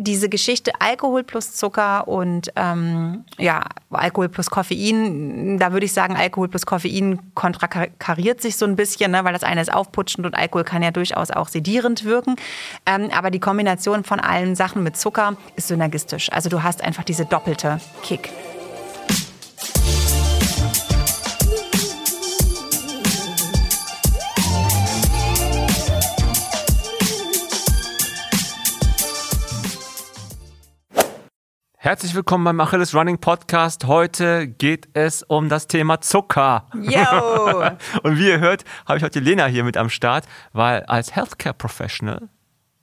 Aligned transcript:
diese 0.00 0.28
Geschichte 0.30 0.72
Alkohol 0.78 1.24
plus 1.24 1.54
Zucker 1.54 2.08
und 2.08 2.50
ähm, 2.56 3.24
ja, 3.38 3.64
Alkohol 3.90 4.30
plus 4.30 4.48
Koffein, 4.48 5.58
da 5.58 5.72
würde 5.72 5.84
ich 5.84 5.92
sagen, 5.92 6.16
Alkohol 6.16 6.48
plus 6.48 6.64
Koffein 6.64 7.20
kontrakariert 7.34 8.40
sich 8.40 8.56
so 8.56 8.64
ein 8.64 8.76
bisschen, 8.76 9.10
ne, 9.10 9.24
weil 9.24 9.34
das 9.34 9.42
eine 9.42 9.60
ist 9.60 9.72
aufputschend 9.72 10.26
und 10.26 10.34
Alkohol 10.34 10.64
kann 10.64 10.82
ja 10.82 10.90
durchaus 10.90 11.30
auch 11.30 11.48
sedierend 11.48 12.04
wirken. 12.04 12.36
Ähm, 12.86 13.10
aber 13.14 13.30
die 13.30 13.40
Kombination 13.40 14.02
von 14.02 14.20
allen 14.20 14.56
Sachen 14.56 14.82
mit 14.82 14.96
Zucker 14.96 15.36
ist 15.56 15.68
synergistisch. 15.68 16.32
Also 16.32 16.48
du 16.48 16.62
hast 16.62 16.82
einfach 16.82 17.04
diese 17.04 17.26
doppelte 17.26 17.78
Kick. 18.02 18.30
Herzlich 31.82 32.14
willkommen 32.14 32.44
beim 32.44 32.60
Achilles 32.60 32.94
Running 32.94 33.16
Podcast. 33.16 33.86
Heute 33.86 34.46
geht 34.46 34.90
es 34.92 35.22
um 35.22 35.48
das 35.48 35.66
Thema 35.66 36.02
Zucker. 36.02 36.66
Yo! 36.74 37.70
Und 38.02 38.18
wie 38.18 38.28
ihr 38.28 38.38
hört, 38.38 38.64
habe 38.84 38.98
ich 38.98 39.02
heute 39.02 39.18
Lena 39.20 39.46
hier 39.46 39.64
mit 39.64 39.78
am 39.78 39.88
Start, 39.88 40.26
weil 40.52 40.82
als 40.82 41.16
Healthcare 41.16 41.54
Professional 41.54 42.28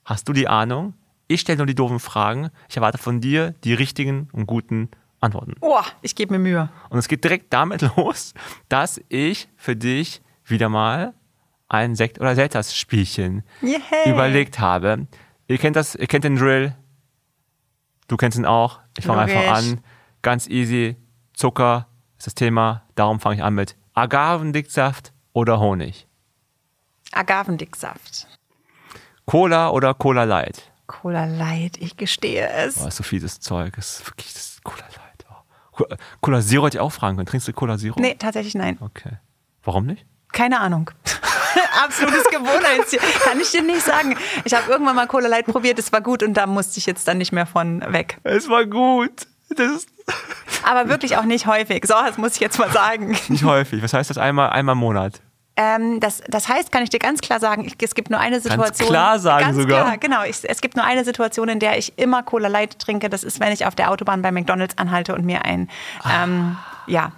hast 0.03 0.27
du 0.27 0.33
die 0.33 0.47
Ahnung. 0.47 0.95
Ich 1.27 1.41
stelle 1.41 1.57
nur 1.57 1.67
die 1.67 1.75
doofen 1.75 1.99
Fragen. 1.99 2.49
Ich 2.69 2.77
erwarte 2.77 2.97
von 2.97 3.21
dir 3.21 3.53
die 3.63 3.75
richtigen 3.75 4.29
und 4.31 4.47
guten 4.47 4.89
Antworten. 5.19 5.53
Oh, 5.61 5.79
ich 6.01 6.15
gebe 6.15 6.33
mir 6.33 6.39
Mühe. 6.39 6.69
Und 6.89 6.97
es 6.97 7.07
geht 7.07 7.23
direkt 7.23 7.53
damit 7.53 7.81
los, 7.97 8.33
dass 8.67 8.99
ich 9.09 9.47
für 9.57 9.75
dich 9.75 10.23
wieder 10.43 10.69
mal 10.69 11.13
ein 11.69 11.93
Sekt- 11.93 12.19
oder 12.19 12.33
Selters-Spielchen 12.33 13.43
Yeah. 13.61 13.79
überlegt 14.07 14.57
habe. 14.59 15.05
Ihr 15.47 15.59
kennt 15.59 15.75
das, 15.75 15.93
ihr 15.93 16.07
kennt 16.07 16.23
den 16.23 16.37
Drill. 16.37 16.75
Du 18.07 18.17
kennst 18.17 18.37
ihn 18.37 18.45
auch. 18.45 18.79
Ich 18.97 19.05
fange 19.05 19.21
einfach 19.21 19.57
an. 19.57 19.81
Ganz 20.21 20.47
easy. 20.47 20.95
Zucker 21.33 21.87
ist 22.17 22.27
das 22.27 22.35
Thema. 22.35 22.83
Darum 22.95 23.19
fange 23.19 23.35
ich 23.35 23.43
an 23.43 23.53
mit 23.53 23.75
Agavendicksaft 23.93 25.13
oder 25.33 25.59
Honig. 25.59 26.07
Agavendicksaft. 27.11 28.27
Cola 29.25 29.69
oder 29.69 29.93
Cola 29.93 30.23
Light. 30.23 30.71
Cola 30.87 31.25
Light, 31.25 31.77
ich 31.77 31.97
gestehe 31.97 32.47
es. 32.49 32.77
Ist 32.77 32.95
so 32.97 33.03
viel 33.03 33.19
das 33.19 33.39
Zeug. 33.39 33.73
Das 33.75 33.99
ist 33.99 34.07
wirklich 34.07 34.33
das 34.33 34.47
ist 34.51 34.63
Cola 34.63 34.83
Light. 34.83 35.25
Oh. 35.29 35.35
Co- 35.71 35.87
Cola 36.21 36.41
Zero 36.41 36.65
hätte 36.65 36.77
ich 36.77 36.81
auch 36.81 36.91
fragen 36.91 37.17
können. 37.17 37.27
Trinkst 37.27 37.47
du 37.47 37.53
Cola 37.53 37.77
Zero? 37.77 37.99
Nee, 37.99 38.15
tatsächlich 38.15 38.55
nein. 38.55 38.77
Okay. 38.79 39.17
Warum 39.63 39.85
nicht? 39.85 40.05
Keine 40.31 40.59
Ahnung. 40.59 40.91
Absolutes 41.83 42.25
Gewohnheitstier. 42.25 42.99
Kann 43.23 43.39
ich 43.39 43.51
dir 43.51 43.63
nicht 43.63 43.81
sagen. 43.81 44.17
Ich 44.45 44.53
habe 44.53 44.71
irgendwann 44.71 44.95
mal 44.95 45.07
Cola 45.07 45.27
Light 45.27 45.45
probiert, 45.45 45.79
es 45.79 45.91
war 45.91 46.01
gut 46.01 46.23
und 46.23 46.33
da 46.33 46.45
musste 46.45 46.79
ich 46.79 46.85
jetzt 46.85 47.07
dann 47.07 47.17
nicht 47.17 47.31
mehr 47.31 47.45
von 47.45 47.81
weg. 47.93 48.17
Es 48.23 48.49
war 48.49 48.65
gut. 48.65 49.27
Aber 50.63 50.89
wirklich 50.89 51.17
auch 51.17 51.23
nicht 51.23 51.47
häufig. 51.47 51.85
So, 51.85 51.93
das 51.93 52.17
muss 52.17 52.35
ich 52.35 52.39
jetzt 52.39 52.59
mal 52.59 52.71
sagen. 52.71 53.17
nicht 53.29 53.43
häufig. 53.43 53.81
Was 53.81 53.93
heißt 53.93 54.09
das? 54.09 54.17
Einmal, 54.17 54.49
einmal 54.49 54.73
im 54.73 54.79
Monat. 54.79 55.21
Ähm, 55.59 55.99
das, 55.99 56.21
das 56.27 56.47
heißt, 56.47 56.71
kann 56.71 56.83
ich 56.83 56.91
dir 56.91 56.99
ganz 56.99 57.19
klar 57.19 57.39
sagen, 57.39 57.65
ich, 57.65 57.75
es 57.81 57.95
gibt 57.95 58.11
nur 58.11 58.19
eine 58.19 58.39
Situation. 58.39 58.89
klar 58.89 59.17
sagen 59.17 59.45
ganz 59.45 59.57
sogar. 59.57 59.85
Klar, 59.85 59.97
genau. 59.97 60.23
Ich, 60.23 60.37
es 60.43 60.61
gibt 60.61 60.75
nur 60.75 60.85
eine 60.85 61.03
Situation, 61.03 61.49
in 61.49 61.59
der 61.59 61.79
ich 61.79 61.97
immer 61.97 62.21
Cola 62.21 62.47
Light 62.47 62.77
trinke. 62.77 63.09
Das 63.09 63.23
ist, 63.23 63.39
wenn 63.39 63.51
ich 63.51 63.65
auf 63.65 63.73
der 63.73 63.89
Autobahn 63.89 64.21
bei 64.21 64.31
McDonalds 64.31 64.77
anhalte 64.77 65.15
und 65.15 65.25
mir 65.25 65.45
ein, 65.45 65.67
ähm, 66.05 66.57
ja, 66.85 67.11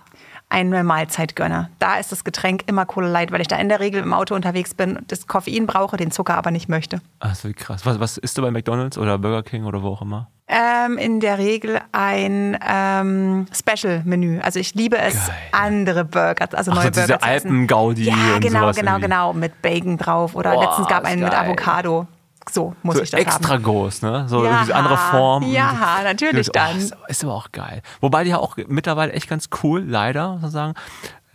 eine 0.49 0.83
Mahlzeit 0.83 1.35
gönne. 1.35 1.69
Da 1.79 1.97
ist 1.97 2.11
das 2.11 2.23
Getränk 2.23 2.63
immer 2.67 2.85
Cola 2.85 3.07
Light, 3.07 3.31
weil 3.31 3.41
ich 3.41 3.47
da 3.47 3.55
in 3.57 3.69
der 3.69 3.79
Regel 3.79 4.01
im 4.01 4.13
Auto 4.13 4.33
unterwegs 4.35 4.73
bin, 4.73 4.99
das 5.07 5.27
Koffein 5.27 5.67
brauche, 5.67 5.95
den 5.97 6.09
Zucker 6.11 6.35
aber 6.35 6.49
nicht 6.51 6.67
möchte. 6.69 7.01
Ach, 7.19 7.35
so 7.35 7.49
wie 7.49 7.53
krass. 7.53 7.85
Was, 7.85 7.99
was 7.99 8.17
isst 8.17 8.37
du 8.37 8.41
bei 8.41 8.49
McDonalds 8.51 8.97
oder 8.97 9.17
Burger 9.19 9.43
King 9.43 9.65
oder 9.65 9.83
wo 9.83 9.89
auch 9.89 10.01
immer? 10.01 10.27
Ähm, 10.47 10.97
in 10.97 11.19
der 11.19 11.37
Regel 11.37 11.79
ein 11.91 12.57
ähm, 12.67 13.45
Special-Menü. 13.53 14.39
Also 14.39 14.59
ich 14.59 14.73
liebe 14.73 14.97
es, 14.97 15.13
Geil. 15.27 15.35
andere 15.51 16.03
Burger, 16.05 16.47
also 16.53 16.71
Ach, 16.71 16.75
neue 16.77 16.85
so 16.85 16.89
diese 16.89 17.07
Burger 17.07 17.19
zu 17.19 17.29
essen. 17.29 17.47
Alpengaudi 17.49 18.03
Ja, 18.05 18.15
genau, 18.39 18.71
genau, 18.71 18.93
irgendwie. 18.93 19.01
genau. 19.01 19.33
Mit 19.33 19.61
Bacon 19.61 19.97
drauf. 19.97 20.33
Oder 20.33 20.53
Boah, 20.53 20.63
letztens 20.63 20.87
gab 20.87 21.03
ist 21.03 21.09
einen 21.11 21.21
mit. 21.23 21.33
Avocado. 21.35 22.07
So 22.51 22.75
muss 22.83 22.95
so 22.97 23.03
ich 23.03 23.11
das 23.11 23.19
extra 23.19 23.53
haben. 23.55 23.63
groß, 23.63 24.01
ne? 24.01 24.25
So 24.27 24.43
Ja, 24.45 24.65
so 24.65 24.73
andere 24.73 24.97
Form. 24.97 25.43
ja, 25.51 25.99
natürlich 26.03 26.47
Oh, 26.49 26.51
dann. 26.53 26.77
Ist, 26.77 26.95
ist 27.07 27.23
aber 27.23 27.35
auch 27.35 27.51
geil. 27.51 27.81
Wobei 28.01 28.23
die 28.23 28.31
ja 28.31 28.37
auch 28.37 28.57
mittlerweile 28.67 29.11
echt 29.13 29.29
ganz 29.29 29.49
cool, 29.63 29.83
leider, 29.85 30.33
muss 30.33 30.41
man 30.43 30.51
sagen. 30.51 30.73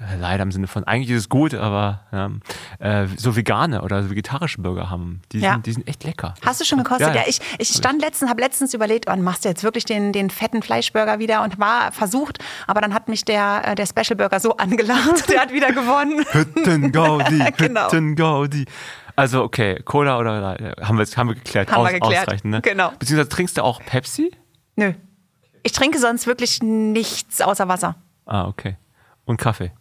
Äh, 0.00 0.16
Leider 0.18 0.42
im 0.42 0.50
Sinne 0.50 0.66
von, 0.66 0.82
eigentlich 0.84 1.10
ist 1.10 1.20
es 1.20 1.28
gut, 1.28 1.54
aber 1.54 2.00
ja, 2.10 2.28
äh, 2.80 3.06
so 3.16 3.36
vegane 3.36 3.80
oder 3.82 4.02
so 4.02 4.10
vegetarische 4.10 4.60
Burger 4.60 4.90
haben, 4.90 5.22
die, 5.30 5.38
Ja. 5.38 5.52
sind, 5.52 5.66
die 5.66 5.72
sind 5.72 5.86
echt 5.88 6.02
lecker. 6.02 6.34
Hast 6.44 6.60
du 6.60 6.64
schon 6.64 6.78
gekostet? 6.78 7.14
Ja. 7.14 7.22
ich, 7.28 7.38
ich 7.58 7.68
stand 7.68 8.00
letztens, 8.02 8.28
habe 8.28 8.40
letztens 8.40 8.74
überlegt, 8.74 9.08
oh, 9.08 9.14
machst 9.16 9.44
du 9.44 9.48
jetzt 9.50 9.62
wirklich 9.62 9.84
den, 9.84 10.12
den 10.12 10.30
fetten 10.30 10.62
Fleischburger 10.62 11.20
wieder 11.20 11.44
und 11.44 11.60
war 11.60 11.92
versucht, 11.92 12.38
aber 12.66 12.80
dann 12.80 12.92
hat 12.92 13.08
mich 13.08 13.24
der, 13.24 13.62
äh, 13.68 13.74
der 13.76 13.86
Special 13.86 14.16
Burger 14.16 14.40
so 14.40 14.56
angelacht, 14.56 15.30
der 15.30 15.42
hat 15.42 15.52
wieder 15.52 15.70
gewonnen. 15.70 16.24
Hüttengaudi, 16.32 17.44
Genau. 17.56 17.84
Hüttengaudi. 17.84 18.64
Also 19.16 19.42
okay, 19.44 19.80
Cola 19.84 20.18
oder 20.18 20.56
haben 20.80 20.98
wir, 20.98 21.06
haben 21.06 21.28
wir 21.28 21.34
geklärt, 21.34 21.70
Haben 21.70 21.82
wir 21.82 21.86
Aus, 21.86 21.92
geklärt. 21.92 22.26
ausreichend, 22.28 22.50
ne? 22.50 22.60
Genau. 22.62 22.90
Beziehungsweise 22.98 23.28
trinkst 23.28 23.56
du 23.56 23.62
auch 23.62 23.80
Pepsi? 23.84 24.32
Nö. 24.76 24.92
Ich 25.62 25.72
trinke 25.72 25.98
sonst 25.98 26.26
wirklich 26.26 26.62
nichts 26.62 27.40
außer 27.40 27.68
Wasser. 27.68 27.96
Ah, 28.26 28.46
okay. 28.46 28.76
Und 29.24 29.36
Kaffee. 29.38 29.72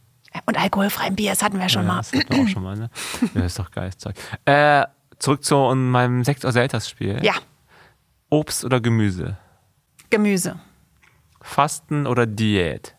Und 0.46 0.58
alkoholfreien 0.60 1.16
Bier, 1.16 1.32
das 1.32 1.44
hatten 1.44 1.60
wir 1.60 1.70
schon 1.70 1.84
Ja, 1.86 1.94
mal. 1.94 1.98
das 1.98 2.14
hatten 2.14 2.36
wir 2.36 2.44
auch 2.44 2.48
schon 2.48 2.64
mal, 2.64 2.76
ne? 2.78 2.90
Ja, 3.34 3.42
ist 3.46 3.60
doch 3.60 3.70
geiles 3.72 3.98
Zeug. 3.98 4.16
Äh, 4.46 4.86
zurück 5.20 5.44
zu 5.44 5.56
meinem 5.76 6.24
Sekt- 6.24 6.44
oder 6.46 6.52
Selters-Spiel. 6.54 7.20
Ja, 7.24 7.34
Obst 8.30 8.64
oder 8.66 8.82
Gemüse? 8.82 9.38
Gemüse. 10.10 10.60
Fasten 11.42 12.08
oder 12.08 12.26
Diät? 12.26 12.96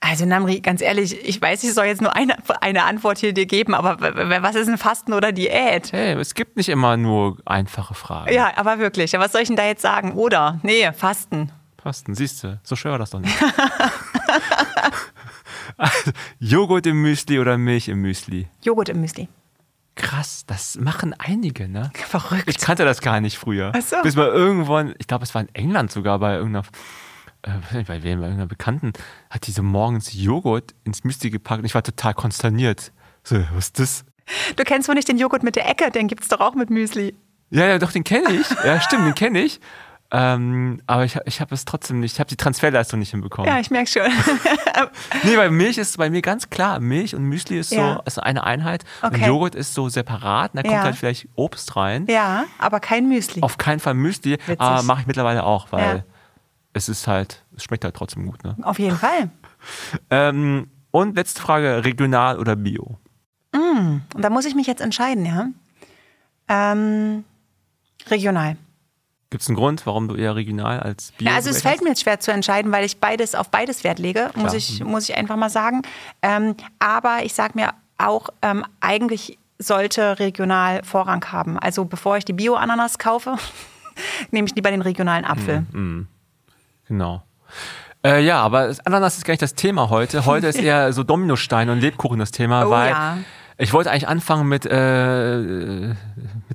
Also 0.00 0.26
Namri, 0.26 0.60
ganz 0.60 0.82
ehrlich, 0.82 1.26
ich 1.26 1.40
weiß, 1.40 1.64
ich 1.64 1.72
soll 1.72 1.86
jetzt 1.86 2.02
nur 2.02 2.14
eine, 2.14 2.36
eine 2.60 2.84
Antwort 2.84 3.18
hier 3.18 3.32
dir 3.32 3.46
geben, 3.46 3.74
aber 3.74 3.98
was 4.42 4.54
ist 4.54 4.68
ein 4.68 4.78
Fasten 4.78 5.12
oder 5.14 5.32
Diät? 5.32 5.90
Hey, 5.92 6.12
es 6.20 6.34
gibt 6.34 6.56
nicht 6.56 6.68
immer 6.68 6.96
nur 6.96 7.38
einfache 7.44 7.94
Fragen. 7.94 8.32
Ja, 8.32 8.52
aber 8.56 8.78
wirklich. 8.78 9.12
Was 9.14 9.32
soll 9.32 9.40
ich 9.42 9.48
denn 9.48 9.56
da 9.56 9.64
jetzt 9.64 9.82
sagen? 9.82 10.12
Oder? 10.12 10.60
Nee, 10.62 10.92
Fasten. 10.92 11.50
Fasten, 11.82 12.14
siehst 12.14 12.44
du, 12.44 12.60
so 12.62 12.76
schwer 12.76 12.92
war 12.92 12.98
das 12.98 13.10
doch 13.10 13.20
nicht. 13.20 13.34
also, 15.76 16.10
Joghurt 16.40 16.86
im 16.86 17.00
Müsli 17.00 17.38
oder 17.38 17.56
Milch 17.58 17.88
im 17.88 18.00
Müsli? 18.02 18.48
Joghurt 18.62 18.88
im 18.88 19.00
Müsli. 19.00 19.28
Krass, 19.94 20.44
das 20.46 20.76
machen 20.76 21.14
einige, 21.18 21.68
ne? 21.68 21.90
Verrückt. 21.94 22.44
Ich 22.48 22.58
kannte 22.58 22.84
das 22.84 23.00
gar 23.00 23.20
nicht 23.20 23.38
früher. 23.38 23.72
Ach 23.74 23.80
so. 23.80 23.96
Bis 24.02 24.14
mal 24.14 24.28
irgendwann, 24.28 24.94
ich 24.98 25.06
glaube, 25.06 25.24
es 25.24 25.34
war 25.34 25.40
in 25.40 25.54
England 25.54 25.90
sogar 25.90 26.18
bei 26.18 26.34
irgendeiner, 26.34 26.66
äh, 27.46 27.82
bei 27.84 28.02
wem, 28.02 28.20
bei 28.20 28.26
irgendeiner 28.26 28.46
Bekannten, 28.46 28.92
hat 29.30 29.46
diese 29.46 29.62
morgens 29.62 30.12
Joghurt 30.12 30.74
ins 30.84 31.04
Müsli 31.04 31.30
gepackt 31.30 31.60
und 31.60 31.64
ich 31.66 31.74
war 31.74 31.82
total 31.82 32.14
konsterniert. 32.14 32.92
So, 33.22 33.36
was 33.54 33.66
ist 33.66 33.78
das? 33.78 34.04
Du 34.56 34.64
kennst 34.64 34.88
wohl 34.88 34.94
nicht 34.96 35.08
den 35.08 35.18
Joghurt 35.18 35.42
mit 35.42 35.56
der 35.56 35.68
Ecke, 35.68 35.90
den 35.90 36.08
gibt's 36.08 36.28
doch 36.28 36.40
auch 36.40 36.54
mit 36.54 36.68
Müsli. 36.70 37.14
Ja, 37.50 37.66
ja, 37.66 37.78
doch, 37.78 37.92
den 37.92 38.02
kenne 38.04 38.32
ich. 38.32 38.46
Ja, 38.64 38.80
stimmt, 38.80 39.06
den 39.06 39.14
kenne 39.14 39.40
ich. 39.40 39.60
Ähm, 40.12 40.80
aber 40.86 41.04
ich, 41.04 41.18
ich 41.24 41.40
habe 41.40 41.52
es 41.52 41.64
trotzdem 41.64 41.98
nicht, 41.98 42.12
ich 42.14 42.20
habe 42.20 42.28
die 42.28 42.36
Transferleistung 42.36 43.00
nicht 43.00 43.10
hinbekommen. 43.10 43.50
Ja, 43.50 43.58
ich 43.58 43.70
merke 43.70 43.88
schon. 43.90 44.02
Nee, 45.24 45.36
weil 45.36 45.50
Milch 45.50 45.78
ist 45.78 45.96
bei 45.96 46.10
mir 46.10 46.22
ganz 46.22 46.50
klar. 46.50 46.78
Milch 46.80 47.14
und 47.14 47.24
Müsli 47.24 47.58
ist 47.58 47.70
so 47.70 47.76
Ja. 47.76 48.02
ist 48.04 48.22
eine 48.22 48.44
Einheit. 48.44 48.84
Und 49.02 49.14
Okay. 49.14 49.26
Joghurt 49.26 49.54
ist 49.54 49.74
so 49.74 49.88
separat. 49.88 50.52
Da 50.54 50.62
kommt 50.62 50.74
Ja. 50.74 50.82
halt 50.82 50.96
vielleicht 50.96 51.28
Obst 51.34 51.74
rein. 51.76 52.06
ja, 52.08 52.44
aber 52.58 52.78
kein 52.80 53.08
Müsli. 53.08 53.42
Auf 53.42 53.58
keinen 53.58 53.80
Fall 53.80 53.94
Müsli, 53.94 54.32
Witzig. 54.32 54.60
aber 54.60 54.82
mache 54.82 55.00
ich 55.00 55.06
mittlerweile 55.06 55.44
auch, 55.44 55.72
weil 55.72 55.96
Ja. 55.98 56.04
Es 56.76 56.88
ist 56.88 57.06
halt, 57.06 57.42
es 57.56 57.64
schmeckt 57.64 57.84
halt 57.84 57.96
trotzdem 57.96 58.26
gut. 58.26 58.44
Ne? 58.44 58.56
Auf 58.62 58.78
jeden 58.78 58.96
Fall. 58.96 59.30
Ähm, 60.10 60.70
und 60.92 61.16
letzte 61.16 61.42
Frage, 61.42 61.84
regional 61.84 62.38
oder 62.38 62.54
Bio? 62.54 63.00
Und 64.14 64.22
da 64.22 64.30
muss 64.30 64.44
ich 64.44 64.54
mich 64.54 64.66
jetzt 64.66 64.80
entscheiden, 64.80 65.26
ja. 65.26 65.48
Ähm, 66.48 67.24
regional. 68.08 68.56
Gibt 69.30 69.42
es 69.42 69.48
einen 69.48 69.56
Grund, 69.56 69.86
warum 69.86 70.06
du 70.08 70.14
eher 70.14 70.36
regional 70.36 70.78
als 70.78 71.12
Bio 71.12 71.28
Ja, 71.28 71.34
also 71.34 71.50
es 71.50 71.62
fällt 71.62 71.82
mir 71.82 71.88
jetzt 71.88 72.02
schwer 72.02 72.20
zu 72.20 72.30
entscheiden, 72.30 72.70
weil 72.70 72.84
ich 72.84 72.98
beides 72.98 73.34
auf 73.34 73.50
beides 73.50 73.82
Wert 73.82 73.98
lege, 73.98 74.30
muss 74.36 74.52
ich, 74.52 74.84
muss 74.84 75.08
ich 75.08 75.16
einfach 75.16 75.36
mal 75.36 75.50
sagen. 75.50 75.82
Ähm, 76.22 76.54
aber 76.78 77.24
ich 77.24 77.34
sage 77.34 77.52
mir 77.56 77.74
auch, 77.98 78.28
ähm, 78.42 78.64
eigentlich 78.80 79.38
sollte 79.58 80.18
regional 80.20 80.84
Vorrang 80.84 81.24
haben. 81.32 81.58
Also 81.58 81.84
bevor 81.86 82.18
ich 82.18 82.24
die 82.24 82.34
Bio-Ananas 82.34 82.98
kaufe, 82.98 83.36
nehme 84.30 84.46
ich 84.46 84.54
lieber 84.54 84.70
den 84.70 84.82
regionalen 84.82 85.24
Apfel. 85.24 85.66
hast? 85.72 86.06
Genau. 86.88 87.22
Äh, 88.04 88.24
ja, 88.24 88.40
aber 88.40 88.72
Ananas 88.84 89.16
ist 89.16 89.24
gar 89.24 89.32
nicht 89.32 89.42
das 89.42 89.54
Thema 89.54 89.90
heute. 89.90 90.26
Heute 90.26 90.46
ist 90.46 90.58
eher 90.62 90.92
so 90.92 91.02
Dominostein 91.02 91.70
und 91.70 91.80
Lebkuchen 91.80 92.18
das 92.18 92.30
Thema, 92.30 92.66
Oh 92.66 92.70
weil 92.70 92.90
ja. 92.90 93.18
ich 93.58 93.72
wollte 93.72 93.90
eigentlich 93.90 94.08
anfangen 94.08 94.48
mit, 94.48 94.66
äh, 94.70 95.38
mit, 95.38 95.96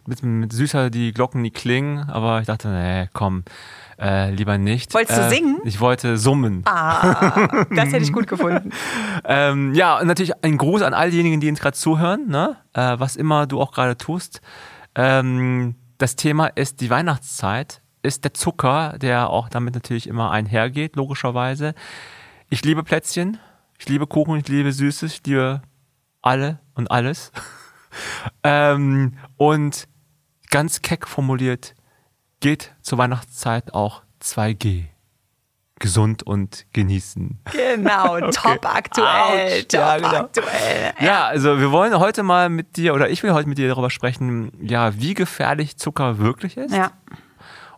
mit, 0.08 0.24
mit 0.24 0.54
süßer 0.54 0.90
die 0.90 1.14
Glocken, 1.14 1.44
die 1.44 1.52
klingen, 1.52 2.10
aber 2.10 2.40
ich 2.40 2.48
dachte, 2.48 2.70
nee, 2.70 3.10
komm, 3.14 3.44
äh, 4.00 4.32
lieber 4.32 4.58
nicht. 4.58 4.94
Wolltest 4.94 5.20
du 5.20 5.24
äh, 5.24 5.30
singen? 5.30 5.60
Ich 5.64 5.80
wollte 5.80 6.18
summen. 6.18 6.64
Ah, 6.66 7.66
das 7.70 7.88
hätte 7.92 8.04
ich 8.04 8.14
gut 8.14 8.28
gefunden. 8.28 8.72
Ähm, 9.24 9.76
ja, 9.76 10.00
und 10.00 10.08
natürlich 10.08 10.34
ein 10.44 10.58
Gruß 10.58 10.82
an 10.82 10.96
all 10.96 11.12
diejenigen, 11.12 11.40
die 11.40 11.50
uns 11.50 11.60
gerade 11.60 11.78
zuhören, 11.78 12.28
ne? 12.28 12.58
äh, 12.74 12.96
was 12.98 13.16
immer 13.16 13.46
du 13.46 13.62
auch 13.62 13.72
gerade 13.72 13.96
tust. 13.96 14.42
Ähm, 14.96 15.76
das 16.00 16.16
Thema 16.16 16.48
ist 16.48 16.82
die 16.82 16.90
Weihnachtszeit. 16.90 17.81
Ist 18.04 18.24
der 18.24 18.34
Zucker, 18.34 18.98
der 19.00 19.30
auch 19.30 19.50
damit 19.50 19.74
natürlich 19.74 20.08
immer 20.08 20.32
einhergeht, 20.32 20.96
logischerweise. 20.96 21.74
Ich 22.50 22.64
liebe 22.64 22.84
Plätzchen, 22.84 23.40
ich 23.80 23.88
liebe 23.88 24.08
Kuchen, 24.08 24.38
ich 24.38 24.48
liebe 24.48 24.72
Süßes, 24.72 25.14
ich 25.14 25.26
liebe 25.26 25.62
alle 26.22 26.60
und 26.76 26.92
alles. 26.92 27.32
ähm, 28.44 29.18
und 29.38 29.88
ganz 30.50 30.82
keck 30.82 31.08
formuliert, 31.08 31.76
geht 32.40 32.74
zur 32.82 32.98
Weihnachtszeit 32.98 33.74
auch 33.74 34.04
2G. 34.22 34.86
Gesund 35.80 36.22
und 36.22 36.68
genießen. 36.74 37.40
Genau, 37.52 38.16
okay. 38.18 38.30
top 38.32 38.66
aktuell. 38.66 39.62
Ouch. 39.62 39.68
Top 39.68 39.74
ja, 39.74 39.96
genau. 39.98 40.10
aktuell. 40.10 40.94
Ja. 41.00 41.06
ja, 41.06 41.26
also 41.26 41.60
wir 41.60 41.72
wollen 41.72 41.98
heute 41.98 42.22
mal 42.22 42.50
mit 42.50 42.78
dir, 42.78 42.94
oder 42.94 43.10
ich 43.10 43.24
will 43.24 43.34
heute 43.34 43.50
mit 43.50 43.58
dir 43.58 43.68
darüber 43.68 43.90
sprechen, 43.90 44.52
ja, 44.62 44.98
wie 45.00 45.16
gefährlich 45.16 45.78
Zucker 45.78 46.20
wirklich 46.20 46.56
ist. 46.56 46.74
Ja. 46.74 46.92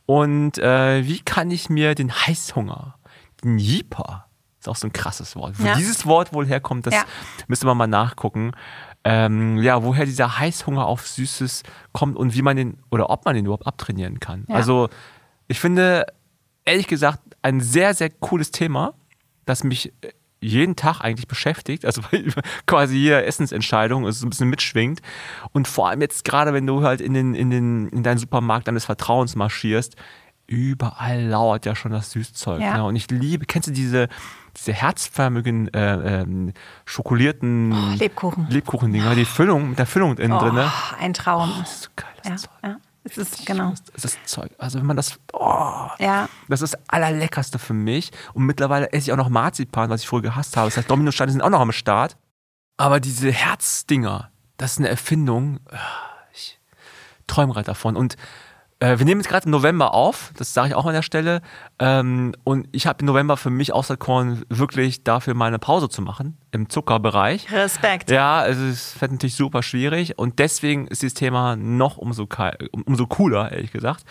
Und 0.05 0.57
äh, 0.57 1.05
wie 1.05 1.19
kann 1.19 1.51
ich 1.51 1.69
mir 1.69 1.95
den 1.95 2.11
Heißhunger, 2.11 2.95
den 3.44 3.57
Jeeper, 3.57 4.25
ist 4.59 4.69
auch 4.69 4.75
so 4.75 4.88
ein 4.88 4.94
krasses 4.94 5.35
Wort. 5.35 5.55
Wo 5.57 5.73
dieses 5.75 6.05
Wort 6.05 6.33
wohl 6.33 6.47
herkommt, 6.47 6.88
das 6.88 6.94
ja. 6.94 7.03
müsste 7.47 7.65
man 7.65 7.77
mal 7.77 7.88
nachgucken. 7.88 8.51
Ähm, 9.03 9.57
ja, 9.57 9.83
woher 9.83 10.05
dieser 10.05 10.39
Heißhunger 10.39 10.85
auf 10.85 11.07
Süßes 11.07 11.63
kommt 11.91 12.15
und 12.15 12.33
wie 12.33 12.41
man 12.41 12.55
den 12.55 12.77
oder 12.89 13.09
ob 13.09 13.25
man 13.25 13.35
den 13.35 13.45
überhaupt 13.45 13.67
abtrainieren 13.67 14.21
kann. 14.21 14.45
Ja. 14.47 14.55
Also 14.55 14.89
ich 15.50 15.59
finde, 15.59 16.06
ehrlich 16.63 16.88
gesagt, 16.88 17.19
ein 17.41 17.59
sehr, 17.59 17.94
sehr 17.94 18.09
cooles 18.09 18.51
Thema, 18.51 18.94
das 19.45 19.65
mich 19.65 19.91
jeden 20.44 20.75
Tag 20.75 21.01
eigentlich 21.01 21.28
beschäftigt, 21.28 21.86
also 21.86 22.01
quasi 22.68 22.98
jede 22.98 23.25
Essensentscheidung 23.25 24.06
ist 24.06 24.19
so 24.19 24.28
ein 24.28 24.30
bisschen 24.30 24.50
mitschwingt. 24.50 25.01
Und 25.51 25.68
vor 25.68 25.90
allem 25.90 26.01
jetzt 26.01 26.25
gerade, 26.25 26.54
wenn 26.54 26.68
du 26.68 26.84
halt 26.84 27.01
in, 27.01 27.13
den, 27.13 27.34
in, 27.34 27.50
den, 27.50 27.90
in 27.90 28.04
deinen 28.04 28.18
Supermarkt 28.18 28.68
deines 28.68 28.86
Vertrauens 28.86 29.36
marschierst, 29.36 29.95
überall 30.48 31.24
lauert 31.24 31.66
ja 31.66 31.75
schon 31.75 31.92
das 31.92 32.12
Süßzeug. 32.12 32.62
Ja. 32.62 32.78
Ne? 32.78 32.84
Und 32.84 32.95
ich 32.95 33.10
liebe, 33.10 33.45
kennst 33.45 33.69
du 33.69 33.72
diese, 33.72 34.10
diese 34.57 34.74
herzförmigen 34.74 35.74
äh, 35.74 36.22
ähm, 36.22 36.54
schokolierten 36.86 37.72
oh, 37.72 37.95
Lebkuchen. 37.98 38.48
Lebkuchen-Dinger, 38.50 39.16
die 39.16 39.25
Füllung, 39.25 39.69
mit 39.69 39.80
der 39.80 39.86
Füllung 39.86 40.18
innen 40.18 40.34
oh, 40.34 40.40
drin. 40.40 40.56
Ne? 40.56 40.72
Ein 41.00 41.13
Traum. 41.13 41.51
Oh, 41.56 41.60
das 41.60 41.72
ist 41.72 41.84
so 41.84 41.90
geil, 41.95 42.10
das 42.18 42.28
ja, 42.28 42.38
Zeug. 42.38 42.51
Ja. 42.63 42.78
Es 43.03 43.17
ist, 43.17 43.45
genau. 43.45 43.73
Das 43.94 44.05
ist 44.05 44.19
Zeug. 44.25 44.51
Also 44.57 44.79
wenn 44.79 44.85
man 44.85 44.95
das, 44.95 45.19
oh, 45.33 45.88
ja. 46.00 46.29
das 46.47 46.61
ist 46.61 46.73
das 46.73 46.89
allerleckerste 46.89 47.59
für 47.59 47.73
mich. 47.73 48.11
Und 48.33 48.45
mittlerweile 48.45 48.91
esse 48.94 49.09
ich 49.09 49.11
auch 49.11 49.17
noch 49.17 49.29
Marzipan, 49.29 49.89
was 49.89 50.01
ich 50.01 50.07
früher 50.07 50.21
gehasst 50.21 50.55
habe. 50.55 50.67
Das 50.67 50.77
heißt, 50.77 50.89
Dominosteine 50.89 51.31
sind 51.31 51.41
auch 51.41 51.50
noch 51.50 51.59
am 51.59 51.71
Start. 51.71 52.17
Aber 52.77 53.00
diese 53.00 53.31
Herzdinger, 53.31 54.31
das 54.57 54.73
ist 54.73 54.77
eine 54.79 54.89
Erfindung. 54.89 55.59
Ich 56.33 56.59
träume 57.27 57.53
gerade 57.53 57.65
davon. 57.65 57.97
Und 57.97 58.15
äh, 58.79 58.97
wir 58.99 59.05
nehmen 59.05 59.21
jetzt 59.21 59.29
gerade 59.29 59.45
im 59.45 59.51
November 59.51 59.93
auf, 59.93 60.31
das 60.37 60.53
sage 60.53 60.69
ich 60.69 60.75
auch 60.75 60.85
an 60.85 60.93
der 60.93 61.01
Stelle. 61.01 61.41
Ähm, 61.79 62.33
und 62.43 62.67
ich 62.71 62.87
habe 62.87 62.99
im 62.99 63.05
November 63.05 63.37
für 63.37 63.49
mich 63.49 63.73
auserkoren, 63.73 64.43
wirklich 64.49 65.03
dafür 65.03 65.33
mal 65.33 65.47
eine 65.47 65.59
Pause 65.59 65.89
zu 65.89 66.01
machen 66.01 66.37
im 66.51 66.69
Zuckerbereich. 66.69 67.51
Respekt. 67.51 68.11
Ja, 68.11 68.39
also 68.39 68.63
es 68.65 68.99
wird 68.99 69.11
natürlich 69.11 69.35
super 69.35 69.63
schwierig 69.63 70.17
und 70.17 70.39
deswegen 70.39 70.87
ist 70.87 71.01
dieses 71.01 71.13
Thema 71.13 71.55
noch 71.55 71.97
umso, 71.97 72.27
umso 72.85 73.07
cooler, 73.07 73.51
ehrlich 73.51 73.71
gesagt. 73.71 74.05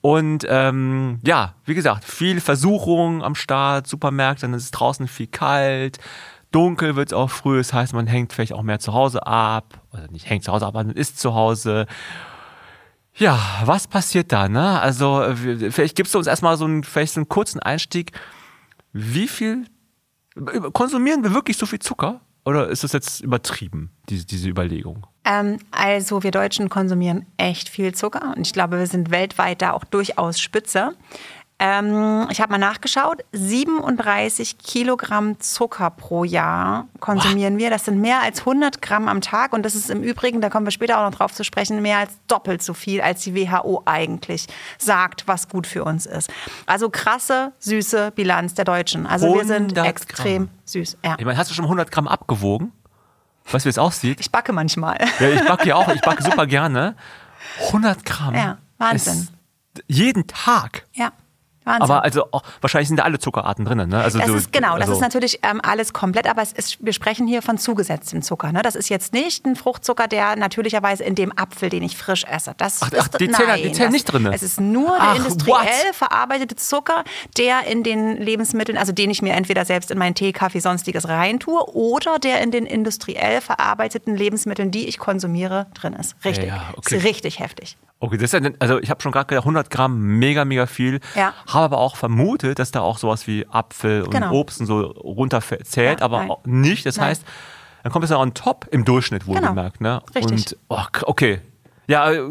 Und 0.00 0.46
ähm, 0.50 1.18
ja, 1.24 1.54
wie 1.64 1.74
gesagt, 1.74 2.04
viel 2.04 2.40
Versuchung 2.40 3.22
am 3.22 3.34
Start, 3.34 3.86
Supermärkte, 3.86 4.42
dann 4.42 4.52
ist 4.52 4.64
es 4.64 4.70
draußen 4.70 5.08
viel 5.08 5.28
kalt, 5.28 5.98
dunkel 6.50 6.94
wird 6.94 7.08
es 7.08 7.12
auch 7.14 7.30
früh, 7.30 7.56
das 7.56 7.72
heißt, 7.72 7.94
man 7.94 8.06
hängt 8.06 8.32
vielleicht 8.32 8.52
auch 8.52 8.62
mehr 8.62 8.78
zu 8.78 8.92
Hause 8.92 9.26
ab, 9.26 9.80
oder 9.92 10.06
nicht 10.08 10.28
hängt 10.28 10.44
zu 10.44 10.52
Hause 10.52 10.66
ab, 10.66 10.74
man 10.74 10.90
ist 10.90 11.18
zu 11.18 11.34
Hause 11.34 11.86
ja, 13.16 13.38
was 13.64 13.86
passiert 13.86 14.32
da? 14.32 14.48
Ne? 14.48 14.80
Also, 14.80 15.24
vielleicht 15.70 15.96
gibst 15.96 16.14
du 16.14 16.18
uns 16.18 16.26
erstmal 16.26 16.56
so 16.56 16.64
einen, 16.64 16.82
vielleicht 16.82 17.16
einen 17.16 17.28
kurzen 17.28 17.60
Einstieg. 17.60 18.12
Wie 18.92 19.28
viel 19.28 19.66
konsumieren 20.72 21.22
wir 21.22 21.32
wirklich 21.32 21.56
so 21.56 21.66
viel 21.66 21.78
Zucker? 21.78 22.20
Oder 22.44 22.68
ist 22.68 22.84
das 22.84 22.92
jetzt 22.92 23.20
übertrieben, 23.20 23.90
diese, 24.08 24.26
diese 24.26 24.48
Überlegung? 24.48 25.06
Ähm, 25.24 25.58
also, 25.70 26.22
wir 26.22 26.30
Deutschen 26.30 26.68
konsumieren 26.68 27.24
echt 27.36 27.68
viel 27.68 27.94
Zucker 27.94 28.34
und 28.36 28.46
ich 28.46 28.52
glaube, 28.52 28.78
wir 28.78 28.86
sind 28.86 29.10
weltweit 29.10 29.62
da 29.62 29.72
auch 29.72 29.84
durchaus 29.84 30.40
Spitze. 30.40 30.94
Ähm, 31.60 32.26
ich 32.30 32.40
habe 32.40 32.50
mal 32.50 32.58
nachgeschaut, 32.58 33.22
37 33.32 34.58
Kilogramm 34.58 35.38
Zucker 35.38 35.90
pro 35.90 36.24
Jahr 36.24 36.88
konsumieren 36.98 37.54
What? 37.54 37.60
wir. 37.60 37.70
Das 37.70 37.84
sind 37.84 38.00
mehr 38.00 38.20
als 38.22 38.40
100 38.40 38.82
Gramm 38.82 39.06
am 39.08 39.20
Tag 39.20 39.52
und 39.52 39.62
das 39.62 39.76
ist 39.76 39.88
im 39.88 40.02
Übrigen, 40.02 40.40
da 40.40 40.50
kommen 40.50 40.66
wir 40.66 40.72
später 40.72 40.98
auch 40.98 41.08
noch 41.08 41.16
drauf 41.16 41.32
zu 41.32 41.44
sprechen, 41.44 41.80
mehr 41.80 41.98
als 41.98 42.10
doppelt 42.26 42.62
so 42.62 42.74
viel, 42.74 43.00
als 43.00 43.22
die 43.22 43.34
WHO 43.36 43.82
eigentlich 43.84 44.46
sagt, 44.78 45.28
was 45.28 45.48
gut 45.48 45.66
für 45.68 45.84
uns 45.84 46.06
ist. 46.06 46.28
Also 46.66 46.90
krasse, 46.90 47.52
süße 47.60 48.10
Bilanz 48.16 48.54
der 48.54 48.64
Deutschen. 48.64 49.06
Also 49.06 49.32
wir 49.32 49.44
sind 49.44 49.78
extrem 49.78 50.46
Gramm. 50.46 50.54
süß. 50.64 50.96
Ja. 51.04 51.14
Ich 51.18 51.24
meine, 51.24 51.38
hast 51.38 51.50
du 51.50 51.54
schon 51.54 51.66
100 51.66 51.90
Gramm 51.92 52.08
abgewogen? 52.08 52.72
Was 53.50 53.64
wie 53.64 53.68
es 53.68 53.78
aussieht? 53.78 54.18
Ich 54.20 54.32
backe 54.32 54.52
manchmal. 54.52 54.98
Ja, 55.20 55.28
ich 55.28 55.44
backe 55.46 55.68
ja 55.68 55.76
auch. 55.76 55.88
Ich 55.88 56.00
backe 56.00 56.22
super 56.28 56.46
gerne. 56.46 56.96
100 57.66 58.04
Gramm. 58.04 58.34
Ja, 58.34 58.58
Wahnsinn. 58.78 59.28
jeden 59.86 60.26
Tag. 60.26 60.86
Ja. 60.94 61.12
Wahnsinn. 61.64 61.82
Aber 61.82 62.04
also 62.04 62.24
auch, 62.30 62.42
wahrscheinlich 62.60 62.88
sind 62.88 62.98
da 62.98 63.04
alle 63.04 63.18
Zuckerarten 63.18 63.64
drin. 63.64 63.88
Ne? 63.88 63.98
Also 63.98 64.18
das 64.18 64.28
so, 64.28 64.34
ist, 64.36 64.52
genau, 64.52 64.74
das 64.74 64.82
also 64.82 64.92
ist 64.94 65.00
natürlich 65.00 65.40
ähm, 65.42 65.60
alles 65.62 65.92
komplett, 65.92 66.28
aber 66.28 66.42
ist, 66.42 66.84
wir 66.84 66.92
sprechen 66.92 67.26
hier 67.26 67.42
von 67.42 67.58
zugesetztem 67.58 68.22
Zucker. 68.22 68.52
Ne? 68.52 68.62
Das 68.62 68.74
ist 68.74 68.88
jetzt 68.88 69.12
nicht 69.12 69.46
ein 69.46 69.56
Fruchtzucker, 69.56 70.06
der 70.06 70.36
natürlicherweise 70.36 71.04
in 71.04 71.14
dem 71.14 71.36
Apfel, 71.36 71.70
den 71.70 71.82
ich 71.82 71.96
frisch 71.96 72.24
esse. 72.24 72.54
Das 72.56 72.82
ach, 72.82 72.90
ach 72.98 73.08
die 73.08 73.30
zählen, 73.30 73.62
die 73.62 73.72
zählen 73.72 73.92
nicht 73.92 74.04
drin. 74.04 74.26
Es 74.26 74.42
ist 74.42 74.60
nur 74.60 74.94
ach, 74.98 75.14
der 75.14 75.24
industriell 75.24 75.56
what? 75.56 75.94
verarbeitete 75.94 76.56
Zucker, 76.56 77.04
der 77.38 77.66
in 77.66 77.82
den 77.82 78.16
Lebensmitteln, 78.16 78.76
also 78.76 78.92
den 78.92 79.10
ich 79.10 79.22
mir 79.22 79.32
entweder 79.32 79.64
selbst 79.64 79.90
in 79.90 79.98
meinen 79.98 80.14
Tee, 80.14 80.32
Kaffee, 80.32 80.60
sonstiges 80.60 81.08
reintue 81.08 81.74
oder 81.74 82.18
der 82.18 82.42
in 82.42 82.50
den 82.50 82.66
industriell 82.66 83.40
verarbeiteten 83.40 84.16
Lebensmitteln, 84.16 84.70
die 84.70 84.86
ich 84.88 84.98
konsumiere, 84.98 85.66
drin 85.74 85.94
ist. 85.94 86.16
Richtig. 86.24 86.48
Ja, 86.48 86.72
okay. 86.76 86.96
Ist 86.96 87.04
richtig 87.04 87.38
heftig. 87.40 87.76
Okay, 88.00 88.18
das 88.18 88.34
ist 88.34 88.44
ja, 88.44 88.50
also 88.58 88.80
ich 88.80 88.90
habe 88.90 89.00
schon 89.00 89.12
gerade 89.12 89.26
gedacht, 89.26 89.44
100 89.44 89.70
Gramm, 89.70 89.98
mega, 90.18 90.44
mega 90.44 90.66
viel. 90.66 91.00
Ja. 91.14 91.32
Habe 91.54 91.64
aber 91.64 91.78
auch 91.78 91.96
vermutet, 91.96 92.58
dass 92.58 92.70
da 92.70 92.80
auch 92.80 92.98
sowas 92.98 93.26
wie 93.26 93.46
Apfel 93.48 94.02
und 94.02 94.10
genau. 94.10 94.32
Obst 94.32 94.60
und 94.60 94.66
so 94.66 94.80
runterzählt, 94.80 96.00
ja, 96.00 96.04
aber 96.04 96.38
nicht. 96.44 96.84
Das 96.84 96.96
nein. 96.96 97.08
heißt, 97.08 97.24
dann 97.82 97.92
kommt 97.92 98.04
es 98.04 98.10
ja 98.10 98.18
on 98.18 98.34
top 98.34 98.66
im 98.70 98.84
Durchschnitt 98.84 99.26
wohlgemerkt. 99.26 99.78
Genau. 99.78 99.96
Ne? 99.96 100.02
Richtig. 100.14 100.32
Und, 100.32 100.56
oh, 100.68 100.82
okay. 101.02 101.40
Ja, 101.86 102.10
äh, 102.10 102.22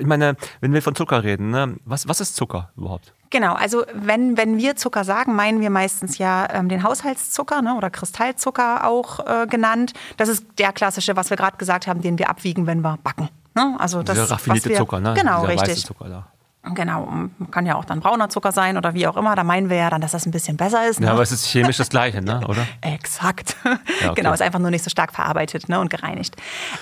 ich 0.00 0.06
meine, 0.06 0.36
wenn 0.60 0.72
wir 0.72 0.82
von 0.82 0.94
Zucker 0.94 1.22
reden, 1.22 1.50
ne? 1.50 1.76
was, 1.84 2.08
was 2.08 2.20
ist 2.20 2.36
Zucker 2.36 2.70
überhaupt? 2.76 3.12
Genau, 3.30 3.54
also 3.54 3.84
wenn, 3.92 4.36
wenn 4.36 4.58
wir 4.58 4.76
Zucker 4.76 5.04
sagen, 5.04 5.34
meinen 5.34 5.60
wir 5.60 5.70
meistens 5.70 6.18
ja 6.18 6.48
ähm, 6.52 6.68
den 6.68 6.84
Haushaltszucker 6.84 7.62
ne, 7.62 7.74
oder 7.74 7.90
Kristallzucker 7.90 8.86
auch 8.86 9.18
äh, 9.26 9.46
genannt. 9.48 9.92
Das 10.16 10.28
ist 10.28 10.46
der 10.58 10.72
klassische, 10.72 11.16
was 11.16 11.30
wir 11.30 11.36
gerade 11.36 11.56
gesagt 11.56 11.86
haben, 11.86 12.00
den 12.00 12.18
wir 12.18 12.30
abwiegen, 12.30 12.66
wenn 12.66 12.80
wir 12.80 12.96
backen. 13.02 13.28
Ne? 13.54 13.76
Also 13.78 14.02
das, 14.02 14.16
Dieser 14.16 14.30
raffinierte 14.30 14.68
wir, 14.68 14.76
Zucker, 14.76 15.00
ne? 15.00 15.14
Genau, 15.14 15.46
Dieser 15.46 15.62
richtig. 15.62 15.84
Zucker 15.84 16.08
da. 16.08 16.26
Genau, 16.72 17.28
kann 17.50 17.66
ja 17.66 17.74
auch 17.74 17.84
dann 17.84 18.00
brauner 18.00 18.30
Zucker 18.30 18.50
sein 18.50 18.78
oder 18.78 18.94
wie 18.94 19.06
auch 19.06 19.18
immer. 19.18 19.34
Da 19.36 19.44
meinen 19.44 19.68
wir 19.68 19.76
ja 19.76 19.90
dann, 19.90 20.00
dass 20.00 20.12
das 20.12 20.24
ein 20.24 20.30
bisschen 20.30 20.56
besser 20.56 20.88
ist. 20.88 20.98
Ne? 20.98 21.06
Ja, 21.06 21.12
aber 21.12 21.22
es 21.22 21.30
ist 21.30 21.46
chemisch 21.46 21.76
das 21.76 21.90
Gleiche, 21.90 22.22
ne? 22.22 22.40
oder? 22.48 22.66
Exakt. 22.80 23.56
Ja, 23.64 24.10
okay. 24.10 24.22
Genau, 24.22 24.32
ist 24.32 24.40
einfach 24.40 24.58
nur 24.58 24.70
nicht 24.70 24.82
so 24.82 24.88
stark 24.88 25.12
verarbeitet 25.12 25.68
ne? 25.68 25.78
und 25.78 25.90
gereinigt. 25.90 26.36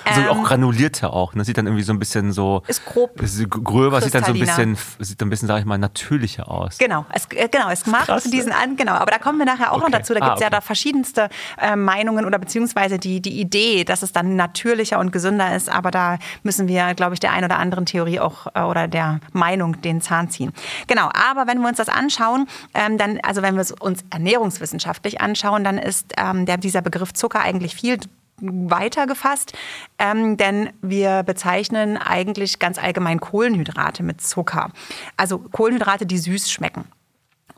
Also 0.05 0.21
ähm, 0.21 0.29
auch 0.29 0.45
granulierter 0.45 1.13
auch. 1.13 1.35
Ne? 1.35 1.45
Sieht 1.45 1.59
dann 1.59 1.67
irgendwie 1.67 1.83
so 1.83 1.93
ein 1.93 1.99
bisschen 1.99 2.33
so. 2.33 2.63
Ist 2.69 2.85
grob. 2.85 3.21
Ist 3.21 3.51
gröber, 3.51 4.01
sieht 4.01 4.15
dann 4.15 4.25
so 4.25 4.33
ein 4.33 4.39
bisschen, 4.39 4.77
sieht 5.01 5.21
ein 5.21 5.31
bisschen, 5.31 5.49
sag 5.49 5.59
ich 5.59 5.65
mal, 5.65 5.79
natürlicher 5.79 6.49
aus. 6.49 6.79
Genau, 6.79 7.05
es, 7.13 7.27
äh, 7.31 7.49
genau, 7.49 7.69
es 7.71 7.87
macht 7.87 8.07
Krass, 8.07 8.25
diesen 8.25 8.51
ne? 8.51 8.57
an, 8.57 8.77
genau. 8.77 8.93
Aber 8.93 9.11
da 9.11 9.19
kommen 9.19 9.39
wir 9.39 9.47
nachher 9.47 9.73
auch 9.73 9.79
okay. 9.79 9.85
noch 9.85 9.99
dazu. 9.99 10.15
Da 10.15 10.21
gibt 10.21 10.27
es 10.27 10.31
ah, 10.31 10.35
okay. 10.35 10.45
ja 10.45 10.51
da 10.51 10.61
verschiedenste 10.61 11.29
äh, 11.61 11.75
Meinungen 11.75 12.25
oder 12.25 12.39
beziehungsweise 12.39 12.99
die, 12.99 13.21
die 13.21 13.41
Idee, 13.41 13.83
dass 13.83 14.03
es 14.03 14.13
dann 14.13 14.37
natürlicher 14.37 15.01
und 15.01 15.11
gesünder 15.11 15.57
ist. 15.57 15.69
Aber 15.69 15.91
da 15.91 16.19
müssen 16.45 16.69
wir, 16.69 16.95
glaube 16.95 17.15
ich, 17.15 17.21
der 17.21 17.33
ein 17.33 17.45
oder 17.45 17.59
anderen 17.59 17.87
Theorie 17.87 18.21
auch 18.21 18.47
äh, 18.55 18.61
oder 18.61 18.87
der 18.87 19.19
Meinung 19.33 19.72
den 19.81 20.01
Zahn 20.01 20.31
ziehen. 20.31 20.53
Genau, 20.87 21.09
aber 21.13 21.47
wenn 21.47 21.61
wir 21.61 21.69
uns 21.69 21.79
das 21.79 21.89
anschauen, 21.89 22.47
ähm, 22.75 22.99
dann, 22.99 23.19
also 23.23 23.43
wenn 23.43 23.55
wir 23.55 23.63
es 23.63 23.73
uns 23.73 24.05
ernährungswissenschaftlich 24.11 25.21
anschauen, 25.21 25.65
dann 25.65 25.79
ist 25.79 26.13
ähm, 26.17 26.47
der, 26.47 26.57
dieser 26.57 26.83
Begriff 26.83 27.13
Zucker 27.13 27.41
eigentlich 27.41 27.75
viel 27.75 27.99
weiter 28.43 29.07
gefasst, 29.07 29.53
ähm, 29.99 30.37
denn 30.37 30.71
wir 30.81 31.23
bezeichnen 31.23 31.97
eigentlich 31.97 32.59
ganz 32.59 32.79
allgemein 32.79 33.21
Kohlenhydrate 33.21 34.03
mit 34.03 34.21
Zucker. 34.21 34.71
Also 35.17 35.39
Kohlenhydrate, 35.39 36.07
die 36.07 36.19
süß 36.19 36.51
schmecken. 36.51 36.85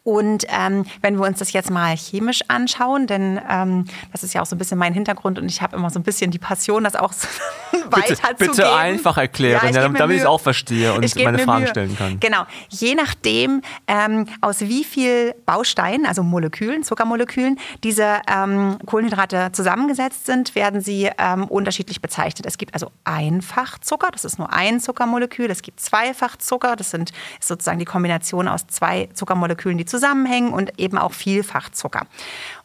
Und 0.04 0.44
ähm, 0.48 0.84
wenn 1.00 1.18
wir 1.18 1.26
uns 1.26 1.38
das 1.38 1.52
jetzt 1.54 1.70
mal 1.70 1.96
chemisch 1.96 2.42
anschauen, 2.48 3.06
denn 3.06 3.40
ähm, 3.50 3.86
das 4.12 4.22
ist 4.22 4.34
ja 4.34 4.42
auch 4.42 4.46
so 4.46 4.54
ein 4.54 4.58
bisschen 4.58 4.78
mein 4.78 4.92
Hintergrund 4.92 5.38
und 5.38 5.46
ich 5.46 5.62
habe 5.62 5.76
immer 5.76 5.88
so 5.88 5.98
ein 5.98 6.02
bisschen 6.02 6.30
die 6.30 6.38
Passion, 6.38 6.84
das 6.84 6.94
auch 6.94 7.14
so 7.14 7.26
weiterzugeben. 7.90 8.36
Bitte, 8.36 8.50
bitte 8.50 8.74
einfach 8.74 9.16
erklären, 9.16 9.60
ja, 9.62 9.70
ich 9.70 9.76
damit, 9.76 9.98
damit 9.98 10.16
ich 10.16 10.22
es 10.22 10.28
auch 10.28 10.42
verstehe 10.42 10.92
und 10.92 11.02
ich 11.02 11.14
meine 11.16 11.38
Fragen 11.38 11.62
Mühe. 11.62 11.70
stellen 11.70 11.96
kann. 11.96 12.20
Genau. 12.20 12.44
Je 12.68 12.94
nachdem, 12.94 13.62
ähm, 13.86 14.26
aus 14.42 14.60
wie 14.60 14.84
viel 14.84 15.34
Bausteinen, 15.46 16.04
also 16.04 16.22
Molekülen, 16.22 16.82
Zuckermolekülen, 16.82 17.58
diese 17.82 18.20
ähm, 18.30 18.76
Kohlenhydrate 18.84 19.52
zusammengesetzt 19.52 20.26
sind, 20.26 20.54
werden 20.54 20.82
sie 20.82 21.10
ähm, 21.16 21.44
unterschiedlich 21.44 22.02
bezeichnet. 22.02 22.44
Es 22.44 22.58
gibt 22.58 22.74
also 22.74 22.90
Einfachzucker, 23.04 24.10
das 24.10 24.26
ist 24.26 24.38
nur 24.38 24.52
ein 24.52 24.80
Zuckermolekül. 24.80 25.50
Es 25.50 25.62
gibt 25.62 25.80
Zweifachzucker, 25.80 26.76
das 26.76 26.90
sind, 26.90 27.12
ist 27.40 27.48
sozusagen 27.48 27.78
die 27.78 27.86
Kombination 27.86 28.48
aus 28.48 28.66
zwei 28.66 29.08
Zuckermolekülen, 29.14 29.78
die 29.78 29.86
zusammenhängen 29.94 30.52
und 30.52 30.78
eben 30.78 30.98
auch 30.98 31.12
Vielfachzucker. 31.12 32.06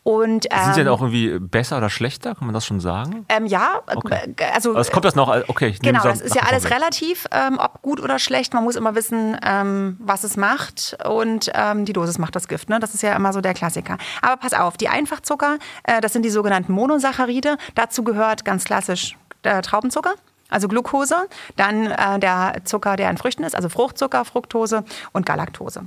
Und, 0.01 0.47
ähm, 0.49 0.63
Sind 0.63 0.73
sie 0.73 0.79
denn 0.79 0.87
ähm, 0.87 0.93
auch 0.93 1.01
irgendwie 1.01 1.37
besser 1.39 1.77
oder 1.77 1.89
schlechter? 1.91 2.33
Kann 2.33 2.47
man 2.47 2.53
das 2.55 2.65
schon 2.65 2.79
sagen? 2.79 3.25
Ähm, 3.29 3.45
ja, 3.45 3.81
okay. 3.93 4.33
Äh, 4.37 4.45
also. 4.53 4.75
Es 4.75 4.89
kommt 4.89 5.05
das 5.05 5.13
noch, 5.13 5.33
äh, 5.33 5.43
okay. 5.47 5.67
Ich 5.67 5.79
genau, 5.79 6.01
das 6.01 6.21
ist 6.21 6.35
ja 6.35 6.43
alles 6.43 6.71
relativ, 6.71 7.27
ähm, 7.31 7.59
ob 7.59 7.81
gut 7.83 7.99
oder 7.99 8.17
schlecht. 8.17 8.53
Man 8.53 8.63
muss 8.63 8.75
immer 8.75 8.95
wissen, 8.95 9.37
ähm, 9.45 9.97
was 9.99 10.23
es 10.23 10.37
macht 10.37 10.97
und 11.05 11.51
ähm, 11.53 11.85
die 11.85 11.93
Dosis 11.93 12.17
macht 12.17 12.35
das 12.35 12.47
Gift. 12.47 12.69
Ne? 12.69 12.79
Das 12.79 12.95
ist 12.95 13.03
ja 13.03 13.15
immer 13.15 13.33
so 13.33 13.41
der 13.41 13.53
Klassiker. 13.53 13.97
Aber 14.21 14.37
pass 14.37 14.53
auf, 14.53 14.77
die 14.77 14.89
Einfachzucker, 14.89 15.59
äh, 15.83 16.01
das 16.01 16.13
sind 16.13 16.23
die 16.23 16.31
sogenannten 16.31 16.73
Monosaccharide. 16.73 17.57
Dazu 17.75 18.03
gehört 18.03 18.45
ganz 18.45 18.63
klassisch 18.63 19.17
der 19.43 19.61
Traubenzucker 19.61 20.15
also 20.49 20.67
Glucose, 20.67 21.27
dann 21.55 21.91
äh, 21.91 22.19
der 22.19 22.61
Zucker, 22.63 22.95
der 22.95 23.09
in 23.11 23.17
Früchten 23.17 23.43
ist, 23.43 23.55
also 23.55 23.69
Fruchtzucker, 23.69 24.25
Fructose 24.25 24.83
und 25.11 25.25
Galaktose. 25.25 25.83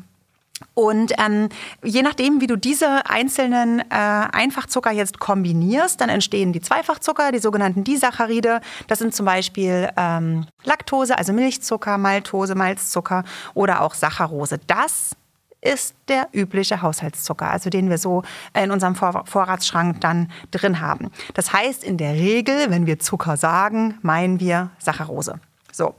Und 0.75 1.12
ähm, 1.19 1.49
je 1.83 2.02
nachdem, 2.02 2.40
wie 2.40 2.47
du 2.47 2.57
diese 2.57 3.07
einzelnen 3.09 3.81
äh, 3.81 3.85
Einfachzucker 3.90 4.90
jetzt 4.90 5.19
kombinierst, 5.19 6.00
dann 6.00 6.09
entstehen 6.09 6.52
die 6.52 6.61
Zweifachzucker, 6.61 7.33
die 7.33 7.38
sogenannten 7.38 7.85
Disaccharide. 7.85 8.61
Das 8.88 8.99
sind 8.99 9.14
zum 9.14 9.26
Beispiel 9.26 9.90
ähm, 9.97 10.47
Laktose, 10.64 11.19
also 11.19 11.33
Milchzucker, 11.33 11.99
Maltose, 11.99 12.54
Malzzucker 12.54 13.25
oder 13.54 13.83
auch 13.83 13.95
Saccharose. 13.95 14.59
Das 14.66 15.16
ist 15.62 15.95
der 16.09 16.28
übliche 16.33 16.83
Haushaltszucker, 16.83 17.50
also 17.50 17.71
den 17.71 17.88
wir 17.88 17.99
so 17.99 18.23
in 18.52 18.71
unserem 18.71 18.97
Vorratsschrank 18.97 20.00
dann 20.00 20.31
drin 20.50 20.81
haben. 20.81 21.11
Das 21.35 21.52
heißt, 21.52 21.85
in 21.85 21.97
der 21.97 22.14
Regel, 22.14 22.71
wenn 22.71 22.87
wir 22.87 22.99
Zucker 22.99 23.37
sagen, 23.37 23.99
meinen 24.02 24.40
wir 24.40 24.71
Saccharose. 24.78 25.38
So. 25.72 25.94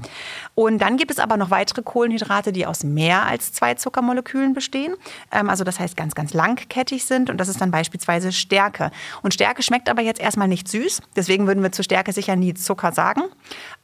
Und 0.56 0.78
dann 0.78 0.98
gibt 0.98 1.12
es 1.12 1.20
aber 1.20 1.36
noch 1.36 1.50
weitere 1.50 1.82
Kohlenhydrate, 1.82 2.54
die 2.54 2.66
aus 2.66 2.84
mehr 2.84 3.26
als 3.26 3.52
zwei 3.52 3.74
Zuckermolekülen 3.74 4.54
bestehen. 4.54 4.96
Ähm, 5.32 5.50
also 5.50 5.64
das 5.64 5.80
heißt 5.80 5.98
ganz, 5.98 6.16
ganz 6.16 6.34
langkettig 6.34 7.06
sind. 7.06 7.30
Und 7.30 7.38
das 7.38 7.48
ist 7.50 7.60
dann 7.60 7.72
beispielsweise 7.72 8.32
Stärke. 8.32 8.92
Und 9.24 9.34
Stärke 9.34 9.64
schmeckt 9.64 9.90
aber 9.90 10.02
jetzt 10.02 10.22
erstmal 10.22 10.48
nicht 10.48 10.68
süß. 10.68 11.02
Deswegen 11.16 11.48
würden 11.48 11.64
wir 11.64 11.72
zu 11.72 11.84
Stärke 11.84 12.14
sicher 12.14 12.36
nie 12.36 12.54
Zucker 12.54 12.92
sagen. 12.92 13.24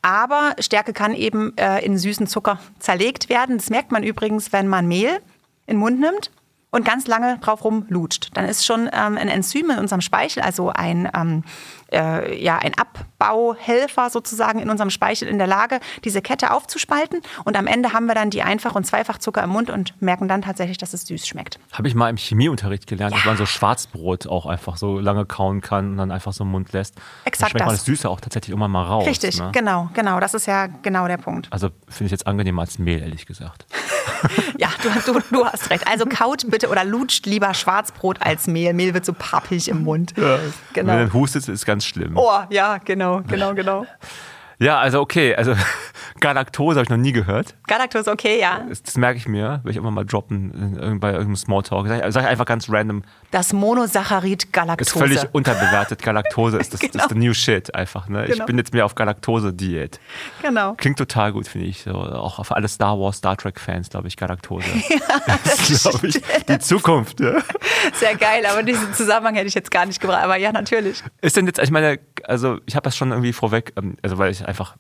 Aber 0.02 0.56
Stärke 0.60 0.94
kann 0.94 1.14
eben 1.16 1.58
äh, 1.58 1.84
in 1.84 1.98
süßen 1.98 2.28
Zucker 2.28 2.60
zerlegt 2.80 3.30
werden. 3.30 3.58
Das 3.58 3.70
merkt 3.70 3.92
man 3.92 4.04
übrigens, 4.04 4.54
wenn 4.54 4.68
man 4.68 4.88
Mehl 4.88 5.20
in 5.66 5.76
den 5.76 5.80
Mund 5.80 6.00
nimmt 6.00 6.32
und 6.72 6.86
ganz 6.86 7.08
lange 7.08 7.38
drauf 7.40 7.64
rumlutscht. 7.64 8.30
Dann 8.34 8.46
ist 8.46 8.66
schon 8.66 8.90
ähm, 8.94 9.18
ein 9.18 9.28
Enzym 9.28 9.70
in 9.72 9.80
unserem 9.80 10.02
Speichel, 10.02 10.44
also 10.44 10.70
ein, 10.70 11.10
ähm, 11.16 11.44
äh, 11.92 12.42
ja, 12.42 12.58
ein 12.58 12.74
Abbauhelfer 12.78 14.10
sozusagen 14.10 14.60
in 14.60 14.70
unserem 14.70 14.90
Speichel 14.90 15.28
in 15.28 15.38
der 15.38 15.48
Lage, 15.48 15.80
diese 16.04 16.22
Kette 16.22 16.52
aufzuspalten. 16.52 17.22
Und 17.46 17.58
am 17.58 17.68
Ende 17.68 17.94
haben 17.94 18.06
wir 18.06 18.16
dann 18.16 18.30
die 18.30 18.44
Einfach- 18.44 18.76
und 18.76 18.86
Zweifachzucker 18.86 19.44
im 19.44 19.50
Mund 19.50 19.70
und 19.70 20.00
merken 20.02 20.28
dann 20.28 20.42
tatsächlich, 20.42 20.78
dass 20.78 20.94
es 20.94 21.04
süß 21.04 21.28
schmeckt. 21.28 21.60
Habe 21.72 21.88
ich 21.88 21.96
mal 21.96 22.10
im 22.10 22.18
Chemieunterricht 22.18 22.88
gelernt, 22.88 23.14
ja. 23.14 23.18
dass 23.18 23.26
man 23.26 23.38
so 23.38 23.46
Schwarzbrot 23.46 24.28
auch 24.28 24.46
einfach 24.46 24.78
so 24.78 25.00
lange 25.00 25.26
kauen 25.26 25.62
kann 25.62 25.92
und 25.92 25.98
dann 25.98 26.12
einfach 26.12 26.34
so 26.34 26.44
im 26.44 26.52
Mund 26.52 26.72
lässt. 26.74 26.96
Exakt. 27.26 27.42
Dann 27.42 27.50
schmeckt 27.50 27.66
man 27.66 27.76
das 27.76 27.86
Süße 27.86 28.10
auch 28.10 28.22
tatsächlich 28.22 28.54
immer 28.54 28.68
mal 28.68 28.84
raus. 28.84 29.08
Richtig, 29.08 29.40
ne? 29.40 29.52
genau, 29.54 29.90
genau. 29.94 30.20
Das 30.20 30.34
ist 30.34 30.46
ja 30.46 30.68
genau 30.68 31.08
der 31.08 31.18
Punkt. 31.18 31.48
Also 31.52 31.70
finde 31.88 32.06
ich 32.06 32.12
jetzt 32.12 32.28
angenehmer 32.28 32.62
als 32.62 32.80
Mehl, 32.80 33.02
ehrlich 33.02 33.26
gesagt. 33.26 33.66
ja, 34.58 34.70
du, 34.82 35.14
du, 35.14 35.20
du, 35.32 35.46
hast 35.46 35.70
recht. 35.70 35.88
Also 35.88 36.06
kaut 36.06 36.50
bitte 36.50 36.70
oder 36.70 36.84
lutscht 36.84 37.26
lieber 37.26 37.54
Schwarzbrot 37.54 38.22
als 38.22 38.48
Mehl. 38.48 38.74
Mehl 38.74 38.94
wird 38.94 39.06
so 39.06 39.14
pappig 39.14 39.68
im 39.70 39.84
Mund. 39.84 40.14
Ja. 40.18 40.40
Genau. 40.74 40.94
Wenn 40.94 41.08
du 41.08 41.14
hustest, 41.14 41.50
ist 41.50 41.66
ganz 41.66 41.79
schlimm. 41.86 42.18
Oh, 42.18 42.44
ja, 42.50 42.78
genau, 42.78 43.22
genau, 43.28 43.54
genau. 43.54 43.86
Ja, 44.60 44.78
also 44.78 45.00
okay, 45.00 45.36
also 45.36 45.56
Galaktose 46.20 46.80
habe 46.80 46.84
ich 46.84 46.90
noch 46.90 46.98
nie 46.98 47.14
gehört. 47.14 47.56
Galaktose, 47.68 48.12
okay, 48.12 48.40
ja. 48.40 48.66
Das, 48.68 48.84
das 48.84 48.98
merke 48.98 49.18
ich 49.18 49.28
mir, 49.28 49.62
will 49.64 49.72
ich 49.72 49.78
immer 49.78 49.90
mal 49.90 50.06
droppen 50.06 51.00
bei 51.00 51.12
irgendeinem 51.12 51.38
Smalltalk. 51.38 51.88
Sag, 51.88 52.12
sag 52.12 52.24
ich 52.24 52.28
einfach 52.28 52.46
ganz 52.46 52.70
random. 52.70 53.04
Das 53.32 53.54
Monosaccharid 53.54 54.52
Galaktose. 54.52 54.90
Ist 54.90 54.98
völlig 54.98 55.24
unterbewertet. 55.34 56.04
Galaktose 56.04 56.58
ist 56.58 56.74
das, 56.74 56.82
genau. 56.82 56.94
das 56.94 57.04
ist 57.04 57.10
the 57.10 57.16
new 57.18 57.34
shit 57.34 57.74
einfach. 57.74 58.10
Ne? 58.10 58.26
Genau. 58.26 58.38
Ich 58.38 58.46
bin 58.46 58.58
jetzt 58.58 58.74
mehr 58.74 58.86
auf 58.86 58.96
Galaktose-Diät. 58.96 60.00
Genau. 60.42 60.74
Klingt 60.74 60.98
total 60.98 61.32
gut, 61.32 61.48
finde 61.48 61.68
ich. 61.68 61.84
So, 61.84 61.94
auch 61.94 62.44
für 62.46 62.56
alle 62.56 62.68
Star 62.68 63.00
Wars, 63.00 63.18
Star 63.18 63.38
Trek-Fans, 63.38 63.90
glaube 63.90 64.10
ich, 64.10 64.18
Galaktose. 64.18 64.68
ja, 64.90 65.38
das 65.46 65.70
ist, 65.70 65.90
glaube 65.90 66.08
ich, 66.08 66.22
die 66.50 66.60
Zukunft. 66.60 67.22
Ja. 67.22 67.42
Sehr 67.94 68.16
geil, 68.18 68.46
aber 68.46 68.64
diesen 68.64 68.94
Zusammenhang 68.94 69.36
hätte 69.36 69.48
ich 69.48 69.54
jetzt 69.54 69.72
gar 69.72 69.86
nicht 69.86 70.02
gebracht. 70.02 70.24
Aber 70.24 70.36
ja, 70.36 70.52
natürlich. 70.52 71.02
Ist 71.22 71.38
denn 71.38 71.46
jetzt, 71.46 71.60
ich 71.60 71.72
meine, 71.72 72.00
also 72.26 72.60
ich 72.66 72.76
habe 72.76 72.84
das 72.84 72.98
schon 72.98 73.12
irgendwie 73.12 73.32
vorweg, 73.32 73.72
ähm, 73.78 73.96
also 74.02 74.18
weil 74.18 74.32
ich 74.32 74.49
einfach 74.50 74.76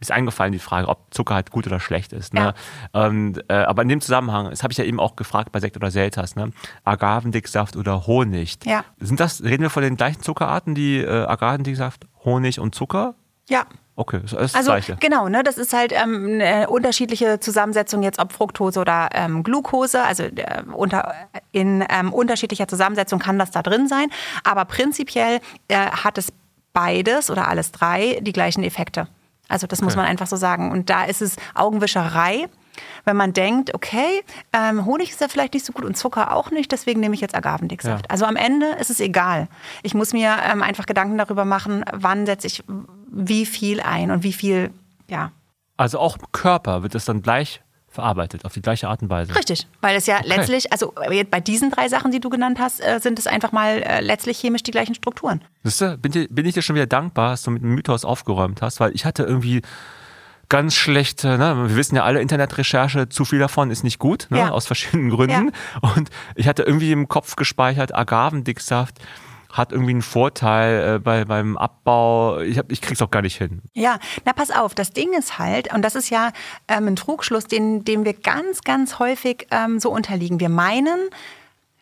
ist 0.00 0.12
eingefallen 0.12 0.52
die 0.52 0.58
Frage, 0.58 0.88
ob 0.88 1.12
Zucker 1.12 1.34
halt 1.34 1.50
gut 1.50 1.66
oder 1.66 1.80
schlecht 1.80 2.12
ist. 2.12 2.32
Ne? 2.32 2.54
Ja. 2.94 3.06
Und, 3.06 3.38
äh, 3.48 3.54
aber 3.54 3.82
in 3.82 3.88
dem 3.88 4.00
Zusammenhang, 4.00 4.50
das 4.50 4.62
habe 4.62 4.72
ich 4.72 4.78
ja 4.78 4.84
eben 4.84 5.00
auch 5.00 5.16
gefragt 5.16 5.50
bei 5.52 5.60
Sekt 5.60 5.76
oder 5.76 5.90
Selters, 5.90 6.36
ne? 6.36 6.52
Agavendicksaft 6.84 7.76
oder 7.76 8.06
Honig. 8.06 8.58
Ja. 8.64 8.84
Sind 9.00 9.18
das, 9.18 9.42
reden 9.42 9.62
wir 9.62 9.70
von 9.70 9.82
den 9.82 9.96
gleichen 9.96 10.22
Zuckerarten, 10.22 10.74
die 10.74 10.98
äh, 10.98 11.24
Agavendicksaft, 11.24 12.06
Honig 12.24 12.60
und 12.60 12.74
Zucker? 12.74 13.14
Ja. 13.48 13.66
Okay, 13.96 14.20
das 14.22 14.32
ist 14.32 14.40
das 14.40 14.54
also 14.54 14.70
Gleiche. 14.70 14.96
genau, 15.00 15.28
ne, 15.28 15.42
das 15.42 15.58
ist 15.58 15.72
halt 15.72 15.92
ähm, 15.92 16.38
eine 16.40 16.68
unterschiedliche 16.68 17.40
Zusammensetzung 17.40 18.04
jetzt 18.04 18.20
ob 18.20 18.32
Fructose 18.32 18.78
oder 18.78 19.08
ähm, 19.12 19.42
Glucose, 19.42 20.04
also 20.04 20.22
äh, 20.22 20.62
unter, 20.72 21.12
in 21.50 21.84
ähm, 21.88 22.12
unterschiedlicher 22.12 22.68
Zusammensetzung 22.68 23.18
kann 23.18 23.40
das 23.40 23.50
da 23.50 23.60
drin 23.60 23.88
sein, 23.88 24.06
aber 24.44 24.66
prinzipiell 24.66 25.40
äh, 25.66 25.74
hat 25.74 26.16
es 26.16 26.32
beides 26.78 27.28
oder 27.28 27.48
alles 27.48 27.72
drei 27.72 28.20
die 28.20 28.32
gleichen 28.32 28.62
Effekte. 28.62 29.08
Also 29.48 29.66
das 29.66 29.80
okay. 29.80 29.84
muss 29.86 29.96
man 29.96 30.04
einfach 30.04 30.28
so 30.28 30.36
sagen. 30.36 30.70
Und 30.70 30.90
da 30.90 31.04
ist 31.04 31.22
es 31.22 31.36
Augenwischerei, 31.54 32.48
wenn 33.04 33.16
man 33.16 33.32
denkt, 33.32 33.74
okay, 33.74 34.22
ähm, 34.52 34.86
Honig 34.86 35.10
ist 35.10 35.20
ja 35.20 35.26
vielleicht 35.26 35.54
nicht 35.54 35.66
so 35.66 35.72
gut 35.72 35.84
und 35.84 35.96
Zucker 35.96 36.32
auch 36.32 36.52
nicht, 36.52 36.70
deswegen 36.70 37.00
nehme 37.00 37.16
ich 37.16 37.20
jetzt 37.20 37.34
Agavendicksaft. 37.34 38.04
Ja. 38.04 38.10
Also 38.10 38.26
am 38.26 38.36
Ende 38.36 38.66
ist 38.78 38.90
es 38.90 39.00
egal. 39.00 39.48
Ich 39.82 39.94
muss 39.94 40.12
mir 40.12 40.36
ähm, 40.48 40.62
einfach 40.62 40.86
Gedanken 40.86 41.18
darüber 41.18 41.44
machen, 41.44 41.84
wann 41.92 42.26
setze 42.26 42.46
ich 42.46 42.62
wie 43.10 43.46
viel 43.46 43.80
ein 43.80 44.12
und 44.12 44.22
wie 44.22 44.32
viel, 44.32 44.70
ja. 45.10 45.32
Also 45.76 45.98
auch 45.98 46.16
im 46.16 46.30
Körper 46.30 46.84
wird 46.84 46.94
es 46.94 47.06
dann 47.06 47.22
gleich 47.22 47.60
verarbeitet, 47.90 48.44
auf 48.44 48.52
die 48.52 48.62
gleiche 48.62 48.88
Art 48.88 49.02
und 49.02 49.10
Weise. 49.10 49.34
Richtig, 49.34 49.66
weil 49.80 49.96
es 49.96 50.06
ja 50.06 50.18
okay. 50.18 50.28
letztlich, 50.28 50.72
also 50.72 50.92
bei 51.30 51.40
diesen 51.40 51.70
drei 51.70 51.88
Sachen, 51.88 52.10
die 52.10 52.20
du 52.20 52.28
genannt 52.28 52.58
hast, 52.60 52.80
äh, 52.80 53.00
sind 53.00 53.18
es 53.18 53.26
einfach 53.26 53.52
mal 53.52 53.82
äh, 53.82 54.00
letztlich 54.00 54.38
chemisch 54.38 54.62
die 54.62 54.70
gleichen 54.70 54.94
Strukturen. 54.94 55.42
Siehst 55.64 55.80
du, 55.80 55.96
bin, 55.96 56.26
bin 56.30 56.46
ich 56.46 56.54
dir 56.54 56.62
schon 56.62 56.76
wieder 56.76 56.86
dankbar, 56.86 57.30
dass 57.30 57.42
du 57.42 57.50
mit 57.50 57.62
dem 57.62 57.74
Mythos 57.74 58.04
aufgeräumt 58.04 58.62
hast, 58.62 58.80
weil 58.80 58.94
ich 58.94 59.04
hatte 59.04 59.22
irgendwie 59.22 59.62
ganz 60.48 60.74
schlechte, 60.74 61.38
ne? 61.38 61.68
wir 61.68 61.76
wissen 61.76 61.96
ja 61.96 62.04
alle, 62.04 62.20
Internetrecherche, 62.20 63.08
zu 63.08 63.24
viel 63.24 63.38
davon 63.38 63.70
ist 63.70 63.84
nicht 63.84 63.98
gut, 63.98 64.28
ne? 64.30 64.38
ja. 64.38 64.50
aus 64.50 64.66
verschiedenen 64.66 65.10
Gründen. 65.10 65.52
Ja. 65.82 65.90
Und 65.94 66.10
ich 66.34 66.48
hatte 66.48 66.62
irgendwie 66.62 66.92
im 66.92 67.08
Kopf 67.08 67.36
gespeichert, 67.36 67.94
Agavendicksaft 67.94 68.98
hat 69.58 69.72
irgendwie 69.72 69.90
einen 69.90 70.02
Vorteil 70.02 70.96
äh, 70.96 70.98
bei, 70.98 71.24
beim 71.24 71.56
Abbau. 71.56 72.38
Ich, 72.40 72.58
hab, 72.58 72.72
ich 72.72 72.80
krieg's 72.80 73.02
auch 73.02 73.10
gar 73.10 73.22
nicht 73.22 73.36
hin. 73.36 73.62
Ja, 73.74 73.98
na 74.24 74.32
pass 74.32 74.50
auf, 74.50 74.74
das 74.74 74.92
Ding 74.92 75.12
ist 75.12 75.38
halt, 75.38 75.72
und 75.74 75.82
das 75.82 75.94
ist 75.94 76.10
ja 76.10 76.32
ähm, 76.68 76.86
ein 76.86 76.96
Trugschluss, 76.96 77.44
den, 77.44 77.84
dem 77.84 78.04
wir 78.04 78.14
ganz, 78.14 78.62
ganz 78.62 78.98
häufig 78.98 79.46
ähm, 79.50 79.80
so 79.80 79.90
unterliegen. 79.90 80.40
Wir 80.40 80.48
meinen, 80.48 81.10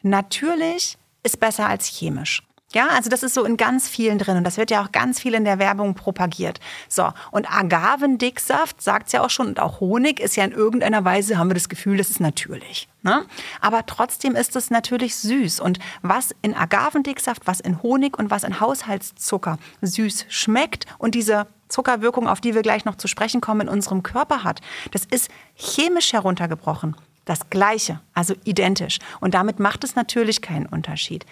natürlich 0.02 0.98
ist 1.22 1.38
besser 1.38 1.68
als 1.68 1.86
chemisch. 1.86 2.42
Ja, 2.76 2.88
also 2.88 3.08
das 3.08 3.22
ist 3.22 3.32
so 3.32 3.44
in 3.44 3.56
ganz 3.56 3.88
vielen 3.88 4.18
drin 4.18 4.36
und 4.36 4.44
das 4.44 4.58
wird 4.58 4.70
ja 4.70 4.84
auch 4.84 4.92
ganz 4.92 5.18
viel 5.18 5.32
in 5.32 5.46
der 5.46 5.58
Werbung 5.58 5.94
propagiert. 5.94 6.60
So, 6.90 7.10
und 7.30 7.50
Agavendicksaft 7.50 8.82
sagt 8.82 9.06
es 9.06 9.14
ja 9.14 9.24
auch 9.24 9.30
schon 9.30 9.46
und 9.46 9.60
auch 9.60 9.80
Honig 9.80 10.20
ist 10.20 10.36
ja 10.36 10.44
in 10.44 10.52
irgendeiner 10.52 11.02
Weise, 11.02 11.38
haben 11.38 11.48
wir 11.48 11.54
das 11.54 11.70
Gefühl, 11.70 11.96
das 11.96 12.10
ist 12.10 12.20
natürlich. 12.20 12.86
Ne? 13.00 13.24
Aber 13.62 13.86
trotzdem 13.86 14.36
ist 14.36 14.56
es 14.56 14.68
natürlich 14.68 15.16
süß. 15.16 15.58
Und 15.60 15.78
was 16.02 16.34
in 16.42 16.54
Agavendicksaft, 16.54 17.46
was 17.46 17.60
in 17.60 17.82
Honig 17.82 18.18
und 18.18 18.30
was 18.30 18.44
in 18.44 18.60
Haushaltszucker 18.60 19.56
süß 19.80 20.26
schmeckt 20.28 20.84
und 20.98 21.14
diese 21.14 21.46
Zuckerwirkung, 21.68 22.28
auf 22.28 22.42
die 22.42 22.54
wir 22.54 22.60
gleich 22.60 22.84
noch 22.84 22.96
zu 22.96 23.08
sprechen 23.08 23.40
kommen, 23.40 23.62
in 23.62 23.68
unserem 23.70 24.02
Körper 24.02 24.44
hat, 24.44 24.60
das 24.90 25.06
ist 25.06 25.30
chemisch 25.54 26.12
heruntergebrochen 26.12 26.94
das 27.26 27.50
Gleiche, 27.50 28.00
also 28.14 28.34
identisch. 28.44 28.98
Und 29.20 29.34
damit 29.34 29.58
macht 29.58 29.84
es 29.84 29.96
natürlich 29.96 30.40
keinen 30.40 30.66
Unterschied. 30.66 31.26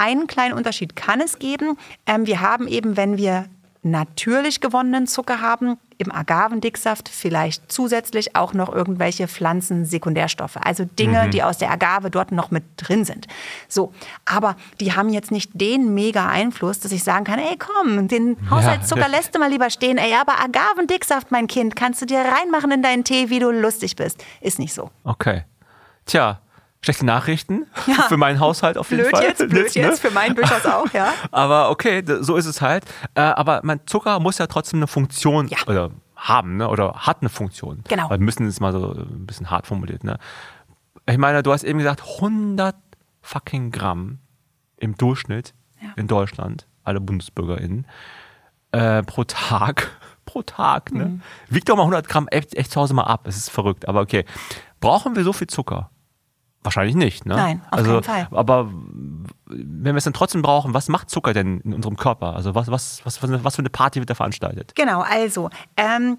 Einen 0.00 0.26
kleinen 0.26 0.54
Unterschied 0.54 0.96
kann 0.96 1.20
es 1.20 1.38
geben. 1.38 1.76
Ähm, 2.06 2.26
wir 2.26 2.40
haben 2.40 2.66
eben, 2.66 2.96
wenn 2.96 3.18
wir 3.18 3.44
natürlich 3.82 4.62
gewonnenen 4.62 5.06
Zucker 5.06 5.42
haben, 5.42 5.76
im 5.98 6.10
Agavendicksaft 6.10 7.10
vielleicht 7.10 7.70
zusätzlich 7.70 8.34
auch 8.34 8.54
noch 8.54 8.72
irgendwelche 8.72 9.28
Pflanzensekundärstoffe, 9.28 10.56
also 10.56 10.86
Dinge, 10.86 11.24
mhm. 11.26 11.30
die 11.32 11.42
aus 11.42 11.58
der 11.58 11.70
Agave 11.70 12.10
dort 12.10 12.32
noch 12.32 12.50
mit 12.50 12.64
drin 12.78 13.04
sind. 13.04 13.26
So, 13.68 13.92
aber 14.24 14.56
die 14.80 14.94
haben 14.94 15.10
jetzt 15.10 15.30
nicht 15.30 15.50
den 15.52 15.92
mega 15.92 16.28
Einfluss, 16.30 16.80
dass 16.80 16.92
ich 16.92 17.04
sagen 17.04 17.24
kann, 17.24 17.38
ey 17.38 17.58
komm, 17.58 18.08
den 18.08 18.38
Haushaltszucker 18.50 19.02
ja. 19.02 19.08
lässt 19.08 19.34
du 19.34 19.38
mal 19.38 19.50
lieber 19.50 19.68
stehen. 19.68 19.98
Ey, 19.98 20.14
aber 20.14 20.40
Agavendicksaft, 20.40 21.30
mein 21.30 21.46
Kind, 21.46 21.76
kannst 21.76 22.00
du 22.00 22.06
dir 22.06 22.20
reinmachen 22.20 22.70
in 22.70 22.82
deinen 22.82 23.04
Tee, 23.04 23.28
wie 23.28 23.38
du 23.38 23.50
lustig 23.50 23.96
bist. 23.96 24.24
Ist 24.40 24.58
nicht 24.58 24.72
so. 24.72 24.90
Okay. 25.04 25.44
Tja, 26.06 26.40
schlechte 26.82 27.04
Nachrichten 27.04 27.66
ja. 27.86 28.04
für 28.08 28.16
meinen 28.16 28.40
Haushalt 28.40 28.78
auf 28.78 28.90
jeden 28.90 29.02
blöd 29.02 29.16
Fall. 29.16 29.24
Jetzt, 29.24 29.48
blöd 29.48 29.74
ne? 29.76 29.82
jetzt, 29.82 30.00
für 30.00 30.10
meinen 30.10 30.34
durchaus 30.34 30.64
auch, 30.64 30.90
ja. 30.92 31.12
aber 31.30 31.70
okay, 31.70 32.02
so 32.20 32.36
ist 32.36 32.46
es 32.46 32.60
halt. 32.60 32.84
Äh, 33.14 33.20
aber 33.20 33.60
mein 33.64 33.80
Zucker 33.86 34.18
muss 34.20 34.38
ja 34.38 34.46
trotzdem 34.46 34.78
eine 34.78 34.86
Funktion 34.86 35.48
ja. 35.48 35.58
oder 35.66 35.90
haben, 36.16 36.56
ne? 36.56 36.68
oder 36.68 36.94
hat 36.94 37.18
eine 37.20 37.28
Funktion. 37.28 37.82
Genau. 37.88 38.10
Wir 38.10 38.18
müssen 38.18 38.46
es 38.46 38.60
mal 38.60 38.72
so 38.72 38.92
ein 38.92 39.26
bisschen 39.26 39.50
hart 39.50 39.66
formuliert. 39.66 40.04
Ne? 40.04 40.18
Ich 41.06 41.18
meine, 41.18 41.42
du 41.42 41.52
hast 41.52 41.64
eben 41.64 41.78
gesagt, 41.78 42.02
100 42.16 42.76
fucking 43.22 43.70
Gramm 43.70 44.18
im 44.76 44.96
Durchschnitt 44.96 45.54
ja. 45.82 45.90
in 45.96 46.06
Deutschland, 46.06 46.66
alle 46.84 47.00
BundesbürgerInnen, 47.00 47.86
äh, 48.72 49.02
pro 49.02 49.24
Tag. 49.24 49.90
pro 50.24 50.42
Tag, 50.42 50.92
ne? 50.92 51.06
Mhm. 51.06 51.22
Wiegt 51.48 51.68
doch 51.68 51.76
mal 51.76 51.82
100 51.82 52.08
Gramm 52.08 52.28
echt, 52.28 52.54
echt 52.54 52.70
zu 52.70 52.80
Hause 52.80 52.94
mal 52.94 53.04
ab. 53.04 53.26
Es 53.26 53.36
ist 53.36 53.50
verrückt, 53.50 53.88
aber 53.88 54.00
okay. 54.00 54.24
Brauchen 54.80 55.16
wir 55.16 55.24
so 55.24 55.32
viel 55.32 55.48
Zucker? 55.48 55.90
Wahrscheinlich 56.62 56.94
nicht, 56.94 57.24
ne? 57.24 57.36
Nein, 57.36 57.62
auf 57.70 57.78
also, 57.78 58.00
keinen 58.00 58.02
Fall. 58.02 58.28
Aber 58.38 58.70
wenn 59.46 59.94
wir 59.94 59.96
es 59.96 60.04
dann 60.04 60.12
trotzdem 60.12 60.42
brauchen, 60.42 60.74
was 60.74 60.88
macht 60.88 61.08
Zucker 61.08 61.32
denn 61.32 61.60
in 61.60 61.72
unserem 61.72 61.96
Körper? 61.96 62.36
Also 62.36 62.54
was, 62.54 62.70
was, 62.70 63.00
was, 63.04 63.22
was 63.22 63.56
für 63.56 63.62
eine 63.62 63.70
Party 63.70 63.98
wird 63.98 64.10
da 64.10 64.14
veranstaltet? 64.14 64.74
Genau, 64.74 65.00
also 65.00 65.48
ähm, 65.78 66.18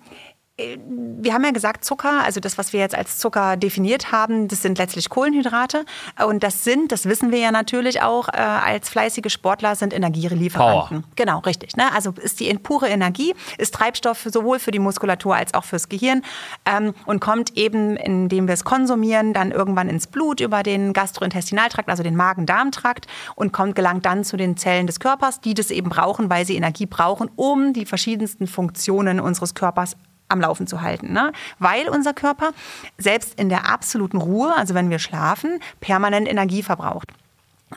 wir 1.24 1.34
haben 1.34 1.44
ja 1.44 1.52
gesagt, 1.52 1.86
Zucker, 1.86 2.24
also 2.24 2.40
das, 2.40 2.58
was 2.58 2.74
wir 2.74 2.80
jetzt 2.80 2.96
als 2.96 3.18
Zucker 3.18 3.58
definiert 3.58 4.12
haben, 4.12 4.48
das 4.48 4.62
sind 4.62 4.78
letztlich 4.78 5.10
Kohlenhydrate. 5.10 5.86
Und 6.26 6.44
das 6.44 6.64
sind, 6.64 6.92
das 6.92 7.06
wissen 7.06 7.32
wir 7.32 7.40
ja 7.40 7.52
natürlich 7.52 8.02
auch, 8.02 8.28
äh, 8.30 8.38
als 8.38 8.90
fleißige 8.90 9.32
Sportler 9.32 9.76
sind 9.76 9.94
Energielieferanten. 9.94 11.02
Power. 11.02 11.12
Genau, 11.16 11.40
richtig. 11.40 11.76
Ne? 11.76 11.84
Also 11.94 12.12
ist 12.12 12.40
die 12.40 12.52
pure 12.56 12.88
Energie, 12.90 13.34
ist 13.58 13.74
Treibstoff 13.74 14.28
sowohl 14.32 14.60
für 14.60 14.72
die 14.72 14.80
Muskulatur 14.80 15.36
als 15.36 15.54
auch 15.54 15.64
fürs 15.64 15.90
Gehirn 15.90 16.24
ähm, 16.66 16.94
und 17.06 17.20
kommt 17.20 17.58
eben, 17.58 17.98
indem 17.98 18.48
wir 18.48 18.54
es 18.54 18.64
konsumieren, 18.64 19.34
dann 19.34 19.52
irgendwann 19.52 19.90
ins 19.90 20.08
Blut 20.08 20.40
über 20.40 20.64
den 20.64 20.94
Gastrointestinaltrakt, 20.94 21.90
also 21.90 22.04
den 22.04 22.16
Magen-Darm-Trakt 22.16 23.08
und 23.36 23.54
kommt, 23.54 23.76
gelangt 23.76 24.06
dann 24.06 24.24
zu 24.24 24.38
den 24.38 24.58
Zellen 24.58 24.88
des 24.88 25.00
Körpers, 25.00 25.42
die 25.42 25.54
das 25.54 25.72
eben 25.72 25.90
brauchen, 25.90 26.30
weil 26.30 26.46
sie 26.46 26.56
Energie 26.56 26.86
brauchen, 26.86 27.30
um 27.36 27.74
die 27.74 27.86
verschiedensten 27.86 28.48
Funktionen 28.48 29.20
unseres 29.20 29.56
Körpers 29.56 29.96
am 30.32 30.42
Laufen 30.42 30.68
zu 30.68 30.82
halten. 30.82 31.14
Ne? 31.14 31.32
Weil 31.60 31.90
unser 31.90 32.14
Körper 32.14 32.52
selbst 32.98 33.40
in 33.40 33.50
der 33.50 33.70
absoluten 33.70 34.18
Ruhe, 34.18 34.54
also 34.56 34.74
wenn 34.74 34.90
wir 34.90 35.00
schlafen, 35.00 35.60
permanent 35.80 36.28
Energie 36.28 36.64
verbraucht. 36.64 37.12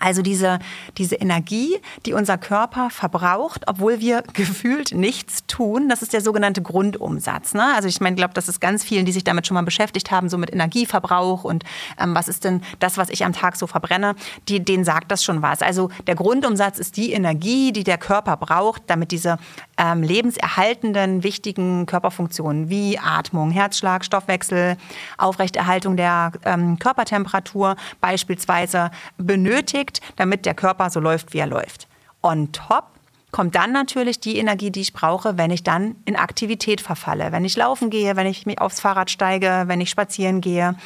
Also 0.00 0.22
diese, 0.22 0.58
diese 0.98 1.16
Energie, 1.16 1.76
die 2.04 2.14
unser 2.14 2.36
Körper 2.36 2.90
verbraucht, 2.90 3.62
obwohl 3.66 4.00
wir 4.00 4.22
gefühlt 4.32 4.92
nichts 4.92 5.46
tun, 5.46 5.88
das 5.88 6.02
ist 6.02 6.12
der 6.12 6.20
sogenannte 6.20 6.62
Grundumsatz. 6.62 7.54
Ne? 7.54 7.74
Also 7.74 7.88
ich 7.88 8.00
meine, 8.00 8.16
glaube, 8.16 8.34
das 8.34 8.48
ist 8.48 8.60
ganz 8.60 8.82
vielen, 8.82 9.06
die 9.06 9.12
sich 9.12 9.24
damit 9.24 9.46
schon 9.46 9.54
mal 9.54 9.62
beschäftigt 9.62 10.10
haben, 10.10 10.28
so 10.28 10.38
mit 10.38 10.52
Energieverbrauch 10.52 11.44
und 11.44 11.64
ähm, 12.00 12.14
was 12.14 12.28
ist 12.28 12.44
denn 12.44 12.62
das, 12.80 12.98
was 12.98 13.08
ich 13.10 13.24
am 13.24 13.32
Tag 13.32 13.56
so 13.56 13.66
verbrenne, 13.66 14.14
die, 14.48 14.64
denen 14.64 14.84
sagt 14.84 15.10
das 15.10 15.22
schon 15.22 15.42
was. 15.42 15.62
Also 15.62 15.90
der 16.06 16.14
Grundumsatz 16.14 16.78
ist 16.78 16.96
die 16.96 17.12
Energie, 17.12 17.72
die 17.72 17.84
der 17.84 17.98
Körper 17.98 18.36
braucht, 18.36 18.82
damit 18.88 19.12
diese 19.12 19.38
ähm, 19.78 20.02
lebenserhaltenden, 20.02 21.22
wichtigen 21.22 21.86
Körperfunktionen 21.86 22.68
wie 22.68 22.98
Atmung, 22.98 23.50
Herzschlag, 23.50 24.04
Stoffwechsel, 24.04 24.76
Aufrechterhaltung 25.18 25.96
der 25.96 26.32
ähm, 26.44 26.78
Körpertemperatur 26.78 27.76
beispielsweise 28.00 28.90
benötigt 29.18 29.83
benötigt, 29.84 30.00
damit 30.16 30.46
der 30.46 30.54
Körper 30.54 30.90
so 30.90 31.00
läuft, 31.00 31.32
wie 31.32 31.38
er 31.38 31.46
läuft. 31.46 31.88
On 32.22 32.52
top 32.52 32.84
kommt 33.30 33.56
dann 33.56 33.72
natürlich 33.72 34.20
die 34.20 34.38
Energie, 34.38 34.70
die 34.70 34.80
ich 34.80 34.92
brauche, 34.92 35.36
wenn 35.36 35.50
ich 35.50 35.64
dann 35.64 35.96
in 36.04 36.14
Aktivität 36.14 36.80
verfalle. 36.80 37.32
Wenn 37.32 37.44
ich 37.44 37.56
laufen 37.56 37.90
gehe, 37.90 38.14
wenn 38.14 38.28
ich 38.28 38.46
mich 38.46 38.60
aufs 38.60 38.78
Fahrrad 38.78 39.10
steige, 39.10 39.64
wenn 39.66 39.80
ich 39.80 39.90
spazieren 39.90 40.40
gehe 40.40 40.76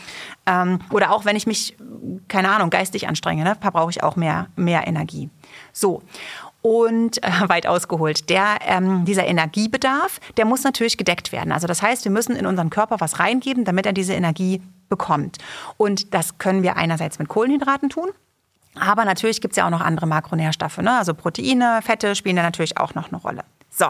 ähm, 0.47 0.79
oder 0.91 1.13
auch 1.13 1.27
wenn 1.27 1.37
ich 1.37 1.47
mich, 1.47 1.77
keine 2.29 2.49
Ahnung, 2.49 2.71
geistig 2.71 3.07
anstrenge, 3.07 3.45
ne, 3.45 3.57
verbrauche 3.61 3.91
ich 3.91 4.03
auch 4.03 4.17
mehr, 4.17 4.47
mehr 4.57 4.87
Energie. 4.87 5.29
So. 5.75 6.03
Und 6.63 7.23
äh, 7.23 7.31
weit 7.49 7.67
ausgeholt, 7.67 8.31
der, 8.31 8.61
ähm, 8.67 9.05
dieser 9.05 9.27
Energiebedarf, 9.27 10.19
der 10.39 10.47
muss 10.47 10.65
natürlich 10.65 10.97
gedeckt 10.97 11.33
werden. 11.33 11.53
Also 11.53 11.67
das 11.67 11.83
heißt, 11.83 12.05
wir 12.05 12.13
müssen 12.13 12.35
in 12.35 12.47
unseren 12.47 12.71
Körper 12.71 12.97
was 12.99 13.19
reingeben, 13.19 13.67
damit 13.67 13.85
er 13.85 13.93
diese 13.93 14.15
Energie 14.15 14.63
bekommt. 14.89 15.37
Und 15.77 16.15
das 16.15 16.39
können 16.39 16.63
wir 16.63 16.77
einerseits 16.77 17.19
mit 17.19 17.29
Kohlenhydraten 17.29 17.91
tun. 17.91 18.09
Aber 18.79 19.05
natürlich 19.05 19.41
gibt 19.41 19.53
es 19.53 19.57
ja 19.57 19.67
auch 19.67 19.71
noch 19.71 19.81
andere 19.81 20.07
Makronährstoffe. 20.07 20.79
Ne? 20.79 20.97
Also 20.99 21.15
Proteine, 21.15 21.81
Fette 21.83 22.15
spielen 22.15 22.37
da 22.37 22.43
natürlich 22.43 22.79
auch 22.79 22.95
noch 22.95 23.09
eine 23.09 23.21
Rolle. 23.21 23.43
So, 23.71 23.87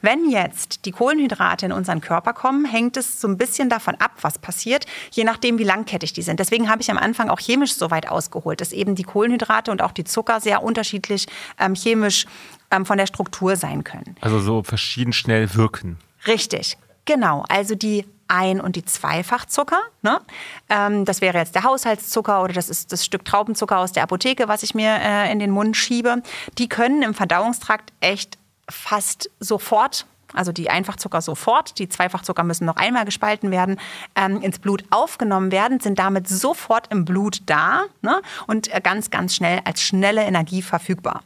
wenn 0.00 0.28
jetzt 0.28 0.86
die 0.86 0.90
Kohlenhydrate 0.90 1.66
in 1.66 1.72
unseren 1.72 2.00
Körper 2.00 2.32
kommen, 2.32 2.64
hängt 2.64 2.96
es 2.96 3.20
so 3.20 3.28
ein 3.28 3.36
bisschen 3.36 3.68
davon 3.68 3.94
ab, 3.96 4.12
was 4.22 4.38
passiert, 4.38 4.86
je 5.12 5.22
nachdem, 5.22 5.58
wie 5.58 5.64
langkettig 5.64 6.12
die 6.12 6.22
sind. 6.22 6.40
Deswegen 6.40 6.68
habe 6.68 6.82
ich 6.82 6.90
am 6.90 6.98
Anfang 6.98 7.28
auch 7.28 7.38
chemisch 7.38 7.74
so 7.74 7.92
weit 7.92 8.08
ausgeholt, 8.08 8.60
dass 8.60 8.72
eben 8.72 8.96
die 8.96 9.04
Kohlenhydrate 9.04 9.70
und 9.70 9.82
auch 9.82 9.92
die 9.92 10.02
Zucker 10.02 10.40
sehr 10.40 10.64
unterschiedlich 10.64 11.26
ähm, 11.60 11.74
chemisch 11.74 12.26
ähm, 12.72 12.84
von 12.84 12.98
der 12.98 13.06
Struktur 13.06 13.54
sein 13.54 13.84
können. 13.84 14.16
Also 14.20 14.40
so 14.40 14.64
verschieden 14.64 15.12
schnell 15.12 15.54
wirken. 15.54 15.98
Richtig, 16.26 16.76
genau. 17.04 17.44
Also 17.48 17.76
die 17.76 18.06
ein- 18.30 18.60
und 18.60 18.76
die 18.76 18.84
Zweifachzucker. 18.84 19.80
Ne? 20.02 20.20
Ähm, 20.68 21.04
das 21.04 21.20
wäre 21.20 21.38
jetzt 21.38 21.54
der 21.54 21.64
Haushaltszucker 21.64 22.42
oder 22.42 22.52
das 22.52 22.68
ist 22.68 22.92
das 22.92 23.04
Stück 23.04 23.24
Traubenzucker 23.24 23.78
aus 23.78 23.92
der 23.92 24.04
Apotheke, 24.04 24.48
was 24.48 24.62
ich 24.62 24.74
mir 24.74 24.98
äh, 25.00 25.30
in 25.32 25.38
den 25.38 25.50
Mund 25.50 25.76
schiebe. 25.76 26.22
Die 26.58 26.68
können 26.68 27.02
im 27.02 27.14
Verdauungstrakt 27.14 27.92
echt 28.00 28.38
fast 28.68 29.30
sofort 29.40 30.06
also 30.34 30.52
die 30.52 30.70
Einfachzucker 30.70 31.20
sofort, 31.20 31.78
die 31.78 31.88
Zweifachzucker 31.88 32.44
müssen 32.44 32.64
noch 32.64 32.76
einmal 32.76 33.04
gespalten 33.04 33.50
werden, 33.50 33.80
ähm, 34.14 34.40
ins 34.42 34.58
Blut 34.58 34.84
aufgenommen 34.90 35.50
werden, 35.50 35.80
sind 35.80 35.98
damit 35.98 36.28
sofort 36.28 36.86
im 36.92 37.04
Blut 37.04 37.40
da 37.46 37.82
ne? 38.02 38.22
und 38.46 38.72
äh, 38.72 38.80
ganz, 38.80 39.10
ganz 39.10 39.34
schnell 39.34 39.60
als 39.64 39.82
schnelle 39.82 40.22
Energie 40.22 40.62
verfügbar. 40.62 41.22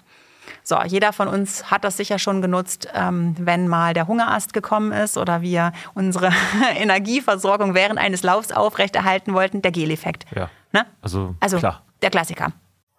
So, 0.67 0.81
jeder 0.83 1.13
von 1.13 1.29
uns 1.29 1.71
hat 1.71 1.85
das 1.85 1.99
sicher 1.99 2.19
schon 2.19 2.41
genutzt, 2.41 2.89
ähm, 2.95 3.37
wenn 3.39 3.69
mal 3.69 3.93
der 3.93 4.09
Hungerast 4.09 4.55
gekommen 4.55 4.93
ist 4.93 5.19
oder 5.19 5.43
wir 5.43 5.73
unsere 5.93 6.31
Energieversorgung 6.77 7.75
während 7.75 8.01
eines 8.01 8.23
Laufs 8.23 8.51
aufrechterhalten 8.51 9.35
wollten. 9.35 9.61
Der 9.61 9.73
Geleffekt. 9.73 10.25
Ja. 10.35 10.49
Ne? 10.73 10.87
Also, 11.03 11.37
also 11.41 11.59
klar. 11.59 11.83
der 12.01 12.09
Klassiker. 12.09 12.53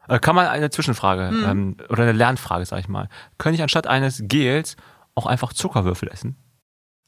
Äh, 0.08 0.20
kann 0.20 0.36
man 0.36 0.46
eine 0.46 0.70
Zwischenfrage 0.70 1.32
mhm. 1.32 1.44
ähm, 1.44 1.78
oder 1.90 2.04
eine 2.04 2.12
Lernfrage, 2.12 2.66
sag 2.66 2.80
ich 2.80 2.88
mal. 2.88 3.10
Könnte 3.40 3.56
ich 3.56 3.64
anstatt 3.64 3.88
eines 3.88 4.22
Gels 4.26 4.76
auch 5.16 5.26
einfach 5.26 5.52
Zuckerwürfel 5.52 6.10
essen? 6.10 6.38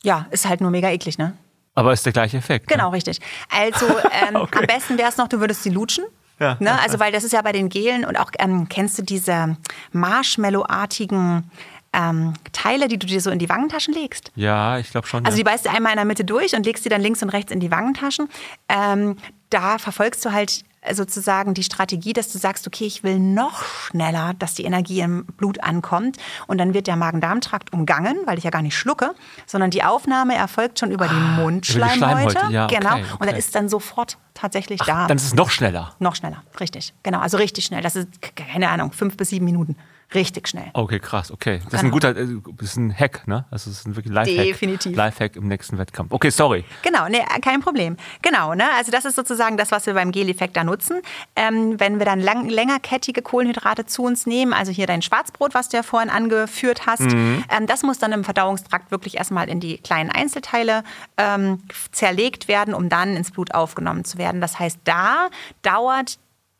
Ja, 0.04 0.26
ist 0.32 0.50
halt 0.50 0.62
nur 0.62 0.72
mega 0.72 0.89
eklig, 0.89 1.20
ne? 1.20 1.38
Aber 1.76 1.93
ist 1.93 2.04
der 2.08 2.13
gleiche 2.13 2.38
Effekt. 2.38 2.67
Genau, 2.67 2.89
ne? 2.89 2.96
richtig. 2.96 3.20
Also 3.52 3.86
ähm, 4.28 4.36
okay. 4.38 4.60
am 4.60 4.65
besten 4.65 4.98
wäre 4.98 5.10
es 5.10 5.17
noch, 5.17 5.28
du 5.28 5.39
würdest 5.39 5.62
sie 5.62 5.70
lutschen. 5.70 6.06
Ja, 6.39 6.58
ne? 6.60 6.80
Also 6.82 7.00
weil 7.00 7.12
das 7.12 7.23
ist 7.23 7.34
ja 7.34 7.41
bei 7.41 7.52
den 7.52 7.69
Gelen 7.69 8.06
und 8.06 8.17
auch 8.17 8.32
ähm, 8.39 8.69
kennst 8.69 8.97
du 8.97 9.04
diese 9.04 9.58
Marshmallow-artigen 9.91 11.50
ähm, 11.93 12.34
Teile, 12.52 12.88
die 12.88 13.00
du 13.00 13.08
dir 13.08 13.21
so 13.21 13.32
in 13.32 13.39
die 13.39 13.50
Wangentaschen 13.50 13.93
legst? 13.93 14.32
Ja, 14.36 14.78
ich 14.78 14.91
glaube 14.91 15.08
schon. 15.08 15.26
Also 15.26 15.38
ja. 15.38 15.43
die 15.43 15.50
beißt 15.50 15.65
du 15.65 15.69
einmal 15.71 15.93
in 15.93 15.97
der 15.97 16.06
Mitte 16.06 16.26
durch 16.26 16.56
und 16.56 16.65
legst 16.65 16.84
sie 16.84 16.89
dann 16.89 17.02
links 17.02 17.23
und 17.23 17.30
rechts 17.30 17.52
in 17.52 17.60
die 17.60 17.71
Wangentaschen. 17.71 18.30
Ähm, 18.69 19.17
da 19.50 19.78
verfolgst 19.78 20.23
du 20.26 20.32
halt 20.32 20.63
sozusagen 20.93 21.54
die 21.54 21.63
Strategie, 21.63 22.13
dass 22.13 22.32
du 22.32 22.38
sagst, 22.38 22.67
okay, 22.67 22.86
ich 22.86 23.04
will 23.04 23.19
noch 23.19 23.63
schneller, 23.63 24.34
dass 24.38 24.54
die 24.54 24.63
Energie 24.63 25.02
im 25.02 25.26
Blut 25.26 25.63
ankommt. 25.63 26.17
Und 26.47 26.58
dann 26.58 26.73
wird 26.73 26.88
der 26.88 26.95
Magen-Darm-Trakt 26.95 27.73
umgangen, 27.73 28.17
weil 28.26 28.38
ich 28.38 28.43
ja 28.43 28.50
gar 28.50 28.62
nicht 28.62 28.78
schlucke, 28.78 29.13
sondern 29.45 29.71
die 29.71 29.84
Aufnahme 29.84 30.36
erfolgt 30.36 30.80
schon 30.80 30.91
über 30.91 31.08
die 31.08 31.15
ah, 31.15 31.41
Mundschleimhäute. 31.41 32.38
Über 32.39 32.47
die 32.47 32.54
ja, 32.54 32.67
genau. 32.67 32.91
Okay, 32.91 33.04
okay. 33.04 33.17
Und 33.19 33.30
dann 33.30 33.36
ist 33.36 33.56
dann 33.56 33.69
sofort 33.69 34.17
tatsächlich 34.34 34.82
Ach, 34.82 34.86
da. 34.86 35.08
Dann 35.08 35.17
ist 35.17 35.26
es 35.26 35.36
noch 35.36 35.50
schneller. 35.50 35.95
Noch 36.00 36.15
schneller, 36.15 36.43
richtig. 36.60 36.93
Genau, 37.04 37.19
also 37.19 37.38
richtig 37.38 37.65
schnell. 37.65 37.82
Das 37.82 37.95
ist, 37.95 38.08
keine 38.36 38.69
Ahnung, 38.69 38.91
fünf 38.91 39.17
bis 39.17 39.30
sieben 39.30 39.45
Minuten. 39.45 39.76
Richtig 40.13 40.48
schnell. 40.48 40.70
Okay, 40.74 41.00
krass, 41.00 41.32
okay. 41.32 41.60
Das 41.65 41.74
ist 41.74 41.80
ein 41.80 41.91
genau. 41.91 41.93
guter, 41.93 42.13
das 42.13 42.70
ist 42.70 42.78
ein 42.78 42.98
Hack, 42.98 43.28
ne? 43.28 43.46
Also 43.52 43.70
das 43.70 43.80
ist 43.80 43.88
ein 43.88 43.98
wirklich 43.98 44.13
Lifehack. 44.13 44.46
Definitiv. 44.46 44.96
Lifehack 44.96 45.36
im 45.36 45.50
nächsten 45.50 45.78
Wettkampf. 45.78 46.13
Okay, 46.13 46.30
sorry. 46.30 46.63
Genau, 46.82 47.10
ne, 47.10 47.26
kein 47.41 47.60
Problem. 47.60 47.98
Genau, 48.22 48.54
ne? 48.54 48.63
Also 48.78 48.89
das 48.89 49.04
ist 49.04 49.15
sozusagen 49.15 49.58
das, 49.58 49.72
was 49.72 49.86
wir 49.86 49.93
beim 49.93 50.13
Gel-Effekt 50.13 50.56
da 50.56 50.63
nutzen. 50.63 51.02
Ähm, 51.36 51.78
wenn 51.78 52.00
wir 52.00 52.06
dann 52.06 52.22
lang, 52.22 52.48
längerkettige 52.48 53.22
Kohlenhydrate 53.22 53.86
zu 53.86 54.04
uns 54.04 54.26
nehmen, 54.26 54.54
also 54.54 54.72
hier 54.72 54.88
dein 54.88 55.02
Schwarzbrot, 55.02 55.54
was 55.54 55.67
du 55.67 55.76
ja 55.76 55.84
vorhin 55.84 56.10
angeführt 56.10 56.86
hast, 56.86 57.02
mhm. 57.02 57.43
ähm, 57.50 57.67
das 57.67 57.84
muss 57.84 58.00
dann 58.00 58.13
im 58.13 58.24
Verdauungstrakt 58.24 58.91
wirklich 58.91 59.17
erstmal 59.17 59.50
in 59.50 59.60
die 59.60 59.78
kleinen 59.78 60.10
Einzelteile 60.10 60.84
ähm, 61.17 61.60
zerlegt 61.91 62.48
werden, 62.48 62.74
um 62.74 62.88
dann 62.88 63.17
ins 63.17 63.32
Blut 63.32 63.54
aufgenommen 63.54 64.06
zu 64.06 64.17
werden. 64.17 64.39
Das 64.39 64.58
heißt, 64.58 64.80
da 64.86 65.28
dauert 65.63 66.17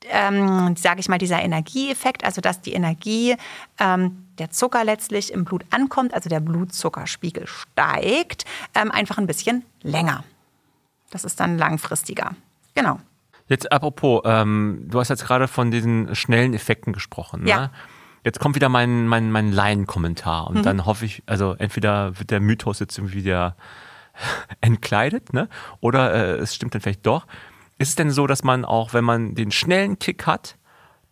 ähm, 0.10 0.76
sage 0.76 1.00
ich 1.00 1.10
mal, 1.10 1.17
dieser 1.17 1.41
Energieeffekt, 1.41 2.24
also 2.24 2.41
dass 2.41 2.62
die 2.62 2.74
Energie 2.74 3.36
ähm, 3.80 4.26
der 4.38 4.52
Zucker 4.52 4.84
letztlich 4.84 5.34
im 5.34 5.46
Blut 5.46 5.65
ankommt, 5.72 6.13
also 6.13 6.30
der 6.30 6.39
Blutzuckerspiegel 6.39 7.48
steigt, 7.48 8.46
ähm, 8.76 8.91
einfach 8.91 9.17
ein 9.17 9.28
bisschen 9.28 9.63
länger. 9.82 10.24
Das 11.10 11.24
ist 11.24 11.39
dann 11.39 11.58
langfristiger. 11.58 12.36
Genau. 12.76 13.00
Jetzt 13.48 13.72
apropos, 13.72 14.22
ähm, 14.26 14.86
du 14.88 15.00
hast 15.00 15.10
jetzt 15.10 15.26
gerade 15.26 15.48
von 15.48 15.72
diesen 15.72 16.15
schnellen 16.15 16.54
Effekten 16.54 16.93
gesprochen. 16.93 17.43
Ne? 17.43 17.50
Ja. 17.50 17.72
Jetzt 18.24 18.39
kommt 18.39 18.56
wieder 18.56 18.67
mein, 18.67 19.08
mein, 19.08 19.32
mein 19.32 19.52
Laien-Kommentar 19.52 20.48
und 20.48 20.58
mhm. 20.58 20.63
dann 20.63 20.86
hoffe 20.86 21.06
ich, 21.06 21.24
also 21.28 21.56
entweder 21.58 22.20
wird 22.20 22.30
der 22.30 22.41
Mythos 22.41 22.80
jetzt 22.80 22.98
irgendwie 22.98 23.20
wieder 23.20 23.56
entkleidet, 24.62 25.32
ne? 25.32 25.48
oder 25.80 26.13
äh, 26.13 26.38
es 26.39 26.54
stimmt 26.54 26.76
dann 26.76 26.82
vielleicht 26.82 27.06
doch. 27.06 27.26
Ist 27.78 27.90
es 27.90 27.96
denn 27.96 28.12
so, 28.12 28.28
dass 28.28 28.44
man 28.44 28.66
auch, 28.66 28.94
wenn 28.94 29.04
man 29.04 29.36
den 29.36 29.52
schnellen 29.52 30.00
Kick 30.00 30.26
hat, 30.26 30.58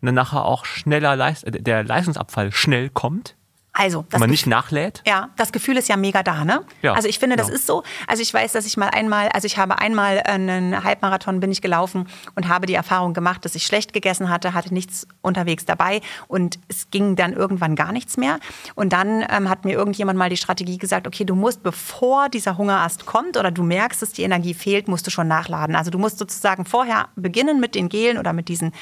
dann 0.00 0.14
nachher 0.14 0.44
auch 0.44 0.64
schneller, 0.64 1.16
Leist 1.16 1.44
der 1.46 1.84
Leistungsabfall 1.84 2.52
schnell 2.52 2.90
kommt? 2.90 3.35
Also, 3.78 4.06
Wenn 4.08 4.20
man 4.20 4.30
nicht 4.30 4.46
nachlädt? 4.46 5.02
Ja, 5.06 5.28
das 5.36 5.52
Gefühl 5.52 5.76
ist 5.76 5.86
ja 5.90 5.98
mega 5.98 6.22
da, 6.22 6.46
ne? 6.46 6.64
Ja, 6.80 6.94
also 6.94 7.08
ich 7.08 7.18
finde, 7.18 7.36
das 7.36 7.48
ja. 7.48 7.54
ist 7.54 7.66
so. 7.66 7.82
Also 8.06 8.22
ich 8.22 8.32
weiß, 8.32 8.52
dass 8.52 8.64
ich 8.64 8.78
mal 8.78 8.88
einmal, 8.88 9.28
also 9.28 9.44
ich 9.44 9.58
habe 9.58 9.78
einmal 9.78 10.22
einen 10.24 10.82
Halbmarathon 10.82 11.40
bin 11.40 11.52
ich 11.52 11.60
gelaufen 11.60 12.08
und 12.34 12.48
habe 12.48 12.64
die 12.64 12.72
Erfahrung 12.72 13.12
gemacht, 13.12 13.44
dass 13.44 13.54
ich 13.54 13.66
schlecht 13.66 13.92
gegessen 13.92 14.30
hatte, 14.30 14.54
hatte 14.54 14.72
nichts 14.72 15.06
unterwegs 15.20 15.66
dabei 15.66 16.00
und 16.26 16.58
es 16.68 16.88
ging 16.90 17.16
dann 17.16 17.34
irgendwann 17.34 17.76
gar 17.76 17.92
nichts 17.92 18.16
mehr. 18.16 18.38
Und 18.76 18.94
dann 18.94 19.22
ähm, 19.28 19.50
hat 19.50 19.66
mir 19.66 19.74
irgendjemand 19.74 20.18
mal 20.18 20.30
die 20.30 20.38
Strategie 20.38 20.78
gesagt, 20.78 21.06
okay, 21.06 21.26
du 21.26 21.34
musst, 21.34 21.62
bevor 21.62 22.30
dieser 22.30 22.56
Hungerast 22.56 23.04
kommt 23.04 23.36
oder 23.36 23.50
du 23.50 23.62
merkst, 23.62 24.00
dass 24.00 24.12
die 24.12 24.22
Energie 24.22 24.54
fehlt, 24.54 24.88
musst 24.88 25.06
du 25.06 25.10
schon 25.10 25.28
nachladen. 25.28 25.76
Also 25.76 25.90
du 25.90 25.98
musst 25.98 26.16
sozusagen 26.16 26.64
vorher 26.64 27.08
beginnen 27.14 27.60
mit 27.60 27.74
den 27.74 27.90
Gelen 27.90 28.16
oder 28.16 28.32
mit 28.32 28.48
diesen 28.48 28.72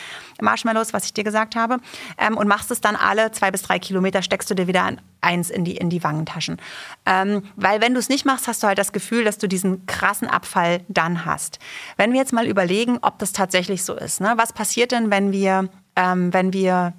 Marshmallows, 0.41 0.93
was 0.93 1.07
ich 1.07 1.15
dir 1.15 1.25
gesagt 1.25 1.57
habe, 1.57 1.79
ähm, 2.17 2.37
und 2.37 2.47
machst 2.47 2.71
es 2.71 2.81
dann 2.81 2.95
alle 2.95 3.33
zwei 3.33 3.51
bis 3.51 3.63
drei 3.63 3.81
Kilometer, 3.81 4.23
steckst 4.23 4.49
du 4.49 4.55
dir 4.55 4.69
wieder 4.69 4.84
eins 5.21 5.51
in 5.51 5.65
die, 5.65 5.77
in 5.77 5.91
die 5.91 6.05
Wangentaschen. 6.05 6.59
Ähm, 7.07 7.43
weil 7.57 7.81
wenn 7.81 7.95
du 7.95 8.01
es 8.01 8.09
nicht 8.09 8.25
machst, 8.25 8.47
hast 8.47 8.63
du 8.63 8.67
halt 8.67 8.79
das 8.79 8.93
Gefühl, 8.93 9.25
dass 9.25 9.39
du 9.39 9.49
diesen 9.49 9.87
krassen 9.87 10.29
Abfall 10.29 10.83
dann 10.89 11.25
hast. 11.25 11.59
Wenn 11.97 12.13
wir 12.13 12.21
jetzt 12.21 12.33
mal 12.33 12.47
überlegen, 12.47 12.99
ob 13.01 13.19
das 13.19 13.33
tatsächlich 13.33 13.83
so 13.85 13.95
ist. 13.95 14.21
Ne? 14.21 14.35
Was 14.37 14.53
passiert 14.53 14.93
denn, 14.93 15.11
wenn 15.11 15.33
wir, 15.33 15.69
ähm, 15.97 16.33
wenn 16.33 16.53
wir 16.53 16.93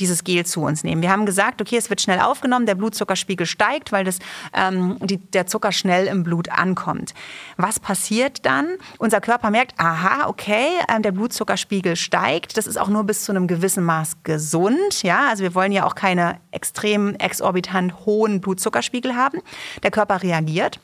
dieses 0.00 0.24
Gel 0.24 0.44
zu 0.44 0.62
uns 0.62 0.84
nehmen. 0.84 1.02
Wir 1.02 1.10
haben 1.10 1.26
gesagt, 1.26 1.60
okay, 1.60 1.76
es 1.76 1.90
wird 1.90 2.00
schnell 2.00 2.20
aufgenommen, 2.20 2.66
der 2.66 2.74
Blutzuckerspiegel 2.74 3.46
steigt, 3.46 3.92
weil 3.92 4.04
das, 4.04 4.18
ähm, 4.54 4.96
die, 5.00 5.18
der 5.18 5.46
Zucker 5.46 5.72
schnell 5.72 6.06
im 6.06 6.24
Blut 6.24 6.48
ankommt. 6.48 7.14
Was 7.56 7.78
passiert 7.78 8.44
dann? 8.46 8.66
Unser 8.98 9.20
Körper 9.20 9.50
merkt, 9.50 9.78
aha, 9.78 10.28
okay, 10.28 10.66
äh, 10.88 11.00
der 11.00 11.12
Blutzuckerspiegel 11.12 11.96
steigt. 11.96 12.56
Das 12.56 12.66
ist 12.66 12.78
auch 12.78 12.88
nur 12.88 13.04
bis 13.04 13.24
zu 13.24 13.32
einem 13.32 13.46
gewissen 13.46 13.84
Maß 13.84 14.18
gesund. 14.24 15.02
Ja, 15.02 15.28
also 15.28 15.42
wir 15.42 15.54
wollen 15.54 15.72
ja 15.72 15.86
auch 15.86 15.94
keine 15.94 16.40
extrem 16.50 17.14
exorbitant 17.16 18.06
hohen 18.06 18.40
Blutzuckerspiegel 18.40 19.14
haben. 19.14 19.40
Der 19.82 19.90
Körper 19.90 20.22
reagiert 20.22 20.80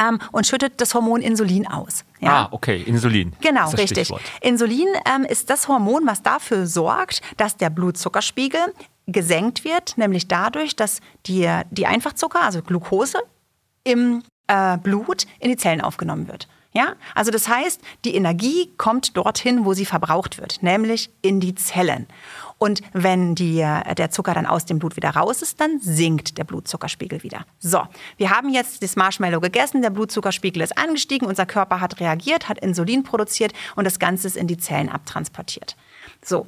ähm, 0.00 0.18
und 0.32 0.46
schüttet 0.46 0.80
das 0.80 0.94
Hormon 0.94 1.20
Insulin 1.20 1.66
aus. 1.66 2.04
Ja? 2.20 2.44
Ah, 2.44 2.48
okay, 2.50 2.82
Insulin. 2.82 3.34
Genau, 3.40 3.68
richtig. 3.70 4.06
Stichwort. 4.06 4.22
Insulin 4.40 4.88
ähm, 5.06 5.24
ist 5.24 5.50
das 5.50 5.68
Hormon, 5.68 6.06
was 6.06 6.22
dafür 6.22 6.66
sorgt, 6.66 7.20
dass 7.36 7.56
der 7.56 7.70
Blutzuckerspiegel 7.70 8.74
gesenkt 9.06 9.64
wird, 9.64 9.98
nämlich 9.98 10.28
dadurch, 10.28 10.76
dass 10.76 11.00
die, 11.26 11.48
die 11.70 11.86
Einfachzucker, 11.86 12.42
also 12.42 12.62
Glucose, 12.62 13.18
im 13.84 14.22
äh, 14.46 14.78
Blut 14.78 15.26
in 15.38 15.50
die 15.50 15.56
Zellen 15.56 15.80
aufgenommen 15.80 16.28
wird. 16.28 16.48
Ja? 16.72 16.94
Also 17.14 17.30
das 17.30 17.48
heißt, 17.48 17.80
die 18.04 18.14
Energie 18.14 18.70
kommt 18.76 19.16
dorthin, 19.16 19.64
wo 19.64 19.74
sie 19.74 19.86
verbraucht 19.86 20.38
wird, 20.38 20.62
nämlich 20.62 21.10
in 21.22 21.40
die 21.40 21.54
Zellen. 21.54 22.06
Und 22.62 22.82
wenn 22.92 23.34
die, 23.34 23.60
äh, 23.60 23.94
der 23.94 24.10
Zucker 24.10 24.34
dann 24.34 24.44
aus 24.44 24.66
dem 24.66 24.78
Blut 24.78 24.94
wieder 24.94 25.08
raus 25.10 25.40
ist, 25.40 25.58
dann 25.62 25.80
sinkt 25.80 26.36
der 26.36 26.44
Blutzuckerspiegel 26.44 27.22
wieder. 27.22 27.46
So, 27.58 27.82
wir 28.18 28.30
haben 28.30 28.50
jetzt 28.50 28.82
das 28.82 28.96
Marshmallow 28.96 29.40
gegessen, 29.40 29.80
der 29.80 29.88
Blutzuckerspiegel 29.88 30.62
ist 30.62 30.76
angestiegen, 30.76 31.26
unser 31.26 31.46
Körper 31.46 31.80
hat 31.80 32.00
reagiert, 32.00 32.50
hat 32.50 32.58
Insulin 32.58 33.02
produziert 33.02 33.54
und 33.76 33.84
das 33.84 33.98
Ganze 33.98 34.26
ist 34.26 34.36
in 34.36 34.46
die 34.46 34.58
Zellen 34.58 34.90
abtransportiert. 34.90 35.74
So, 36.22 36.46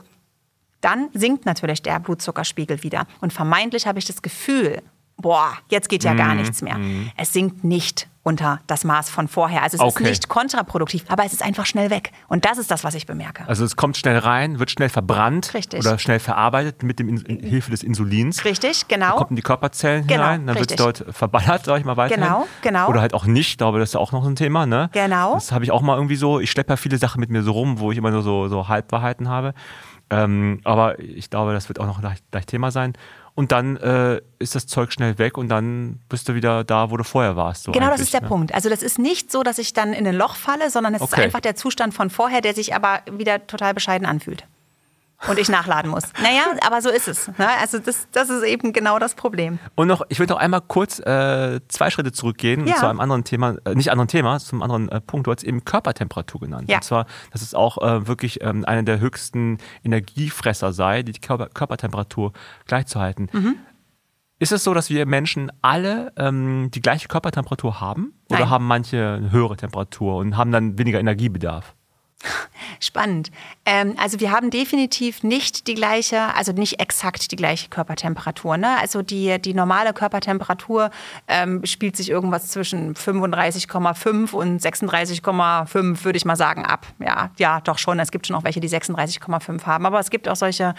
dann 0.83 1.09
sinkt 1.14 1.46
natürlich 1.46 1.81
der 1.81 1.98
Blutzuckerspiegel 1.98 2.83
wieder. 2.83 3.07
Und 3.22 3.33
vermeintlich 3.33 3.87
habe 3.87 3.98
ich 3.98 4.05
das 4.05 4.20
Gefühl, 4.20 4.83
boah, 5.22 5.52
jetzt 5.70 5.88
geht 5.88 6.04
ja 6.04 6.12
gar 6.14 6.35
mhm, 6.35 6.40
nichts 6.40 6.61
mehr. 6.61 6.76
Mhm. 6.76 7.11
Es 7.16 7.32
sinkt 7.32 7.64
nicht 7.64 8.08
unter 8.24 8.61
das 8.68 8.85
Maß 8.85 9.11
von 9.11 9.26
vorher. 9.26 9.62
Also 9.62 9.76
es 9.76 9.80
okay. 9.80 10.04
ist 10.04 10.08
nicht 10.08 10.28
kontraproduktiv, 10.28 11.04
aber 11.08 11.24
es 11.24 11.32
ist 11.32 11.42
einfach 11.42 11.66
schnell 11.66 11.90
weg. 11.90 12.12
Und 12.28 12.44
das 12.44 12.58
ist 12.58 12.70
das, 12.70 12.85
was 12.85 12.94
ich 12.94 13.06
bemerke. 13.06 13.44
Also 13.48 13.64
es 13.64 13.74
kommt 13.74 13.96
schnell 13.96 14.18
rein, 14.18 14.61
wird 14.61 14.70
schnell 14.70 14.88
verbrannt 14.88 15.54
Richtig. 15.54 15.80
oder 15.80 15.98
schnell 15.98 16.20
verarbeitet 16.20 16.85
mit 16.85 17.00
dem 17.00 17.08
in 17.08 17.40
Hilfe 17.40 17.72
des 17.72 17.82
Insulins. 17.82 18.44
Richtig, 18.44 18.87
genau. 18.87 19.08
Dann 19.08 19.16
kommt 19.16 19.30
in 19.30 19.37
die 19.37 19.42
Körperzellen 19.42 20.06
genau, 20.06 20.22
hinein, 20.22 20.46
dann 20.46 20.56
wird 20.56 20.70
es 20.70 20.76
dort 20.76 21.04
verballert, 21.11 21.64
sag 21.64 21.80
ich 21.80 21.85
mal 21.85 21.96
weiter. 21.96 22.14
Genau, 22.14 22.46
genau. 22.62 22.88
Oder 22.88 23.00
halt 23.00 23.14
auch 23.14 23.26
nicht, 23.26 23.50
ich 23.50 23.58
glaube, 23.58 23.80
das 23.80 23.90
ist 23.90 23.94
ja 23.94 24.00
auch 24.00 24.12
noch 24.12 24.24
ein 24.24 24.37
Thema. 24.37 24.66
Ne? 24.66 24.88
Genau. 24.92 25.35
Das 25.35 25.50
habe 25.50 25.64
ich 25.64 25.72
auch 25.72 25.82
mal 25.82 25.96
irgendwie 25.96 26.16
so, 26.16 26.38
ich 26.38 26.50
schleppe 26.50 26.70
ja 26.70 26.76
viele 26.76 26.98
Sachen 26.98 27.18
mit 27.18 27.30
mir 27.30 27.42
so 27.42 27.52
rum, 27.52 27.80
wo 27.80 27.90
ich 27.90 27.98
immer 27.98 28.12
nur 28.12 28.22
so, 28.22 28.46
so 28.46 28.68
Halbwahrheiten 28.68 29.28
habe. 29.28 29.52
Ähm, 30.11 30.61
aber 30.64 30.98
ich 31.00 31.30
glaube, 31.30 31.54
das 31.54 31.68
wird 31.68 31.80
auch 31.80 31.87
noch 31.87 32.00
gleich, 32.00 32.18
gleich 32.30 32.46
Thema 32.46 32.70
sein 32.70 32.92
und 33.34 33.52
dann 33.52 33.76
äh, 33.78 34.20
ist 34.38 34.54
das 34.54 34.66
Zeug 34.66 34.92
schnell 34.92 35.18
weg 35.18 35.38
und 35.38 35.48
dann 35.48 36.00
bist 36.08 36.28
du 36.28 36.34
wieder 36.34 36.64
da, 36.64 36.90
wo 36.90 36.96
du 36.96 37.04
vorher 37.04 37.36
warst. 37.36 37.64
So 37.64 37.72
genau, 37.72 37.88
das 37.88 38.00
ist 38.00 38.12
der 38.12 38.22
ne? 38.22 38.28
Punkt. 38.28 38.54
Also 38.54 38.68
das 38.68 38.82
ist 38.82 38.98
nicht 38.98 39.32
so, 39.32 39.42
dass 39.42 39.58
ich 39.58 39.72
dann 39.72 39.92
in 39.92 40.06
ein 40.06 40.14
Loch 40.14 40.36
falle, 40.36 40.70
sondern 40.70 40.94
es 40.94 41.02
okay. 41.02 41.12
ist 41.12 41.24
einfach 41.24 41.40
der 41.40 41.56
Zustand 41.56 41.94
von 41.94 42.10
vorher, 42.10 42.40
der 42.40 42.54
sich 42.54 42.74
aber 42.74 43.00
wieder 43.10 43.46
total 43.46 43.74
bescheiden 43.74 44.06
anfühlt 44.06 44.44
und 45.28 45.38
ich 45.38 45.48
nachladen 45.48 45.90
muss. 45.90 46.04
Naja, 46.20 46.42
aber 46.66 46.82
so 46.82 46.90
ist 46.90 47.08
es. 47.08 47.28
Ne? 47.38 47.48
Also 47.61 47.78
das, 47.78 48.08
das 48.12 48.30
ist 48.30 48.42
eben 48.44 48.72
genau 48.72 48.98
das 48.98 49.14
Problem. 49.14 49.58
Und 49.74 49.88
noch, 49.88 50.02
ich 50.08 50.18
will 50.18 50.26
noch 50.26 50.37
einmal 50.37 50.61
kurz 50.61 50.98
äh, 50.98 51.61
zwei 51.68 51.90
Schritte 51.90 52.12
zurückgehen 52.12 52.66
ja. 52.66 52.76
zu 52.76 52.88
einem 52.88 53.00
anderen 53.00 53.24
Thema, 53.24 53.56
äh, 53.64 53.74
nicht 53.74 53.90
anderen 53.90 54.08
Thema, 54.08 54.38
zum 54.38 54.62
anderen 54.62 54.88
äh, 54.88 55.00
Punkt. 55.00 55.26
Du 55.26 55.32
hast 55.32 55.44
eben 55.44 55.64
Körpertemperatur 55.64 56.40
genannt. 56.40 56.68
Ja. 56.68 56.76
Und 56.78 56.85
zwar, 56.85 57.06
dass 57.32 57.42
es 57.42 57.54
auch 57.54 57.78
äh, 57.78 58.06
wirklich 58.06 58.42
ähm, 58.42 58.64
eine 58.64 58.85
der 58.85 59.00
höchsten 59.00 59.58
Energiefresser 59.85 60.72
sei, 60.72 61.02
die 61.02 61.12
Körper 61.12 61.48
Körpertemperatur 61.48 62.32
gleichzuhalten. 62.66 63.28
Mhm. 63.32 63.56
Ist 64.38 64.50
es 64.50 64.64
so, 64.64 64.74
dass 64.74 64.90
wir 64.90 65.06
Menschen 65.06 65.52
alle 65.62 66.12
ähm, 66.16 66.70
die 66.72 66.80
gleiche 66.80 67.06
Körpertemperatur 67.06 67.80
haben? 67.80 68.12
Oder 68.28 68.40
Nein. 68.40 68.50
haben 68.50 68.66
manche 68.66 69.14
eine 69.18 69.30
höhere 69.30 69.56
Temperatur 69.56 70.16
und 70.16 70.37
haben 70.37 70.50
dann 70.50 70.78
weniger 70.78 70.98
Energiebedarf? 70.98 71.76
Spannend. 72.80 73.30
Ähm, 73.64 73.94
also 73.96 74.20
wir 74.20 74.30
haben 74.30 74.50
definitiv 74.50 75.22
nicht 75.22 75.66
die 75.66 75.74
gleiche, 75.74 76.35
also 76.35 76.52
nicht 76.52 76.80
exakt 76.80 77.30
die 77.30 77.37
gleiche 77.37 77.68
Körpertemperatur. 77.68 78.56
Ne? 78.56 78.78
Also 78.80 79.02
die, 79.02 79.40
die 79.40 79.54
normale 79.54 79.92
Körpertemperatur 79.92 80.90
ähm, 81.28 81.64
spielt 81.64 81.96
sich 81.96 82.11
irgendwas 82.11 82.48
zwischen 82.48 82.94
35,5 82.94 84.32
und 84.32 84.61
36,5, 84.61 86.04
würde 86.04 86.16
ich 86.16 86.24
mal 86.24 86.37
sagen, 86.37 86.64
ab. 86.64 86.87
Ja, 86.98 87.30
ja, 87.38 87.61
doch 87.61 87.78
schon. 87.78 87.98
Es 88.00 88.11
gibt 88.11 88.26
schon 88.26 88.37
auch 88.37 88.44
welche, 88.44 88.61
die 88.61 88.68
36,5 88.68 89.66
haben. 89.66 89.87
Aber 89.87 90.00
es 90.00 90.11
gibt 90.11 90.28
auch 90.28 90.37
solche, 90.37 90.74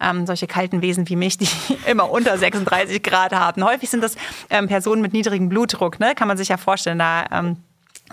ähm, 0.00 0.26
solche 0.26 0.46
kalten 0.46 0.82
Wesen 0.82 1.08
wie 1.08 1.16
mich, 1.16 1.38
die 1.38 1.48
immer 1.86 2.10
unter 2.10 2.36
36 2.36 3.02
Grad 3.02 3.32
haben. 3.32 3.64
Häufig 3.64 3.90
sind 3.90 4.02
das 4.02 4.16
ähm, 4.50 4.68
Personen 4.68 5.02
mit 5.02 5.12
niedrigem 5.12 5.48
Blutdruck. 5.48 6.00
Ne? 6.00 6.14
Kann 6.14 6.28
man 6.28 6.36
sich 6.36 6.48
ja 6.48 6.56
vorstellen. 6.56 6.98
Da 6.98 7.24
ähm, 7.30 7.56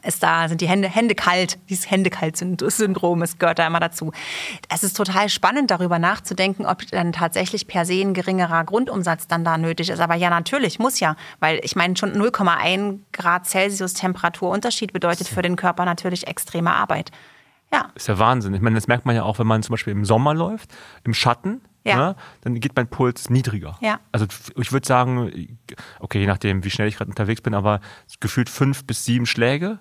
ist 0.04 0.24
da, 0.24 0.48
sind 0.48 0.62
die 0.62 0.68
Hände, 0.68 0.88
Hände 0.88 1.16
kalt. 1.16 1.58
Dieses 1.70 1.90
Händekalt-Syndrom, 1.90 3.22
es 3.22 3.38
gehört 3.38 3.60
da 3.60 3.68
immer 3.68 3.80
dazu. 3.80 4.12
Es 4.70 4.84
ist 4.84 4.96
total 4.96 5.30
spannend, 5.30 5.72
darüber 5.72 6.00
nachzudenken, 6.00 6.66
ob 6.66 6.86
dann 6.88 7.14
tatsächlich 7.14 7.68
per 7.68 7.86
se 7.86 8.02
ein 8.02 8.14
geringerer 8.14 8.64
Grundumsatz 8.64 9.28
dann 9.28 9.44
da 9.44 9.58
nötig 9.58 9.90
ist. 9.90 10.00
Aber 10.00 10.16
ja, 10.16 10.30
natürlich, 10.30 10.80
muss 10.80 11.00
ja. 11.00 11.16
Weil 11.40 11.60
ich 11.64 11.76
meine, 11.76 11.96
schon 11.98 12.14
0,1 12.14 13.00
Grad 13.12 13.48
Celsius 13.48 13.94
Temperaturunterschied 13.94 14.94
bedeutet 14.94 15.28
für 15.28 15.42
den 15.42 15.56
Körper 15.56 15.86
natürlich 15.86 16.28
extreme 16.28 16.74
Arbeit. 16.74 17.12
Ja. 17.72 17.90
Ist 17.96 18.08
ja 18.08 18.18
Wahnsinn. 18.18 18.54
Ich 18.54 18.62
meine, 18.62 18.76
das 18.76 18.88
merkt 18.88 19.06
man 19.06 19.16
ja 19.16 19.24
auch, 19.24 19.40
wenn 19.40 19.48
man 19.48 19.62
zum 19.62 19.74
Beispiel 19.74 19.92
im 19.92 20.06
Sommer 20.06 20.34
läuft, 20.34 20.74
im 21.04 21.14
Schatten, 21.14 21.62
ja. 21.86 21.96
Ne, 21.96 22.16
dann 22.42 22.60
geht 22.60 22.76
mein 22.76 22.88
Puls 22.88 23.30
niedriger. 23.30 23.78
Ja. 23.82 24.00
Also 24.12 24.26
ich 24.58 24.72
würde 24.72 24.86
sagen, 24.86 25.58
okay, 26.00 26.20
je 26.20 26.28
nachdem, 26.28 26.64
wie 26.64 26.70
schnell 26.70 26.88
ich 26.88 26.98
gerade 26.98 27.10
unterwegs 27.10 27.42
bin, 27.42 27.54
aber 27.54 27.80
gefühlt 28.20 28.50
fünf 28.50 28.86
bis 28.86 29.06
sieben 29.06 29.26
Schläge 29.26 29.80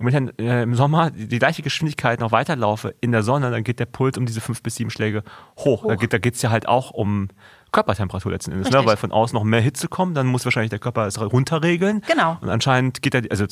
und 0.00 0.06
wenn 0.06 0.26
ich 0.26 0.32
dann 0.34 0.46
äh, 0.46 0.62
im 0.62 0.74
Sommer 0.74 1.10
die, 1.10 1.28
die, 1.28 1.38
gleiche 1.38 1.60
Geschwindigkeit 1.60 2.20
noch 2.20 2.32
weiterlaufe 2.32 2.94
in 3.02 3.12
der 3.12 3.22
Sonne, 3.22 3.50
dann 3.50 3.64
geht 3.64 3.78
der 3.80 3.84
Puls 3.84 4.16
um 4.16 4.24
diese 4.24 4.40
fünf 4.40 4.62
bis 4.62 4.76
sieben 4.76 4.88
Schläge 4.88 5.22
hoch. 5.58 5.84
hoch. 5.84 5.94
Da 5.94 6.18
geht 6.18 6.34
es 6.34 6.40
ja 6.40 6.48
halt 6.50 6.66
auch 6.66 6.90
um 6.90 7.28
Körpertemperatur 7.70 8.32
letzten 8.32 8.52
Endes, 8.52 8.70
ne? 8.70 8.86
weil 8.86 8.96
von 8.96 9.12
außen 9.12 9.36
noch 9.36 9.44
mehr 9.44 9.60
Hitze 9.60 9.88
kommt, 9.88 10.16
dann 10.16 10.26
muss 10.26 10.46
wahrscheinlich 10.46 10.70
der 10.70 10.78
Körper 10.78 11.06
es 11.06 11.20
runterregeln. 11.20 12.02
Genau. 12.08 12.38
Und 12.40 12.48
anscheinend 12.48 13.02
geht 13.02 13.14
er, 13.14 13.24
also 13.30 13.44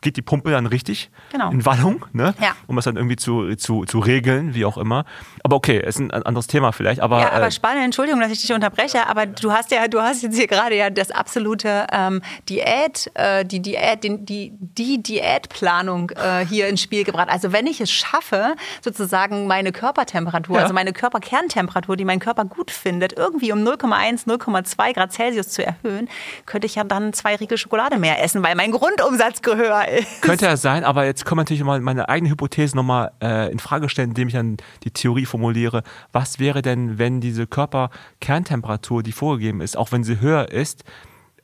geht 0.00 0.16
die 0.16 0.22
Pumpe 0.22 0.50
dann 0.50 0.66
richtig 0.66 1.10
genau. 1.32 1.50
in 1.50 1.64
Wallung, 1.64 2.04
ne? 2.12 2.34
ja. 2.40 2.52
um 2.66 2.78
es 2.78 2.84
dann 2.84 2.96
irgendwie 2.96 3.16
zu, 3.16 3.54
zu, 3.56 3.84
zu 3.84 3.98
regeln, 3.98 4.54
wie 4.54 4.64
auch 4.64 4.78
immer. 4.78 5.04
Aber 5.42 5.56
okay, 5.56 5.84
ist 5.84 5.98
ein 5.98 6.10
anderes 6.10 6.46
Thema 6.46 6.72
vielleicht. 6.72 7.00
Aber, 7.00 7.20
ja, 7.20 7.32
aber 7.32 7.48
äh, 7.48 7.50
spannend, 7.50 7.84
Entschuldigung, 7.84 8.20
dass 8.20 8.30
ich 8.30 8.40
dich 8.40 8.52
unterbreche, 8.52 9.06
aber 9.06 9.26
du 9.26 9.52
hast 9.52 9.70
ja, 9.72 9.88
du 9.88 10.00
hast 10.00 10.22
jetzt 10.22 10.36
hier 10.36 10.46
gerade 10.46 10.76
ja 10.76 10.90
das 10.90 11.10
absolute 11.10 11.86
ähm, 11.92 12.22
Diät, 12.48 13.10
äh, 13.14 13.44
die 13.44 13.60
Diät, 13.60 14.04
die, 14.04 14.24
die, 14.24 14.52
die 14.60 15.02
Diätplanung 15.02 16.10
äh, 16.10 16.46
hier 16.46 16.68
ins 16.68 16.80
Spiel 16.80 17.04
gebracht. 17.04 17.28
Also 17.28 17.52
wenn 17.52 17.66
ich 17.66 17.80
es 17.80 17.90
schaffe, 17.90 18.54
sozusagen 18.82 19.46
meine 19.46 19.72
Körpertemperatur, 19.72 20.56
ja. 20.56 20.62
also 20.62 20.74
meine 20.74 20.92
Körperkerntemperatur, 20.92 21.96
die 21.96 22.04
mein 22.04 22.20
Körper 22.20 22.44
gut 22.44 22.70
findet, 22.70 23.14
irgendwie 23.14 23.52
um 23.52 23.60
0,1, 23.60 24.26
0,2 24.26 24.94
Grad 24.94 25.12
Celsius 25.12 25.48
zu 25.48 25.64
erhöhen, 25.64 26.08
könnte 26.46 26.66
ich 26.66 26.76
ja 26.76 26.84
dann 26.84 27.12
zwei 27.12 27.34
Riegel 27.34 27.58
Schokolade 27.58 27.98
mehr 27.98 28.22
essen, 28.22 28.42
weil 28.42 28.54
mein 28.54 28.70
Grundumsatz 28.70 29.40
höher 29.44 29.87
ist. 29.90 30.22
Könnte 30.22 30.46
ja 30.46 30.56
sein, 30.56 30.84
aber 30.84 31.04
jetzt 31.04 31.24
kann 31.24 31.36
man 31.36 31.44
natürlich 31.44 31.64
mal 31.64 31.80
meine 31.80 32.08
eigene 32.08 32.30
Hypothese 32.30 32.76
nochmal 32.76 33.12
äh, 33.22 33.50
in 33.50 33.58
Frage 33.58 33.88
stellen, 33.88 34.10
indem 34.10 34.28
ich 34.28 34.34
dann 34.34 34.56
die 34.84 34.90
Theorie 34.90 35.26
formuliere. 35.26 35.82
Was 36.12 36.38
wäre 36.38 36.62
denn, 36.62 36.98
wenn 36.98 37.20
diese 37.20 37.46
Körperkerntemperatur, 37.46 39.02
die 39.02 39.12
vorgegeben 39.12 39.60
ist, 39.60 39.76
auch 39.76 39.92
wenn 39.92 40.04
sie 40.04 40.20
höher 40.20 40.50
ist, 40.50 40.84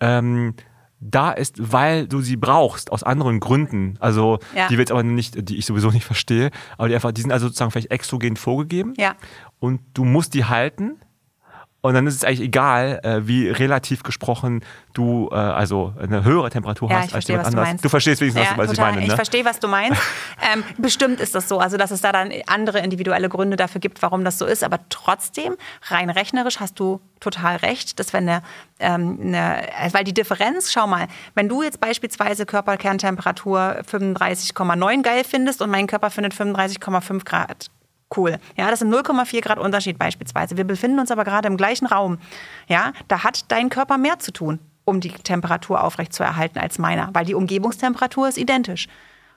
ähm, 0.01 0.55
da 1.01 1.33
ist, 1.33 1.57
weil 1.73 2.09
du 2.09 2.23
sie 2.23 2.37
brauchst, 2.37 2.91
aus 2.91 3.03
anderen 3.03 3.39
Gründen. 3.39 3.97
Also 4.01 4.39
ja. 4.55 4.69
die 4.69 4.75
wir 4.75 4.81
jetzt 4.81 4.91
aber 4.91 5.03
nicht, 5.03 5.49
die 5.49 5.59
ich 5.59 5.67
sowieso 5.67 5.91
nicht 5.91 6.05
verstehe, 6.05 6.51
aber 6.79 6.89
die 6.89 6.95
einfach, 6.95 7.13
die 7.13 7.21
sind 7.21 7.31
also 7.31 7.47
sozusagen 7.47 7.71
vielleicht 7.71 7.91
exogen 7.91 8.37
vorgegeben. 8.37 8.95
Ja. 8.97 9.15
Und 9.59 9.81
du 9.93 10.05
musst 10.05 10.35
die 10.35 10.47
halten. 10.47 10.99
Und 11.85 11.93
dann 11.93 12.07
ist 12.07 12.15
es 12.15 12.25
eigentlich 12.25 12.41
egal, 12.41 12.99
äh, 13.03 13.29
wie 13.29 13.47
relativ 13.51 14.05
gesprochen 14.05 14.65
du 14.95 15.29
äh, 15.31 15.35
also 15.35 15.93
eine 16.01 16.25
höhere 16.25 16.49
Temperatur 16.49 16.89
ja, 16.89 17.01
hast 17.01 17.15
als 17.15 17.29
jemand 17.29 17.49
anders. 17.49 17.73
Du, 17.73 17.83
du, 17.83 17.89
verstehst 17.91 18.23
wenigstens, 18.23 18.43
ja, 18.43 18.57
was 18.57 18.71
total. 18.71 18.73
ich 18.73 18.95
meine. 18.95 19.01
Ne? 19.03 19.07
Ich 19.09 19.15
verstehe, 19.15 19.45
was 19.45 19.61
du 19.61 19.69
meinst. 19.69 20.01
ähm, 20.55 20.65
bestimmt 20.79 21.21
ist 21.21 21.35
das 21.35 21.47
so, 21.47 21.59
also 21.59 21.77
dass 21.77 21.91
es 21.91 22.01
da 22.01 22.11
dann 22.11 22.33
andere 22.47 22.79
individuelle 22.79 23.29
Gründe 23.29 23.59
dafür 23.59 23.83
gibt, 23.83 24.01
warum 24.01 24.25
das 24.25 24.39
so 24.39 24.47
ist. 24.47 24.65
Aber 24.65 24.79
trotzdem, 24.89 25.57
rein 25.89 26.09
rechnerisch 26.09 26.59
hast 26.59 26.81
du 26.81 27.03
total 27.21 27.57
recht, 27.57 28.01
dass 28.01 28.15
wenn 28.15 28.31
eine, 28.31 28.43
ähm, 28.79 29.19
eine 29.21 29.67
weil 29.93 30.05
die 30.05 30.15
Differenz, 30.15 30.73
schau 30.73 30.87
mal, 30.87 31.07
wenn 31.35 31.51
du 31.51 31.63
jetzt 31.63 31.81
beispielsweise 31.81 32.47
Körperkerntemperatur 32.47 33.83
35,9 33.87 35.03
geil 35.03 35.23
findest 35.29 35.61
und 35.61 35.69
mein 35.69 35.87
Körper 35.87 36.09
findet 36.09 36.33
35,5 36.33 37.27
Grad 37.27 37.69
cool. 38.17 38.39
Ja, 38.57 38.71
das 38.71 38.81
sind 38.81 38.93
0,4 38.93 39.41
Grad 39.41 39.59
Unterschied 39.59 39.99
beispielsweise. 39.99 40.57
Wir 40.57 40.65
befinden 40.65 40.99
uns 40.99 41.11
aber 41.11 41.25
gerade 41.25 41.49
im 41.49 41.57
gleichen 41.57 41.87
Raum. 41.87 42.19
Ja, 42.69 42.93
da 43.09 43.25
hat 43.25 43.51
dein 43.51 43.69
Körper 43.69 43.99
mehr 43.99 44.19
zu 44.19 44.33
tun, 44.33 44.59
um 44.85 45.01
die 45.01 45.11
Temperatur 45.11 45.83
aufrechtzuerhalten 45.83 46.59
als 46.59 46.79
meiner, 46.79 47.11
weil 47.13 47.25
die 47.25 47.35
Umgebungstemperatur 47.35 48.29
ist 48.29 48.39
identisch. 48.39 48.89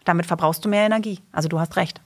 Damit 0.05 0.25
verbrauchst 0.25 0.63
du 0.63 0.69
mehr 0.69 0.85
Energie. 0.85 1.19
Also 1.31 1.49
du 1.49 1.59
hast 1.59 1.75
recht. 1.75 2.01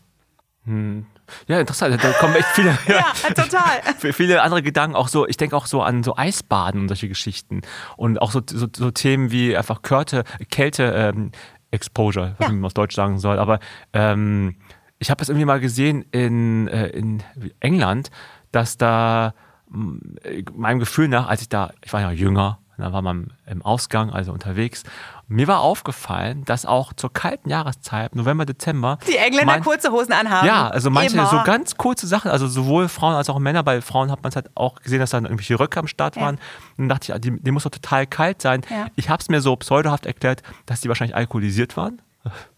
Hm. 0.65 1.05
Ja, 1.47 1.59
interessant. 1.59 2.03
Da 2.03 2.11
kommen 2.13 2.35
echt 2.35 2.47
viele, 2.47 2.77
ja, 2.87 3.05
total. 3.33 3.81
viele 4.13 4.41
andere 4.41 4.61
Gedanken. 4.61 4.95
Auch 4.95 5.07
so, 5.07 5.27
ich 5.27 5.37
denke 5.37 5.55
auch 5.55 5.65
so 5.65 5.81
an 5.81 6.03
so 6.03 6.15
Eisbaden 6.15 6.81
und 6.81 6.87
solche 6.87 7.07
Geschichten. 7.07 7.61
Und 7.95 8.21
auch 8.21 8.31
so, 8.31 8.41
so, 8.45 8.67
so 8.75 8.91
Themen 8.91 9.31
wie 9.31 9.55
einfach 9.55 9.81
Körte, 9.81 10.23
Kälte, 10.49 10.83
ähm, 10.83 11.31
Exposure, 11.71 12.35
ja. 12.39 12.49
wie 12.49 12.53
man 12.53 12.65
aus 12.65 12.73
Deutsch 12.73 12.95
sagen 12.95 13.17
soll. 13.17 13.39
Aber 13.39 13.59
ähm, 13.93 14.55
ich 15.01 15.09
habe 15.09 15.21
es 15.21 15.29
irgendwie 15.29 15.45
mal 15.45 15.59
gesehen 15.59 16.05
in, 16.11 16.67
äh, 16.67 16.87
in 16.89 17.23
England, 17.59 18.11
dass 18.51 18.77
da 18.77 19.33
meinem 19.67 20.79
Gefühl 20.79 21.07
nach, 21.07 21.27
als 21.27 21.41
ich 21.41 21.49
da, 21.49 21.71
ich 21.83 21.91
war 21.91 22.01
ja 22.01 22.11
jünger, 22.11 22.59
da 22.77 22.93
war 22.93 23.01
man 23.01 23.33
im 23.47 23.63
Ausgang, 23.63 24.11
also 24.11 24.31
unterwegs. 24.31 24.83
Mir 25.27 25.47
war 25.47 25.61
aufgefallen, 25.61 26.43
dass 26.45 26.65
auch 26.65 26.93
zur 26.93 27.11
kalten 27.11 27.49
Jahreszeit, 27.49 28.15
November, 28.15 28.45
Dezember. 28.45 28.99
Die 29.07 29.17
Engländer 29.17 29.53
mein, 29.53 29.63
kurze 29.63 29.91
Hosen 29.91 30.13
anhaben. 30.13 30.47
Ja, 30.47 30.67
also 30.67 30.91
manche 30.91 31.13
Immer. 31.13 31.27
so 31.27 31.41
ganz 31.45 31.77
kurze 31.77 32.05
Sachen, 32.05 32.29
also 32.29 32.47
sowohl 32.47 32.87
Frauen 32.87 33.15
als 33.15 33.29
auch 33.29 33.39
Männer. 33.39 33.63
Bei 33.63 33.81
Frauen 33.81 34.11
hat 34.11 34.21
man 34.21 34.29
es 34.29 34.35
halt 34.35 34.51
auch 34.55 34.75
gesehen, 34.75 34.99
dass 34.99 35.11
da 35.11 35.19
irgendwelche 35.19 35.59
Röcke 35.59 35.79
am 35.79 35.87
Start 35.87 36.15
waren. 36.17 36.35
Ja. 36.35 36.41
Und 36.77 36.77
dann 36.77 36.89
dachte 36.89 37.13
ich, 37.13 37.21
die, 37.21 37.39
die 37.41 37.51
muss 37.51 37.63
doch 37.63 37.71
total 37.71 38.05
kalt 38.05 38.41
sein. 38.41 38.61
Ja. 38.69 38.87
Ich 38.95 39.09
habe 39.09 39.21
es 39.21 39.29
mir 39.29 39.41
so 39.41 39.55
pseudohaft 39.55 40.05
erklärt, 40.05 40.43
dass 40.65 40.81
die 40.81 40.89
wahrscheinlich 40.89 41.15
alkoholisiert 41.15 41.77
waren. 41.77 42.01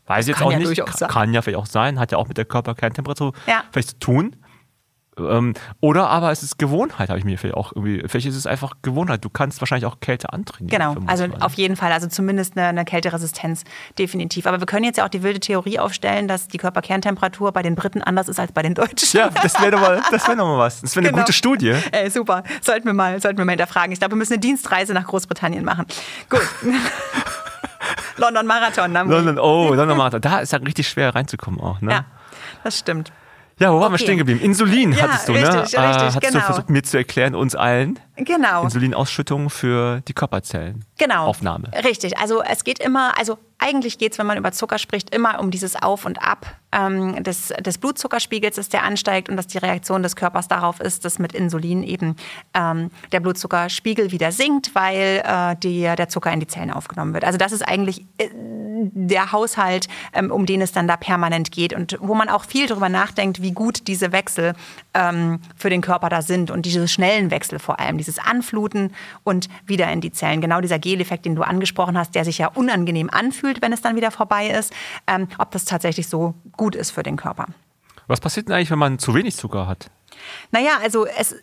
Weiß 0.06 0.26
ich 0.26 0.30
jetzt 0.36 0.42
auch 0.42 0.52
ja 0.52 0.60
nicht. 0.60 0.86
Kann, 0.86 1.08
kann 1.08 1.34
ja 1.34 1.42
vielleicht 1.42 1.60
auch 1.60 1.66
sein. 1.66 2.00
Hat 2.00 2.12
ja 2.12 2.18
auch 2.18 2.28
mit 2.28 2.38
der 2.38 2.46
Körperkerntemperatur 2.46 3.34
ja. 3.48 3.64
vielleicht 3.72 3.90
zu 3.90 4.00
tun. 4.00 4.36
Ähm, 5.18 5.54
oder 5.80 6.10
aber 6.10 6.32
es 6.32 6.42
ist 6.42 6.58
Gewohnheit, 6.58 7.10
habe 7.10 7.20
ich 7.20 7.26
mir 7.26 7.38
vielleicht 7.38 7.56
auch 7.56 7.72
irgendwie. 7.76 8.04
Vielleicht 8.08 8.28
ist 8.28 8.36
es 8.36 8.48
einfach 8.48 8.74
Gewohnheit. 8.82 9.24
Du 9.24 9.30
kannst 9.30 9.62
wahrscheinlich 9.62 9.86
auch 9.86 10.00
Kälte 10.00 10.34
antrainieren. 10.34 10.96
Genau, 10.96 11.08
also 11.08 11.26
auf 11.40 11.54
jeden 11.54 11.76
Fall. 11.76 11.92
Also 11.92 12.08
zumindest 12.08 12.58
eine, 12.58 12.68
eine, 12.68 12.86
Kälteresistenz, 12.86 13.64
definitiv. 13.98 14.48
Aber 14.48 14.60
wir 14.60 14.66
können 14.66 14.86
jetzt 14.86 14.98
ja 14.98 15.06
auch 15.06 15.10
die 15.10 15.24
wilde 15.24 15.40
Theorie 15.40 15.80
aufstellen, 15.80 16.28
dass 16.28 16.48
die 16.48 16.58
Körperkerntemperatur 16.58 17.52
bei 17.52 17.62
den 17.62 17.76
Briten 17.76 18.02
anders 18.02 18.28
ist 18.28 18.40
als 18.40 18.52
bei 18.52 18.62
den 18.62 18.74
Deutschen. 18.74 19.18
Ja, 19.18 19.30
das 19.30 19.60
wäre 19.62 19.72
doch, 19.72 19.82
mal, 19.82 20.02
wär 20.10 20.36
doch 20.36 20.46
mal 20.46 20.58
was. 20.58 20.82
Das 20.82 20.96
wäre 20.96 21.04
eine 21.04 21.12
genau. 21.12 21.24
gute 21.24 21.34
Studie. 21.34 21.76
Ey, 21.92 22.10
super. 22.10 22.44
Sollten 22.62 22.86
wir, 22.86 22.94
mal, 22.94 23.22
sollten 23.22 23.38
wir 23.38 23.46
mal 23.46 23.52
hinterfragen. 23.52 23.92
Ich 23.92 24.00
glaube, 24.00 24.14
wir 24.14 24.18
müssen 24.18 24.34
eine 24.34 24.40
Dienstreise 24.40 24.94
nach 24.94 25.06
Großbritannien 25.06 25.64
machen. 25.64 25.86
Gut. 26.30 26.42
London 28.18 28.46
Marathon. 28.46 28.94
London, 28.94 29.40
oh, 29.40 29.74
London 29.74 29.98
Marathon. 29.98 30.22
Da 30.22 30.40
ist 30.40 30.54
ja 30.54 30.60
richtig 30.60 30.88
schwer 30.88 31.14
reinzukommen 31.16 31.60
auch. 31.60 31.82
Ne? 31.82 31.92
Ja, 31.92 32.06
das 32.64 32.80
stimmt. 32.80 33.12
Ja, 33.60 33.72
wo 33.72 33.80
waren 33.80 33.92
wir 33.92 34.00
stehen 34.00 34.18
geblieben? 34.18 34.40
Insulin 34.42 34.94
ja, 34.94 35.04
hattest 35.04 35.30
du, 35.30 35.34
richtig, 35.34 35.52
ne? 35.52 35.62
Richtig, 35.62 35.76
äh, 35.76 35.82
hattest 35.82 36.22
genau. 36.22 36.40
du 36.40 36.40
versucht, 36.42 36.70
mir 36.70 36.84
zu 36.84 36.98
erklären, 36.98 37.36
uns 37.36 37.56
allen. 37.56 38.00
Genau. 38.16 38.64
Insulinausschüttung 38.64 39.50
für 39.50 40.02
die 40.02 40.14
Körperzellen. 40.14 40.86
Genau. 40.98 41.26
Aufnahme. 41.26 41.72
Richtig. 41.84 42.18
Also 42.18 42.44
es 42.44 42.64
geht 42.64 42.80
immer, 42.80 43.18
also 43.18 43.40
eigentlich 43.58 43.98
geht 43.98 44.12
es, 44.12 44.20
wenn 44.20 44.28
man 44.28 44.38
über 44.38 44.52
Zucker 44.52 44.78
spricht, 44.78 45.16
immer 45.16 45.40
um 45.40 45.50
dieses 45.50 45.76
Auf 45.76 46.06
und 46.06 46.22
Ab 46.22 46.46
ähm, 46.72 47.24
des, 47.24 47.54
des 47.60 47.78
Blutzuckerspiegels, 47.78 48.58
dass 48.58 48.70
der 48.70 48.84
ansteigt 48.84 49.30
und 49.30 49.38
dass 49.38 49.48
die 49.48 49.58
Reaktion 49.58 50.04
des 50.04 50.16
Körpers 50.16 50.48
darauf 50.48 50.80
ist, 50.80 51.06
dass 51.06 51.18
mit 51.18 51.34
Insulin 51.34 51.82
eben 51.82 52.16
ähm, 52.54 52.92
der 53.12 53.20
Blutzuckerspiegel 53.20 54.12
wieder 54.12 54.32
sinkt, 54.32 54.76
weil 54.76 55.24
äh, 55.26 55.56
die, 55.56 55.82
der 55.82 56.10
Zucker 56.10 56.32
in 56.32 56.40
die 56.40 56.48
Zellen 56.48 56.72
aufgenommen 56.72 57.14
wird. 57.14 57.24
Also 57.24 57.38
das 57.38 57.52
ist 57.52 57.62
eigentlich 57.62 58.06
äh, 58.18 58.30
der 58.34 59.32
Haushalt, 59.32 59.88
ähm, 60.14 60.30
um 60.32 60.46
den 60.46 60.62
es 60.62 60.72
dann 60.72 60.88
da 60.88 60.98
permanent 60.98 61.52
geht 61.52 61.74
und 61.74 61.98
wo 62.02 62.16
man 62.16 62.30
auch 62.30 62.44
viel 62.44 62.68
darüber 62.68 62.90
nachdenkt, 62.90 63.42
wie 63.42 63.54
gut 63.54 63.88
diese 63.88 64.12
Wechsel 64.12 64.54
ähm, 64.94 65.40
für 65.56 65.70
den 65.70 65.82
Körper 65.82 66.10
da 66.10 66.22
sind 66.22 66.52
und 66.52 66.66
diese 66.66 66.88
schnellen 66.88 67.32
Wechsel 67.32 67.60
vor 67.60 67.80
allem, 67.80 67.98
dieses 67.98 68.20
Anfluten 68.20 68.94
und 69.24 69.50
wieder 69.66 69.92
in 69.92 70.02
die 70.02 70.12
Zellen. 70.12 70.42
Genau 70.42 70.62
dieser 70.62 70.80
Geleffekt, 70.80 71.26
den 71.26 71.36
du 71.36 71.44
angesprochen 71.44 71.98
hast, 71.98 72.16
der 72.16 72.26
sich 72.26 72.38
ja 72.38 72.48
unangenehm 72.48 73.10
anfühlt, 73.10 73.62
wenn 73.62 73.74
es 73.74 73.82
dann 73.82 73.96
wieder 73.96 74.12
vorbei 74.12 74.48
ist, 74.48 74.74
ähm, 75.08 75.28
ob 75.38 75.52
das 75.52 75.66
tatsächlich 75.66 76.08
so 76.08 76.36
gut 76.58 76.76
ist 76.76 76.92
für 76.92 77.04
den 77.04 77.18
Körper. 77.18 77.48
Was 78.08 78.20
passiert 78.20 78.48
denn 78.48 78.56
eigentlich, 78.56 78.72
wenn 78.72 78.80
man 78.80 79.00
zu 79.00 79.14
wenig 79.14 79.36
Zucker 79.36 79.68
hat? 79.68 79.90
Naja, 80.52 80.80
also 80.82 81.06
es 81.06 81.36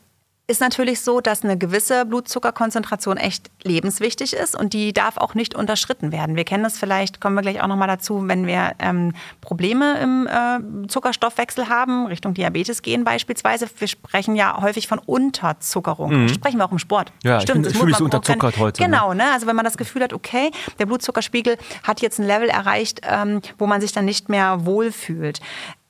ist 0.51 0.61
natürlich 0.61 1.01
so, 1.01 1.21
dass 1.21 1.45
eine 1.45 1.57
gewisse 1.57 2.05
Blutzuckerkonzentration 2.05 3.17
echt 3.17 3.51
lebenswichtig 3.63 4.33
ist 4.35 4.59
und 4.59 4.73
die 4.73 4.93
darf 4.93 5.17
auch 5.17 5.35
nicht 5.35 5.55
unterschritten 5.55 6.11
werden. 6.11 6.35
Wir 6.35 6.45
kennen 6.45 6.65
das 6.65 6.77
vielleicht, 6.77 7.21
kommen 7.21 7.37
wir 7.37 7.43
gleich 7.43 7.63
auch 7.63 7.69
nochmal 7.69 7.87
dazu, 7.87 8.27
wenn 8.27 8.49
wir 8.49 8.73
ähm, 8.81 9.13
Probleme 9.41 10.01
im 10.01 10.27
äh, 10.27 10.89
Zuckerstoffwechsel 10.89 11.69
haben, 11.69 12.07
Richtung 12.07 12.35
Diabetes 12.35 12.83
gehen 12.83 13.05
beispielsweise. 13.05 13.69
Wir 13.79 13.87
sprechen 13.87 14.35
ja 14.35 14.61
häufig 14.61 14.89
von 14.89 14.99
Unterzuckerung. 14.99 16.23
Mhm. 16.23 16.29
Sprechen 16.29 16.59
wir 16.59 16.65
auch 16.65 16.73
im 16.73 16.81
Sport. 16.81 17.13
Ja, 17.23 17.41
Stimmt, 17.41 17.67
ich, 17.67 17.73
ich 17.73 17.79
fühle 17.79 17.91
mich 17.91 17.99
so 17.99 18.05
unterzuckert 18.05 18.59
heute. 18.59 18.83
Ne? 18.83 18.89
Genau, 18.89 19.15
ne? 19.15 19.31
also 19.33 19.47
wenn 19.47 19.57
man 19.57 19.65
das 19.65 19.77
Gefühl 19.77 20.03
hat, 20.03 20.13
okay, 20.13 20.51
der 20.81 20.87
Blutzuckerspiegel 20.87 21.59
hat 21.85 22.03
jetzt 22.03 22.19
ein 22.19 22.27
Level 22.27 22.49
erreicht, 22.49 23.03
ähm, 23.05 23.41
wo 23.57 23.69
man 23.69 23.81
sich 23.81 23.93
dann 23.93 24.05
nicht 24.05 24.29
mehr 24.29 24.67
wohlfühlt. 24.67 25.41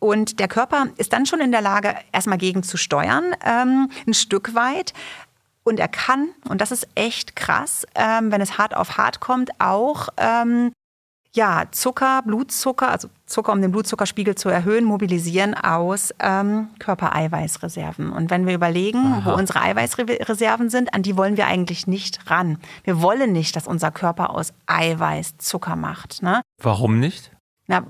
Und 0.01 0.41
der 0.41 0.49
Körper 0.49 0.89
ist 0.97 1.13
dann 1.13 1.27
schon 1.27 1.41
in 1.41 1.53
der 1.53 1.61
Lage, 1.61 1.95
erstmal 2.11 2.39
gegen 2.39 2.63
zu 2.63 2.77
steuern, 2.77 3.37
ähm, 3.45 3.91
ein 4.07 4.15
Stück 4.15 4.55
weit. 4.55 4.93
Und 5.63 5.79
er 5.79 5.89
kann, 5.89 6.31
und 6.49 6.61
das 6.61 6.73
ist 6.73 6.89
echt 6.95 7.37
krass, 7.37 7.87
ähm, 7.95 8.33
wenn 8.33 8.41
es 8.41 8.59
hart 8.59 8.75
auf 8.75 8.97
hart 8.97 9.21
kommt, 9.21 9.51
auch 9.61 10.09
ähm, 10.17 10.73
ja, 11.33 11.65
Zucker, 11.71 12.23
Blutzucker, 12.23 12.91
also 12.91 13.09
Zucker, 13.27 13.53
um 13.53 13.63
den 13.63 13.71
Blutzuckerspiegel 13.71 14.35
zu 14.35 14.49
erhöhen, 14.49 14.85
mobilisieren 14.85 15.55
aus 15.55 16.13
ähm, 16.19 16.69
Körpereiweißreserven. 16.81 18.11
Und 18.11 18.31
wenn 18.31 18.47
wir 18.47 18.55
überlegen, 18.55 18.99
Aha. 18.99 19.23
wo 19.25 19.39
unsere 19.39 19.61
Eiweißreserven 19.61 20.71
sind, 20.71 20.93
an 20.93 21.03
die 21.03 21.17
wollen 21.17 21.37
wir 21.37 21.47
eigentlich 21.47 21.87
nicht 21.87 22.29
ran. 22.29 22.59
Wir 22.83 23.01
wollen 23.01 23.33
nicht, 23.33 23.55
dass 23.55 23.69
unser 23.69 23.93
Körper 23.93 24.31
aus 24.31 24.53
Eiweiß 24.67 25.37
Zucker 25.39 25.77
macht. 25.77 26.23
Ne? 26.23 26.41
Warum 26.61 26.99
nicht? 26.99 27.31
Na, 27.71 27.85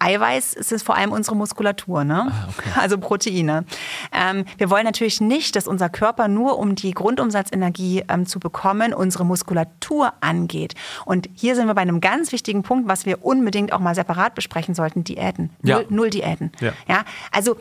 Eiweiß 0.00 0.54
ist 0.54 0.72
es 0.72 0.82
vor 0.82 0.96
allem 0.96 1.12
unsere 1.12 1.36
Muskulatur, 1.36 2.02
ne? 2.02 2.26
Ah, 2.28 2.48
okay. 2.48 2.70
also 2.80 2.98
Proteine. 2.98 3.64
Ähm, 4.10 4.44
wir 4.58 4.68
wollen 4.68 4.84
natürlich 4.84 5.20
nicht, 5.20 5.54
dass 5.54 5.68
unser 5.68 5.88
Körper 5.88 6.26
nur, 6.26 6.58
um 6.58 6.74
die 6.74 6.90
Grundumsatzenergie 6.90 8.02
ähm, 8.08 8.26
zu 8.26 8.40
bekommen, 8.40 8.92
unsere 8.92 9.24
Muskulatur 9.24 10.12
angeht. 10.20 10.74
Und 11.04 11.30
hier 11.34 11.54
sind 11.54 11.68
wir 11.68 11.74
bei 11.74 11.82
einem 11.82 12.00
ganz 12.00 12.32
wichtigen 12.32 12.64
Punkt, 12.64 12.88
was 12.88 13.06
wir 13.06 13.24
unbedingt 13.24 13.72
auch 13.72 13.78
mal 13.78 13.94
separat 13.94 14.34
besprechen 14.34 14.74
sollten: 14.74 15.04
Diäten. 15.04 15.50
Ja. 15.62 15.76
Null, 15.76 15.86
null 15.88 16.10
Diäten. 16.10 16.50
Ja. 16.60 16.72
ja. 16.88 17.04
Also 17.30 17.56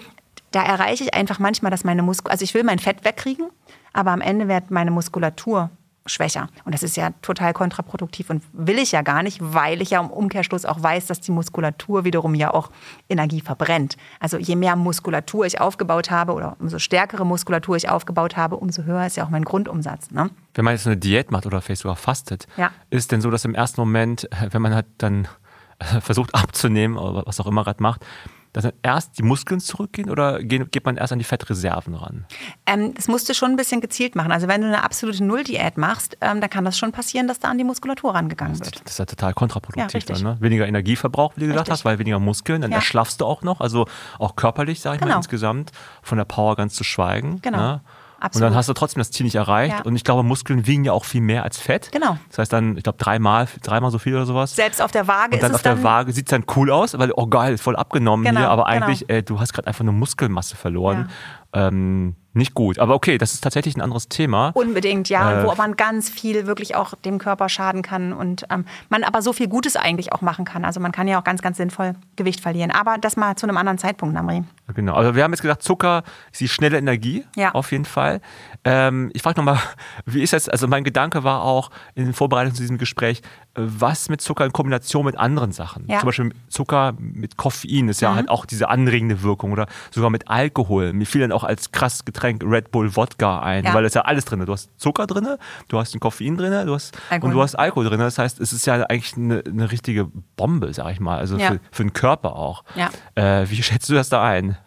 da 0.50 0.64
erreiche 0.64 1.04
ich 1.04 1.14
einfach 1.14 1.38
manchmal, 1.38 1.70
dass 1.70 1.84
meine 1.84 2.02
Muskulatur, 2.02 2.32
also 2.32 2.44
ich 2.44 2.56
will 2.56 2.64
mein 2.64 2.80
Fett 2.80 3.06
wegkriegen, 3.06 3.52
aber 3.94 4.10
am 4.10 4.22
Ende 4.22 4.48
wird 4.48 4.72
meine 4.72 4.90
Muskulatur 4.90 5.70
schwächer. 6.06 6.48
Und 6.66 6.74
das 6.74 6.84
ist 6.84 6.98
ja 6.98 7.12
total 7.22 7.54
kontraproduktiv 7.54 8.30
und 8.30 8.44
will 8.54 8.80
ich 8.80 8.92
ja 8.92 9.02
gar 9.02 9.22
nicht, 9.22 9.40
weil 9.42 9.82
ich 9.82 9.92
ja 9.92 10.00
im 10.00 10.10
Umkehrschluss 10.10 10.66
auch 10.66 10.82
weiß, 10.82 11.06
dass 11.06 11.22
die 11.22 11.32
Muskulatur 11.32 12.04
wiederum 12.04 12.34
ja 12.34 12.54
auch 12.54 12.72
Energie 13.08 13.42
verbrennt. 13.42 13.98
Also 14.20 14.38
je 14.38 14.56
mehr 14.56 14.76
Muskulatur 14.76 15.46
ich 15.46 15.62
aufgebaut 15.62 16.10
habe 16.10 16.34
oder 16.34 16.56
umso 16.60 16.80
stärkere 16.80 17.26
Muskulatur 17.26 17.76
ich 17.76 17.90
aufgebaut 17.90 18.36
habe, 18.36 18.58
umso 18.58 18.84
höher 18.84 19.06
ist 19.06 19.18
ja 19.18 19.26
auch 19.26 19.30
mein 19.30 19.46
Grundumsatz. 19.46 20.12
Ne? 20.12 20.30
Wenn 20.56 20.66
man 20.66 20.74
jetzt 20.74 20.88
eine 20.88 20.98
Diät 20.98 21.32
macht 21.32 21.46
oder 21.46 21.62
vielleicht 21.62 21.82
sogar 21.82 21.96
fastet, 21.98 22.48
ja. 22.58 22.72
ist 22.90 23.12
denn 23.12 23.22
so, 23.22 23.30
dass 23.30 23.46
im 23.46 23.54
ersten 23.54 23.82
Moment, 23.82 24.28
wenn 24.50 24.62
man 24.62 24.74
halt 24.74 24.88
dann 24.98 25.28
versucht 26.02 26.34
abzunehmen 26.34 26.98
oder 26.98 27.24
was 27.26 27.40
auch 27.40 27.48
immer 27.48 27.64
gerade 27.64 27.82
macht, 27.82 28.06
dass 28.54 28.64
dann 28.64 28.74
erst 28.84 29.18
die 29.18 29.24
Muskeln 29.24 29.60
zurückgehen 29.60 30.10
oder 30.10 30.44
geht 30.44 30.86
man 30.86 30.98
erst 30.98 31.14
an 31.14 31.20
die 31.20 31.26
Fettreserven 31.26 31.96
ran? 31.96 32.26
Ähm, 32.66 32.94
das 32.94 33.08
musst 33.08 33.30
du 33.30 33.34
schon 33.34 33.52
ein 33.52 33.56
bisschen 33.56 33.82
gezielt 33.82 34.16
machen. 34.16 34.32
Also 34.32 34.48
wenn 34.48 34.62
du 34.62 34.68
eine 34.68 34.84
absolute 34.84 35.24
Null-Diät 35.24 35.78
machst, 35.78 36.18
ähm, 36.22 36.42
dann 36.42 36.50
kann 36.50 36.66
das 36.66 36.78
schon 36.78 36.92
passieren, 36.92 37.28
dass 37.28 37.40
da 37.40 37.50
an 37.50 37.58
die 37.58 37.64
Muskulatur 37.64 38.14
rangegangen 38.14 38.58
das, 38.58 38.68
wird. 38.68 38.82
Das 38.84 38.94
ist 38.94 39.00
ja 39.00 39.06
total 39.06 39.34
kontraproduktiv 39.34 40.04
ja, 40.08 40.16
dann, 40.16 40.24
ne? 40.24 40.38
Weniger 40.40 40.68
Energieverbrauch, 40.68 41.34
wie 41.36 41.42
du 41.42 41.48
gesagt 41.48 41.70
hast, 41.70 41.86
weil 41.86 42.00
weniger 42.00 42.20
Muskeln, 42.20 42.62
dann 42.62 42.72
ja. 42.72 42.78
erschlaffst 42.78 43.22
du 43.22 43.26
auch 43.26 43.42
noch, 43.42 43.62
also 43.62 43.88
auch 44.20 44.36
körperlich, 44.36 44.82
sage 44.82 44.96
ich 44.96 45.02
genau. 45.02 45.14
mal, 45.14 45.18
insgesamt, 45.18 45.72
von 46.02 46.18
der 46.18 46.26
Power 46.26 46.56
ganz 46.56 46.76
zu 46.76 46.84
schweigen. 46.84 47.40
Genau. 47.42 47.58
Ne? 47.58 47.82
Absolut. 48.22 48.46
Und 48.46 48.52
dann 48.52 48.58
hast 48.58 48.70
du 48.70 48.74
trotzdem 48.74 49.00
das 49.00 49.10
Ziel 49.10 49.24
nicht 49.24 49.36
erreicht. 49.36 49.80
Ja. 49.80 49.84
Und 49.84 49.96
ich 49.96 50.04
glaube, 50.04 50.22
Muskeln 50.22 50.68
wiegen 50.68 50.84
ja 50.86 50.94
auch 50.94 51.06
viel 51.06 51.22
mehr 51.22 51.44
als 51.44 51.58
Fett. 51.58 51.92
Genau. 51.92 52.18
Das 52.30 52.38
heißt 52.38 52.54
dann, 52.54 52.78
ich 52.78 52.84
glaube, 52.84 53.00
dreimal, 53.00 53.48
dreimal 53.64 53.90
so 53.90 53.98
viel 53.98 54.16
oder 54.16 54.28
sowas. 54.28 54.56
Selbst 54.56 54.80
auf 54.80 54.92
der 54.92 55.08
Waage 55.08 55.34
Und 55.34 55.42
dann 55.42 55.52
ist 55.52 55.56
auf 55.56 55.64
der 55.64 55.82
Waage 55.82 56.14
sieht 56.14 56.28
es 56.28 56.30
dann 56.30 56.46
cool 56.56 56.70
aus, 56.70 56.98
weil, 56.98 57.12
oh 57.16 57.26
geil, 57.26 57.58
voll 57.58 57.76
abgenommen 57.76 58.24
genau, 58.24 58.42
hier. 58.42 58.50
Aber 58.50 58.68
eigentlich, 58.68 59.08
genau. 59.08 59.20
äh, 59.20 59.24
du 59.24 59.40
hast 59.40 59.54
gerade 59.54 59.68
einfach 59.68 59.82
eine 59.82 59.92
Muskelmasse 59.92 60.56
verloren. 60.56 61.10
Ja. 61.56 61.68
Ähm, 61.68 62.16
nicht 62.34 62.54
gut. 62.54 62.80
Aber 62.80 62.96
okay, 62.96 63.18
das 63.18 63.34
ist 63.34 63.42
tatsächlich 63.42 63.76
ein 63.76 63.82
anderes 63.82 64.08
Thema. 64.08 64.52
Unbedingt, 64.54 65.10
ja. 65.10 65.42
Äh, 65.42 65.44
wo 65.46 65.54
man 65.56 65.76
ganz 65.76 66.10
viel 66.10 66.48
wirklich 66.48 66.76
auch 66.76 66.94
dem 66.96 67.18
Körper 67.18 67.50
schaden 67.50 67.82
kann 67.82 68.14
und 68.14 68.46
ähm, 68.50 68.66
man 68.90 69.04
aber 69.04 69.22
so 69.22 69.34
viel 69.34 69.48
Gutes 69.48 69.76
eigentlich 69.76 70.14
auch 70.14 70.22
machen 70.22 70.46
kann. 70.46 70.64
Also 70.64 70.80
man 70.80 70.92
kann 70.92 71.08
ja 71.08 71.20
auch 71.20 71.24
ganz, 71.24 71.42
ganz 71.42 71.58
sinnvoll 71.58 71.94
Gewicht 72.16 72.40
verlieren. 72.40 72.72
Aber 72.72 72.98
das 72.98 73.18
mal 73.18 73.36
zu 73.36 73.46
einem 73.46 73.58
anderen 73.58 73.78
Zeitpunkt, 73.78 74.16
Namri. 74.16 74.44
Genau. 74.74 74.94
Also 74.94 75.16
wir 75.16 75.24
haben 75.24 75.32
jetzt 75.32 75.42
gesagt, 75.42 75.64
Zucker 75.64 76.04
ist 76.32 76.40
die 76.40 76.48
schnelle 76.48 76.78
Energie. 76.78 77.26
Ja. 77.36 77.52
Auf 77.52 77.72
jeden 77.72 77.86
Fall. 77.86 78.22
Ähm, 78.64 79.12
ich 79.14 79.22
frage 79.22 79.38
nochmal, 79.40 79.60
wie 80.06 80.22
ist 80.22 80.32
das? 80.32 80.48
Also 80.48 80.68
mein 80.68 80.86
Gedanke 80.86 81.26
war 81.26 81.44
auch 81.44 81.70
in 81.96 82.14
Vorbereitung 82.14 82.54
zu 82.56 82.62
diesem 82.62 82.78
Gespräch, 82.78 83.22
was 83.56 84.08
mit 84.08 84.22
Zucker 84.22 84.46
in 84.46 84.54
Kombination 84.54 85.06
mit 85.06 85.18
anderen 85.18 85.52
Sachen. 85.52 85.86
Ja. 85.88 86.00
Zum 86.00 86.06
Beispiel 86.08 86.34
Zucker 86.48 86.94
mit 86.98 87.36
Koffein 87.36 87.90
ist 87.90 88.00
ja 88.00 88.12
mhm. 88.12 88.16
halt 88.16 88.30
auch 88.30 88.46
diese 88.46 88.70
anregende 88.70 89.22
Wirkung 89.24 89.52
oder 89.52 89.68
sogar 89.90 90.10
mit 90.10 90.30
Alkohol. 90.30 90.94
Mir 90.94 91.06
fiel 91.06 91.20
dann 91.20 91.34
auch 91.34 91.44
als 91.44 91.74
krass 91.74 92.06
Getränk 92.06 92.21
Red 92.24 92.72
Bull 92.72 92.96
Wodka 92.96 93.40
ein, 93.40 93.66
ja. 93.66 93.74
weil 93.74 93.84
da 93.84 93.88
ist 93.88 93.96
ja 93.96 94.02
alles 94.02 94.26
drin. 94.26 94.46
Du 94.46 94.54
hast 94.54 94.70
Zucker 94.80 95.08
drin, 95.08 95.28
du 95.68 95.80
hast 95.80 95.94
den 95.94 96.00
Koffein 96.00 96.38
drin, 96.38 96.66
du 96.66 96.74
hast 96.74 96.98
und 97.22 97.32
du 97.32 97.42
hast 97.42 97.56
Alkohol 97.56 97.86
drin. 97.86 98.00
Das 98.00 98.18
heißt, 98.18 98.40
es 98.40 98.54
ist 98.54 98.66
ja 98.66 98.84
eigentlich 98.84 99.16
eine, 99.18 99.44
eine 99.46 99.72
richtige 99.72 100.10
Bombe, 100.36 100.74
sag 100.74 100.92
ich 100.92 101.00
mal, 101.00 101.18
also 101.18 101.38
ja. 101.38 101.52
für, 101.52 101.60
für 101.72 101.84
den 101.84 101.94
Körper 101.94 102.36
auch. 102.36 102.64
Äh, 103.16 103.50
wie 103.50 103.62
schätzt 103.62 103.90
du 103.90 103.94
das 103.94 104.10
da 104.10 104.24
ein? 104.24 104.58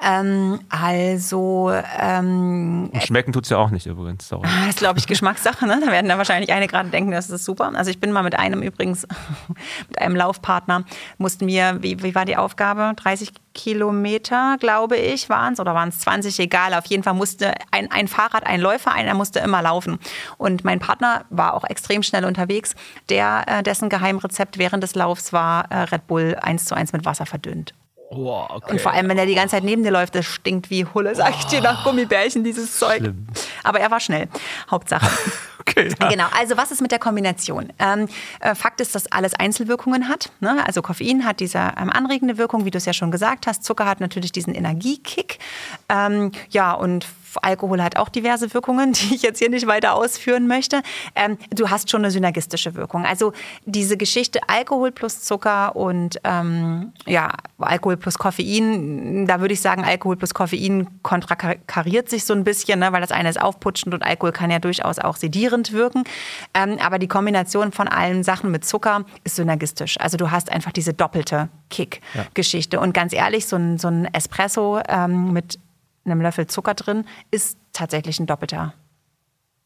Ähm, 0.00 0.60
also. 0.68 1.72
Ähm, 1.98 2.90
Und 2.92 3.02
schmecken 3.02 3.32
tut 3.32 3.44
es 3.44 3.50
ja 3.50 3.56
auch 3.56 3.70
nicht 3.70 3.86
übrigens. 3.86 4.28
Sorry. 4.28 4.42
Das 4.42 4.68
ist, 4.68 4.78
glaube 4.78 4.98
ich, 4.98 5.06
Geschmackssache. 5.06 5.66
Ne? 5.66 5.80
Da 5.84 5.90
werden 5.90 6.08
da 6.08 6.16
wahrscheinlich 6.18 6.52
einige 6.52 6.70
gerade 6.70 6.90
denken, 6.90 7.10
das 7.10 7.30
ist 7.30 7.44
super. 7.44 7.72
Also 7.74 7.90
ich 7.90 7.98
bin 7.98 8.12
mal 8.12 8.22
mit 8.22 8.38
einem 8.38 8.62
übrigens, 8.62 9.06
mit 9.88 10.00
einem 10.00 10.14
Laufpartner, 10.14 10.84
mussten 11.18 11.46
wir, 11.48 11.82
wie, 11.82 12.02
wie 12.02 12.14
war 12.14 12.24
die 12.24 12.36
Aufgabe? 12.36 12.92
30 12.94 13.32
Kilometer, 13.54 14.56
glaube 14.60 14.96
ich, 14.96 15.28
waren 15.28 15.54
es, 15.54 15.60
oder 15.60 15.74
waren 15.74 15.88
es 15.88 15.98
20, 15.98 16.38
egal. 16.38 16.74
Auf 16.74 16.86
jeden 16.86 17.02
Fall 17.02 17.14
musste 17.14 17.52
ein, 17.72 17.90
ein 17.90 18.06
Fahrrad, 18.06 18.46
ein 18.46 18.60
Läufer, 18.60 18.92
einer 18.92 19.14
musste 19.14 19.40
immer 19.40 19.62
laufen. 19.62 19.98
Und 20.36 20.62
mein 20.62 20.78
Partner 20.78 21.24
war 21.30 21.54
auch 21.54 21.64
extrem 21.64 22.04
schnell 22.04 22.24
unterwegs. 22.24 22.76
Der, 23.08 23.44
äh, 23.48 23.62
dessen 23.64 23.88
Geheimrezept 23.88 24.58
während 24.58 24.84
des 24.84 24.94
Laufs 24.94 25.32
war 25.32 25.70
äh, 25.72 25.80
Red 25.82 26.06
Bull 26.06 26.36
1 26.40 26.66
zu 26.66 26.76
1 26.76 26.92
mit 26.92 27.04
Wasser 27.04 27.26
verdünnt. 27.26 27.74
Oh, 28.10 28.46
okay. 28.48 28.72
Und 28.72 28.80
vor 28.80 28.92
allem, 28.92 29.08
wenn 29.10 29.18
er 29.18 29.26
die 29.26 29.34
ganze 29.34 29.56
Zeit 29.56 29.64
neben 29.64 29.82
dir 29.82 29.90
läuft, 29.90 30.14
das 30.14 30.24
stinkt 30.24 30.70
wie 30.70 30.86
Hulle, 30.86 31.14
sag 31.14 31.34
ich 31.38 31.44
dir, 31.44 31.60
nach 31.60 31.84
Gummibärchen, 31.84 32.42
dieses 32.42 32.78
Zeug. 32.78 33.00
Schlimm. 33.00 33.26
Aber 33.62 33.80
er 33.80 33.90
war 33.90 34.00
schnell. 34.00 34.28
Hauptsache. 34.70 35.06
okay. 35.60 35.94
Ja. 36.00 36.08
Genau, 36.08 36.24
also 36.38 36.56
was 36.56 36.70
ist 36.70 36.80
mit 36.80 36.90
der 36.90 36.98
Kombination? 36.98 37.70
Ähm, 37.78 38.08
äh, 38.40 38.54
Fakt 38.54 38.80
ist, 38.80 38.94
dass 38.94 39.12
alles 39.12 39.34
Einzelwirkungen 39.34 40.08
hat. 40.08 40.30
Ne? 40.40 40.64
Also 40.66 40.80
Koffein 40.80 41.26
hat 41.26 41.40
diese 41.40 41.58
ähm, 41.58 41.90
anregende 41.90 42.38
Wirkung, 42.38 42.64
wie 42.64 42.70
du 42.70 42.78
es 42.78 42.86
ja 42.86 42.94
schon 42.94 43.10
gesagt 43.10 43.46
hast. 43.46 43.64
Zucker 43.64 43.84
hat 43.84 44.00
natürlich 44.00 44.32
diesen 44.32 44.54
Energiekick. 44.54 45.38
Ähm, 45.90 46.32
ja, 46.48 46.72
und 46.72 47.04
Alkohol 47.42 47.82
hat 47.82 47.96
auch 47.96 48.08
diverse 48.08 48.52
Wirkungen, 48.54 48.92
die 48.94 49.14
ich 49.14 49.22
jetzt 49.22 49.38
hier 49.38 49.50
nicht 49.50 49.66
weiter 49.66 49.94
ausführen 49.94 50.46
möchte. 50.46 50.82
Ähm, 51.14 51.38
du 51.50 51.70
hast 51.70 51.90
schon 51.90 52.02
eine 52.02 52.10
synergistische 52.10 52.74
Wirkung. 52.74 53.04
Also 53.04 53.32
diese 53.64 53.96
Geschichte 53.96 54.40
Alkohol 54.46 54.92
plus 54.92 55.22
Zucker 55.22 55.76
und 55.76 56.20
ähm, 56.24 56.92
ja, 57.06 57.32
Alkohol 57.58 57.96
plus 57.96 58.18
Koffein, 58.18 59.26
da 59.26 59.40
würde 59.40 59.54
ich 59.54 59.60
sagen, 59.60 59.84
Alkohol 59.84 60.16
plus 60.16 60.34
Koffein 60.34 60.88
kontrakariert 61.02 62.08
sich 62.08 62.24
so 62.24 62.34
ein 62.34 62.44
bisschen, 62.44 62.80
ne, 62.80 62.92
weil 62.92 63.00
das 63.00 63.12
eine 63.12 63.28
ist 63.28 63.40
aufputschend 63.40 63.94
und 63.94 64.02
Alkohol 64.02 64.32
kann 64.32 64.50
ja 64.50 64.58
durchaus 64.58 64.98
auch 64.98 65.16
sedierend 65.16 65.72
wirken. 65.72 66.04
Ähm, 66.54 66.78
aber 66.84 66.98
die 66.98 67.08
Kombination 67.08 67.72
von 67.72 67.88
allen 67.88 68.22
Sachen 68.22 68.50
mit 68.50 68.64
Zucker 68.64 69.04
ist 69.24 69.36
synergistisch. 69.36 69.98
Also 70.00 70.16
du 70.16 70.30
hast 70.30 70.50
einfach 70.50 70.72
diese 70.72 70.94
doppelte 70.94 71.48
Kick-Geschichte. 71.70 72.76
Ja. 72.76 72.82
Und 72.82 72.94
ganz 72.94 73.12
ehrlich, 73.12 73.46
so 73.46 73.56
ein, 73.56 73.78
so 73.78 73.88
ein 73.88 74.12
Espresso 74.12 74.80
ähm, 74.88 75.32
einem 76.10 76.20
Löffel 76.20 76.46
Zucker 76.46 76.74
drin, 76.74 77.04
ist 77.30 77.58
tatsächlich 77.72 78.18
ein 78.18 78.26
doppelter 78.26 78.74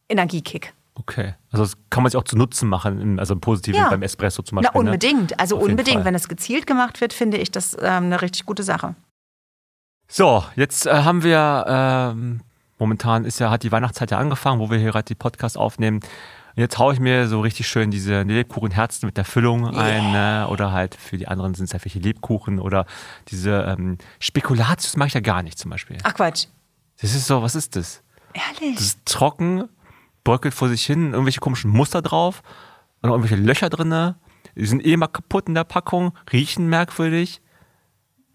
Energiekick. 0.08 0.74
Okay, 0.94 1.34
also 1.50 1.64
das 1.64 1.76
kann 1.88 2.02
man 2.02 2.10
sich 2.10 2.18
auch 2.18 2.24
zu 2.24 2.36
Nutzen 2.36 2.68
machen, 2.68 3.18
also 3.18 3.32
im 3.32 3.40
Positiven 3.40 3.80
ja. 3.80 3.88
beim 3.88 4.02
Espresso 4.02 4.42
zum 4.42 4.56
Beispiel. 4.56 4.70
Na, 4.74 4.82
ne? 4.82 4.90
unbedingt, 4.90 5.30
ne? 5.30 5.38
also 5.38 5.56
Auf 5.56 5.62
unbedingt. 5.62 6.04
Wenn 6.04 6.14
es 6.14 6.28
gezielt 6.28 6.66
gemacht 6.66 7.00
wird, 7.00 7.14
finde 7.14 7.38
ich 7.38 7.50
das 7.50 7.74
ähm, 7.80 8.04
eine 8.04 8.20
richtig 8.20 8.44
gute 8.44 8.62
Sache. 8.62 8.94
So, 10.06 10.44
jetzt 10.56 10.86
äh, 10.86 10.92
haben 10.92 11.22
wir, 11.22 11.64
ähm, 11.66 12.40
momentan 12.78 13.24
ist 13.24 13.38
ja, 13.38 13.50
hat 13.50 13.62
die 13.62 13.72
Weihnachtszeit 13.72 14.10
ja 14.10 14.18
angefangen, 14.18 14.60
wo 14.60 14.70
wir 14.70 14.76
hier 14.78 14.90
gerade 14.90 15.06
die 15.06 15.14
Podcast 15.14 15.56
aufnehmen. 15.56 16.00
Und 16.54 16.60
jetzt 16.60 16.78
haue 16.78 16.92
ich 16.92 17.00
mir 17.00 17.28
so 17.28 17.40
richtig 17.40 17.66
schön 17.66 17.90
diese 17.90 18.22
Lebkuchenherzen 18.22 19.06
mit 19.06 19.16
der 19.16 19.24
Füllung 19.24 19.72
yeah. 19.72 19.82
ein. 19.82 20.12
Ne? 20.12 20.48
Oder 20.50 20.72
halt 20.72 20.94
für 20.94 21.16
die 21.16 21.26
anderen 21.26 21.54
sind 21.54 21.66
es 21.66 21.72
halt 21.72 21.84
welche 21.84 21.98
Lebkuchen 21.98 22.58
oder 22.58 22.84
diese 23.28 23.62
ähm, 23.62 23.96
Spekulatius 24.20 24.96
mache 24.96 25.08
ich 25.08 25.14
ja 25.14 25.20
gar 25.20 25.42
nicht 25.42 25.58
zum 25.58 25.70
Beispiel. 25.70 25.96
Ach 26.02 26.14
Quatsch. 26.14 26.46
Das 27.00 27.14
ist 27.14 27.26
so, 27.26 27.42
was 27.42 27.54
ist 27.54 27.74
das? 27.74 28.02
Ehrlich? 28.34 28.76
Das 28.76 28.84
ist 28.84 29.06
trocken, 29.06 29.68
bröckelt 30.24 30.54
vor 30.54 30.68
sich 30.68 30.84
hin, 30.84 31.12
irgendwelche 31.12 31.40
komischen 31.40 31.70
Muster 31.70 32.02
drauf 32.02 32.42
und 33.00 33.10
irgendwelche 33.10 33.36
Löcher 33.36 33.70
drin. 33.70 34.14
Die 34.54 34.66
sind 34.66 34.84
eh 34.84 34.96
mal 34.96 35.08
kaputt 35.08 35.48
in 35.48 35.54
der 35.54 35.64
Packung, 35.64 36.12
riechen 36.32 36.68
merkwürdig. 36.68 37.40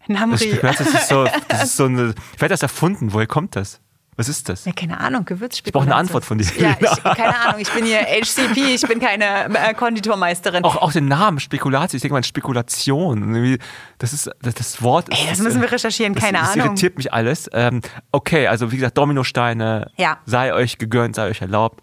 Namri. 0.08 0.58
Das, 0.60 0.78
das 0.78 0.94
ist 0.94 1.08
so, 1.08 1.26
das 1.48 1.64
ist 1.64 1.76
so 1.76 1.84
eine, 1.84 2.14
wer 2.38 2.46
hat 2.46 2.50
das 2.50 2.62
erfunden? 2.62 3.12
Woher 3.12 3.26
kommt 3.26 3.56
das? 3.56 3.80
Was 4.18 4.28
ist 4.28 4.48
das? 4.48 4.64
Ja, 4.64 4.72
keine 4.72 4.98
Ahnung, 4.98 5.24
Gewürzspekulation. 5.24 5.68
Ich 5.68 5.72
brauche 5.72 5.84
eine 5.84 5.94
Antwort 5.94 6.24
von 6.24 6.38
dir. 6.38 6.46
Ja, 6.58 6.76
ich, 6.80 7.02
keine 7.04 7.38
Ahnung, 7.38 7.60
ich 7.60 7.70
bin 7.72 7.84
hier 7.84 8.00
HCP, 8.04 8.74
ich 8.74 8.82
bin 8.82 8.98
keine 8.98 9.44
äh, 9.56 9.74
Konditormeisterin. 9.74 10.64
Auch, 10.64 10.74
auch 10.74 10.90
den 10.90 11.06
Namen, 11.06 11.38
Spekulation, 11.38 11.96
ich 11.96 12.02
denke 12.02 12.14
mal 12.14 12.24
Spekulation. 12.24 13.60
Das 13.98 14.12
ist 14.12 14.28
das, 14.42 14.54
das 14.54 14.82
Wort. 14.82 15.06
Ey, 15.10 15.28
das 15.30 15.38
müssen 15.38 15.60
wir 15.60 15.70
recherchieren, 15.70 16.14
das, 16.14 16.24
keine 16.24 16.38
das 16.38 16.48
Ahnung. 16.48 16.56
Das 16.56 16.66
irritiert 16.66 16.98
mich 16.98 17.12
alles. 17.12 17.48
Ähm, 17.52 17.80
okay, 18.10 18.48
also 18.48 18.72
wie 18.72 18.76
gesagt, 18.76 18.98
Dominosteine, 18.98 19.92
ja. 19.96 20.18
sei 20.26 20.52
euch 20.52 20.78
gegönnt, 20.78 21.14
sei 21.14 21.28
euch 21.28 21.40
erlaubt. 21.40 21.80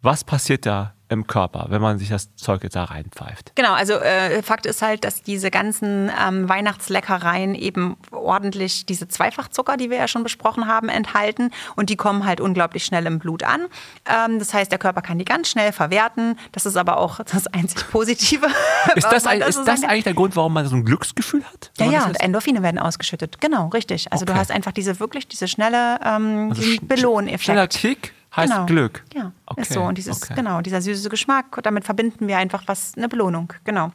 Was 0.00 0.24
passiert 0.24 0.64
da 0.64 0.93
im 1.14 1.26
Körper, 1.26 1.66
wenn 1.70 1.80
man 1.80 1.98
sich 1.98 2.10
das 2.10 2.34
Zeug 2.36 2.62
jetzt 2.62 2.76
da 2.76 2.84
reinpfeift. 2.84 3.52
Genau, 3.54 3.72
also 3.72 3.94
äh, 3.94 4.42
Fakt 4.42 4.66
ist 4.66 4.82
halt, 4.82 5.04
dass 5.04 5.22
diese 5.22 5.50
ganzen 5.50 6.10
ähm, 6.22 6.48
Weihnachtsleckereien 6.48 7.54
eben 7.54 7.96
ordentlich 8.10 8.84
diese 8.84 9.08
Zweifachzucker, 9.08 9.76
die 9.76 9.90
wir 9.90 9.96
ja 9.96 10.08
schon 10.08 10.22
besprochen 10.22 10.66
haben, 10.66 10.88
enthalten 10.88 11.50
und 11.76 11.88
die 11.88 11.96
kommen 11.96 12.26
halt 12.26 12.40
unglaublich 12.40 12.84
schnell 12.84 13.06
im 13.06 13.18
Blut 13.18 13.42
an. 13.42 13.66
Ähm, 14.06 14.38
das 14.38 14.52
heißt, 14.52 14.70
der 14.70 14.78
Körper 14.78 15.00
kann 15.00 15.18
die 15.18 15.24
ganz 15.24 15.48
schnell 15.48 15.72
verwerten. 15.72 16.38
Das 16.52 16.66
ist 16.66 16.76
aber 16.76 16.98
auch 16.98 17.20
das 17.24 17.46
einzig 17.46 17.88
Positive. 17.90 18.46
ist 18.94 19.06
das, 19.10 19.26
ein, 19.26 19.40
ist 19.40 19.64
das 19.64 19.82
eigentlich 19.84 20.04
der 20.04 20.14
Grund, 20.14 20.36
warum 20.36 20.52
man 20.52 20.66
so 20.66 20.76
ein 20.76 20.84
Glücksgefühl 20.84 21.44
hat? 21.44 21.70
Ja, 21.78 21.86
ja, 21.86 22.04
und 22.04 22.20
Endorphine 22.20 22.62
werden 22.62 22.78
ausgeschüttet. 22.78 23.40
Genau, 23.40 23.68
richtig. 23.68 24.12
Also 24.12 24.24
okay. 24.24 24.32
du 24.32 24.38
hast 24.38 24.50
einfach 24.50 24.72
diese 24.72 25.00
wirklich 25.00 25.28
diese 25.28 25.48
schnelle 25.48 25.98
ähm, 26.04 26.50
also 26.50 26.62
Belohneffekt. 26.82 27.44
Schneller 27.44 27.68
Kick 27.68 28.12
heißt 28.36 28.52
genau. 28.52 28.66
Glück. 28.66 29.04
Ja, 29.14 29.32
okay. 29.46 29.62
ist 29.62 29.72
so. 29.72 29.82
Und 29.82 29.98
dieses, 29.98 30.22
okay. 30.22 30.34
genau, 30.34 30.60
dieser 30.60 30.80
süße 30.80 31.08
Geschmack, 31.08 31.60
damit 31.62 31.84
verbinden 31.84 32.28
wir 32.28 32.38
einfach 32.38 32.64
was, 32.66 32.94
eine 32.96 33.08
Belohnung. 33.08 33.52
Genau. 33.64 33.92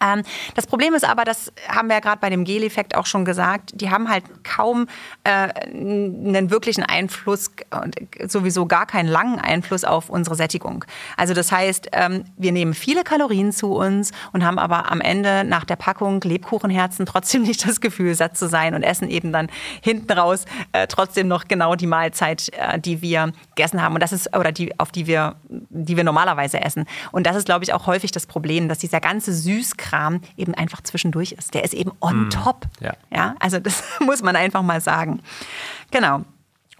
Ähm, 0.00 0.22
das 0.54 0.66
Problem 0.66 0.94
ist 0.94 1.04
aber, 1.04 1.24
das 1.24 1.52
haben 1.68 1.88
wir 1.88 1.94
ja 1.94 2.00
gerade 2.00 2.20
bei 2.20 2.30
dem 2.30 2.44
Gel-Effekt 2.44 2.96
auch 2.96 3.06
schon 3.06 3.24
gesagt, 3.24 3.72
die 3.74 3.90
haben 3.90 4.08
halt 4.08 4.24
kaum 4.44 4.86
äh, 5.24 5.48
einen 5.70 6.50
wirklichen 6.50 6.84
Einfluss 6.84 7.50
und 7.70 7.96
sowieso 8.30 8.66
gar 8.66 8.86
keinen 8.86 9.08
langen 9.08 9.38
Einfluss 9.38 9.84
auf 9.84 10.08
unsere 10.08 10.36
Sättigung. 10.36 10.84
Also 11.16 11.34
das 11.34 11.52
heißt, 11.52 11.88
ähm, 11.92 12.24
wir 12.36 12.52
nehmen 12.52 12.74
viele 12.74 13.04
Kalorien 13.04 13.52
zu 13.52 13.72
uns 13.72 14.12
und 14.32 14.44
haben 14.44 14.58
aber 14.58 14.90
am 14.90 15.00
Ende 15.00 15.44
nach 15.44 15.64
der 15.64 15.76
Packung 15.76 16.20
Lebkuchenherzen 16.20 17.06
trotzdem 17.06 17.42
nicht 17.52 17.66
das 17.66 17.80
Gefühl, 17.80 18.14
satt 18.14 18.36
zu 18.36 18.48
sein 18.48 18.74
und 18.74 18.82
essen 18.82 19.08
eben 19.08 19.32
dann 19.32 19.48
hinten 19.82 20.12
raus 20.12 20.44
äh, 20.72 20.86
trotzdem 20.86 21.28
noch 21.28 21.48
genau 21.48 21.74
die 21.74 21.86
Mahlzeit, 21.86 22.50
äh, 22.52 22.78
die 22.78 23.02
wir 23.02 23.32
gegessen 23.54 23.82
haben 23.82 23.94
und 23.94 24.02
das 24.02 24.12
ist 24.12 24.36
oder 24.36 24.52
die 24.52 24.78
auf 24.78 24.92
die 24.92 25.06
wir 25.06 25.36
die 25.48 25.96
wir 25.96 26.04
normalerweise 26.04 26.60
essen. 26.60 26.86
Und 27.10 27.26
das 27.26 27.36
ist 27.36 27.46
glaube 27.46 27.64
ich 27.64 27.72
auch 27.72 27.86
häufig 27.86 28.12
das 28.12 28.26
Problem, 28.26 28.68
dass 28.68 28.78
dieser 28.78 29.00
ganze 29.00 29.32
Süß 29.32 29.76
Kram 29.82 30.20
eben 30.36 30.54
einfach 30.54 30.80
zwischendurch 30.82 31.32
ist. 31.32 31.54
Der 31.54 31.64
ist 31.64 31.74
eben 31.74 31.92
on 32.00 32.26
mm, 32.26 32.30
top. 32.30 32.66
Ja. 32.80 32.94
ja. 33.10 33.34
Also 33.40 33.58
das 33.58 33.82
muss 34.00 34.22
man 34.22 34.36
einfach 34.36 34.62
mal 34.62 34.80
sagen. 34.80 35.20
Genau. 35.90 36.24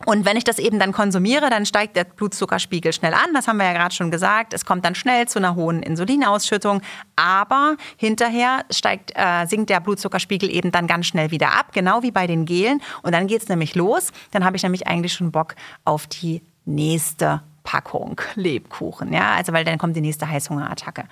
Und 0.05 0.25
wenn 0.25 0.37
ich 0.37 0.45
das 0.45 0.59
eben 0.59 0.79
dann 0.79 0.93
konsumiere, 0.93 1.49
dann 1.51 1.67
steigt 1.67 1.97
der 1.97 2.05
Blutzuckerspiegel 2.05 2.93
schnell 2.93 3.15
an. 3.15 3.35
Das 3.35 3.47
haben 3.47 3.59
wir 3.59 3.67
ja 3.67 3.73
gerade 3.73 3.95
schon 3.95 4.11
gesagt. 4.11 4.53
Es 4.53 4.65
kommt 4.65 4.85
dann 4.85 4.95
schnell 4.95 5.29
zu 5.29 5.39
einer 5.39 5.55
hohen 5.55 5.83
Insulinausschüttung. 5.83 6.83
Aber 7.15 7.77
hinterher 7.97 8.65
steigt, 8.71 9.13
äh, 9.15 9.47
sinkt 9.47 9.71
der 9.71 9.81
Blutzuckerspiegel 9.81 10.51
eben 10.51 10.73
dann 10.73 10.87
ganz 10.87 11.07
schnell 11.07 11.31
wieder 11.31 11.53
ab, 11.53 11.73
genau 11.73 12.03
wie 12.03 12.11
bei 12.11 12.27
den 12.27 12.47
Gelen. 12.47 12.83
Und 13.03 13.13
dann 13.13 13.27
geht 13.27 13.43
es 13.43 13.49
nämlich 13.49 13.75
los. 13.75 14.13
Dann 14.33 14.45
habe 14.45 14.57
ich 14.57 14.63
nämlich 14.63 14.87
eigentlich 14.87 15.13
schon 15.13 15.31
Bock 15.31 15.55
auf 15.85 16.07
die 16.07 16.43
nächste 16.65 17.43
Packung 17.65 18.21
Lebkuchen. 18.35 19.13
Ja, 19.13 19.35
also 19.35 19.53
weil 19.53 19.65
dann 19.65 19.79
kommt 19.79 19.97
die 19.97 20.01
nächste 20.01 20.29
Heißhungerattacke. 20.29 21.05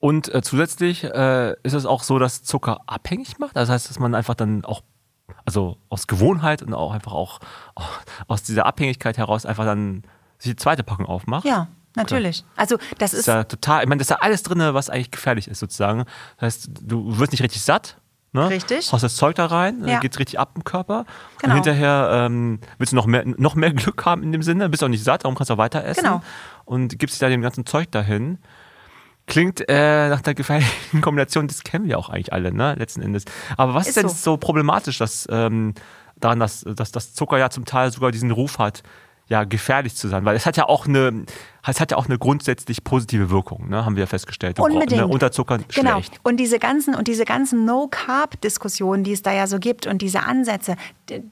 Und 0.00 0.32
äh, 0.32 0.42
zusätzlich 0.42 1.04
äh, 1.04 1.54
ist 1.62 1.72
es 1.72 1.86
auch 1.86 2.02
so, 2.02 2.18
dass 2.18 2.42
Zucker 2.42 2.80
abhängig 2.86 3.38
macht. 3.38 3.56
Das 3.56 3.68
heißt, 3.68 3.90
dass 3.90 3.98
man 3.98 4.14
einfach 4.14 4.34
dann 4.34 4.64
auch 4.64 4.82
also 5.44 5.76
aus 5.88 6.06
Gewohnheit 6.06 6.62
und 6.62 6.74
auch 6.74 6.92
einfach 6.92 7.12
auch 7.12 7.40
aus 8.28 8.42
dieser 8.42 8.66
Abhängigkeit 8.66 9.18
heraus 9.18 9.46
einfach 9.46 9.64
dann 9.64 10.04
sich 10.38 10.52
die 10.52 10.56
zweite 10.56 10.82
Packung 10.82 11.06
aufmacht. 11.06 11.44
Ja. 11.44 11.68
Natürlich. 11.96 12.40
Okay. 12.40 12.52
Also 12.56 12.78
das 12.98 13.12
ist, 13.12 13.20
ist 13.20 13.26
ja 13.26 13.44
total, 13.44 13.82
ich 13.82 13.88
meine, 13.88 13.98
das 13.98 14.06
ist 14.06 14.10
ja 14.10 14.18
alles 14.20 14.42
drin, 14.44 14.60
was 14.60 14.88
eigentlich 14.88 15.10
gefährlich 15.10 15.48
ist 15.48 15.58
sozusagen. 15.58 16.04
Das 16.36 16.42
heißt, 16.42 16.70
du 16.82 17.18
wirst 17.18 17.32
nicht 17.32 17.42
richtig 17.42 17.62
satt. 17.62 17.96
Ne? 18.32 18.48
Richtig. 18.50 18.92
Haust 18.92 19.02
das 19.02 19.16
Zeug 19.16 19.36
da 19.36 19.46
rein, 19.46 19.84
ja. 19.86 20.00
geht 20.00 20.18
richtig 20.18 20.38
ab 20.38 20.52
im 20.54 20.62
Körper. 20.62 21.06
Genau. 21.40 21.54
Und 21.54 21.64
hinterher 21.64 22.10
ähm, 22.12 22.60
willst 22.76 22.92
du 22.92 22.96
noch 22.96 23.06
mehr, 23.06 23.24
noch 23.24 23.54
mehr 23.54 23.72
Glück 23.72 24.04
haben 24.04 24.22
in 24.22 24.32
dem 24.32 24.42
Sinne, 24.42 24.68
bist 24.68 24.84
auch 24.84 24.88
nicht 24.88 25.02
satt, 25.02 25.24
darum 25.24 25.34
kannst 25.34 25.50
du 25.50 25.54
auch 25.54 25.58
weiter 25.58 25.82
essen. 25.82 26.04
Genau. 26.04 26.22
Und 26.66 26.98
gibst 26.98 27.20
dir 27.20 27.26
da 27.26 27.30
dem 27.30 27.40
ganzen 27.40 27.64
Zeug 27.64 27.90
dahin. 27.90 28.38
Klingt 29.28 29.68
äh, 29.68 30.08
nach 30.08 30.22
der 30.22 30.34
gefährlichen 30.34 31.00
Kombination, 31.00 31.46
das 31.46 31.62
kennen 31.62 31.86
wir 31.86 31.98
auch 31.98 32.08
eigentlich 32.08 32.32
alle, 32.32 32.52
ne, 32.52 32.74
letzten 32.74 33.02
Endes. 33.02 33.24
Aber 33.56 33.74
was 33.74 33.86
ist, 33.86 33.96
denn 33.96 34.08
so. 34.08 34.14
so 34.14 34.36
problematisch, 34.38 34.98
dass 34.98 35.28
ähm, 35.30 35.74
daran, 36.16 36.40
dass, 36.40 36.64
dass 36.66 36.90
das 36.90 37.14
Zucker 37.14 37.38
ja 37.38 37.50
zum 37.50 37.64
Teil 37.64 37.92
sogar 37.92 38.10
diesen 38.10 38.30
Ruf 38.30 38.58
hat, 38.58 38.82
ja, 39.28 39.44
gefährlich 39.44 39.94
zu 39.94 40.08
sein, 40.08 40.24
weil 40.24 40.36
es 40.36 40.46
hat 40.46 40.56
ja 40.56 40.64
auch 40.66 40.86
eine, 40.86 41.26
es 41.66 41.80
hat 41.80 41.90
ja 41.90 41.98
auch 41.98 42.06
eine 42.06 42.18
grundsätzlich 42.18 42.82
positive 42.82 43.28
Wirkung, 43.28 43.68
ne, 43.68 43.84
haben 43.84 43.94
wir 43.94 44.04
ja 44.04 44.06
festgestellt. 44.06 44.58
Unbedingt. 44.58 44.92
Ne, 44.92 45.06
Unterzuckern 45.06 45.64
genau. 45.68 45.92
schlecht. 45.92 46.18
Und 46.22 46.38
diese 46.38 46.58
ganzen, 46.58 46.94
und 46.94 47.08
diese 47.08 47.26
ganzen 47.26 47.66
No-Carb-Diskussionen, 47.66 49.04
die 49.04 49.12
es 49.12 49.20
da 49.20 49.32
ja 49.34 49.46
so 49.46 49.58
gibt 49.58 49.86
und 49.86 50.00
diese 50.00 50.22
Ansätze, 50.22 50.76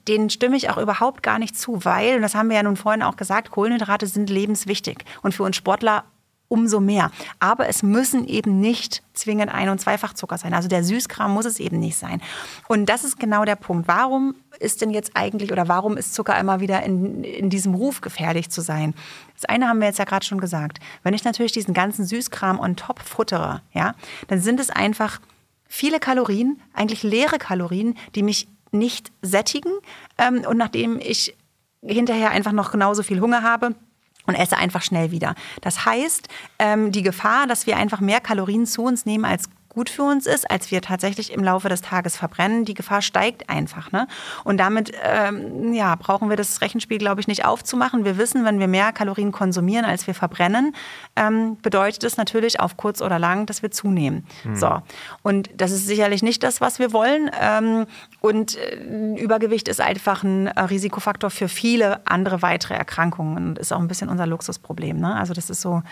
denen 0.07 0.29
stimme 0.29 0.57
ich 0.59 0.69
auch 0.69 0.77
überhaupt 0.77 1.23
gar 1.23 1.39
nicht 1.39 1.59
zu, 1.59 1.87
weil, 1.87 2.17
und 2.17 2.23
das 2.23 2.35
haben 2.35 2.51
wir 2.51 2.57
ja 2.57 2.63
nun 2.63 2.77
vorhin 2.77 3.03
auch 3.03 3.17
gesagt, 3.17 3.51
Kohlenhydrate 3.51 4.07
sind 4.07 4.29
lebenswichtig. 4.29 4.99
Und 5.23 5.33
für 5.33 5.45
uns 5.45 5.57
Sportler 5.57 6.05
umso 6.49 6.81
mehr. 6.81 7.11
Aber 7.39 7.69
es 7.69 7.83
müssen 7.83 8.27
eben 8.27 8.61
nicht 8.61 9.03
zwingend 9.15 9.53
Ein- 9.53 9.69
und 9.69 9.81
Zweifachzucker 9.81 10.39
sein. 10.39 10.55
Also 10.55 10.69
der 10.69 10.85
Süßkram 10.85 11.33
muss 11.33 11.45
es 11.45 11.61
eben 11.61 11.79
nicht 11.79 11.97
sein. 11.97 12.21
Und 12.69 12.87
das 12.87 13.05
ist 13.05 13.19
genau 13.19 13.45
der 13.45 13.57
Punkt. 13.57 13.89
Warum 13.89 14.35
ist 14.59 14.81
denn 14.81 14.91
jetzt 14.91 15.13
eigentlich 15.15 15.53
oder 15.53 15.69
warum 15.69 15.97
ist 15.97 16.15
Zucker 16.15 16.39
immer 16.39 16.61
wieder 16.61 16.83
in, 16.83 17.25
in 17.25 17.51
diesem 17.51 17.75
Ruf 17.75 18.01
gefährlich 18.01 18.51
zu 18.51 18.61
sein? 18.61 18.95
Das 19.35 19.45
eine 19.47 19.69
haben 19.69 19.81
wir 19.81 19.87
jetzt 19.87 19.99
ja 19.99 20.05
gerade 20.05 20.25
schon 20.25 20.41
gesagt. 20.41 20.79
Wenn 21.03 21.15
ich 21.15 21.25
natürlich 21.25 21.53
diesen 21.53 21.75
ganzen 21.75 22.07
Süßkram 22.07 22.59
on 22.59 22.77
top 22.77 23.01
futtere, 23.01 23.63
ja, 23.73 23.95
dann 24.29 24.41
sind 24.41 24.61
es 24.61 24.71
einfach 24.71 25.21
viele 25.69 26.01
Kalorien, 26.01 26.61
eigentlich 26.73 27.03
leere 27.03 27.39
Kalorien, 27.39 27.97
die 28.15 28.23
mich 28.23 28.49
nicht 28.71 29.13
sättigen. 29.23 29.73
Ähm, 30.19 30.45
und 30.49 30.57
nachdem 30.57 30.99
ich 30.99 31.37
hinterher 31.83 32.31
einfach 32.31 32.53
noch 32.53 32.73
genauso 32.73 33.03
viel 33.03 33.21
Hunger 33.21 33.43
habe, 33.43 33.75
und 34.27 34.35
esse 34.35 34.57
einfach 34.57 34.83
schnell 34.83 35.11
wieder. 35.11 35.35
Das 35.61 35.85
heißt, 35.85 36.29
ähm, 36.59 36.93
die 36.93 37.03
Gefahr, 37.03 37.47
dass 37.47 37.66
wir 37.66 37.77
einfach 37.77 38.01
mehr 38.01 38.20
Kalorien 38.20 38.66
zu 38.66 38.83
uns 38.83 39.07
nehmen 39.07 39.24
als 39.24 39.49
gut 39.77 39.91
für 39.91 40.05
uns 40.05 40.27
ist, 40.27 40.51
als 40.51 40.70
wir 40.70 40.81
tatsächlich 40.81 41.31
im 41.33 41.45
Laufe 41.45 41.68
des 41.68 41.83
Tages 41.83 42.16
verbrennen. 42.16 42.64
Die 42.64 42.72
Gefahr 42.72 43.03
steigt 43.03 43.51
einfach. 43.51 43.93
Ne? 43.93 44.09
Und 44.43 44.57
damit 44.57 44.93
ähm, 45.03 45.74
ja, 45.74 45.95
brauchen 45.97 46.31
wir 46.31 46.37
das 46.37 46.62
Rechenspiel, 46.62 46.97
glaube 46.97 47.20
ich, 47.20 47.29
nicht 47.29 47.45
aufzumachen. 47.45 48.07
Wir 48.07 48.16
wissen, 48.16 48.47
wenn 48.47 48.59
wir 48.59 48.68
mehr 48.68 48.93
Kalorien 48.93 49.33
konsumieren, 49.33 49.85
als 49.85 50.07
wir 50.07 50.14
verbrennen, 50.14 50.74
ähm, 51.14 51.59
bedeutet 51.61 52.05
es 52.05 52.16
natürlich 52.16 52.59
auf 52.59 52.79
kurz 52.79 53.03
oder 53.03 53.18
lang, 53.18 53.45
dass 53.45 53.61
wir 53.61 53.70
zunehmen. 53.70 54.27
Mhm. 54.45 54.57
So. 54.57 54.81
Und 55.22 55.51
das 55.55 55.72
ist 55.72 55.87
sicherlich 55.87 56.22
nicht 56.22 56.43
das, 56.43 56.62
was 56.62 56.79
wir 56.79 56.95
wollen. 56.95 57.31
Ähm, 57.39 57.85
und 58.22 58.57
äh, 58.57 59.14
Übergewicht 59.16 59.68
ist 59.68 59.83
einfach 59.83 60.22
ein 60.22 60.47
äh, 60.47 60.59
Risikofaktor 60.59 61.29
für 61.29 61.49
viele 61.49 62.01
andere 62.07 62.41
weitere 62.41 62.72
Erkrankungen 62.72 63.49
und 63.49 63.59
ist 63.59 63.74
auch 63.74 63.81
ein 63.81 63.89
bisschen 63.89 64.09
unser 64.09 64.27
Luxusproblem. 64.27 64.99
Ne? 64.99 65.14
Also 65.14 65.35
das 65.35 65.51
ist 65.51 65.61
so 65.61 65.83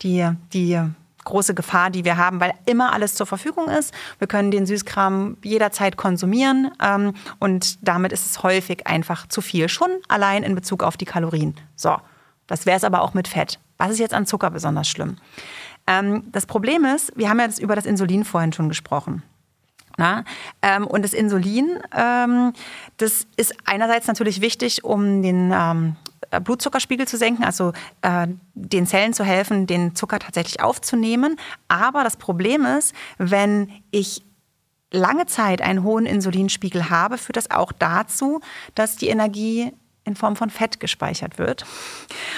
die, 0.00 0.30
die 0.52 0.80
große 1.24 1.54
Gefahr, 1.54 1.90
die 1.90 2.04
wir 2.04 2.16
haben, 2.16 2.40
weil 2.40 2.54
immer 2.66 2.92
alles 2.92 3.14
zur 3.14 3.26
Verfügung 3.26 3.68
ist. 3.68 3.94
Wir 4.18 4.26
können 4.26 4.50
den 4.50 4.66
Süßkram 4.66 5.36
jederzeit 5.42 5.96
konsumieren 5.96 6.70
ähm, 6.82 7.14
und 7.38 7.86
damit 7.86 8.12
ist 8.12 8.26
es 8.26 8.42
häufig 8.42 8.86
einfach 8.86 9.26
zu 9.28 9.40
viel, 9.40 9.68
schon 9.68 9.90
allein 10.08 10.42
in 10.42 10.54
Bezug 10.54 10.82
auf 10.82 10.96
die 10.96 11.04
Kalorien. 11.04 11.54
So, 11.76 11.96
das 12.46 12.66
wäre 12.66 12.76
es 12.76 12.84
aber 12.84 13.02
auch 13.02 13.14
mit 13.14 13.28
Fett. 13.28 13.58
Was 13.78 13.90
ist 13.90 13.98
jetzt 13.98 14.14
an 14.14 14.26
Zucker 14.26 14.50
besonders 14.50 14.88
schlimm? 14.88 15.16
Ähm, 15.86 16.24
das 16.30 16.46
Problem 16.46 16.84
ist, 16.84 17.12
wir 17.16 17.28
haben 17.28 17.40
ja 17.40 17.48
über 17.60 17.76
das 17.76 17.86
Insulin 17.86 18.24
vorhin 18.24 18.52
schon 18.52 18.68
gesprochen. 18.68 19.22
Ähm, 20.62 20.86
und 20.86 21.02
das 21.02 21.12
Insulin, 21.12 21.78
ähm, 21.96 22.52
das 22.96 23.26
ist 23.36 23.54
einerseits 23.64 24.06
natürlich 24.06 24.40
wichtig, 24.40 24.84
um 24.84 25.22
den 25.22 25.52
ähm, 25.54 25.96
äh, 26.06 26.11
Blutzuckerspiegel 26.44 27.06
zu 27.06 27.16
senken, 27.16 27.44
also 27.44 27.72
äh, 28.02 28.26
den 28.54 28.86
Zellen 28.86 29.12
zu 29.12 29.24
helfen, 29.24 29.66
den 29.66 29.94
Zucker 29.94 30.18
tatsächlich 30.18 30.60
aufzunehmen. 30.60 31.36
Aber 31.68 32.04
das 32.04 32.16
Problem 32.16 32.64
ist, 32.64 32.94
wenn 33.18 33.70
ich 33.90 34.22
lange 34.92 35.26
Zeit 35.26 35.62
einen 35.62 35.82
hohen 35.82 36.06
Insulinspiegel 36.06 36.90
habe, 36.90 37.18
führt 37.18 37.36
das 37.36 37.50
auch 37.50 37.72
dazu, 37.72 38.40
dass 38.74 38.96
die 38.96 39.08
Energie 39.08 39.72
in 40.04 40.16
Form 40.16 40.34
von 40.34 40.50
Fett 40.50 40.80
gespeichert 40.80 41.38
wird. 41.38 41.64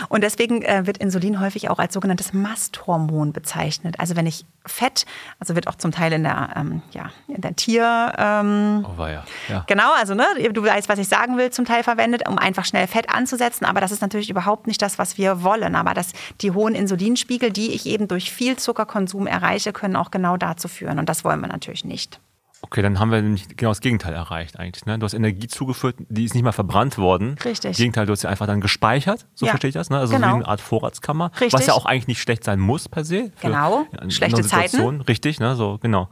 Und 0.09 0.23
deswegen 0.23 0.63
äh, 0.63 0.87
wird 0.87 0.99
Insulin 0.99 1.41
häufig 1.41 1.71
auch 1.71 1.79
als 1.79 1.95
sogenanntes 1.95 2.33
Masthormon 2.33 3.33
bezeichnet. 3.33 3.99
Also 3.99 4.17
wenn 4.17 4.27
ich 4.27 4.45
Fett, 4.67 5.07
also 5.39 5.55
wird 5.55 5.67
auch 5.69 5.77
zum 5.77 5.91
Teil 5.91 6.13
in 6.13 6.25
der, 6.25 6.51
ähm, 6.57 6.83
ja, 6.93 7.11
in 7.29 7.41
der 7.41 7.57
Tier... 7.57 8.13
Ähm, 8.19 8.87
oh, 8.99 9.07
ja. 9.07 9.25
ja. 9.49 9.65
Genau, 9.67 9.93
also 9.95 10.15
ne, 10.15 10.27
du 10.53 10.63
weißt, 10.63 10.89
was 10.89 10.99
ich 10.99 11.09
sagen 11.09 11.39
will, 11.39 11.51
zum 11.51 11.65
Teil 11.65 11.83
verwendet, 11.83 12.29
um 12.29 12.39
einfach 12.39 12.67
schnell 12.67 12.87
Fett 12.87 13.09
anzusetzen. 13.09 13.65
Aber 13.65 13.81
das 13.81 13.93
ist 13.93 14.03
natürlich 14.03 14.29
überhaupt 14.29 14.67
nicht 14.67 14.83
das, 14.83 14.99
was 14.99 15.17
wir 15.17 15.43
wollen. 15.43 15.75
Aber 15.75 15.95
das, 15.95 16.13
die 16.43 16.51
hohen 16.51 16.75
Insulinspiegel, 16.75 17.51
die 17.51 17.73
ich 17.73 17.87
eben 17.87 18.09
durch 18.09 18.31
viel 18.31 18.57
Zuckerkonsum 18.57 19.27
erreiche, 19.27 19.73
können 19.73 19.97
auch 19.97 20.11
genau 20.11 20.37
dazu 20.37 20.69
führen. 20.69 20.99
Und 20.99 21.09
das 21.09 21.25
wollen 21.25 21.41
wir 21.41 21.49
natürlich 21.49 21.85
nicht. 21.85 22.21
Okay, 22.65 22.81
dann 22.81 22.99
haben 22.99 23.11
wir 23.11 23.21
nämlich 23.21 23.57
genau 23.59 23.73
das 23.73 23.81
Gegenteil 23.81 24.15
erreicht 24.15 24.59
eigentlich. 24.59 24.87
Ne? 24.87 24.99
Du 24.99 25.05
hast 25.05 25.13
Energie 25.13 25.49
zugeführt, 25.49 25.97
die 26.09 26.25
ist 26.25 26.33
nicht 26.33 26.45
mal 26.45 26.53
verbrannt 26.53 26.97
worden. 26.97 27.37
Richtig. 27.45 27.73
Im 27.73 27.77
Gegenteil, 27.77 28.07
du 28.07 28.13
hast 28.13 28.23
sie 28.23 28.29
einfach 28.29 28.47
dann 28.47 28.63
gespeichert, 28.63 29.27
so 29.35 29.45
ja. 29.45 29.53
verstehe 29.53 29.69
ich 29.69 29.75
das. 29.75 29.91
Ne? 29.91 29.99
Also 29.99 30.15
genau. 30.15 30.29
wie 30.29 30.33
eine 30.37 30.49
Art 30.49 30.63
Vorratskammer. 30.63 31.31
Richtig. 31.33 31.53
Was 31.53 31.67
ja 31.67 31.75
auch 31.75 31.85
eigentlich 31.85 32.09
nicht 32.09 32.23
schlecht 32.23 32.43
sein 32.43 32.59
muss 32.59 32.89
per 32.89 33.05
se. 33.05 33.33
Genau, 33.43 33.87
schlechte 34.09 34.43
Zeiten. 34.43 35.03
Richtig, 35.03 35.41
ne? 35.41 35.57
so 35.57 35.79
genau. 35.83 36.09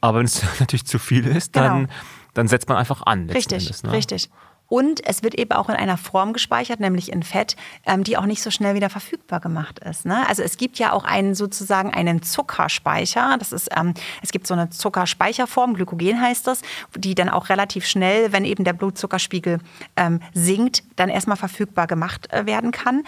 Aber 0.00 0.18
wenn 0.18 0.26
es 0.26 0.42
natürlich 0.60 0.84
zu 0.84 0.98
viel 0.98 1.28
ist, 1.28 1.54
dann, 1.54 1.82
genau. 1.82 1.92
dann 2.34 2.48
setzt 2.48 2.68
man 2.68 2.76
einfach 2.76 3.02
an. 3.02 3.30
Richtig, 3.30 3.62
Endes, 3.62 3.84
ne? 3.84 3.92
richtig. 3.92 4.30
Und 4.74 5.06
es 5.06 5.22
wird 5.22 5.36
eben 5.36 5.52
auch 5.52 5.68
in 5.68 5.76
einer 5.76 5.96
Form 5.96 6.32
gespeichert, 6.32 6.80
nämlich 6.80 7.12
in 7.12 7.22
Fett, 7.22 7.54
ähm, 7.86 8.02
die 8.02 8.16
auch 8.16 8.26
nicht 8.26 8.42
so 8.42 8.50
schnell 8.50 8.74
wieder 8.74 8.90
verfügbar 8.90 9.38
gemacht 9.38 9.78
ist. 9.78 10.04
Ne? 10.04 10.28
Also 10.28 10.42
es 10.42 10.56
gibt 10.56 10.80
ja 10.80 10.92
auch 10.92 11.04
einen 11.04 11.36
sozusagen 11.36 11.94
einen 11.94 12.24
Zuckerspeicher. 12.24 13.36
Das 13.38 13.52
ist, 13.52 13.68
ähm, 13.70 13.94
es 14.20 14.32
gibt 14.32 14.48
so 14.48 14.54
eine 14.54 14.70
Zuckerspeicherform, 14.70 15.74
Glykogen 15.74 16.20
heißt 16.20 16.48
das, 16.48 16.62
die 16.96 17.14
dann 17.14 17.28
auch 17.28 17.50
relativ 17.50 17.86
schnell, 17.86 18.32
wenn 18.32 18.44
eben 18.44 18.64
der 18.64 18.72
Blutzuckerspiegel 18.72 19.60
ähm, 19.94 20.18
sinkt, 20.32 20.82
dann 20.96 21.08
erstmal 21.08 21.36
verfügbar 21.36 21.86
gemacht 21.86 22.32
äh, 22.32 22.44
werden 22.44 22.72
kann. 22.72 23.04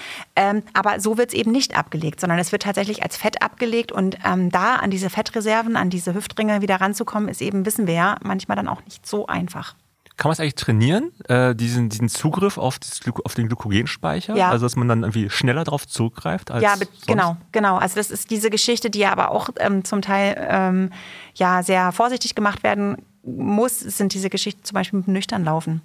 Aber 0.72 1.00
so 1.00 1.18
wird 1.18 1.30
es 1.30 1.34
eben 1.34 1.50
nicht 1.50 1.76
abgelegt, 1.76 2.20
sondern 2.20 2.38
es 2.38 2.52
wird 2.52 2.62
tatsächlich 2.62 3.02
als 3.02 3.16
Fett 3.16 3.42
abgelegt 3.42 3.90
und 3.90 4.18
da 4.22 4.76
an 4.76 4.90
diese 4.90 5.10
Fettreserven, 5.10 5.76
an 5.76 5.90
diese 5.90 6.14
Hüftringe 6.14 6.60
wieder 6.62 6.80
ranzukommen, 6.80 7.28
ist 7.28 7.42
eben, 7.42 7.66
wissen 7.66 7.86
wir 7.86 7.94
ja, 7.94 8.16
manchmal 8.22 8.56
dann 8.56 8.68
auch 8.68 8.84
nicht 8.84 9.06
so 9.06 9.26
einfach. 9.26 9.74
Kann 10.16 10.30
man 10.30 10.32
es 10.32 10.40
eigentlich 10.40 10.54
trainieren, 10.54 11.12
äh, 11.28 11.54
diesen, 11.54 11.90
diesen 11.90 12.08
Zugriff 12.08 12.56
auf, 12.56 12.78
das, 12.78 13.00
auf 13.24 13.34
den 13.34 13.48
Glykogenspeicher? 13.48 14.34
Ja. 14.34 14.50
Also, 14.50 14.64
dass 14.64 14.74
man 14.74 14.88
dann 14.88 15.02
irgendwie 15.02 15.28
schneller 15.28 15.64
darauf 15.64 15.86
zurückgreift 15.86 16.50
als 16.50 16.62
Ja, 16.62 16.74
genau, 17.06 17.36
genau. 17.52 17.76
Also, 17.76 17.96
das 17.96 18.10
ist 18.10 18.30
diese 18.30 18.48
Geschichte, 18.48 18.88
die 18.88 19.00
ja 19.00 19.12
aber 19.12 19.30
auch 19.30 19.50
ähm, 19.58 19.84
zum 19.84 20.00
Teil 20.00 20.34
ähm, 20.48 20.90
ja, 21.34 21.62
sehr 21.62 21.92
vorsichtig 21.92 22.34
gemacht 22.34 22.62
werden 22.62 22.96
muss, 23.22 23.80
sind 23.80 24.14
diese 24.14 24.30
Geschichten 24.30 24.64
zum 24.64 24.74
Beispiel 24.74 25.00
mit 25.00 25.06
dem 25.06 25.12
Nüchternlaufen. 25.12 25.82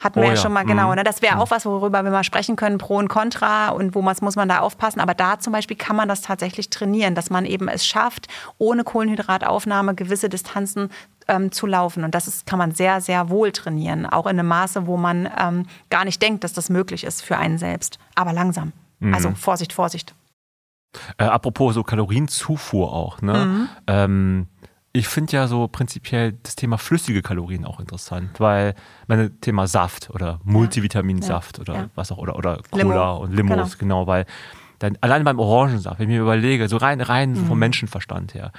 Hatten 0.00 0.22
wir 0.22 0.28
oh, 0.28 0.30
ja 0.30 0.36
schon 0.36 0.52
mal, 0.54 0.64
genau. 0.64 0.88
Mhm. 0.88 0.96
Ne? 0.96 1.04
Das 1.04 1.20
wäre 1.20 1.34
mhm. 1.36 1.42
auch 1.42 1.50
was, 1.50 1.66
worüber 1.66 2.02
wir 2.02 2.10
mal 2.10 2.24
sprechen 2.24 2.56
können, 2.56 2.78
Pro 2.78 2.96
und 2.96 3.08
Contra 3.08 3.68
und 3.68 3.94
wo 3.94 4.00
muss 4.00 4.36
man 4.36 4.48
da 4.48 4.60
aufpassen. 4.60 4.98
Aber 4.98 5.12
da 5.12 5.38
zum 5.38 5.52
Beispiel 5.52 5.76
kann 5.76 5.94
man 5.94 6.08
das 6.08 6.22
tatsächlich 6.22 6.70
trainieren, 6.70 7.14
dass 7.14 7.28
man 7.28 7.44
eben 7.44 7.68
es 7.68 7.86
schafft, 7.86 8.26
ohne 8.56 8.82
Kohlenhydrataufnahme 8.82 9.94
gewisse 9.94 10.30
Distanzen 10.30 10.88
ähm, 11.28 11.52
zu 11.52 11.66
laufen. 11.66 12.02
Und 12.02 12.14
das 12.14 12.26
ist, 12.26 12.46
kann 12.46 12.58
man 12.58 12.72
sehr, 12.72 13.02
sehr 13.02 13.28
wohl 13.28 13.52
trainieren. 13.52 14.06
Auch 14.06 14.24
in 14.24 14.38
einem 14.38 14.48
Maße, 14.48 14.86
wo 14.86 14.96
man 14.96 15.28
ähm, 15.38 15.66
gar 15.90 16.06
nicht 16.06 16.22
denkt, 16.22 16.44
dass 16.44 16.54
das 16.54 16.70
möglich 16.70 17.04
ist 17.04 17.22
für 17.22 17.36
einen 17.36 17.58
selbst. 17.58 17.98
Aber 18.14 18.32
langsam. 18.32 18.72
Mhm. 19.00 19.12
Also 19.12 19.30
Vorsicht, 19.32 19.74
Vorsicht. 19.74 20.14
Äh, 21.18 21.24
apropos 21.24 21.74
so 21.74 21.82
Kalorienzufuhr 21.82 22.92
auch, 22.92 23.20
ne? 23.22 23.44
Mhm. 23.44 23.68
Ähm, 23.86 24.46
ich 24.92 25.06
finde 25.06 25.32
ja 25.32 25.46
so 25.46 25.68
prinzipiell 25.68 26.38
das 26.42 26.56
Thema 26.56 26.76
flüssige 26.76 27.22
Kalorien 27.22 27.64
auch 27.64 27.78
interessant, 27.78 28.40
weil 28.40 28.74
mein 29.06 29.40
Thema 29.40 29.66
Saft 29.66 30.10
oder 30.10 30.40
Multivitaminsaft 30.44 31.58
ja. 31.58 31.62
oder 31.62 31.74
ja. 31.74 31.90
was 31.94 32.10
auch 32.10 32.18
oder 32.18 32.36
oder 32.36 32.60
Cola 32.70 32.82
Limo. 32.82 33.16
und 33.18 33.32
Limos 33.32 33.78
genau. 33.78 34.04
genau, 34.04 34.06
weil 34.06 34.26
dann 34.80 34.96
allein 35.02 35.24
beim 35.24 35.38
Orangensaft, 35.38 36.00
wenn 36.00 36.08
ich 36.08 36.16
mir 36.16 36.22
überlege, 36.22 36.66
so 36.66 36.78
rein 36.78 37.00
rein 37.02 37.32
mhm. 37.32 37.46
vom 37.46 37.58
Menschenverstand 37.58 38.34
her. 38.34 38.50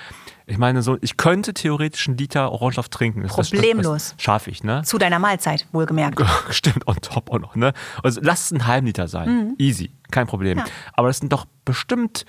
Ich 0.45 0.57
meine 0.57 0.83
so, 0.83 0.97
ich 1.01 1.17
könnte 1.17 1.53
theoretisch 1.53 2.07
einen 2.07 2.17
Liter 2.17 2.51
Orangensaft 2.51 2.91
trinken. 2.91 3.23
Das, 3.23 3.49
Problemlos. 3.49 4.15
Schaffe 4.17 4.51
ich, 4.51 4.63
ne? 4.63 4.83
Zu 4.83 4.99
deiner 4.99 5.17
Mahlzeit, 5.17 5.67
wohlgemerkt. 5.71 6.21
Stimmt, 6.51 6.87
on 6.87 6.95
top 6.97 7.31
auch 7.31 7.39
noch, 7.39 7.55
ne? 7.55 7.73
Also 8.03 8.21
lass 8.23 8.45
es 8.45 8.51
einen 8.51 8.67
halben 8.67 8.87
Liter 8.87 9.07
sein. 9.07 9.29
Mhm. 9.29 9.55
Easy, 9.57 9.91
kein 10.11 10.27
Problem. 10.27 10.61
Aber 10.93 11.07
das 11.07 11.17
sind 11.17 11.33
doch 11.33 11.45
bestimmt 11.65 12.25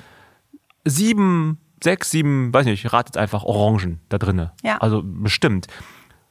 sieben 0.85 1.59
sechs, 1.83 2.11
sieben, 2.11 2.53
weiß 2.53 2.67
nicht, 2.67 2.93
ratet 2.93 3.17
einfach 3.17 3.45
Orangen 3.45 4.01
da 4.09 4.19
drinne. 4.19 4.53
Ja. 4.63 4.79
Also 4.79 5.03
bestimmt. 5.05 5.67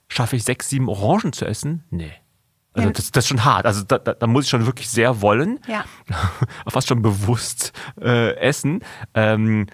Schaffe 0.08 0.36
ich 0.36 0.44
sechs, 0.44 0.70
sieben 0.70 0.90
Orangen 0.90 1.34
zu 1.34 1.46
essen? 1.46 1.84
Nee. 1.90 2.12
Also 2.74 2.90
das, 2.90 3.12
das 3.12 3.26
ist 3.26 3.28
schon 3.28 3.44
hart. 3.44 3.66
Also 3.66 3.84
da, 3.84 3.98
da, 3.98 4.14
da, 4.14 4.28
muss 4.28 4.46
ich 4.46 4.50
schon 4.50 4.66
wirklich 4.66 4.90
sehr 4.90 5.22
wollen. 5.22 5.60
Ja. 5.68 5.84
Fast 6.68 6.88
schon 6.88 7.02
bewusst 7.02 7.74
äh, 8.00 8.36
essen. 8.38 8.80
Ähm, 9.14 9.68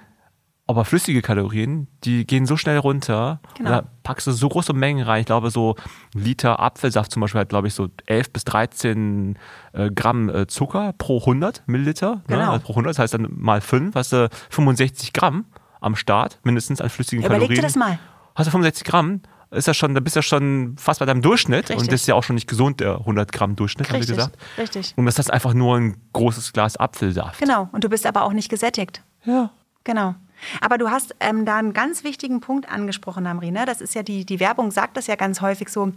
aber 0.69 0.83
flüssige 0.83 1.21
Kalorien, 1.21 1.87
die 2.03 2.27
gehen 2.27 2.45
so 2.45 2.57
schnell 2.57 2.77
runter. 2.77 3.39
Genau. 3.55 3.69
Da 3.69 3.83
packst 4.03 4.27
du 4.27 4.31
so 4.31 4.49
große 4.49 4.73
Mengen 4.73 5.05
rein. 5.05 5.21
Ich 5.21 5.25
glaube, 5.25 5.49
so 5.49 5.75
ein 6.13 6.21
Liter 6.21 6.59
Apfelsaft 6.59 7.11
zum 7.11 7.21
Beispiel 7.21 7.39
hat, 7.39 7.49
glaube 7.49 7.67
ich, 7.67 7.73
so 7.73 7.87
11 8.05 8.33
bis 8.33 8.43
13 8.43 9.39
äh, 9.71 9.89
Gramm 9.91 10.27
äh, 10.29 10.47
Zucker 10.47 10.93
pro 10.97 11.19
100 11.19 11.63
Milliliter. 11.67 12.15
Ne? 12.15 12.23
Genau. 12.27 12.39
Ne? 12.39 12.49
Also 12.49 12.65
pro 12.65 12.73
100, 12.73 12.89
das 12.89 12.99
heißt 12.99 13.13
dann 13.13 13.27
mal 13.33 13.61
5, 13.61 13.95
hast 13.95 14.11
du 14.11 14.29
65 14.49 15.13
Gramm 15.13 15.45
am 15.81 15.95
Start, 15.95 16.39
mindestens 16.43 16.81
an 16.81 16.89
flüssigen 16.89 17.23
Überleg 17.23 17.39
Kalorien. 17.39 17.59
Überleg 17.59 17.73
dir 17.73 17.79
das 17.79 17.99
mal. 17.99 17.99
Hast 18.35 18.47
du 18.47 18.51
65 18.51 18.85
Gramm, 18.85 19.21
ist 19.51 19.67
das 19.67 19.77
schon, 19.77 19.93
da 19.95 20.01
bist 20.01 20.15
du 20.15 20.19
ja 20.19 20.23
schon 20.23 20.75
fast 20.77 20.99
bei 20.99 21.05
deinem 21.05 21.21
Durchschnitt. 21.21 21.69
Richtig. 21.69 21.77
Und 21.77 21.91
das 21.91 22.01
ist 22.01 22.07
ja 22.07 22.15
auch 22.15 22.23
schon 22.23 22.35
nicht 22.35 22.47
gesund, 22.47 22.79
der 22.79 22.97
100 22.99 23.31
Gramm 23.31 23.55
Durchschnitt, 23.55 23.89
haben 23.89 23.99
wir 23.99 24.05
gesagt. 24.05 24.37
Richtig. 24.57 24.93
Und 24.97 25.05
das 25.05 25.19
ist 25.19 25.31
einfach 25.31 25.53
nur 25.53 25.77
ein 25.77 25.97
großes 26.13 26.53
Glas 26.53 26.77
Apfelsaft. 26.77 27.39
Genau. 27.39 27.69
Und 27.71 27.83
du 27.83 27.89
bist 27.89 28.05
aber 28.05 28.23
auch 28.23 28.33
nicht 28.33 28.49
gesättigt. 28.49 29.01
Ja. 29.23 29.51
Genau. 29.83 30.15
Aber 30.61 30.77
du 30.77 30.89
hast 30.89 31.15
ähm, 31.19 31.45
da 31.45 31.57
einen 31.57 31.73
ganz 31.73 32.03
wichtigen 32.03 32.41
Punkt 32.41 32.69
angesprochen, 32.69 33.25
Amri. 33.25 33.51
Ne? 33.51 33.65
Das 33.65 33.81
ist 33.81 33.95
ja 33.95 34.03
die, 34.03 34.25
die 34.25 34.39
Werbung 34.39 34.71
sagt 34.71 34.97
das 34.97 35.07
ja 35.07 35.15
ganz 35.15 35.41
häufig 35.41 35.69
so 35.69 35.93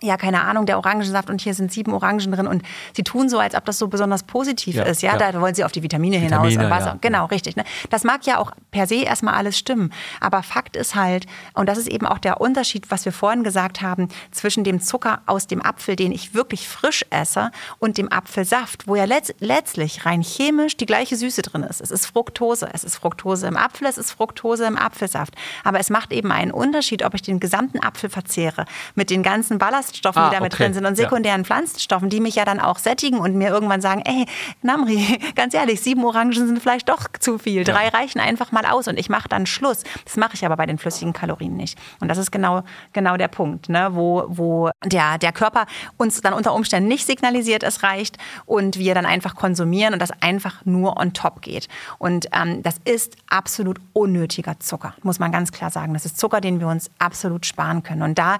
ja, 0.00 0.16
keine 0.16 0.42
Ahnung, 0.42 0.66
der 0.66 0.78
Orangensaft 0.78 1.28
und 1.28 1.40
hier 1.40 1.54
sind 1.54 1.72
sieben 1.72 1.92
Orangen 1.92 2.30
drin 2.30 2.46
und 2.46 2.62
sie 2.94 3.02
tun 3.02 3.28
so, 3.28 3.38
als 3.38 3.54
ob 3.54 3.64
das 3.64 3.78
so 3.78 3.88
besonders 3.88 4.22
positiv 4.22 4.76
ja, 4.76 4.84
ist. 4.84 5.02
Ja? 5.02 5.18
ja, 5.18 5.32
da 5.32 5.40
wollen 5.40 5.54
sie 5.54 5.64
auf 5.64 5.72
die 5.72 5.82
Vitamine, 5.82 6.20
Vitamine 6.22 6.48
hinaus 6.50 6.64
und 6.64 6.70
Wasser. 6.70 6.92
Ja. 6.92 6.98
Genau, 7.00 7.24
richtig. 7.26 7.56
Ne? 7.56 7.64
Das 7.90 8.04
mag 8.04 8.24
ja 8.24 8.38
auch 8.38 8.52
per 8.70 8.86
se 8.86 9.02
erstmal 9.02 9.34
alles 9.34 9.58
stimmen. 9.58 9.92
Aber 10.20 10.42
Fakt 10.42 10.76
ist 10.76 10.94
halt, 10.94 11.26
und 11.54 11.68
das 11.68 11.78
ist 11.78 11.88
eben 11.88 12.06
auch 12.06 12.18
der 12.18 12.40
Unterschied, 12.40 12.90
was 12.90 13.04
wir 13.04 13.12
vorhin 13.12 13.42
gesagt 13.42 13.82
haben, 13.82 14.08
zwischen 14.30 14.62
dem 14.62 14.80
Zucker 14.80 15.22
aus 15.26 15.46
dem 15.48 15.64
Apfel, 15.64 15.96
den 15.96 16.12
ich 16.12 16.34
wirklich 16.34 16.68
frisch 16.68 17.04
esse, 17.10 17.50
und 17.78 17.98
dem 17.98 18.12
Apfelsaft, 18.12 18.86
wo 18.86 18.94
ja 18.94 19.04
letzt, 19.04 19.34
letztlich 19.40 20.06
rein 20.06 20.22
chemisch 20.22 20.76
die 20.76 20.86
gleiche 20.86 21.16
Süße 21.16 21.42
drin 21.42 21.64
ist. 21.64 21.80
Es 21.80 21.90
ist 21.90 22.06
Fructose. 22.06 22.68
Es 22.72 22.84
ist 22.84 22.96
Fructose 22.96 23.46
im 23.48 23.56
Apfel, 23.56 23.88
es 23.88 23.98
ist 23.98 24.12
Fructose 24.12 24.64
im 24.66 24.78
Apfelsaft. 24.78 25.34
Aber 25.64 25.80
es 25.80 25.90
macht 25.90 26.12
eben 26.12 26.30
einen 26.30 26.52
Unterschied, 26.52 27.04
ob 27.04 27.14
ich 27.14 27.22
den 27.22 27.40
gesamten 27.40 27.82
Apfel 27.82 28.10
verzehre 28.10 28.64
mit 28.94 29.10
den 29.10 29.22
ganzen 29.22 29.58
Ballast 29.58 29.87
Ballaststoffen, 29.88 30.22
ah, 30.22 30.28
die 30.30 30.36
damit 30.36 30.54
okay. 30.54 30.64
drin 30.64 30.74
sind 30.74 30.86
und 30.86 30.96
sekundären 30.96 31.42
ja. 31.42 31.44
Pflanzenstoffen, 31.44 32.08
die 32.08 32.20
mich 32.20 32.34
ja 32.36 32.44
dann 32.44 32.60
auch 32.60 32.78
sättigen 32.78 33.18
und 33.18 33.34
mir 33.34 33.48
irgendwann 33.48 33.80
sagen, 33.80 34.02
ey, 34.04 34.26
Namri, 34.62 35.18
ganz 35.34 35.54
ehrlich, 35.54 35.80
sieben 35.80 36.04
Orangen 36.04 36.32
sind 36.32 36.60
vielleicht 36.60 36.88
doch 36.88 37.08
zu 37.18 37.38
viel. 37.38 37.64
Drei 37.64 37.84
ja. 37.84 37.90
reichen 37.90 38.20
einfach 38.20 38.52
mal 38.52 38.66
aus 38.66 38.88
und 38.88 38.98
ich 38.98 39.08
mache 39.08 39.28
dann 39.28 39.46
Schluss. 39.46 39.82
Das 40.04 40.16
mache 40.16 40.34
ich 40.34 40.44
aber 40.44 40.56
bei 40.56 40.66
den 40.66 40.78
flüssigen 40.78 41.12
Kalorien 41.12 41.56
nicht. 41.56 41.78
Und 42.00 42.08
das 42.08 42.18
ist 42.18 42.30
genau, 42.30 42.62
genau 42.92 43.16
der 43.16 43.28
Punkt, 43.28 43.68
ne? 43.68 43.90
wo, 43.92 44.24
wo 44.28 44.70
der, 44.84 45.18
der 45.18 45.32
Körper 45.32 45.66
uns 45.96 46.20
dann 46.20 46.32
unter 46.32 46.54
Umständen 46.54 46.88
nicht 46.88 47.06
signalisiert, 47.06 47.62
es 47.62 47.82
reicht 47.82 48.18
und 48.46 48.78
wir 48.78 48.94
dann 48.94 49.06
einfach 49.06 49.34
konsumieren 49.34 49.94
und 49.94 50.00
das 50.00 50.10
einfach 50.20 50.64
nur 50.64 50.98
on 50.98 51.12
top 51.12 51.42
geht. 51.42 51.68
Und 51.98 52.26
ähm, 52.32 52.62
das 52.62 52.76
ist 52.84 53.16
absolut 53.28 53.78
unnötiger 53.92 54.58
Zucker, 54.60 54.94
muss 55.02 55.18
man 55.18 55.32
ganz 55.32 55.52
klar 55.52 55.70
sagen. 55.70 55.94
Das 55.94 56.04
ist 56.04 56.18
Zucker, 56.18 56.40
den 56.40 56.60
wir 56.60 56.68
uns 56.68 56.90
absolut 56.98 57.46
sparen 57.46 57.82
können. 57.82 58.02
Und 58.02 58.18
da 58.18 58.38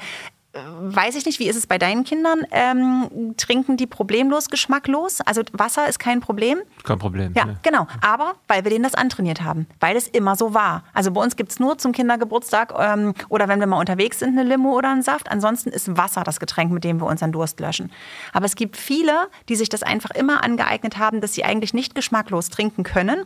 weiß 0.80 1.14
ich 1.16 1.26
nicht, 1.26 1.38
wie 1.38 1.48
ist 1.48 1.56
es 1.56 1.66
bei 1.66 1.78
deinen 1.78 2.04
Kindern? 2.04 2.46
Ähm, 2.50 3.34
trinken 3.36 3.76
die 3.76 3.86
problemlos 3.86 4.48
geschmacklos? 4.48 5.20
Also 5.22 5.42
Wasser 5.52 5.88
ist 5.88 5.98
kein 5.98 6.20
Problem? 6.20 6.58
Kein 6.84 6.98
Problem. 6.98 7.32
Ja, 7.34 7.44
ne. 7.44 7.58
genau. 7.62 7.86
Aber 8.00 8.34
weil 8.46 8.64
wir 8.64 8.70
denen 8.70 8.84
das 8.84 8.94
antrainiert 8.94 9.42
haben, 9.42 9.66
weil 9.80 9.96
es 9.96 10.08
immer 10.08 10.36
so 10.36 10.54
war. 10.54 10.84
Also 10.92 11.10
bei 11.10 11.22
uns 11.22 11.36
gibt 11.36 11.52
es 11.52 11.60
nur 11.60 11.78
zum 11.78 11.92
Kindergeburtstag 11.92 12.74
ähm, 12.78 13.14
oder 13.28 13.48
wenn 13.48 13.60
wir 13.60 13.66
mal 13.66 13.78
unterwegs 13.78 14.18
sind, 14.18 14.38
eine 14.38 14.48
Limo 14.48 14.76
oder 14.76 14.90
einen 14.90 15.02
Saft. 15.02 15.30
Ansonsten 15.30 15.70
ist 15.70 15.96
Wasser 15.96 16.24
das 16.24 16.40
Getränk, 16.40 16.72
mit 16.72 16.84
dem 16.84 17.00
wir 17.00 17.06
unseren 17.06 17.32
Durst 17.32 17.60
löschen. 17.60 17.90
Aber 18.32 18.46
es 18.46 18.56
gibt 18.56 18.76
viele, 18.76 19.28
die 19.48 19.56
sich 19.56 19.68
das 19.68 19.82
einfach 19.82 20.10
immer 20.10 20.42
angeeignet 20.44 20.98
haben, 20.98 21.20
dass 21.20 21.34
sie 21.34 21.44
eigentlich 21.44 21.74
nicht 21.74 21.94
geschmacklos 21.94 22.50
trinken 22.50 22.82
können 22.82 23.24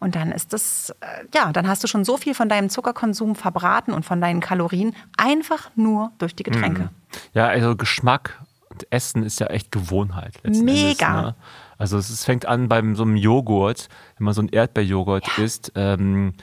und 0.00 0.14
dann 0.14 0.32
ist 0.32 0.52
das, 0.52 0.90
äh, 1.00 1.24
ja, 1.34 1.52
dann 1.52 1.68
hast 1.68 1.82
du 1.82 1.88
schon 1.88 2.04
so 2.04 2.16
viel 2.16 2.34
von 2.34 2.48
deinem 2.48 2.68
Zuckerkonsum 2.68 3.34
verbraten 3.34 3.92
und 3.92 4.04
von 4.04 4.20
deinen 4.20 4.40
Kalorien 4.40 4.94
einfach 5.16 5.70
nur 5.76 6.12
durch 6.18 6.34
die 6.34 6.42
Getränke. 6.42 6.82
Mhm. 6.82 6.88
Ja, 7.32 7.46
also 7.46 7.76
Geschmack 7.76 8.42
und 8.70 8.86
Essen 8.90 9.22
ist 9.22 9.40
ja 9.40 9.46
echt 9.48 9.70
Gewohnheit. 9.72 10.34
Mega. 10.44 10.58
Endes, 10.58 10.98
ne? 10.98 11.34
Also 11.78 11.98
es 11.98 12.24
fängt 12.24 12.46
an 12.46 12.68
beim 12.68 12.96
so 12.96 13.02
einem 13.02 13.16
Joghurt, 13.16 13.88
wenn 14.18 14.24
man 14.24 14.34
so 14.34 14.40
einen 14.40 14.48
Erdbeerjoghurt 14.48 15.26
ja. 15.36 15.44
isst. 15.44 15.72
Ähm, 15.74 16.34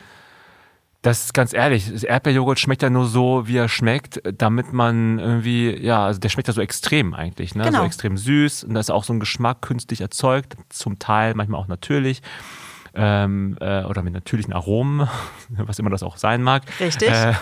das 1.01 1.25
ist 1.25 1.33
ganz 1.33 1.53
ehrlich, 1.53 1.91
das 1.91 2.03
Erdbeerjoghurt 2.03 2.59
schmeckt 2.59 2.83
ja 2.83 2.89
nur 2.91 3.07
so, 3.07 3.47
wie 3.47 3.57
er 3.57 3.69
schmeckt, 3.69 4.21
damit 4.37 4.71
man 4.71 5.17
irgendwie, 5.17 5.75
ja, 5.83 6.05
also 6.05 6.19
der 6.19 6.29
schmeckt 6.29 6.47
ja 6.47 6.53
so 6.53 6.61
extrem 6.61 7.15
eigentlich, 7.15 7.55
ne? 7.55 7.63
Genau. 7.63 7.79
So 7.79 7.85
extrem 7.85 8.17
süß 8.17 8.65
und 8.65 8.75
da 8.75 8.79
ist 8.79 8.91
auch 8.91 9.03
so 9.03 9.13
ein 9.13 9.19
Geschmack 9.19 9.61
künstlich 9.61 10.01
erzeugt, 10.01 10.55
zum 10.69 10.99
Teil 10.99 11.33
manchmal 11.33 11.59
auch 11.59 11.67
natürlich 11.67 12.21
ähm, 12.93 13.57
äh, 13.59 13.83
oder 13.83 14.01
mit 14.01 14.13
natürlichen 14.13 14.53
Aromen, 14.53 15.07
was 15.49 15.79
immer 15.79 15.89
das 15.89 16.03
auch 16.03 16.17
sein 16.17 16.43
mag. 16.43 16.63
Richtig. 16.79 17.09
Äh, 17.09 17.33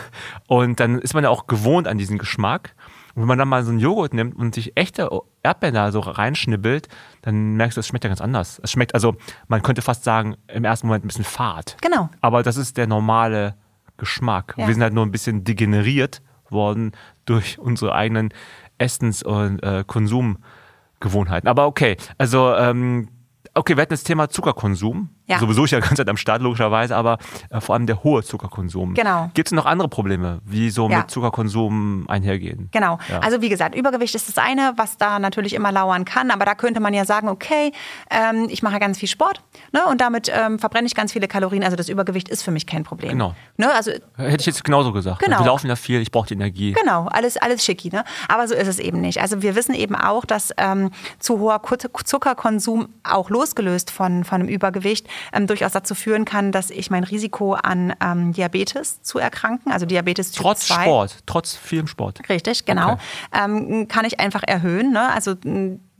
und 0.48 0.80
dann 0.80 1.00
ist 1.00 1.14
man 1.14 1.24
ja 1.24 1.30
auch 1.30 1.48
gewohnt 1.48 1.88
an 1.88 1.98
diesen 1.98 2.18
Geschmack. 2.18 2.76
Und 3.16 3.24
wenn 3.24 3.28
man 3.28 3.40
dann 3.40 3.48
mal 3.48 3.64
so 3.64 3.72
einen 3.72 3.80
Joghurt 3.80 4.14
nimmt 4.14 4.36
und 4.36 4.54
sich 4.56 4.78
echte 4.78 5.10
Erdbeeren 5.44 5.74
da 5.74 5.92
so 5.92 6.00
reinschnibbelt, 6.00 6.88
dann 7.22 7.56
merkst 7.56 7.76
du, 7.76 7.80
es 7.80 7.88
schmeckt 7.88 8.04
ja 8.04 8.10
ganz 8.10 8.22
anders. 8.22 8.62
Es 8.64 8.72
schmeckt, 8.72 8.94
also 8.94 9.16
man 9.48 9.62
könnte 9.62 9.82
fast 9.82 10.04
sagen, 10.04 10.38
im 10.48 10.64
ersten 10.64 10.88
Moment 10.88 11.04
ein 11.04 11.08
bisschen 11.08 11.26
fad. 11.26 11.78
Genau. 11.82 12.10
Aber 12.22 12.44
das 12.44 12.56
ist 12.56 12.78
der 12.78 12.88
normale 12.88 13.56
Geschmack. 13.98 14.56
Ja. 14.58 14.68
Wir 14.68 14.74
sind 14.74 14.84
halt 14.84 14.94
nur 14.94 15.06
ein 15.06 15.12
bisschen 15.12 15.44
degeneriert 15.44 16.22
worden 16.50 16.94
durch 17.26 17.60
unsere 17.60 17.94
eigenen 17.94 18.34
Essens- 18.78 19.24
und 19.24 19.62
äh, 19.64 19.84
Konsumgewohnheiten. 19.86 21.48
Aber 21.48 21.68
okay, 21.68 21.98
also 22.18 22.56
ähm, 22.56 23.10
okay, 23.54 23.76
wir 23.76 23.82
hatten 23.82 23.94
das 23.94 24.04
Thema 24.04 24.30
Zuckerkonsum. 24.30 25.10
Ja. 25.30 25.38
Sowieso 25.38 25.66
ich 25.66 25.72
ja 25.72 25.80
ganz 25.80 26.00
am 26.00 26.18
Start 26.18 26.42
logischerweise, 26.42 26.96
aber 26.96 27.20
äh, 27.52 27.62
vor 27.62 27.76
allem 27.76 27.86
der 27.86 28.04
hohe 28.04 28.24
Zuckerkonsum. 28.24 28.96
Genau. 28.96 29.30
Gibt 29.36 29.50
es 29.50 29.52
noch 29.52 29.68
andere 29.68 29.88
Probleme, 29.88 30.40
wie 30.44 30.72
so 30.72 30.90
ja. 30.90 31.00
mit 31.00 31.12
Zuckerkonsum 31.12 32.06
einhergehen? 32.08 32.70
Genau. 32.72 32.98
Ja. 33.10 33.20
Also 33.20 33.42
wie 33.42 33.50
gesagt, 33.50 33.76
Übergewicht 33.76 34.16
ist 34.16 34.28
das 34.28 34.40
eine, 34.40 34.74
was 34.76 34.98
da 34.98 35.20
natürlich 35.20 35.54
immer 35.54 35.72
lauern 35.72 36.04
kann, 36.04 36.32
aber 36.32 36.46
da 36.46 36.56
könnte 36.56 36.80
man 36.80 36.96
ja 36.96 37.06
sagen, 37.06 37.30
okay, 37.30 37.72
ähm, 38.10 38.48
ich 38.50 38.64
mache 38.64 38.80
ganz 38.80 38.98
viel 38.98 39.08
Sport 39.08 39.44
ne, 39.72 39.86
und 39.86 40.02
damit 40.02 40.32
ähm, 40.34 40.58
verbrenne 40.58 40.88
ich 40.88 40.96
ganz 40.96 41.14
viele 41.14 41.28
Kalorien. 41.28 41.64
Also 41.64 41.76
das 41.76 41.90
Übergewicht 41.90 42.28
ist 42.28 42.42
für 42.42 42.52
mich 42.52 42.66
kein 42.66 42.84
Problem. 42.84 43.12
Genau. 43.12 43.36
Ne, 43.58 43.72
also, 43.72 43.92
Hätte 44.18 44.40
ich 44.40 44.46
jetzt 44.48 44.64
genauso 44.64 44.92
gesagt. 44.92 45.20
Genau. 45.20 45.40
Wir 45.40 45.46
laufen 45.46 45.68
ja 45.68 45.76
viel, 45.76 46.02
ich 46.02 46.12
brauche 46.12 46.28
die 46.28 46.34
Energie. 46.34 46.74
Genau, 46.74 47.06
alles, 47.06 47.38
alles 47.38 47.64
schicki. 47.64 47.90
Ne? 47.90 48.04
Aber 48.28 48.48
so 48.48 48.56
ist 48.56 48.68
es 48.68 48.80
eben 48.80 49.00
nicht. 49.00 49.22
Also 49.22 49.44
wir 49.44 49.56
wissen 49.56 49.76
eben 49.76 49.96
auch, 49.96 50.26
dass 50.26 50.52
ähm, 50.58 50.90
zu 51.20 51.40
hoher 51.40 51.62
Zuckerkonsum 52.04 52.90
auch 53.04 53.30
losgelöst 53.30 53.92
von, 53.92 54.24
von 54.24 54.42
einem 54.42 54.50
Übergewicht 54.50 55.08
ähm, 55.34 55.48
durchaus 55.48 55.72
dazu 55.72 55.96
führen 55.96 56.26
kann, 56.26 56.52
dass 56.52 56.70
ich 56.70 56.90
mein 56.90 57.04
Risiko 57.04 57.54
an 57.54 57.94
ähm, 58.02 58.34
Diabetes 58.34 59.02
zu 59.02 59.20
erkranken, 59.20 59.72
also 59.72 59.86
Diabetes 59.86 60.32
Typ 60.32 60.44
trotz 60.44 60.68
2. 60.68 60.74
Trotz 60.76 60.84
Sport, 60.84 61.18
trotz 61.26 61.56
vielem 61.56 61.88
Sport. 61.88 62.30
Richtig, 62.30 62.66
genau. 62.66 62.94
Okay. 62.94 63.02
Ähm, 63.44 63.88
kann 63.88 64.06
ich 64.06 64.20
einfach 64.20 64.44
erhöhen. 64.46 64.92
Ne? 64.92 65.12
Also 65.12 65.36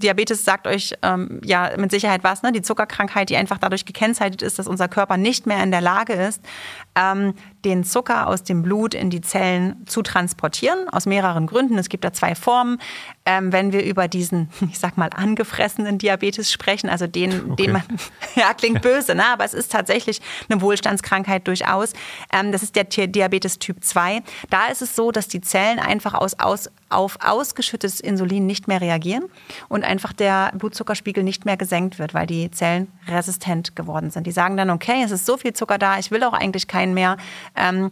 Diabetes 0.02 0.46
sagt 0.46 0.66
euch 0.68 0.94
ähm, 1.02 1.42
ja 1.44 1.72
mit 1.78 1.92
Sicherheit 1.92 2.24
was, 2.24 2.42
ne? 2.42 2.52
die 2.52 2.62
Zuckerkrankheit, 2.62 3.30
die 3.30 3.38
einfach 3.38 3.58
dadurch 3.58 3.86
gekennzeichnet 3.86 4.42
ist, 4.42 4.58
dass 4.58 4.68
unser 4.68 4.88
Körper 4.88 5.18
nicht 5.18 5.46
mehr 5.46 5.62
in 5.62 5.72
der 5.72 5.82
Lage 5.82 6.14
ist, 6.14 6.42
ähm, 6.96 7.34
den 7.66 7.84
Zucker 7.84 8.28
aus 8.28 8.44
dem 8.44 8.62
Blut 8.62 8.94
in 8.94 9.10
die 9.10 9.22
Zellen 9.22 9.86
zu 9.86 10.02
transportieren, 10.02 10.88
aus 10.90 11.06
mehreren 11.06 11.48
Gründen. 11.48 11.78
Es 11.78 11.90
gibt 11.90 12.06
da 12.06 12.14
zwei 12.14 12.36
Formen. 12.36 12.80
Ähm, 13.26 13.52
wenn 13.52 13.74
wir 13.74 13.84
über 13.84 14.08
diesen, 14.08 14.50
ich 14.72 14.80
sag 14.80 14.98
mal, 14.98 15.10
angefressenen 15.14 15.98
Diabetes 15.98 16.52
sprechen, 16.52 16.90
also 16.90 17.06
den, 17.06 17.52
okay. 17.52 17.64
den 17.64 17.74
man, 17.74 17.84
ja, 18.36 18.54
klingt 18.54 18.82
böse, 18.82 19.16
ne? 19.16 19.26
aber 19.26 19.44
es 19.44 19.54
ist 19.54 19.72
tatsächlich 19.72 20.22
eine 20.50 20.62
Wohlstandskrankheit 20.62 21.48
durchaus. 21.48 21.94
Ähm, 22.34 22.52
das 22.52 22.64
ist 22.64 22.76
der 22.76 22.86
Diabetes 22.86 23.60
Typ 23.60 23.84
2. 23.84 24.24
Da 24.50 24.68
ist 24.68 24.82
es 24.82 24.96
so, 24.96 25.12
dass 25.12 25.28
die 25.28 25.42
Zellen 25.42 25.80
einfach 25.80 26.14
aus, 26.14 26.40
aus, 26.40 26.70
auf 26.88 27.18
ausgeschüttetes 27.22 28.00
Insulin 28.00 28.46
nicht 28.46 28.68
mehr 28.68 28.82
reagieren 28.82 29.26
und 29.68 29.84
einfach 29.90 30.14
der 30.14 30.52
Blutzuckerspiegel 30.56 31.24
nicht 31.24 31.46
mehr 31.46 31.58
gesenkt 31.58 32.00
wird, 32.00 32.14
weil 32.14 32.28
die 32.28 32.50
Zellen 32.52 32.88
resistent 33.08 33.76
geworden 33.76 34.12
sind. 34.12 34.26
Die 34.28 34.32
sagen 34.32 34.56
dann, 34.56 34.70
okay, 34.70 35.02
es 35.04 35.12
ist 35.12 35.26
so 35.26 35.36
viel 35.36 35.54
Zucker 35.54 35.78
da, 35.78 36.00
ich 36.00 36.12
will 36.12 36.24
auch 36.24 36.34
eigentlich 36.34 36.68
keinen 36.68 36.94
mehr. 36.94 37.18
Ähm, 37.56 37.92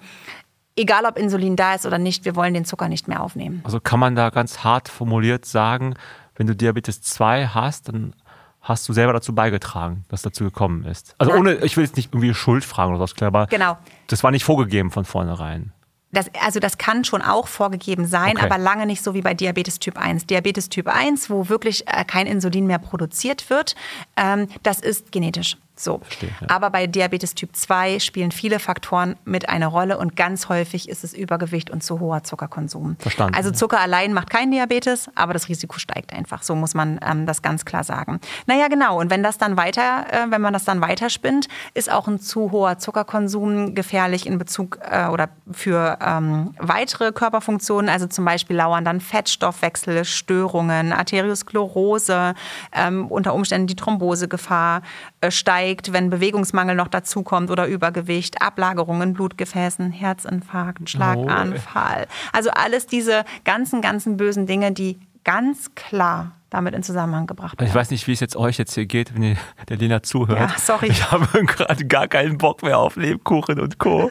egal 0.77 1.05
ob 1.05 1.17
Insulin 1.17 1.55
da 1.55 1.73
ist 1.73 1.85
oder 1.85 1.97
nicht, 1.97 2.23
wir 2.23 2.35
wollen 2.35 2.53
den 2.53 2.65
Zucker 2.65 2.87
nicht 2.87 3.07
mehr 3.07 3.21
aufnehmen. 3.21 3.61
Also 3.63 3.79
kann 3.79 3.99
man 3.99 4.15
da 4.15 4.29
ganz 4.29 4.63
hart 4.63 4.87
formuliert 4.87 5.45
sagen, 5.45 5.95
wenn 6.35 6.47
du 6.47 6.55
Diabetes 6.55 7.01
2 7.01 7.47
hast, 7.47 7.89
dann 7.89 8.13
hast 8.61 8.87
du 8.87 8.93
selber 8.93 9.13
dazu 9.13 9.33
beigetragen, 9.33 10.05
dass 10.09 10.21
dazu 10.21 10.43
gekommen 10.43 10.85
ist. 10.85 11.15
Also 11.17 11.33
ohne, 11.33 11.55
ich 11.55 11.77
will 11.77 11.85
jetzt 11.85 11.95
nicht 11.95 12.13
irgendwie 12.13 12.33
Schuld 12.33 12.63
fragen 12.63 12.91
oder 12.91 12.99
was, 12.99 13.19
aber 13.21 13.47
genau. 13.47 13.77
das 14.07 14.23
war 14.23 14.31
nicht 14.31 14.43
vorgegeben 14.43 14.91
von 14.91 15.05
vornherein. 15.05 15.73
Das, 16.11 16.27
also 16.41 16.59
das 16.59 16.77
kann 16.77 17.03
schon 17.03 17.21
auch 17.21 17.47
vorgegeben 17.47 18.05
sein, 18.05 18.37
okay. 18.37 18.45
aber 18.45 18.57
lange 18.57 18.85
nicht 18.85 19.03
so 19.03 19.13
wie 19.13 19.21
bei 19.21 19.33
Diabetes 19.33 19.79
Typ 19.79 19.97
1. 19.97 20.25
Diabetes 20.25 20.69
Typ 20.69 20.87
1, 20.87 21.29
wo 21.29 21.49
wirklich 21.49 21.85
äh, 21.87 22.05
kein 22.05 22.27
Insulin 22.27 22.65
mehr 22.65 22.79
produziert 22.79 23.49
wird, 23.49 23.75
ähm, 24.15 24.47
das 24.63 24.79
ist 24.79 25.11
genetisch. 25.11 25.57
So. 25.79 25.99
Verstehe, 25.99 26.29
ja. 26.41 26.47
Aber 26.49 26.69
bei 26.69 26.87
Diabetes 26.87 27.35
Typ 27.35 27.55
2 27.55 27.99
spielen 27.99 28.31
viele 28.31 28.59
Faktoren 28.59 29.15
mit 29.25 29.49
eine 29.49 29.67
Rolle 29.67 29.97
und 29.97 30.15
ganz 30.15 30.49
häufig 30.49 30.89
ist 30.89 31.03
es 31.03 31.13
Übergewicht 31.13 31.69
und 31.69 31.83
zu 31.83 31.99
hoher 31.99 32.23
Zuckerkonsum. 32.23 32.97
Verstanden. 32.99 33.35
Also 33.35 33.51
Zucker 33.51 33.77
ja. 33.77 33.83
allein 33.83 34.13
macht 34.13 34.29
keinen 34.29 34.51
Diabetes, 34.51 35.09
aber 35.15 35.33
das 35.33 35.49
Risiko 35.49 35.79
steigt 35.79 36.13
einfach. 36.13 36.43
So 36.43 36.55
muss 36.55 36.73
man 36.73 36.99
ähm, 37.07 37.25
das 37.25 37.41
ganz 37.41 37.65
klar 37.65 37.83
sagen. 37.83 38.19
Naja, 38.45 38.67
genau. 38.67 38.99
Und 38.99 39.09
wenn 39.09 39.23
das 39.23 39.37
dann 39.37 39.57
weiter, 39.57 40.05
äh, 40.11 40.31
wenn 40.31 40.41
man 40.41 40.53
das 40.53 40.65
dann 40.65 40.81
weiterspinnt, 40.81 41.47
ist 41.73 41.91
auch 41.91 42.07
ein 42.07 42.19
zu 42.19 42.51
hoher 42.51 42.77
Zuckerkonsum 42.77 43.75
gefährlich 43.75 44.25
in 44.25 44.37
Bezug 44.37 44.79
äh, 44.89 45.07
oder 45.07 45.29
für 45.51 45.97
ähm, 46.01 46.55
weitere 46.59 47.11
Körperfunktionen, 47.11 47.89
also 47.89 48.07
zum 48.07 48.25
Beispiel 48.25 48.55
lauern 48.55 48.85
dann 48.85 48.99
Fettstoffwechsel, 49.01 50.05
Störungen, 50.05 50.93
Arteriosklerose, 50.93 52.33
ähm, 52.73 53.07
unter 53.07 53.33
Umständen 53.33 53.67
die 53.67 53.75
Thrombosegefahr 53.75 54.81
steigt 55.29 55.67
steigt, 55.67 55.93
wenn 55.93 56.09
Bewegungsmangel 56.09 56.75
noch 56.75 56.87
dazukommt 56.87 57.49
oder 57.49 57.67
Übergewicht, 57.67 58.41
Ablagerungen, 58.41 59.13
Blutgefäßen, 59.13 59.91
Herzinfarkt, 59.91 60.89
Schlaganfall. 60.89 62.07
Oh. 62.07 62.29
Also 62.33 62.49
alles 62.51 62.87
diese 62.87 63.25
ganzen, 63.43 63.81
ganzen 63.81 64.17
bösen 64.17 64.45
Dinge, 64.45 64.71
die 64.71 64.99
ganz 65.23 65.73
klar 65.75 66.31
damit 66.49 66.73
in 66.73 66.83
Zusammenhang 66.83 67.27
gebracht 67.27 67.59
werden. 67.59 67.67
Ich 67.67 67.75
weiß 67.75 67.91
nicht, 67.91 68.07
wie 68.07 68.13
es 68.13 68.21
jetzt 68.21 68.37
euch 68.37 68.57
jetzt 68.57 68.73
hier 68.75 68.85
geht, 68.85 69.13
wenn 69.13 69.23
ihr 69.23 69.37
der 69.67 69.77
Lena 69.77 70.01
zuhört. 70.01 70.39
Ja, 70.39 70.55
sorry. 70.57 70.87
Ich 70.87 71.11
habe 71.11 71.27
gerade 71.45 71.85
gar 71.85 72.07
keinen 72.07 72.37
Bock 72.37 72.63
mehr 72.63 72.77
auf 72.77 72.95
Lebkuchen 72.95 73.59
und 73.59 73.77
Co. 73.79 74.09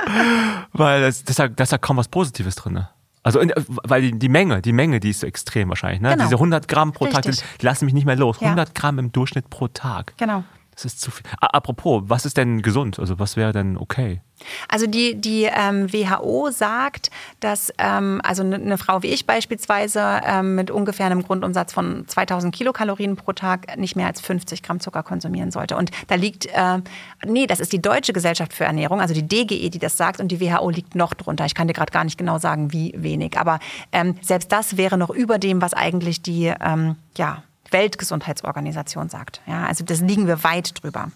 weil 0.72 1.00
das, 1.00 1.22
das, 1.22 1.30
ist 1.30 1.38
ja, 1.38 1.48
das 1.48 1.68
ist 1.68 1.72
ja 1.72 1.78
kaum 1.78 1.96
was 1.96 2.08
Positives 2.08 2.56
drin. 2.56 2.74
Ne? 2.74 2.90
Also, 3.22 3.40
in, 3.40 3.52
weil 3.84 4.02
die, 4.02 4.18
die, 4.18 4.28
Menge, 4.28 4.60
die 4.60 4.72
Menge, 4.72 5.00
die 5.00 5.10
ist 5.10 5.20
so 5.20 5.26
extrem 5.26 5.70
wahrscheinlich. 5.70 6.00
Ne? 6.00 6.10
Genau. 6.10 6.24
Diese 6.24 6.36
100 6.36 6.68
Gramm 6.68 6.92
pro 6.92 7.06
Richtig. 7.06 7.38
Tag, 7.38 7.58
die 7.60 7.64
lassen 7.64 7.86
mich 7.86 7.94
nicht 7.94 8.04
mehr 8.04 8.16
los. 8.16 8.38
Ja. 8.40 8.48
100 8.48 8.74
Gramm 8.74 8.98
im 8.98 9.12
Durchschnitt 9.12 9.48
pro 9.48 9.68
Tag. 9.68 10.12
Genau. 10.18 10.44
Das 10.76 10.84
ist 10.84 11.00
zu 11.00 11.10
viel. 11.10 11.24
Apropos, 11.40 12.02
was 12.06 12.26
ist 12.26 12.36
denn 12.36 12.60
gesund? 12.60 12.98
Also 12.98 13.18
was 13.18 13.38
wäre 13.38 13.52
denn 13.52 13.78
okay? 13.78 14.20
Also 14.68 14.86
die, 14.86 15.18
die 15.18 15.44
ähm, 15.44 15.90
WHO 15.90 16.50
sagt, 16.50 17.10
dass 17.40 17.72
ähm, 17.78 18.20
also 18.22 18.42
eine 18.42 18.58
ne 18.58 18.76
Frau 18.76 19.02
wie 19.02 19.06
ich 19.06 19.24
beispielsweise 19.24 20.20
ähm, 20.22 20.54
mit 20.54 20.70
ungefähr 20.70 21.06
einem 21.06 21.22
Grundumsatz 21.22 21.72
von 21.72 22.06
2000 22.06 22.54
Kilokalorien 22.54 23.16
pro 23.16 23.32
Tag 23.32 23.78
nicht 23.78 23.96
mehr 23.96 24.06
als 24.06 24.20
50 24.20 24.62
Gramm 24.62 24.78
Zucker 24.78 25.02
konsumieren 25.02 25.50
sollte. 25.50 25.78
Und 25.78 25.92
da 26.08 26.14
liegt, 26.16 26.44
äh, 26.44 26.82
nee, 27.24 27.46
das 27.46 27.60
ist 27.60 27.72
die 27.72 27.80
Deutsche 27.80 28.12
Gesellschaft 28.12 28.52
für 28.52 28.64
Ernährung, 28.64 29.00
also 29.00 29.14
die 29.14 29.26
DGE, 29.26 29.70
die 29.70 29.78
das 29.78 29.96
sagt 29.96 30.20
und 30.20 30.28
die 30.28 30.42
WHO 30.42 30.68
liegt 30.68 30.94
noch 30.94 31.14
drunter. 31.14 31.46
Ich 31.46 31.54
kann 31.54 31.68
dir 31.68 31.74
gerade 31.74 31.92
gar 31.92 32.04
nicht 32.04 32.18
genau 32.18 32.38
sagen, 32.38 32.74
wie 32.74 32.92
wenig. 32.98 33.38
Aber 33.38 33.60
ähm, 33.92 34.16
selbst 34.20 34.52
das 34.52 34.76
wäre 34.76 34.98
noch 34.98 35.08
über 35.08 35.38
dem, 35.38 35.62
was 35.62 35.72
eigentlich 35.72 36.20
die, 36.20 36.52
ähm, 36.60 36.96
ja, 37.16 37.42
Weltgesundheitsorganisation 37.70 39.08
sagt. 39.08 39.40
Ja, 39.46 39.66
also 39.66 39.84
das 39.84 40.00
liegen 40.00 40.26
wir 40.26 40.44
weit 40.44 40.82
drüber. 40.82 41.08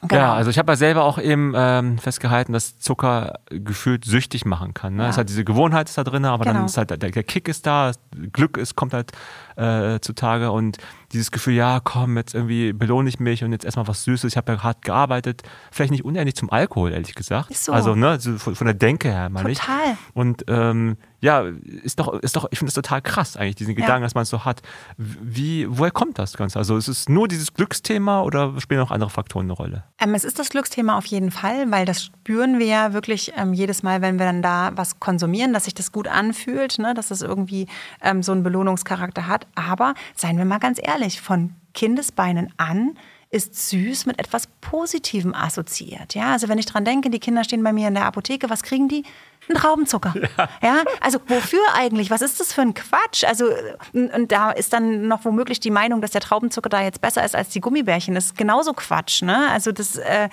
Genau. 0.00 0.14
Ja, 0.14 0.34
also 0.34 0.48
ich 0.48 0.58
habe 0.58 0.70
ja 0.70 0.76
selber 0.76 1.02
auch 1.02 1.18
eben 1.18 1.54
ähm, 1.56 1.98
festgehalten, 1.98 2.52
dass 2.52 2.78
Zucker 2.78 3.40
gefühlt 3.50 4.04
süchtig 4.04 4.44
machen 4.44 4.72
kann. 4.72 4.94
Ne? 4.94 5.02
Ja. 5.02 5.08
Es 5.08 5.18
hat 5.18 5.28
diese 5.28 5.42
Gewohnheit 5.44 5.88
ist 5.88 5.98
da 5.98 6.04
drin, 6.04 6.24
aber 6.24 6.44
genau. 6.44 6.58
dann 6.58 6.66
ist 6.66 6.78
halt 6.78 6.90
der, 6.90 6.98
der 6.98 7.24
Kick 7.24 7.48
ist 7.48 7.66
da, 7.66 7.90
Glück 8.32 8.58
ist, 8.58 8.76
kommt 8.76 8.94
halt 8.94 9.10
äh, 9.56 9.98
zutage 9.98 10.52
und 10.52 10.78
dieses 11.10 11.32
Gefühl, 11.32 11.54
ja, 11.54 11.80
komm, 11.82 12.16
jetzt 12.16 12.32
irgendwie 12.32 12.72
belohne 12.72 13.08
ich 13.08 13.18
mich 13.18 13.42
und 13.42 13.50
jetzt 13.50 13.64
erstmal 13.64 13.88
was 13.88 14.04
Süßes. 14.04 14.30
Ich 14.30 14.36
habe 14.36 14.52
ja 14.52 14.62
hart 14.62 14.82
gearbeitet. 14.82 15.42
Vielleicht 15.72 15.90
nicht 15.90 16.04
unähnlich 16.04 16.36
zum 16.36 16.48
Alkohol, 16.48 16.92
ehrlich 16.92 17.16
gesagt. 17.16 17.50
Ist 17.50 17.64
so. 17.64 17.72
Also, 17.72 17.96
ne, 17.96 18.20
so 18.20 18.38
von, 18.38 18.54
von 18.54 18.66
der 18.68 18.74
Denke 18.74 19.08
her, 19.08 19.28
meine 19.30 19.50
ich. 19.50 19.58
Total. 19.58 19.96
Und 20.14 20.44
ähm, 20.46 20.96
ja, 21.20 21.44
ist 21.82 21.98
doch, 21.98 22.14
ist 22.14 22.36
doch, 22.36 22.46
ich 22.50 22.58
finde 22.58 22.68
es 22.68 22.74
total 22.74 23.02
krass 23.02 23.36
eigentlich, 23.36 23.56
diesen 23.56 23.74
ja. 23.74 23.80
Gedanken, 23.80 24.02
dass 24.02 24.14
man 24.14 24.22
es 24.22 24.28
so 24.28 24.44
hat. 24.44 24.62
Wie, 24.96 25.66
woher 25.68 25.90
kommt 25.90 26.18
das 26.18 26.36
Ganze? 26.36 26.58
Also 26.58 26.76
ist 26.76 26.88
es 26.88 27.08
nur 27.08 27.26
dieses 27.26 27.54
Glücksthema 27.54 28.22
oder 28.22 28.60
spielen 28.60 28.80
auch 28.80 28.90
andere 28.90 29.10
Faktoren 29.10 29.46
eine 29.46 29.52
Rolle? 29.52 29.84
Ähm, 29.98 30.14
es 30.14 30.24
ist 30.24 30.38
das 30.38 30.50
Glücksthema 30.50 30.96
auf 30.96 31.06
jeden 31.06 31.30
Fall, 31.30 31.70
weil 31.70 31.86
das 31.86 32.04
spüren 32.04 32.58
wir 32.58 32.66
ja 32.66 32.92
wirklich 32.92 33.32
ähm, 33.36 33.52
jedes 33.52 33.82
Mal, 33.82 34.00
wenn 34.00 34.18
wir 34.18 34.26
dann 34.26 34.42
da 34.42 34.70
was 34.74 35.00
konsumieren, 35.00 35.52
dass 35.52 35.64
sich 35.64 35.74
das 35.74 35.90
gut 35.90 36.06
anfühlt, 36.06 36.78
ne? 36.78 36.94
dass 36.94 37.10
es 37.10 37.22
irgendwie 37.22 37.66
ähm, 38.00 38.22
so 38.22 38.32
einen 38.32 38.44
Belohnungscharakter 38.44 39.26
hat. 39.26 39.46
Aber 39.56 39.94
seien 40.14 40.38
wir 40.38 40.44
mal 40.44 40.58
ganz 40.58 40.78
ehrlich, 40.80 41.20
von 41.20 41.54
Kindesbeinen 41.74 42.52
an 42.58 42.96
ist 43.30 43.68
süß 43.68 44.06
mit 44.06 44.18
etwas 44.18 44.46
Positivem 44.60 45.34
assoziiert. 45.34 46.14
Ja, 46.14 46.32
also 46.32 46.48
wenn 46.48 46.58
ich 46.58 46.66
dran 46.66 46.84
denke, 46.84 47.10
die 47.10 47.18
Kinder 47.18 47.44
stehen 47.44 47.62
bei 47.62 47.72
mir 47.72 47.88
in 47.88 47.94
der 47.94 48.06
Apotheke, 48.06 48.48
was 48.48 48.62
kriegen 48.62 48.88
die? 48.88 49.04
Ein 49.48 49.54
Traubenzucker. 49.54 50.14
Ja. 50.38 50.48
ja. 50.62 50.82
Also 51.00 51.18
wofür 51.26 51.60
eigentlich? 51.74 52.10
Was 52.10 52.22
ist 52.22 52.40
das 52.40 52.52
für 52.52 52.62
ein 52.62 52.74
Quatsch? 52.74 53.24
Also 53.24 53.46
und 53.92 54.30
da 54.30 54.50
ist 54.50 54.72
dann 54.72 55.08
noch 55.08 55.24
womöglich 55.24 55.60
die 55.60 55.70
Meinung, 55.70 56.00
dass 56.00 56.10
der 56.12 56.20
Traubenzucker 56.20 56.68
da 56.68 56.82
jetzt 56.82 57.00
besser 57.00 57.24
ist 57.24 57.34
als 57.34 57.48
die 57.50 57.60
Gummibärchen. 57.60 58.14
Das 58.14 58.26
ist 58.26 58.38
genauso 58.38 58.72
Quatsch. 58.72 59.22
Ne? 59.22 59.48
Also 59.50 59.72
das, 59.72 59.96
äh, 59.96 60.28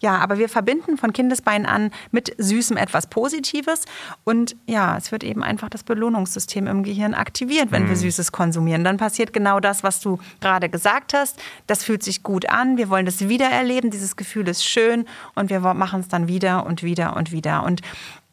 ja, 0.00 0.16
aber 0.18 0.38
wir 0.38 0.48
verbinden 0.48 0.96
von 0.96 1.12
Kindesbeinen 1.12 1.66
an 1.66 1.90
mit 2.10 2.34
Süßem 2.38 2.76
etwas 2.76 3.06
Positives 3.08 3.84
und 4.24 4.56
ja, 4.66 4.96
es 4.96 5.12
wird 5.12 5.24
eben 5.24 5.42
einfach 5.42 5.68
das 5.68 5.84
Belohnungssystem 5.84 6.66
im 6.66 6.82
Gehirn 6.82 7.14
aktiviert, 7.14 7.70
wenn 7.70 7.84
mhm. 7.84 7.88
wir 7.90 7.96
Süßes 7.96 8.32
konsumieren. 8.32 8.84
Dann 8.84 8.96
passiert 8.96 9.32
genau 9.32 9.60
das, 9.60 9.82
was 9.82 10.00
du 10.00 10.18
gerade 10.40 10.68
gesagt 10.68 11.14
hast. 11.14 11.38
Das 11.66 11.84
fühlt 11.84 12.02
sich 12.02 12.22
gut 12.22 12.48
an. 12.48 12.76
Wir 12.76 12.88
wollen 12.88 13.06
das 13.06 13.28
wiedererleben. 13.28 13.90
Dieses 13.90 14.16
Gefühl 14.16 14.48
ist 14.48 14.64
schön 14.64 15.06
und 15.34 15.50
wir 15.50 15.60
machen 15.60 16.00
es 16.00 16.08
dann 16.08 16.28
wieder 16.28 16.66
und 16.66 16.82
wieder 16.82 17.16
und 17.16 17.32
wieder. 17.32 17.62
Und 17.62 17.82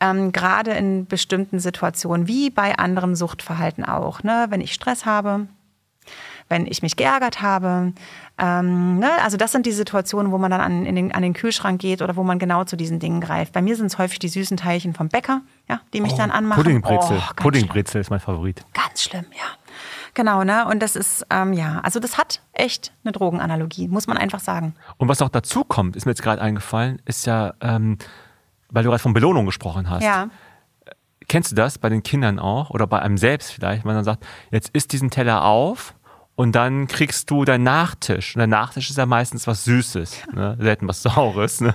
ähm, 0.03 0.33
gerade 0.33 0.71
in 0.71 1.05
bestimmten 1.05 1.59
Situationen, 1.59 2.27
wie 2.27 2.49
bei 2.49 2.77
anderem 2.77 3.15
Suchtverhalten 3.15 3.85
auch. 3.85 4.21
Ne? 4.23 4.47
Wenn 4.49 4.59
ich 4.59 4.73
Stress 4.73 5.05
habe, 5.05 5.47
wenn 6.49 6.67
ich 6.67 6.81
mich 6.81 6.97
geärgert 6.97 7.41
habe. 7.41 7.93
Ähm, 8.37 8.99
ne? 8.99 9.09
Also 9.23 9.37
das 9.37 9.53
sind 9.53 9.65
die 9.65 9.71
Situationen, 9.71 10.33
wo 10.33 10.37
man 10.37 10.51
dann 10.51 10.59
an, 10.59 10.83
den, 10.83 11.13
an 11.13 11.21
den 11.21 11.33
Kühlschrank 11.33 11.79
geht 11.79 12.01
oder 12.01 12.17
wo 12.17 12.23
man 12.23 12.37
genau 12.37 12.65
zu 12.65 12.75
diesen 12.75 12.99
Dingen 12.99 13.21
greift. 13.21 13.53
Bei 13.53 13.61
mir 13.61 13.77
sind 13.77 13.85
es 13.85 13.97
häufig 13.97 14.19
die 14.19 14.27
süßen 14.27 14.57
Teilchen 14.57 14.93
vom 14.93 15.07
Bäcker, 15.07 15.41
ja, 15.69 15.79
die 15.93 16.01
mich 16.01 16.13
oh, 16.13 16.17
dann 16.17 16.31
anmachen. 16.31 16.61
Puddingbrezel. 16.61 17.17
Oh, 17.17 17.33
Puddingbrezel 17.37 18.01
ist 18.01 18.09
mein 18.09 18.19
Favorit. 18.19 18.65
Ganz 18.73 19.03
schlimm, 19.03 19.25
ja. 19.31 19.45
Genau, 20.15 20.43
ne? 20.43 20.67
Und 20.67 20.83
das 20.83 20.95
ist, 20.95 21.25
ähm, 21.29 21.53
ja, 21.53 21.79
also 21.81 21.99
das 21.99 22.17
hat 22.17 22.41
echt 22.51 22.93
eine 23.03 23.13
Drogenanalogie, 23.13 23.87
muss 23.87 24.05
man 24.05 24.17
einfach 24.17 24.41
sagen. 24.41 24.75
Und 24.97 25.07
was 25.07 25.21
auch 25.21 25.29
dazu 25.29 25.63
kommt, 25.63 25.95
ist 25.95 26.05
mir 26.05 26.11
jetzt 26.11 26.21
gerade 26.21 26.41
eingefallen, 26.41 27.01
ist 27.05 27.25
ja, 27.25 27.53
ähm, 27.61 27.97
weil 28.73 28.83
du 28.83 28.89
gerade 28.89 29.01
von 29.01 29.13
Belohnung 29.13 29.45
gesprochen 29.45 29.89
hast. 29.89 30.03
Ja. 30.03 30.27
Kennst 31.27 31.51
du 31.51 31.55
das 31.55 31.77
bei 31.77 31.87
den 31.87 32.03
Kindern 32.03 32.37
auch 32.37 32.69
oder 32.69 32.85
bei 32.85 32.99
einem 32.99 33.17
selbst 33.17 33.53
vielleicht, 33.53 33.85
wenn 33.85 33.95
man 33.95 34.03
sagt, 34.03 34.25
jetzt 34.51 34.69
isst 34.69 34.91
diesen 34.91 35.09
Teller 35.09 35.45
auf 35.45 35.95
und 36.35 36.53
dann 36.53 36.87
kriegst 36.87 37.29
du 37.29 37.45
deinen 37.45 37.63
Nachtisch. 37.63 38.35
Und 38.35 38.39
der 38.39 38.47
Nachtisch 38.47 38.89
ist 38.89 38.97
ja 38.97 39.05
meistens 39.05 39.47
was 39.47 39.63
Süßes, 39.63 40.23
ne? 40.33 40.57
selten 40.59 40.87
was 40.87 41.03
Saures. 41.03 41.61
Ne? 41.61 41.73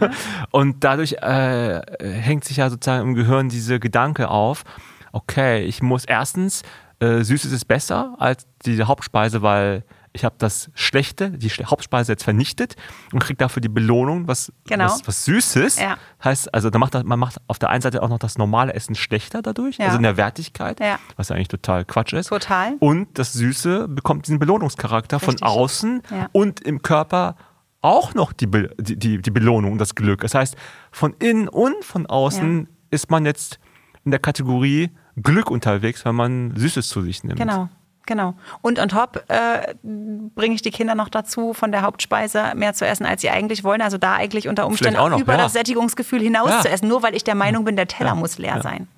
Und 0.50 0.84
dadurch 0.84 1.14
äh, 1.14 1.80
hängt 2.00 2.44
sich 2.44 2.58
ja 2.58 2.68
sozusagen 2.68 3.08
im 3.08 3.14
Gehirn 3.14 3.48
diese 3.48 3.80
Gedanke 3.80 4.28
auf, 4.28 4.64
okay, 5.12 5.62
ich 5.62 5.80
muss 5.80 6.04
erstens, 6.04 6.62
äh, 7.00 7.22
Süßes 7.22 7.52
ist 7.52 7.66
besser 7.66 8.16
als 8.18 8.46
die 8.66 8.82
Hauptspeise, 8.82 9.40
weil 9.42 9.84
ich 10.12 10.24
habe 10.24 10.36
das 10.38 10.70
Schlechte, 10.74 11.30
die 11.30 11.48
Hauptspeise 11.48 12.12
jetzt 12.12 12.24
vernichtet 12.24 12.76
und 13.12 13.18
kriege 13.20 13.36
dafür 13.36 13.60
die 13.60 13.68
Belohnung, 13.68 14.26
was, 14.28 14.52
genau. 14.66 14.86
was, 14.86 15.06
was, 15.06 15.24
Süßes. 15.24 15.78
Ja. 15.78 15.96
Heißt, 16.22 16.52
also 16.54 16.70
da 16.70 16.78
macht, 16.78 16.94
man 17.04 17.18
macht 17.18 17.36
auf 17.46 17.58
der 17.58 17.70
einen 17.70 17.82
Seite 17.82 18.02
auch 18.02 18.08
noch 18.08 18.18
das 18.18 18.38
normale 18.38 18.74
Essen 18.74 18.94
schlechter 18.94 19.42
dadurch, 19.42 19.78
ja. 19.78 19.86
also 19.86 19.96
in 19.96 20.02
der 20.02 20.16
Wertigkeit, 20.16 20.80
ja. 20.80 20.98
was 21.16 21.28
ja 21.28 21.36
eigentlich 21.36 21.48
total 21.48 21.84
Quatsch 21.84 22.12
ist. 22.12 22.28
Total. 22.28 22.74
Und 22.80 23.18
das 23.18 23.32
Süße 23.32 23.88
bekommt 23.88 24.26
diesen 24.26 24.38
Belohnungscharakter 24.38 25.16
Richtig. 25.16 25.40
von 25.40 25.48
außen 25.48 26.02
und 26.32 26.60
im 26.60 26.82
Körper 26.82 27.36
auch 27.80 28.14
noch 28.14 28.32
die, 28.32 28.46
Be 28.46 28.74
die, 28.78 28.98
die, 28.98 29.22
die, 29.22 29.30
Belohnung, 29.30 29.78
das 29.78 29.94
Glück. 29.94 30.22
Das 30.22 30.34
heißt, 30.34 30.56
von 30.90 31.14
innen 31.20 31.48
und 31.48 31.84
von 31.84 32.06
außen 32.06 32.68
ist 32.90 33.10
man 33.10 33.24
jetzt 33.24 33.60
in 34.04 34.10
der 34.10 34.20
Kategorie 34.20 34.90
Glück 35.22 35.50
unterwegs, 35.50 36.04
wenn 36.04 36.14
man 36.14 36.56
Süßes 36.56 36.88
zu 36.88 37.02
sich 37.02 37.24
nimmt. 37.24 37.38
Genau. 37.38 37.68
Genau. 38.08 38.32
Und 38.62 38.78
on 38.78 38.88
top 38.88 39.22
äh, 39.28 39.74
bringe 39.82 40.54
ich 40.54 40.62
die 40.62 40.70
Kinder 40.70 40.94
noch 40.94 41.10
dazu, 41.10 41.52
von 41.52 41.72
der 41.72 41.82
Hauptspeise 41.82 42.52
mehr 42.56 42.72
zu 42.72 42.86
essen, 42.86 43.04
als 43.04 43.20
sie 43.20 43.28
eigentlich 43.28 43.64
wollen. 43.64 43.82
Also 43.82 43.98
da 43.98 44.14
eigentlich 44.14 44.48
unter 44.48 44.66
Umständen 44.66 44.98
noch, 44.98 45.20
über 45.20 45.34
ja. 45.34 45.42
das 45.42 45.52
Sättigungsgefühl 45.52 46.22
hinaus 46.22 46.48
ja. 46.48 46.60
zu 46.62 46.70
essen, 46.70 46.88
nur 46.88 47.02
weil 47.02 47.14
ich 47.14 47.22
der 47.22 47.34
Meinung 47.34 47.66
bin, 47.66 47.76
der 47.76 47.86
Teller 47.86 48.10
ja. 48.10 48.14
muss 48.14 48.38
leer 48.38 48.62
sein. 48.62 48.88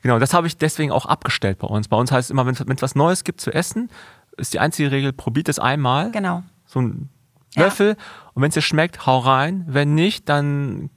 Genau, 0.00 0.18
das 0.18 0.32
habe 0.32 0.46
ich 0.46 0.56
deswegen 0.56 0.92
auch 0.92 1.04
abgestellt 1.04 1.58
bei 1.58 1.66
uns. 1.66 1.88
Bei 1.88 1.98
uns 1.98 2.10
heißt 2.10 2.28
es 2.28 2.30
immer, 2.30 2.46
wenn 2.46 2.54
es 2.54 2.82
was 2.82 2.94
Neues 2.94 3.22
gibt 3.22 3.42
zu 3.42 3.52
essen, 3.52 3.90
ist 4.38 4.54
die 4.54 4.60
einzige 4.60 4.90
Regel, 4.90 5.12
probiert 5.12 5.50
es 5.50 5.58
einmal. 5.58 6.10
Genau. 6.10 6.42
So 6.64 6.80
ein 6.80 7.10
Löffel. 7.54 7.96
Und 8.32 8.42
wenn 8.42 8.48
es 8.48 8.54
dir 8.54 8.62
schmeckt, 8.62 9.04
hau 9.04 9.18
rein. 9.18 9.64
Wenn 9.68 9.94
nicht, 9.94 10.26
dann 10.30 10.88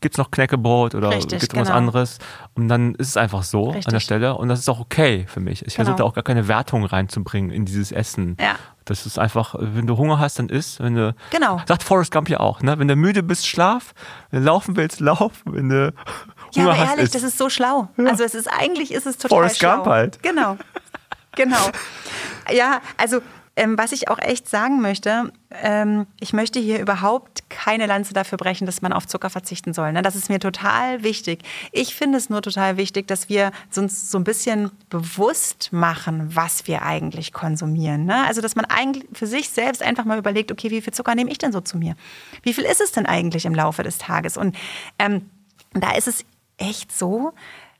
gibt 0.00 0.14
es 0.14 0.18
noch 0.18 0.30
Knäckebrot 0.30 0.94
oder 0.94 1.10
gibt 1.10 1.32
es 1.32 1.48
genau. 1.48 1.62
was 1.62 1.70
anderes. 1.70 2.18
Und 2.54 2.68
dann 2.68 2.94
ist 2.94 3.08
es 3.08 3.16
einfach 3.16 3.42
so 3.42 3.70
Richtig. 3.70 3.86
an 3.86 3.92
der 3.92 4.00
Stelle. 4.00 4.36
Und 4.36 4.48
das 4.48 4.60
ist 4.60 4.68
auch 4.68 4.80
okay 4.80 5.24
für 5.28 5.40
mich. 5.40 5.66
Ich 5.66 5.74
genau. 5.74 5.86
versuche 5.86 5.96
da 5.98 6.04
auch 6.04 6.14
gar 6.14 6.24
keine 6.24 6.48
Wertung 6.48 6.84
reinzubringen 6.84 7.50
in 7.50 7.64
dieses 7.64 7.92
Essen. 7.92 8.36
Ja. 8.40 8.56
Das 8.84 9.06
ist 9.06 9.18
einfach, 9.18 9.54
wenn 9.58 9.86
du 9.86 9.96
Hunger 9.96 10.18
hast, 10.18 10.38
dann 10.38 10.48
isst. 10.48 10.80
Wenn 10.80 10.96
du, 10.96 11.14
genau. 11.30 11.60
Sagt 11.66 11.82
Forrest 11.82 12.10
Gump 12.10 12.28
ja 12.28 12.40
auch, 12.40 12.62
ne? 12.62 12.78
Wenn 12.78 12.88
du 12.88 12.96
müde 12.96 13.22
bist, 13.22 13.46
schlaf. 13.46 13.94
Wenn 14.30 14.40
du 14.40 14.46
laufen 14.46 14.76
willst, 14.76 15.00
lauf. 15.00 15.32
Wenn 15.44 15.68
du 15.68 15.92
ja, 16.54 16.64
aber 16.64 16.76
ehrlich, 16.76 17.04
ist. 17.04 17.14
das 17.14 17.22
ist 17.22 17.38
so 17.38 17.48
schlau. 17.48 17.88
Ja. 17.96 18.06
Also 18.06 18.24
es 18.24 18.34
ist 18.34 18.48
eigentlich 18.48 18.92
ist 18.92 19.06
es 19.06 19.16
total 19.16 19.36
Forrest 19.36 19.58
schlau. 19.58 19.76
Gump 19.76 19.86
halt. 19.86 20.22
Genau. 20.22 20.56
Genau. 21.36 21.56
Ja, 22.52 22.80
also 22.96 23.20
ähm, 23.54 23.76
was 23.76 23.92
ich 23.92 24.08
auch 24.08 24.18
echt 24.18 24.48
sagen 24.48 24.80
möchte, 24.80 25.30
ähm, 25.50 26.06
ich 26.20 26.32
möchte 26.32 26.58
hier 26.58 26.80
überhaupt 26.80 27.50
keine 27.50 27.86
Lanze 27.86 28.14
dafür 28.14 28.38
brechen, 28.38 28.64
dass 28.64 28.80
man 28.80 28.92
auf 28.94 29.06
Zucker 29.06 29.28
verzichten 29.28 29.74
soll. 29.74 29.92
Ne? 29.92 30.00
Das 30.00 30.16
ist 30.16 30.30
mir 30.30 30.38
total 30.38 31.02
wichtig. 31.02 31.42
Ich 31.70 31.94
finde 31.94 32.16
es 32.16 32.30
nur 32.30 32.40
total 32.40 32.78
wichtig, 32.78 33.06
dass 33.08 33.28
wir 33.28 33.52
uns 33.76 34.10
so 34.10 34.18
ein 34.18 34.24
bisschen 34.24 34.70
bewusst 34.88 35.70
machen, 35.70 36.34
was 36.34 36.66
wir 36.66 36.82
eigentlich 36.82 37.34
konsumieren. 37.34 38.06
Ne? 38.06 38.24
Also, 38.26 38.40
dass 38.40 38.56
man 38.56 38.64
eigentlich 38.64 39.04
für 39.12 39.26
sich 39.26 39.50
selbst 39.50 39.82
einfach 39.82 40.06
mal 40.06 40.18
überlegt, 40.18 40.50
okay, 40.50 40.70
wie 40.70 40.80
viel 40.80 40.94
Zucker 40.94 41.14
nehme 41.14 41.30
ich 41.30 41.38
denn 41.38 41.52
so 41.52 41.60
zu 41.60 41.76
mir? 41.76 41.94
Wie 42.42 42.54
viel 42.54 42.64
ist 42.64 42.80
es 42.80 42.92
denn 42.92 43.04
eigentlich 43.04 43.44
im 43.44 43.54
Laufe 43.54 43.82
des 43.82 43.98
Tages? 43.98 44.38
Und 44.38 44.56
ähm, 44.98 45.28
da 45.74 45.92
ist 45.94 46.08
es 46.08 46.24
echt 46.56 46.96
so, 46.96 47.32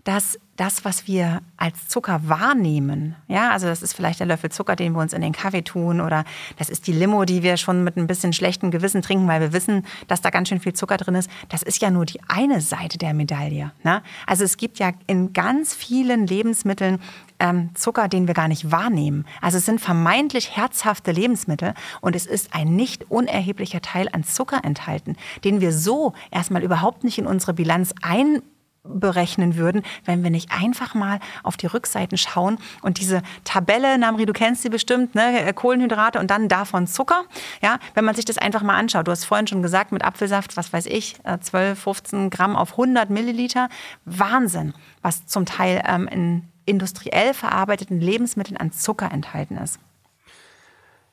dass 0.04 0.38
das, 0.56 0.84
was 0.84 1.06
wir 1.06 1.40
als 1.56 1.88
Zucker 1.88 2.28
wahrnehmen, 2.28 3.16
ja, 3.26 3.50
also 3.50 3.66
das 3.66 3.82
ist 3.82 3.94
vielleicht 3.94 4.20
der 4.20 4.26
Löffel 4.26 4.50
Zucker, 4.50 4.76
den 4.76 4.92
wir 4.92 5.00
uns 5.00 5.12
in 5.12 5.22
den 5.22 5.32
Kaffee 5.32 5.62
tun, 5.62 6.00
oder 6.00 6.24
das 6.58 6.68
ist 6.68 6.86
die 6.86 6.92
Limo, 6.92 7.24
die 7.24 7.42
wir 7.42 7.56
schon 7.56 7.84
mit 7.84 7.96
ein 7.96 8.06
bisschen 8.06 8.32
schlechtem 8.32 8.70
Gewissen 8.70 9.00
trinken, 9.00 9.26
weil 9.28 9.40
wir 9.40 9.52
wissen, 9.52 9.86
dass 10.08 10.20
da 10.20 10.30
ganz 10.30 10.48
schön 10.48 10.60
viel 10.60 10.74
Zucker 10.74 10.98
drin 10.98 11.14
ist. 11.14 11.30
Das 11.48 11.62
ist 11.62 11.80
ja 11.80 11.90
nur 11.90 12.04
die 12.04 12.20
eine 12.28 12.60
Seite 12.60 12.98
der 12.98 13.14
Medaille. 13.14 13.72
Ne? 13.82 14.02
Also 14.26 14.44
es 14.44 14.56
gibt 14.56 14.78
ja 14.78 14.92
in 15.06 15.32
ganz 15.32 15.74
vielen 15.74 16.26
Lebensmitteln 16.26 17.00
ähm, 17.38 17.70
Zucker, 17.74 18.08
den 18.08 18.26
wir 18.26 18.34
gar 18.34 18.48
nicht 18.48 18.70
wahrnehmen. 18.70 19.24
Also 19.40 19.58
es 19.58 19.66
sind 19.66 19.80
vermeintlich 19.80 20.56
herzhafte 20.56 21.12
Lebensmittel 21.12 21.74
und 22.00 22.14
es 22.14 22.26
ist 22.26 22.54
ein 22.54 22.76
nicht 22.76 23.10
unerheblicher 23.10 23.80
Teil 23.80 24.08
an 24.12 24.22
Zucker 24.22 24.60
enthalten, 24.64 25.16
den 25.44 25.60
wir 25.60 25.72
so 25.72 26.12
erstmal 26.30 26.62
überhaupt 26.62 27.04
nicht 27.04 27.18
in 27.18 27.26
unsere 27.26 27.54
Bilanz 27.54 27.94
ein 28.02 28.42
berechnen 28.84 29.56
würden, 29.56 29.82
wenn 30.04 30.24
wir 30.24 30.30
nicht 30.30 30.50
einfach 30.50 30.94
mal 30.94 31.20
auf 31.44 31.56
die 31.56 31.66
Rückseiten 31.66 32.18
schauen 32.18 32.58
und 32.82 32.98
diese 32.98 33.22
Tabelle, 33.44 33.96
Namri, 33.96 34.26
du 34.26 34.32
kennst 34.32 34.62
sie 34.62 34.70
bestimmt, 34.70 35.14
ne? 35.14 35.52
Kohlenhydrate 35.54 36.18
und 36.18 36.30
dann 36.30 36.48
davon 36.48 36.86
Zucker. 36.86 37.24
Ja, 37.62 37.78
wenn 37.94 38.04
man 38.04 38.14
sich 38.14 38.24
das 38.24 38.38
einfach 38.38 38.62
mal 38.62 38.76
anschaut, 38.76 39.06
du 39.06 39.12
hast 39.12 39.24
vorhin 39.24 39.46
schon 39.46 39.62
gesagt, 39.62 39.92
mit 39.92 40.04
Apfelsaft, 40.04 40.56
was 40.56 40.72
weiß 40.72 40.86
ich, 40.86 41.16
12, 41.40 41.54
äh, 41.54 41.80
15 41.80 42.30
Gramm 42.30 42.56
auf 42.56 42.72
100 42.72 43.10
Milliliter. 43.10 43.68
Wahnsinn, 44.04 44.74
was 45.00 45.26
zum 45.26 45.46
Teil 45.46 45.82
ähm, 45.86 46.08
in 46.08 46.48
industriell 46.64 47.34
verarbeiteten 47.34 48.00
Lebensmitteln 48.00 48.56
an 48.56 48.72
Zucker 48.72 49.10
enthalten 49.10 49.56
ist. 49.56 49.78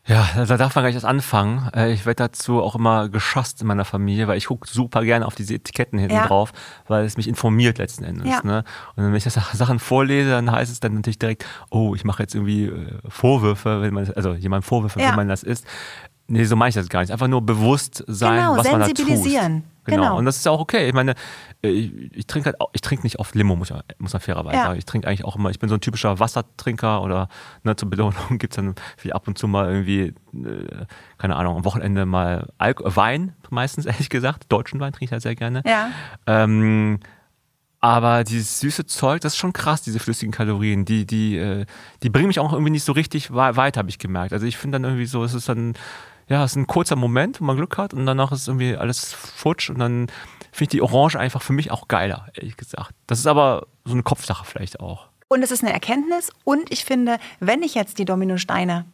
Ja, 0.09 0.27
da 0.35 0.57
darf 0.57 0.73
man 0.73 0.83
gar 0.83 0.87
nicht 0.87 0.95
erst 0.95 1.05
anfangen. 1.05 1.69
Äh, 1.75 1.93
ich 1.93 2.07
werde 2.07 2.23
dazu 2.23 2.63
auch 2.63 2.75
immer 2.75 3.09
geschasst 3.09 3.61
in 3.61 3.67
meiner 3.67 3.85
Familie, 3.85 4.27
weil 4.27 4.39
ich 4.39 4.47
gucke 4.47 4.67
super 4.67 5.03
gerne 5.03 5.25
auf 5.27 5.35
diese 5.35 5.53
Etiketten 5.53 5.99
hinten 5.99 6.15
ja. 6.15 6.25
drauf, 6.25 6.51
weil 6.87 7.05
es 7.05 7.15
mich 7.15 7.27
informiert 7.27 7.77
letzten 7.77 8.03
Endes. 8.03 8.27
Ja. 8.27 8.41
Ne? 8.43 8.63
Und 8.95 9.05
wenn 9.05 9.13
ich 9.13 9.23
das 9.23 9.35
Sachen 9.53 9.77
vorlese, 9.77 10.31
dann 10.31 10.51
heißt 10.51 10.71
es 10.71 10.79
dann 10.79 10.95
natürlich 10.95 11.19
direkt, 11.19 11.45
oh, 11.69 11.93
ich 11.93 12.05
mache 12.05 12.23
jetzt 12.23 12.33
irgendwie 12.33 12.65
äh, 12.65 12.87
Vorwürfe, 13.07 13.81
wenn 13.81 13.93
man, 13.93 14.11
also 14.15 14.33
jemand 14.33 14.65
Vorwürfe, 14.65 14.99
ja. 14.99 15.09
wenn 15.09 15.15
man 15.15 15.27
das 15.27 15.43
isst. 15.43 15.67
Nee, 16.27 16.43
so 16.43 16.55
meine 16.55 16.69
ich 16.69 16.75
das 16.75 16.89
gar 16.89 17.01
nicht. 17.01 17.11
Einfach 17.11 17.27
nur 17.27 17.43
bewusst 17.43 18.03
sein, 18.07 18.37
genau, 18.37 18.57
was 18.57 18.71
man 18.71 18.81
da 18.81 18.87
tut. 18.87 18.97
Sensibilisieren. 18.97 19.63
Genau. 19.89 20.03
genau. 20.03 20.17
Und 20.17 20.25
das 20.25 20.37
ist 20.37 20.47
auch 20.47 20.59
okay. 20.59 20.87
Ich 20.87 20.93
meine, 20.93 21.15
äh, 21.61 21.69
ich, 21.69 21.91
ich 22.13 22.27
trinke 22.27 22.47
halt 22.47 22.61
auch, 22.61 22.69
ich 22.73 22.81
trinke 22.81 23.03
nicht 23.03 23.19
oft 23.19 23.35
Limo, 23.35 23.55
muss, 23.55 23.69
ich, 23.69 23.77
muss 23.99 24.13
man 24.13 24.21
fairerweise 24.21 24.57
ja. 24.57 24.63
sagen. 24.63 24.77
Ich 24.77 24.85
trinke 24.85 25.07
eigentlich 25.07 25.25
auch 25.25 25.35
immer, 25.35 25.49
ich 25.49 25.59
bin 25.59 25.69
so 25.69 25.75
ein 25.75 25.81
typischer 25.81 26.19
Wassertrinker 26.19 27.01
oder 27.01 27.29
ne, 27.63 27.75
zur 27.75 27.89
Belohnung 27.89 28.37
gibt 28.37 28.53
es 28.53 28.55
dann 28.55 28.75
wie 29.01 29.13
ab 29.13 29.27
und 29.27 29.37
zu 29.37 29.47
mal 29.47 29.69
irgendwie, 29.69 30.13
äh, 30.33 30.85
keine 31.17 31.35
Ahnung, 31.35 31.57
am 31.57 31.65
Wochenende 31.65 32.05
mal 32.05 32.47
Alk 32.57 32.81
Wein, 32.83 33.35
meistens 33.49 33.85
ehrlich 33.87 34.09
gesagt. 34.09 34.51
Deutschen 34.51 34.79
Wein 34.79 34.93
trinke 34.93 35.05
ich 35.05 35.11
halt 35.11 35.21
sehr 35.21 35.35
gerne. 35.35 35.63
Ja. 35.65 35.91
Ähm, 36.25 36.99
aber 37.81 38.25
dieses 38.25 38.59
süße 38.59 38.85
Zeug, 38.85 39.21
das 39.21 39.33
ist 39.33 39.37
schon 39.37 39.53
krass, 39.53 39.81
diese 39.81 39.99
flüssigen 39.99 40.33
Kalorien. 40.33 40.83
Die, 40.83 41.05
die, 41.05 41.37
äh, 41.37 41.65
die 42.03 42.09
bringen 42.09 42.27
mich 42.27 42.39
auch 42.39 42.51
irgendwie 42.51 42.71
nicht 42.71 42.83
so 42.83 42.91
richtig 42.91 43.33
weit, 43.33 43.77
habe 43.77 43.89
ich 43.89 43.99
gemerkt. 43.99 44.33
Also 44.33 44.45
ich 44.45 44.57
finde 44.57 44.75
dann 44.75 44.83
irgendwie 44.83 45.05
so, 45.05 45.23
es 45.23 45.33
ist 45.33 45.47
dann 45.47 45.75
ja, 46.29 46.43
es 46.43 46.51
ist 46.51 46.57
ein 46.57 46.67
kurzer 46.67 46.95
Moment, 46.95 47.41
wo 47.41 47.45
man 47.45 47.57
Glück 47.57 47.77
hat 47.77 47.93
und 47.93 48.05
danach 48.05 48.31
ist 48.31 48.47
irgendwie 48.47 48.77
alles 48.77 49.13
futsch 49.13 49.69
und 49.69 49.79
dann 49.79 50.07
finde 50.51 50.63
ich 50.63 50.69
die 50.69 50.81
Orange 50.81 51.17
einfach 51.17 51.41
für 51.41 51.53
mich 51.53 51.71
auch 51.71 51.87
geiler, 51.87 52.27
ehrlich 52.35 52.55
gesagt. 52.55 52.91
Das 53.07 53.19
ist 53.19 53.27
aber 53.27 53.67
so 53.83 53.93
eine 53.93 54.03
Kopfsache 54.03 54.45
vielleicht 54.45 54.79
auch. 54.79 55.07
Und 55.27 55.43
es 55.43 55.51
ist 55.51 55.63
eine 55.63 55.73
Erkenntnis 55.73 56.31
und 56.43 56.71
ich 56.71 56.85
finde, 56.85 57.17
wenn 57.39 57.61
ich 57.63 57.75
jetzt 57.75 57.97
die 57.99 58.05
Dominosteine 58.05 58.85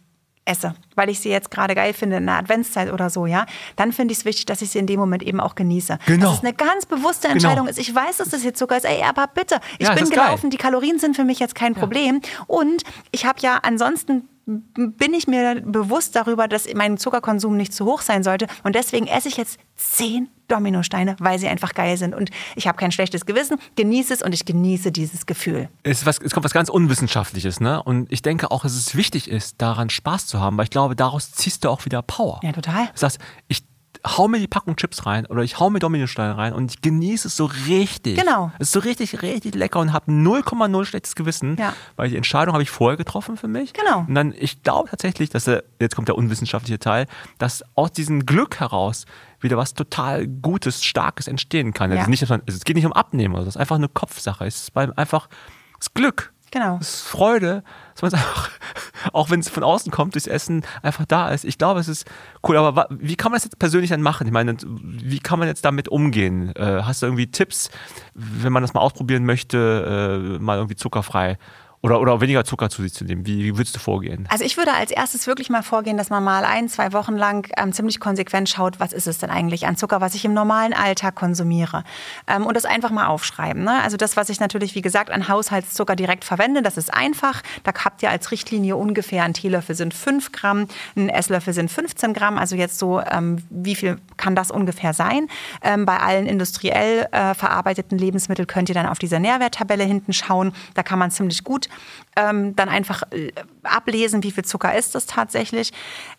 esse, 0.46 0.76
weil 0.96 1.10
ich 1.10 1.20
sie 1.20 1.30
jetzt 1.30 1.52
gerade 1.52 1.76
geil 1.76 1.94
finde 1.94 2.18
in 2.18 2.26
der 2.26 2.36
Adventszeit 2.36 2.92
oder 2.92 3.10
so, 3.10 3.26
ja, 3.26 3.46
dann 3.76 3.92
finde 3.92 4.12
ich 4.12 4.20
es 4.20 4.26
wichtig, 4.26 4.46
dass 4.46 4.62
ich 4.62 4.70
sie 4.70 4.80
in 4.80 4.88
dem 4.88 5.00
Moment 5.00 5.24
eben 5.24 5.40
auch 5.40 5.56
genieße. 5.56 5.98
Genau. 6.06 6.28
Dass 6.28 6.38
es 6.38 6.44
eine 6.44 6.54
ganz 6.54 6.86
bewusste 6.86 7.28
genau. 7.28 7.34
Entscheidung 7.34 7.66
genau. 7.66 7.70
ist. 7.70 7.80
Ich 7.80 7.94
weiß, 7.94 8.18
dass 8.18 8.30
das 8.30 8.44
jetzt 8.44 8.60
Zucker 8.60 8.78
ist, 8.78 8.86
ey, 8.86 9.02
aber 9.04 9.28
bitte, 9.28 9.60
ich 9.80 9.88
ja, 9.88 9.94
bin 9.94 10.10
gelaufen, 10.10 10.44
geil. 10.44 10.50
die 10.52 10.58
Kalorien 10.58 11.00
sind 11.00 11.16
für 11.16 11.26
mich 11.26 11.40
jetzt 11.40 11.56
kein 11.56 11.74
Problem 11.74 12.22
ja. 12.24 12.44
und 12.48 12.84
ich 13.12 13.26
habe 13.26 13.40
ja 13.42 13.60
ansonsten 13.64 14.30
bin 14.46 15.14
ich 15.14 15.28
mir 15.28 15.62
bewusst 15.66 16.16
darüber, 16.16 16.48
dass 16.48 16.72
mein 16.74 16.98
Zuckerkonsum 16.98 17.58
nicht 17.58 17.74
zu 17.74 17.86
hoch 17.86 18.02
sein 18.02 18.24
sollte. 18.24 18.48
Und 18.64 18.76
deswegen 18.76 19.08
esse 19.08 19.28
ich 19.28 19.38
jetzt 19.38 19.60
zehn 19.76 20.30
Dominosteine, 20.48 21.16
weil 21.20 21.40
sie 21.40 21.48
einfach 21.48 21.74
geil 21.74 21.98
sind. 21.98 22.14
Und 22.14 22.30
ich 22.56 22.68
habe 22.68 22.78
kein 22.78 22.92
schlechtes 22.92 23.26
Gewissen, 23.26 23.58
genieße 23.76 24.14
es 24.14 24.22
und 24.22 24.34
ich 24.34 24.46
genieße 24.46 24.92
dieses 24.92 25.26
Gefühl. 25.26 25.70
Es, 25.82 26.06
was, 26.06 26.20
es 26.20 26.32
kommt 26.34 26.44
was 26.44 26.54
ganz 26.54 26.70
Unwissenschaftliches, 26.70 27.60
ne? 27.60 27.82
Und 27.82 28.12
ich 28.12 28.22
denke 28.22 28.52
auch, 28.52 28.62
dass 28.62 28.74
es 28.74 28.96
wichtig 28.96 29.30
ist, 29.30 29.62
daran 29.62 29.90
Spaß 29.90 30.28
zu 30.28 30.40
haben, 30.40 30.58
weil 30.58 30.66
ich 30.66 30.70
glaube, 30.70 30.96
daraus 30.96 31.32
ziehst 31.32 31.66
du 31.66 31.70
auch 31.70 31.86
wieder 31.86 32.04
Power. 32.04 32.40
Ja, 32.44 32.52
total. 32.52 32.90
Das 32.94 33.04
heißt, 33.04 33.20
ich 33.48 33.64
hau 34.06 34.28
mir 34.28 34.40
die 34.40 34.48
Packung 34.48 34.76
Chips 34.76 35.06
rein 35.06 35.26
oder 35.26 35.42
ich 35.42 35.60
hau 35.60 35.70
mir 35.70 35.80
Dominosteine 35.80 36.38
rein 36.38 36.54
und 36.54 36.72
ich 36.72 36.82
genieße 36.82 37.28
es 37.28 37.36
so 37.36 37.46
richtig. 37.68 38.18
Genau. 38.18 38.52
Es 38.60 38.68
ist 38.68 38.74
so 38.74 38.80
richtig, 38.80 39.22
richtig 39.22 39.56
lecker 39.56 39.80
und 39.80 39.94
habe 39.94 40.12
0,0 40.12 40.86
schlechtes 40.86 41.16
Gewissen, 41.16 41.58
ja. 41.58 41.74
weil 41.96 42.10
die 42.10 42.18
Entscheidung 42.18 42.54
habe 42.54 42.64
ich 42.64 42.70
vorher 42.70 42.98
getroffen 42.98 43.38
für 43.38 43.48
mich. 43.48 43.74
Genau. 43.74 44.00
Und 44.08 44.16
dann, 44.16 44.34
ich 44.38 44.64
glaube 44.64 44.90
tatsächlich, 44.90 45.30
dass 45.30 45.46
der, 45.46 45.64
jetzt 45.80 45.96
kommt 45.96 46.08
der 46.08 46.18
unwissenschaftliche 46.18 46.80
Teil, 46.80 47.08
dass 47.38 47.64
aus 47.76 47.92
diesem 47.92 48.26
Glück 48.26 48.60
heraus 48.60 49.06
wieder 49.40 49.58
was 49.58 49.74
total 49.74 50.28
Gutes, 50.28 50.84
Starkes 50.84 51.28
entstehen 51.28 51.74
kann. 51.74 51.92
Ja. 51.92 52.00
Also 52.00 52.10
nicht, 52.10 52.28
man, 52.30 52.42
es 52.46 52.64
geht 52.64 52.76
nicht 52.76 52.86
um 52.86 52.94
Abnehmen, 52.94 53.36
es 53.36 53.48
ist 53.48 53.58
einfach 53.58 53.76
eine 53.76 53.90
Kopfsache. 53.90 54.46
Es 54.46 54.64
ist 54.64 54.78
einfach 54.78 55.28
das 55.80 55.94
Glück. 55.94 56.34
Genau. 56.52 56.78
Es 56.80 56.96
ist 56.96 57.02
Freude, 57.02 57.64
dass 57.96 58.02
man 58.02 58.10
es 58.10 58.14
einfach, 58.14 58.52
auch 59.14 59.30
wenn 59.30 59.40
es 59.40 59.50
von 59.50 59.64
außen 59.64 59.92
kommt, 59.92 60.16
durchs 60.16 60.28
Essen 60.28 60.64
einfach 60.82 61.06
da 61.06 61.30
ist. 61.30 61.46
Ich 61.46 61.58
glaube, 61.58 61.80
es 61.80 61.88
ist 61.88 62.06
cool. 62.48 62.58
Aber 62.58 62.88
wie 62.90 63.16
kann 63.16 63.32
man 63.32 63.38
das 63.38 63.46
jetzt 63.46 63.58
persönlich 63.58 63.90
dann 63.90 64.02
machen? 64.02 64.28
Ich 64.28 64.34
meine, 64.34 64.58
wie 64.62 65.20
kann 65.20 65.40
man 65.40 65.48
jetzt 65.48 65.64
damit 65.64 65.88
umgehen? 65.88 66.54
Äh, 66.56 66.84
hast 66.84 67.02
du 67.02 67.08
irgendwie 67.08 67.28
Tipps, 67.28 67.70
wenn 68.14 68.52
man 68.52 68.62
das 68.62 68.74
mal 68.74 68.82
ausprobieren 68.82 69.26
möchte, 69.26 70.38
äh, 70.38 70.44
mal 70.44 70.58
irgendwie 70.58 70.76
zuckerfrei 70.76 71.38
oder, 71.86 72.02
oder 72.02 72.20
weniger 72.20 72.44
Zucker 72.44 72.72
zu 72.72 72.82
sich 72.82 72.94
zu 72.94 73.06
nehmen? 73.06 73.28
Wie, 73.28 73.44
wie 73.44 73.58
würdest 73.58 73.76
du 73.76 73.80
vorgehen? 73.80 74.28
Also 74.32 74.44
ich 74.44 74.58
würde 74.58 74.74
als 74.74 74.90
erstes 74.90 75.28
wirklich 75.28 75.52
mal 75.52 75.62
vorgehen, 75.62 75.98
dass 75.98 76.10
man 76.10 76.24
mal 76.24 76.44
ein, 76.44 76.68
zwei 76.68 76.94
Wochen 76.94 77.14
lang 77.14 77.48
ähm, 77.58 77.74
ziemlich 77.74 78.00
konsequent 78.00 78.50
schaut, 78.50 78.80
was 78.80 78.92
ist 78.92 79.06
es 79.06 79.20
denn 79.20 79.30
eigentlich 79.30 79.68
an 79.68 79.78
Zucker, 79.78 80.02
was 80.02 80.16
ich 80.16 80.26
im 80.26 80.34
normalen 80.34 80.74
Alltag 80.74 81.14
konsumiere. 81.14 81.84
Ähm, 82.26 82.48
und 82.48 82.58
das 82.58 82.66
einfach 82.66 82.90
mal 82.90 83.06
aufschreiben. 83.06 83.64
Ne? 83.64 83.84
Also 83.84 83.98
das, 83.98 84.18
was 84.18 84.30
ich 84.30 84.40
natürlich, 84.40 84.74
wie 84.74 84.82
gesagt, 84.82 85.12
an 85.12 85.28
Haushaltszucker 85.28 85.96
direkt 85.96 86.26
verwende, 86.26 86.64
das 86.64 86.78
ist 86.78 86.92
einfach. 86.92 87.44
Da 87.64 87.72
habt 87.86 88.02
ihr 88.02 88.10
als 88.10 88.32
Richtlinie 88.32 88.76
ungefähr 88.76 89.24
ein 89.24 89.36
Teelöffel 89.36 89.76
sind 89.76 89.94
5 89.94 90.32
Gramm, 90.32 90.68
ein 90.96 91.10
Esslöffel 91.10 91.54
sind 91.54 91.70
15 91.70 92.14
Gramm. 92.14 92.40
Also 92.40 92.56
jetzt 92.56 92.80
so, 92.80 93.00
ähm, 93.00 93.44
wie 93.52 93.76
viel 93.76 94.00
kann 94.18 94.36
das 94.36 94.50
ungefähr 94.50 94.94
sein? 94.94 95.28
Ähm, 95.62 95.86
bei 95.86 96.00
allen 96.00 96.26
industriell 96.26 97.08
äh, 97.12 97.36
verarbeiteten 97.36 98.00
Lebensmitteln 98.00 98.48
könnt 98.48 98.70
ihr 98.70 98.76
dann 98.76 98.88
auf 98.88 98.98
diese 98.98 99.20
Nährwerttabelle 99.20 99.84
hinten 99.84 100.14
schauen. 100.14 100.52
Da 100.74 100.82
kann 100.82 100.98
man 100.98 101.12
ziemlich 101.12 101.44
gut 101.44 101.70
ähm, 102.16 102.56
dann 102.56 102.70
einfach 102.70 103.04
äh, 103.12 103.32
ablesen, 103.64 104.24
wie 104.24 104.32
viel 104.32 104.46
Zucker 104.46 104.76
ist 104.76 104.96
es 104.96 105.06
tatsächlich. 105.06 105.72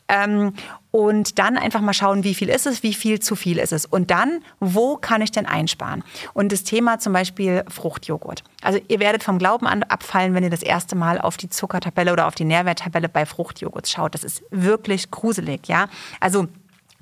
Ähm, 0.08 0.54
und 0.90 1.38
dann 1.38 1.58
einfach 1.58 1.80
mal 1.80 1.92
schauen, 1.92 2.24
wie 2.24 2.34
viel 2.34 2.48
ist 2.48 2.66
es, 2.66 2.82
wie 2.82 2.94
viel 2.94 3.20
zu 3.20 3.36
viel 3.36 3.58
ist 3.58 3.72
es. 3.72 3.84
Und 3.84 4.10
dann, 4.10 4.42
wo 4.60 4.96
kann 4.96 5.20
ich 5.20 5.30
denn 5.30 5.46
einsparen? 5.46 6.02
Und 6.32 6.52
das 6.52 6.64
Thema 6.64 6.98
zum 6.98 7.12
Beispiel 7.12 7.64
Fruchtjoghurt. 7.68 8.42
Also 8.62 8.80
ihr 8.88 9.00
werdet 9.00 9.22
vom 9.22 9.38
Glauben 9.38 9.66
an 9.66 9.82
abfallen, 9.82 10.34
wenn 10.34 10.44
ihr 10.44 10.50
das 10.50 10.62
erste 10.62 10.96
Mal 10.96 11.20
auf 11.20 11.36
die 11.36 11.50
Zuckertabelle 11.50 12.12
oder 12.12 12.26
auf 12.26 12.34
die 12.34 12.44
Nährwerttabelle 12.44 13.08
bei 13.08 13.26
Fruchtjoghurt 13.26 13.88
schaut. 13.88 14.14
Das 14.14 14.24
ist 14.24 14.42
wirklich 14.50 15.10
gruselig, 15.10 15.68
ja. 15.68 15.88
Also 16.20 16.48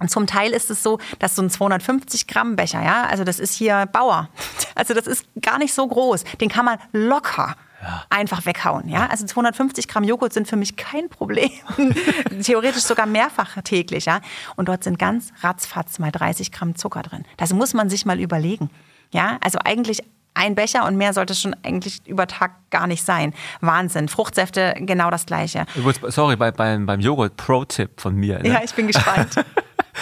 und 0.00 0.10
zum 0.10 0.26
Teil 0.26 0.52
ist 0.52 0.70
es 0.70 0.82
so, 0.82 0.98
dass 1.20 1.36
so 1.36 1.42
ein 1.42 1.50
250 1.50 2.26
Gramm 2.26 2.56
Becher, 2.56 2.82
ja, 2.82 3.04
also 3.04 3.22
das 3.22 3.38
ist 3.38 3.54
hier 3.54 3.86
Bauer. 3.86 4.28
Also 4.76 4.92
das 4.92 5.06
ist 5.06 5.24
gar 5.40 5.58
nicht 5.58 5.72
so 5.72 5.86
groß. 5.86 6.24
Den 6.40 6.48
kann 6.48 6.64
man 6.64 6.78
locker 6.92 7.54
Ja. 7.84 8.04
Einfach 8.08 8.46
weghauen. 8.46 8.88
Ja? 8.88 9.06
Also 9.06 9.26
250 9.26 9.88
Gramm 9.88 10.04
Joghurt 10.04 10.32
sind 10.32 10.48
für 10.48 10.56
mich 10.56 10.76
kein 10.76 11.08
Problem. 11.08 11.50
Theoretisch 12.42 12.82
sogar 12.82 13.06
mehrfach 13.06 13.60
täglich. 13.62 14.06
Ja? 14.06 14.20
Und 14.56 14.68
dort 14.68 14.84
sind 14.84 14.98
ganz 14.98 15.32
ratzfatz 15.42 15.98
mal 15.98 16.10
30 16.10 16.50
Gramm 16.50 16.76
Zucker 16.76 17.02
drin. 17.02 17.24
Das 17.36 17.52
muss 17.52 17.74
man 17.74 17.90
sich 17.90 18.06
mal 18.06 18.18
überlegen. 18.18 18.70
Ja? 19.12 19.38
Also 19.42 19.58
eigentlich 19.62 20.02
ein 20.34 20.54
Becher 20.54 20.86
und 20.86 20.96
mehr 20.96 21.12
sollte 21.12 21.32
es 21.32 21.40
schon 21.40 21.54
eigentlich 21.62 22.00
über 22.06 22.26
Tag 22.26 22.52
gar 22.70 22.86
nicht 22.86 23.04
sein. 23.04 23.34
Wahnsinn. 23.60 24.08
Fruchtsäfte 24.08 24.74
genau 24.78 25.10
das 25.10 25.26
gleiche. 25.26 25.66
Sorry, 26.08 26.36
bei, 26.36 26.50
beim, 26.50 26.86
beim 26.86 27.00
Joghurt 27.00 27.36
Pro-Tipp 27.36 28.00
von 28.00 28.16
mir. 28.16 28.40
Ne? 28.40 28.48
Ja, 28.48 28.60
ich 28.64 28.74
bin 28.74 28.86
gespannt. 28.88 29.36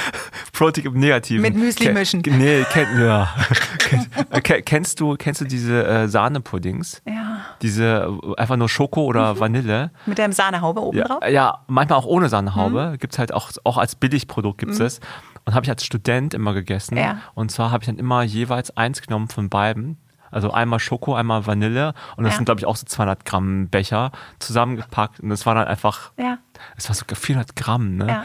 Pro-Tipp 0.52 0.86
im 0.86 0.98
Negativen. 0.98 1.42
Mit 1.42 1.54
Müsli 1.54 1.86
Ken, 1.86 1.94
mischen. 1.94 2.22
Nee, 2.24 2.64
kenn, 2.70 3.00
ja. 3.00 3.34
kennst, 4.42 5.00
du, 5.00 5.16
kennst 5.16 5.40
du 5.40 5.44
diese 5.44 5.86
äh, 5.86 6.08
Sahnepuddings? 6.08 7.02
Ja. 7.06 7.40
Diese 7.62 8.18
äh, 8.22 8.40
einfach 8.40 8.56
nur 8.56 8.68
Schoko 8.68 9.04
oder 9.04 9.34
mhm. 9.34 9.40
Vanille. 9.40 9.90
Mit 10.06 10.18
der 10.18 10.32
Sahnehaube 10.32 10.80
oben 10.80 10.98
ja, 10.98 11.04
drauf? 11.04 11.22
Ja, 11.28 11.64
manchmal 11.68 11.98
auch 11.98 12.06
ohne 12.06 12.28
Sahnehaube. 12.28 12.92
Mhm. 12.92 12.98
Gibt 12.98 13.14
es 13.14 13.18
halt 13.18 13.32
auch, 13.32 13.50
auch 13.64 13.78
als 13.78 13.94
Billigprodukt 13.94 14.58
gibt 14.58 14.78
es 14.78 15.00
mhm. 15.00 15.06
Und 15.44 15.54
habe 15.54 15.64
ich 15.64 15.70
als 15.70 15.84
Student 15.84 16.34
immer 16.34 16.54
gegessen. 16.54 16.96
Ja. 16.96 17.18
Und 17.34 17.50
zwar 17.50 17.72
habe 17.72 17.82
ich 17.82 17.86
dann 17.86 17.98
immer 17.98 18.22
jeweils 18.22 18.76
eins 18.76 19.02
genommen 19.02 19.28
von 19.28 19.48
beiden 19.48 19.98
also 20.32 20.50
einmal 20.50 20.80
Schoko, 20.80 21.14
einmal 21.14 21.46
Vanille 21.46 21.92
und 22.16 22.24
das 22.24 22.32
ja. 22.32 22.36
sind, 22.38 22.46
glaube 22.46 22.58
ich, 22.58 22.66
auch 22.66 22.74
so 22.74 22.86
200 22.86 23.24
Gramm 23.24 23.68
Becher 23.68 24.10
zusammengepackt. 24.38 25.20
Und 25.20 25.28
das 25.28 25.46
war 25.46 25.54
dann 25.54 25.68
einfach, 25.68 26.10
ja. 26.16 26.38
es 26.76 26.88
war 26.88 26.96
sogar 26.96 27.16
400 27.16 27.54
Gramm, 27.54 27.96
ne? 27.96 28.06
Ja. 28.08 28.24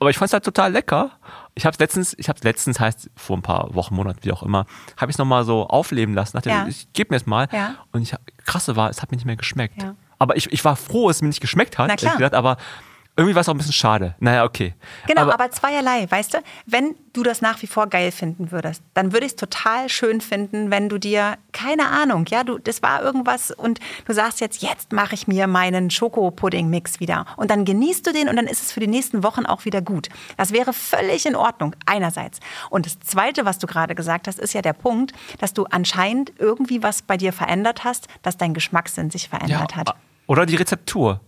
Aber 0.00 0.10
ich 0.10 0.18
fand 0.18 0.28
es 0.28 0.32
halt 0.32 0.44
total 0.44 0.72
lecker. 0.72 1.10
Ich 1.54 1.66
habe 1.66 1.74
es 1.74 1.78
letztens, 1.80 2.14
ich 2.18 2.28
habe 2.28 2.38
letztens, 2.42 2.78
heißt 2.78 3.10
vor 3.16 3.36
ein 3.36 3.42
paar 3.42 3.74
Wochen, 3.74 3.94
Monaten, 3.94 4.20
wie 4.22 4.32
auch 4.32 4.44
immer, 4.44 4.66
habe 4.96 5.10
ich 5.10 5.14
es 5.14 5.18
nochmal 5.18 5.44
so 5.44 5.66
aufleben 5.66 6.14
lassen. 6.14 6.36
Dachte, 6.36 6.50
ja. 6.50 6.66
ich 6.68 6.92
gebe 6.92 7.12
mir 7.12 7.16
es 7.16 7.26
mal. 7.26 7.48
Ja. 7.52 7.74
Und 7.90 8.02
ich, 8.02 8.14
krasse 8.46 8.76
war, 8.76 8.90
es 8.90 9.02
hat 9.02 9.10
mir 9.10 9.16
nicht 9.16 9.26
mehr 9.26 9.36
geschmeckt. 9.36 9.82
Ja. 9.82 9.96
Aber 10.20 10.36
ich, 10.36 10.52
ich 10.52 10.64
war 10.64 10.76
froh, 10.76 11.08
dass 11.08 11.16
es 11.16 11.22
mir 11.22 11.28
nicht 11.28 11.40
geschmeckt 11.40 11.78
hat. 11.78 11.88
Na 11.88 11.96
klar. 11.96 12.16
Gedacht, 12.16 12.34
aber 12.34 12.58
irgendwie 13.18 13.34
war 13.34 13.40
es 13.40 13.48
auch 13.48 13.54
ein 13.54 13.58
bisschen 13.58 13.72
schade. 13.72 14.14
Naja, 14.20 14.44
okay. 14.44 14.74
Genau, 15.08 15.22
aber, 15.22 15.34
aber, 15.34 15.50
zweierlei, 15.50 16.06
weißt 16.08 16.34
du? 16.34 16.38
Wenn 16.66 16.94
du 17.12 17.24
das 17.24 17.40
nach 17.42 17.60
wie 17.62 17.66
vor 17.66 17.88
geil 17.88 18.12
finden 18.12 18.52
würdest, 18.52 18.80
dann 18.94 19.12
würde 19.12 19.26
ich 19.26 19.32
es 19.32 19.36
total 19.36 19.88
schön 19.88 20.20
finden, 20.20 20.70
wenn 20.70 20.88
du 20.88 20.98
dir, 20.98 21.36
keine 21.50 21.88
Ahnung, 21.88 22.26
ja, 22.28 22.44
du, 22.44 22.58
das 22.58 22.80
war 22.80 23.02
irgendwas 23.02 23.50
und 23.50 23.80
du 24.04 24.12
sagst 24.12 24.40
jetzt, 24.40 24.62
jetzt 24.62 24.92
mache 24.92 25.16
ich 25.16 25.26
mir 25.26 25.48
meinen 25.48 25.90
Schokopudding-Mix 25.90 27.00
wieder. 27.00 27.26
Und 27.36 27.50
dann 27.50 27.64
genießt 27.64 28.06
du 28.06 28.12
den 28.12 28.28
und 28.28 28.36
dann 28.36 28.46
ist 28.46 28.62
es 28.62 28.72
für 28.72 28.78
die 28.78 28.86
nächsten 28.86 29.24
Wochen 29.24 29.46
auch 29.46 29.64
wieder 29.64 29.82
gut. 29.82 30.08
Das 30.36 30.52
wäre 30.52 30.72
völlig 30.72 31.26
in 31.26 31.34
Ordnung, 31.34 31.74
einerseits. 31.86 32.38
Und 32.70 32.86
das 32.86 33.00
Zweite, 33.00 33.44
was 33.44 33.58
du 33.58 33.66
gerade 33.66 33.96
gesagt 33.96 34.28
hast, 34.28 34.38
ist 34.38 34.52
ja 34.52 34.62
der 34.62 34.74
Punkt, 34.74 35.12
dass 35.40 35.52
du 35.52 35.64
anscheinend 35.64 36.32
irgendwie 36.38 36.84
was 36.84 37.02
bei 37.02 37.16
dir 37.16 37.32
verändert 37.32 37.82
hast, 37.82 38.06
dass 38.22 38.36
dein 38.36 38.54
Geschmackssinn 38.54 39.10
sich 39.10 39.28
verändert 39.28 39.72
ja, 39.72 39.76
hat. 39.76 39.96
Oder 40.28 40.44
die 40.44 40.56
Rezeptur. 40.56 41.20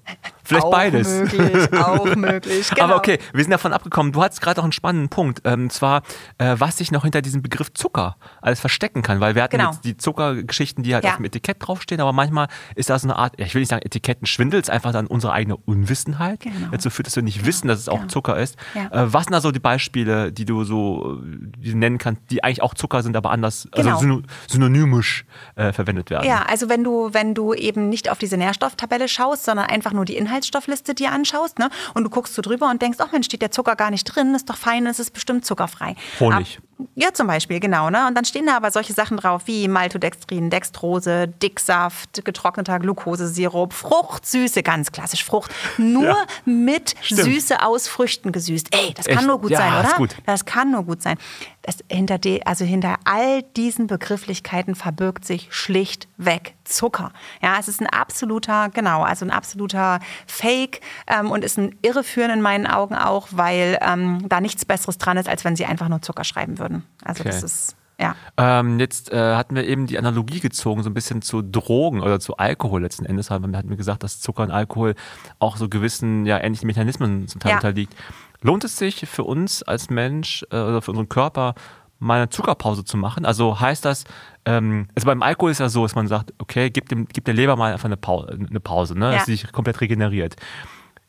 Vielleicht 0.50 0.66
auch 0.66 0.70
beides. 0.70 1.08
Möglich, 1.08 1.72
auch 1.80 2.16
möglich. 2.16 2.70
Genau. 2.70 2.84
Aber 2.84 2.96
okay, 2.96 3.18
wir 3.32 3.42
sind 3.42 3.50
davon 3.50 3.72
abgekommen. 3.72 4.12
Du 4.12 4.22
hattest 4.22 4.42
gerade 4.42 4.60
auch 4.60 4.64
einen 4.64 4.72
spannenden 4.72 5.08
Punkt. 5.08 5.40
Ähm, 5.44 5.64
und 5.64 5.72
zwar, 5.72 6.02
äh, 6.38 6.56
was 6.58 6.76
sich 6.76 6.90
noch 6.92 7.04
hinter 7.04 7.22
diesem 7.22 7.40
Begriff 7.40 7.72
Zucker 7.72 8.16
alles 8.42 8.60
verstecken 8.60 9.02
kann. 9.02 9.20
Weil 9.20 9.34
wir 9.34 9.42
hatten 9.42 9.56
genau. 9.56 9.70
jetzt 9.70 9.84
die 9.84 9.96
Zuckergeschichten, 9.96 10.82
die 10.82 10.92
halt 10.94 11.04
ja. 11.04 11.10
auf 11.10 11.16
dem 11.16 11.24
Etikett 11.24 11.56
draufstehen, 11.60 12.00
aber 12.00 12.12
manchmal 12.12 12.48
ist 12.74 12.90
da 12.90 12.98
so 12.98 13.06
eine 13.06 13.16
Art, 13.16 13.34
ich 13.38 13.54
will 13.54 13.60
nicht 13.60 13.70
sagen 13.70 13.82
Etikettenschwindel, 13.82 14.60
ist 14.60 14.70
einfach 14.70 14.92
dann 14.92 15.06
unsere 15.06 15.32
eigene 15.32 15.56
Unwissenheit. 15.56 16.40
Genau. 16.40 16.68
Dazu 16.72 16.90
führt, 16.90 17.06
dass 17.06 17.16
wir 17.16 17.22
nicht 17.22 17.38
ja. 17.38 17.46
wissen, 17.46 17.68
dass 17.68 17.78
es 17.78 17.88
auch 17.88 17.98
genau. 17.98 18.08
Zucker 18.08 18.36
ist. 18.38 18.56
Ja. 18.74 19.04
Äh, 19.04 19.12
was 19.12 19.24
sind 19.24 19.32
da 19.32 19.40
so 19.40 19.52
die 19.52 19.60
Beispiele, 19.60 20.32
die 20.32 20.44
du 20.44 20.64
so 20.64 21.20
die 21.22 21.74
nennen 21.74 21.96
kannst, 21.96 22.22
die 22.30 22.44
eigentlich 22.44 22.62
auch 22.62 22.74
Zucker 22.74 23.02
sind, 23.02 23.16
aber 23.16 23.30
anders, 23.30 23.68
also 23.72 23.96
genau. 23.98 24.20
synonymisch 24.48 25.24
äh, 25.54 25.72
verwendet 25.72 26.10
werden? 26.10 26.26
Ja, 26.26 26.42
also 26.48 26.68
wenn 26.68 26.82
du, 26.82 27.10
wenn 27.12 27.34
du 27.34 27.54
eben 27.54 27.88
nicht 27.88 28.10
auf 28.10 28.18
diese 28.18 28.36
Nährstofftabelle 28.36 28.89
Tabelle 28.90 29.08
schaust, 29.08 29.44
sondern 29.44 29.66
einfach 29.66 29.92
nur 29.92 30.04
die 30.04 30.16
Inhaltsstoffliste 30.16 30.94
dir 30.94 31.12
anschaust, 31.12 31.58
ne? 31.58 31.70
Und 31.94 32.04
du 32.04 32.10
guckst 32.10 32.34
so 32.34 32.42
drüber 32.42 32.68
und 32.70 32.82
denkst, 32.82 32.98
ach 33.00 33.12
Mensch, 33.12 33.26
steht 33.26 33.42
der 33.42 33.50
Zucker 33.50 33.76
gar 33.76 33.90
nicht 33.90 34.04
drin, 34.04 34.34
ist 34.34 34.50
doch 34.50 34.56
fein, 34.56 34.86
ist 34.86 34.98
es 34.98 35.10
bestimmt 35.10 35.44
zuckerfrei. 35.44 35.94
Honig. 36.18 36.58
Ab, 36.58 36.64
ja, 36.94 37.12
zum 37.12 37.26
Beispiel, 37.26 37.60
genau. 37.60 37.90
Ne? 37.90 38.06
Und 38.06 38.14
dann 38.14 38.24
stehen 38.24 38.46
da 38.46 38.56
aber 38.56 38.70
solche 38.70 38.92
Sachen 38.92 39.16
drauf 39.16 39.42
wie 39.46 39.68
Maltodextrin, 39.68 40.50
Dextrose, 40.50 41.28
Dicksaft, 41.28 42.24
getrockneter 42.24 42.78
Glukosesirup, 42.78 43.72
Fruchtsüße, 43.72 44.62
ganz 44.62 44.92
klassisch 44.92 45.24
Frucht. 45.24 45.50
Nur 45.78 46.04
ja, 46.04 46.26
mit 46.44 46.94
stimmt. 47.00 47.22
Süße 47.22 47.62
aus 47.62 47.88
Früchten 47.88 48.32
gesüßt. 48.32 48.68
Ey, 48.74 48.94
das 48.94 49.06
kann 49.06 49.18
Echt? 49.18 49.26
nur 49.26 49.40
gut 49.40 49.50
ja, 49.50 49.58
sein, 49.58 49.72
oder? 49.78 49.96
Gut. 49.96 50.16
Das 50.26 50.44
kann 50.44 50.70
nur 50.70 50.84
gut 50.84 51.02
sein. 51.02 51.18
Das, 51.62 51.78
hinter, 51.90 52.18
de, 52.18 52.42
also 52.44 52.64
hinter 52.64 52.96
all 53.04 53.42
diesen 53.42 53.86
Begrifflichkeiten 53.86 54.74
verbirgt 54.74 55.26
sich 55.26 55.48
schlichtweg 55.50 56.54
Zucker. 56.64 57.12
Ja, 57.42 57.58
es 57.58 57.68
ist 57.68 57.80
ein 57.80 57.86
absoluter, 57.86 58.70
genau, 58.72 59.02
also 59.02 59.24
ein 59.24 59.30
absoluter 59.30 60.00
Fake 60.26 60.80
ähm, 61.06 61.30
und 61.30 61.44
ist 61.44 61.58
ein 61.58 61.76
Irreführen 61.82 62.30
in 62.30 62.40
meinen 62.40 62.66
Augen 62.66 62.94
auch, 62.94 63.28
weil 63.32 63.78
ähm, 63.82 64.26
da 64.28 64.40
nichts 64.40 64.64
Besseres 64.64 64.96
dran 64.98 65.16
ist, 65.16 65.28
als 65.28 65.44
wenn 65.44 65.56
sie 65.56 65.66
einfach 65.66 65.88
nur 65.88 66.00
Zucker 66.00 66.24
schreiben 66.24 66.58
würden. 66.58 66.69
Also 67.04 67.20
okay. 67.20 67.30
das 67.30 67.42
ist 67.42 67.76
ja. 68.00 68.14
Ähm, 68.38 68.80
jetzt 68.80 69.12
äh, 69.12 69.34
hatten 69.34 69.54
wir 69.54 69.66
eben 69.66 69.86
die 69.86 69.98
Analogie 69.98 70.40
gezogen, 70.40 70.82
so 70.82 70.88
ein 70.88 70.94
bisschen 70.94 71.20
zu 71.20 71.42
Drogen 71.42 72.00
oder 72.00 72.18
zu 72.18 72.38
Alkohol 72.38 72.80
letzten 72.80 73.04
Endes. 73.04 73.28
Man 73.28 73.54
hat 73.54 73.66
mir 73.66 73.76
gesagt, 73.76 74.02
dass 74.02 74.20
Zucker 74.20 74.42
und 74.42 74.50
Alkohol 74.50 74.94
auch 75.38 75.58
so 75.58 75.68
gewissen, 75.68 76.24
ja, 76.24 76.42
ähnlichen 76.42 76.66
Mechanismen 76.66 77.28
zum 77.28 77.40
Teil 77.40 77.50
ja. 77.50 77.56
unterliegt. 77.56 77.94
Lohnt 78.40 78.64
es 78.64 78.78
sich 78.78 79.06
für 79.06 79.24
uns 79.24 79.62
als 79.62 79.90
Mensch 79.90 80.44
äh, 80.50 80.56
oder 80.56 80.80
für 80.80 80.92
unseren 80.92 81.10
Körper, 81.10 81.54
mal 81.98 82.16
eine 82.16 82.30
Zuckerpause 82.30 82.84
zu 82.84 82.96
machen? 82.96 83.26
Also 83.26 83.60
heißt 83.60 83.84
das, 83.84 84.04
ähm, 84.46 84.88
also 84.94 85.04
beim 85.04 85.22
Alkohol 85.22 85.50
ist 85.50 85.60
ja 85.60 85.68
so, 85.68 85.82
dass 85.82 85.94
man 85.94 86.08
sagt, 86.08 86.32
okay, 86.38 86.70
gib, 86.70 86.88
dem, 86.88 87.06
gib 87.06 87.26
der 87.26 87.34
Leber 87.34 87.56
mal 87.56 87.74
einfach 87.74 87.84
eine 87.84 87.98
Pause, 87.98 88.30
eine 88.32 88.60
Pause 88.60 88.98
ne, 88.98 89.10
ja. 89.10 89.12
dass 89.12 89.26
sie 89.26 89.32
sich 89.32 89.52
komplett 89.52 89.82
regeneriert. 89.82 90.36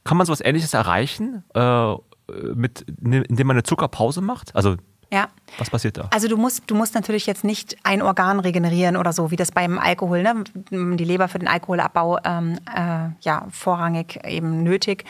Kann 0.03 0.17
man 0.17 0.25
sowas 0.25 0.41
ähnliches 0.41 0.73
erreichen, 0.73 1.45
äh, 1.53 1.93
mit, 2.53 2.81
indem 3.01 3.47
man 3.47 3.55
eine 3.55 3.63
Zuckerpause 3.63 4.19
macht? 4.19 4.53
Also 4.57 4.75
ja. 5.11 5.27
Was 5.57 5.69
passiert 5.69 5.97
da? 5.97 6.07
Also 6.11 6.27
du 6.27 6.37
musst, 6.37 6.63
du 6.67 6.75
musst 6.75 6.95
natürlich 6.95 7.25
jetzt 7.25 7.43
nicht 7.43 7.75
ein 7.83 8.01
Organ 8.01 8.39
regenerieren 8.39 8.95
oder 8.95 9.11
so, 9.11 9.31
wie 9.31 9.35
das 9.35 9.51
beim 9.51 9.77
Alkohol, 9.77 10.23
ne? 10.23 10.43
die 10.71 11.03
Leber 11.03 11.27
für 11.27 11.39
den 11.39 11.49
Alkoholabbau 11.49 12.19
ähm, 12.23 12.57
äh, 12.73 13.09
ja, 13.19 13.47
vorrangig 13.51 14.19
eben 14.25 14.63
nötig 14.63 15.03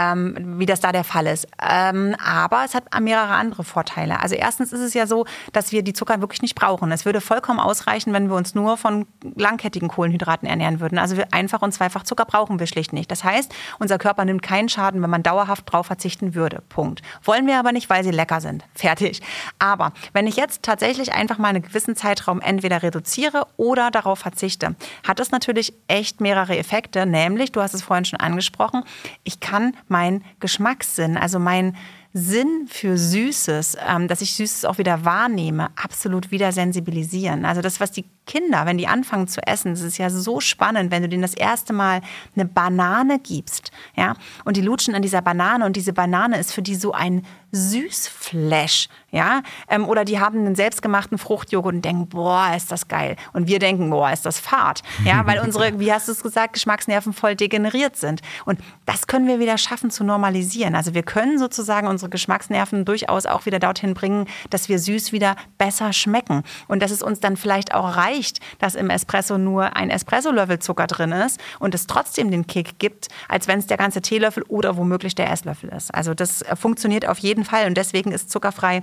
ähm, 0.00 0.58
wie 0.58 0.66
das 0.66 0.80
da 0.80 0.92
der 0.92 1.04
Fall 1.04 1.26
ist. 1.26 1.46
Ähm, 1.60 2.14
aber 2.24 2.64
es 2.64 2.74
hat 2.74 2.84
mehrere 3.00 3.34
andere 3.34 3.64
Vorteile. 3.64 4.20
Also 4.20 4.34
erstens 4.34 4.72
ist 4.72 4.80
es 4.80 4.94
ja 4.94 5.06
so, 5.06 5.26
dass 5.52 5.72
wir 5.72 5.82
die 5.82 5.92
Zucker 5.92 6.20
wirklich 6.20 6.42
nicht 6.42 6.54
brauchen. 6.54 6.90
Es 6.92 7.04
würde 7.04 7.20
vollkommen 7.20 7.60
ausreichen, 7.60 8.12
wenn 8.12 8.28
wir 8.28 8.36
uns 8.36 8.54
nur 8.54 8.76
von 8.76 9.06
langkettigen 9.36 9.88
Kohlenhydraten 9.88 10.48
ernähren 10.48 10.80
würden. 10.80 10.98
Also 10.98 11.16
einfach 11.30 11.62
und 11.62 11.72
zweifach 11.72 12.04
Zucker 12.04 12.24
brauchen 12.24 12.58
wir 12.58 12.66
schlicht 12.66 12.92
nicht. 12.92 13.10
Das 13.10 13.24
heißt, 13.24 13.52
unser 13.78 13.98
Körper 13.98 14.24
nimmt 14.24 14.42
keinen 14.42 14.68
Schaden, 14.68 15.02
wenn 15.02 15.10
man 15.10 15.22
dauerhaft 15.22 15.70
drauf 15.70 15.86
verzichten 15.86 16.34
würde. 16.34 16.62
Punkt. 16.68 17.02
Wollen 17.22 17.46
wir 17.46 17.58
aber 17.58 17.72
nicht, 17.72 17.90
weil 17.90 18.04
sie 18.04 18.10
lecker 18.10 18.40
sind. 18.40 18.64
Fertig. 18.74 19.20
Aber 19.58 19.92
wenn 20.12 20.26
ich 20.26 20.36
jetzt 20.36 20.62
tatsächlich 20.62 21.12
einfach 21.12 21.38
mal 21.38 21.48
einen 21.48 21.62
gewissen 21.62 21.96
Zeitraum 21.96 22.40
entweder 22.40 22.82
reduziere 22.82 23.46
oder 23.56 23.90
darauf 23.90 24.20
verzichte, 24.20 24.74
hat 25.06 25.18
das 25.18 25.30
natürlich 25.30 25.74
echt 25.88 26.20
mehrere 26.20 26.56
Effekte. 26.56 27.06
Nämlich, 27.06 27.52
du 27.52 27.60
hast 27.60 27.74
es 27.74 27.82
vorhin 27.82 28.04
schon 28.04 28.20
angesprochen, 28.20 28.84
ich 29.24 29.40
kann 29.40 29.76
mein 29.90 30.24
Geschmackssinn, 30.40 31.16
also 31.16 31.38
mein 31.38 31.76
Sinn 32.12 32.66
für 32.68 32.98
Süßes, 32.98 33.76
ähm, 33.86 34.08
dass 34.08 34.20
ich 34.20 34.34
Süßes 34.34 34.64
auch 34.64 34.78
wieder 34.78 35.04
wahrnehme, 35.04 35.68
absolut 35.76 36.30
wieder 36.30 36.50
sensibilisieren. 36.50 37.44
Also 37.44 37.60
das, 37.60 37.78
was 37.80 37.92
die 37.92 38.04
Kinder, 38.30 38.64
wenn 38.64 38.78
die 38.78 38.86
anfangen 38.86 39.26
zu 39.26 39.44
essen, 39.44 39.72
das 39.72 39.82
ist 39.82 39.98
ja 39.98 40.08
so 40.08 40.38
spannend, 40.38 40.92
wenn 40.92 41.02
du 41.02 41.08
denen 41.08 41.22
das 41.22 41.34
erste 41.34 41.72
Mal 41.72 42.00
eine 42.36 42.44
Banane 42.44 43.18
gibst, 43.18 43.72
ja, 43.96 44.14
und 44.44 44.56
die 44.56 44.60
lutschen 44.60 44.94
an 44.94 45.02
dieser 45.02 45.20
Banane 45.20 45.66
und 45.66 45.74
diese 45.74 45.92
Banane 45.92 46.38
ist 46.38 46.52
für 46.52 46.62
die 46.62 46.76
so 46.76 46.92
ein 46.92 47.26
Süßflash, 47.50 48.88
ja, 49.10 49.42
ähm, 49.68 49.88
oder 49.88 50.04
die 50.04 50.20
haben 50.20 50.38
einen 50.38 50.54
selbstgemachten 50.54 51.18
Fruchtjoghurt 51.18 51.74
und 51.74 51.84
denken, 51.84 52.08
boah, 52.08 52.52
ist 52.56 52.70
das 52.70 52.86
geil. 52.86 53.16
Und 53.32 53.48
wir 53.48 53.58
denken, 53.58 53.90
boah, 53.90 54.12
ist 54.12 54.24
das 54.24 54.38
Fahrt, 54.38 54.82
ja, 55.04 55.26
weil 55.26 55.40
unsere, 55.44 55.80
wie 55.80 55.92
hast 55.92 56.06
du 56.06 56.12
es 56.12 56.22
gesagt, 56.22 56.52
Geschmacksnerven 56.52 57.12
voll 57.12 57.34
degeneriert 57.34 57.96
sind. 57.96 58.20
Und 58.44 58.60
das 58.86 59.08
können 59.08 59.26
wir 59.26 59.40
wieder 59.40 59.58
schaffen 59.58 59.90
zu 59.90 60.04
normalisieren. 60.04 60.76
Also 60.76 60.94
wir 60.94 61.02
können 61.02 61.40
sozusagen 61.40 61.88
unsere 61.88 62.08
Geschmacksnerven 62.08 62.84
durchaus 62.84 63.26
auch 63.26 63.46
wieder 63.46 63.58
dorthin 63.58 63.94
bringen, 63.94 64.26
dass 64.50 64.68
wir 64.68 64.78
süß 64.78 65.10
wieder 65.10 65.34
besser 65.58 65.92
schmecken 65.92 66.44
und 66.68 66.80
dass 66.80 66.92
es 66.92 67.02
uns 67.02 67.18
dann 67.18 67.36
vielleicht 67.36 67.74
auch 67.74 67.96
reicht, 67.96 68.19
reicht, 68.20 68.40
dass 68.58 68.74
im 68.74 68.90
Espresso 68.90 69.38
nur 69.38 69.76
ein 69.76 69.90
Espresso-Löffel 69.90 70.58
Zucker 70.58 70.86
drin 70.86 71.12
ist 71.12 71.40
und 71.58 71.74
es 71.74 71.86
trotzdem 71.86 72.30
den 72.30 72.46
Kick 72.46 72.78
gibt, 72.78 73.08
als 73.28 73.48
wenn 73.48 73.58
es 73.58 73.66
der 73.66 73.76
ganze 73.76 74.02
Teelöffel 74.02 74.42
oder 74.44 74.76
womöglich 74.76 75.14
der 75.14 75.30
Esslöffel 75.30 75.70
ist. 75.70 75.94
Also 75.94 76.14
das 76.14 76.42
äh, 76.42 76.56
funktioniert 76.56 77.06
auf 77.06 77.18
jeden 77.18 77.44
Fall 77.44 77.66
und 77.66 77.76
deswegen 77.76 78.12
ist 78.12 78.30
zuckerfrei 78.30 78.82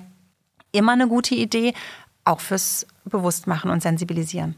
immer 0.72 0.94
eine 0.94 1.08
gute 1.08 1.36
Idee, 1.36 1.74
auch 2.26 2.40
fürs 2.40 2.86
Bewusstmachen 3.06 3.72
und 3.72 3.82
Sensibilisieren. 3.82 4.56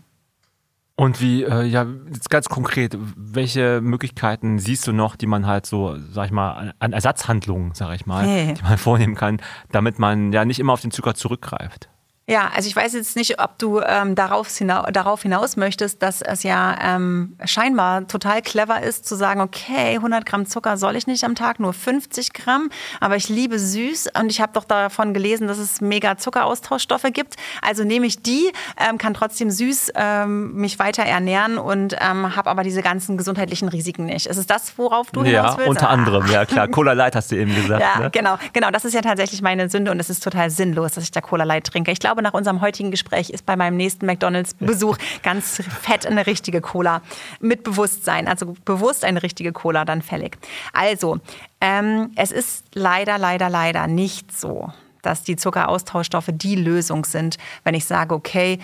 Und 0.95 1.21
wie, 1.21 1.43
äh, 1.43 1.63
ja, 1.63 1.85
jetzt 2.11 2.29
ganz 2.29 2.49
konkret, 2.49 2.97
welche 3.15 3.79
Möglichkeiten 3.79 4.59
siehst 4.59 4.85
du 4.85 4.91
noch, 4.91 5.15
die 5.15 5.27
man 5.27 5.47
halt 5.47 5.65
so, 5.65 5.95
sag 6.11 6.25
ich 6.25 6.31
mal, 6.31 6.73
an 6.79 6.91
Ersatzhandlungen, 6.91 7.73
sag 7.73 7.95
ich 7.95 8.05
mal, 8.05 8.25
hey. 8.25 8.53
die 8.53 8.63
man 8.63 8.77
vornehmen 8.77 9.15
kann, 9.15 9.41
damit 9.71 9.97
man 9.97 10.33
ja 10.33 10.43
nicht 10.43 10.59
immer 10.59 10.73
auf 10.73 10.81
den 10.81 10.91
Zucker 10.91 11.15
zurückgreift? 11.15 11.89
Ja, 12.29 12.51
also 12.55 12.67
ich 12.67 12.75
weiß 12.75 12.93
jetzt 12.93 13.15
nicht, 13.15 13.41
ob 13.41 13.57
du 13.57 13.81
ähm, 13.81 14.13
darauf, 14.13 14.55
hinaus, 14.55 14.85
darauf 14.93 15.23
hinaus 15.23 15.57
möchtest, 15.57 16.03
dass 16.03 16.21
es 16.21 16.43
ja 16.43 16.77
ähm, 16.79 17.35
scheinbar 17.43 18.07
total 18.07 18.43
clever 18.43 18.83
ist, 18.83 19.07
zu 19.07 19.15
sagen, 19.15 19.41
okay, 19.41 19.95
100 19.95 20.27
Gramm 20.27 20.45
Zucker 20.45 20.77
soll 20.77 20.95
ich 20.95 21.07
nicht 21.07 21.23
am 21.23 21.33
Tag, 21.33 21.59
nur 21.59 21.73
50 21.73 22.33
Gramm, 22.33 22.69
aber 22.99 23.15
ich 23.15 23.29
liebe 23.29 23.57
süß 23.57 24.09
und 24.19 24.29
ich 24.29 24.41
habe 24.41 24.51
doch 24.53 24.63
davon 24.63 25.15
gelesen, 25.15 25.47
dass 25.47 25.57
es 25.57 25.81
mega 25.81 26.17
Zuckeraustauschstoffe 26.17 27.07
gibt. 27.13 27.35
Also 27.63 27.83
nehme 27.83 28.05
ich 28.05 28.21
die, 28.21 28.51
ähm, 28.77 28.99
kann 28.99 29.15
trotzdem 29.15 29.49
süß 29.49 29.93
ähm, 29.95 30.53
mich 30.53 30.77
weiter 30.77 31.01
ernähren 31.03 31.57
und 31.57 31.95
ähm, 31.99 32.35
habe 32.35 32.51
aber 32.51 32.61
diese 32.61 32.83
ganzen 32.83 33.17
gesundheitlichen 33.17 33.69
Risiken 33.69 34.05
nicht. 34.05 34.27
Ist 34.27 34.37
es 34.37 34.45
das, 34.45 34.77
worauf 34.77 35.09
du 35.09 35.23
hinaus 35.23 35.57
willst? 35.57 35.61
Ja, 35.61 35.67
unter 35.67 35.89
anderem, 35.89 36.27
ja 36.31 36.45
klar. 36.45 36.67
Cola 36.79 36.93
Light 36.93 37.15
hast 37.15 37.31
du 37.31 37.37
eben 37.37 37.55
gesagt. 37.55 37.81
Ja, 37.81 37.99
ne? 38.03 38.09
genau, 38.11 38.37
genau. 38.53 38.69
Das 38.69 38.85
ist 38.85 38.93
ja 38.93 39.01
tatsächlich 39.01 39.41
meine 39.41 39.67
Sünde 39.67 39.89
und 39.89 39.99
es 39.99 40.11
ist 40.11 40.23
total 40.23 40.51
sinnlos, 40.51 40.91
dass 40.91 41.03
ich 41.03 41.11
da 41.11 41.21
Cola 41.21 41.43
Light 41.43 41.65
trinke. 41.65 41.91
Ich 41.91 41.99
glaube, 41.99 42.18
glaube, 42.19 42.23
nach 42.23 42.33
unserem 42.33 42.61
heutigen 42.61 42.91
Gespräch 42.91 43.29
ist 43.29 43.45
bei 43.45 43.55
meinem 43.55 43.77
nächsten 43.77 44.05
McDonalds-Besuch 44.05 44.97
ganz 45.23 45.61
fett 45.81 46.05
eine 46.05 46.27
richtige 46.27 46.61
Cola 46.61 47.01
mit 47.39 47.63
Bewusstsein, 47.63 48.27
also 48.27 48.55
bewusst 48.65 49.05
eine 49.05 49.23
richtige 49.23 49.51
Cola 49.51 49.85
dann 49.85 50.01
fällig. 50.01 50.37
Also, 50.73 51.19
ähm, 51.61 52.11
es 52.15 52.31
ist 52.31 52.65
leider, 52.73 53.17
leider, 53.17 53.49
leider 53.49 53.87
nicht 53.87 54.37
so, 54.37 54.71
dass 55.01 55.23
die 55.23 55.35
Zuckeraustauschstoffe 55.35 56.29
die 56.31 56.55
Lösung 56.55 57.05
sind, 57.05 57.37
wenn 57.63 57.73
ich 57.73 57.85
sage, 57.85 58.13
okay, 58.13 58.59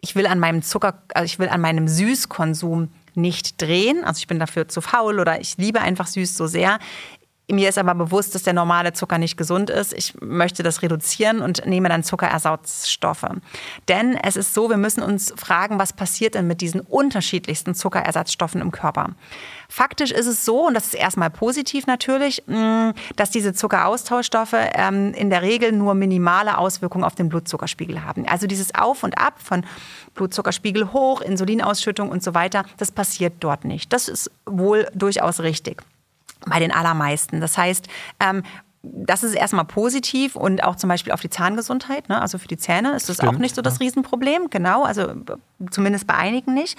ich 0.00 0.14
will 0.14 0.26
an 0.26 0.38
meinem 0.38 0.62
Zucker, 0.62 1.02
also 1.14 1.24
ich 1.24 1.38
will 1.38 1.48
an 1.48 1.60
meinem 1.60 1.88
Süßkonsum 1.88 2.88
nicht 3.14 3.60
drehen. 3.60 4.04
Also 4.04 4.18
ich 4.18 4.28
bin 4.28 4.38
dafür 4.38 4.68
zu 4.68 4.80
faul 4.80 5.18
oder 5.18 5.40
ich 5.40 5.56
liebe 5.56 5.80
einfach 5.80 6.06
süß 6.06 6.36
so 6.36 6.46
sehr. 6.46 6.78
Mir 7.50 7.70
ist 7.70 7.78
aber 7.78 7.94
bewusst, 7.94 8.34
dass 8.34 8.42
der 8.42 8.52
normale 8.52 8.92
Zucker 8.92 9.16
nicht 9.16 9.38
gesund 9.38 9.70
ist. 9.70 9.94
Ich 9.94 10.14
möchte 10.20 10.62
das 10.62 10.82
reduzieren 10.82 11.40
und 11.40 11.64
nehme 11.64 11.88
dann 11.88 12.04
Zuckerersatzstoffe. 12.04 13.26
Denn 13.88 14.18
es 14.22 14.36
ist 14.36 14.52
so, 14.52 14.68
wir 14.68 14.76
müssen 14.76 15.02
uns 15.02 15.32
fragen, 15.34 15.78
was 15.78 15.94
passiert 15.94 16.34
denn 16.34 16.46
mit 16.46 16.60
diesen 16.60 16.82
unterschiedlichsten 16.82 17.74
Zuckerersatzstoffen 17.74 18.60
im 18.60 18.70
Körper. 18.70 19.14
Faktisch 19.70 20.10
ist 20.10 20.26
es 20.26 20.44
so, 20.44 20.66
und 20.66 20.74
das 20.74 20.88
ist 20.88 20.94
erstmal 20.94 21.30
positiv 21.30 21.86
natürlich, 21.86 22.42
mm, 22.46 22.90
dass 23.16 23.30
diese 23.30 23.54
Zuckeraustauschstoffe 23.54 24.56
ähm, 24.74 25.14
in 25.14 25.30
der 25.30 25.40
Regel 25.40 25.72
nur 25.72 25.94
minimale 25.94 26.58
Auswirkungen 26.58 27.04
auf 27.04 27.14
den 27.14 27.30
Blutzuckerspiegel 27.30 28.04
haben. 28.04 28.28
Also 28.28 28.46
dieses 28.46 28.74
Auf 28.74 29.04
und 29.04 29.16
Ab 29.16 29.34
von 29.42 29.64
Blutzuckerspiegel 30.14 30.92
hoch, 30.92 31.22
Insulinausschüttung 31.22 32.10
und 32.10 32.22
so 32.22 32.34
weiter, 32.34 32.64
das 32.76 32.90
passiert 32.90 33.34
dort 33.40 33.64
nicht. 33.64 33.90
Das 33.92 34.08
ist 34.08 34.30
wohl 34.44 34.86
durchaus 34.94 35.40
richtig 35.40 35.82
bei 36.46 36.58
den 36.58 36.72
allermeisten. 36.72 37.40
Das 37.40 37.56
heißt, 37.56 37.88
ähm, 38.20 38.42
das 38.82 39.24
ist 39.24 39.34
erstmal 39.34 39.64
positiv 39.64 40.36
und 40.36 40.62
auch 40.62 40.76
zum 40.76 40.88
Beispiel 40.88 41.12
auf 41.12 41.20
die 41.20 41.30
Zahngesundheit. 41.30 42.08
Ne? 42.08 42.20
Also 42.20 42.38
für 42.38 42.48
die 42.48 42.56
Zähne 42.56 42.94
ist 42.94 43.08
das 43.08 43.16
Stimmt, 43.16 43.34
auch 43.34 43.38
nicht 43.38 43.54
so 43.54 43.62
das 43.62 43.80
Riesenproblem. 43.80 44.50
Genau, 44.50 44.84
also 44.84 45.14
zumindest 45.70 46.06
bei 46.06 46.14
einigen 46.14 46.54
nicht. 46.54 46.78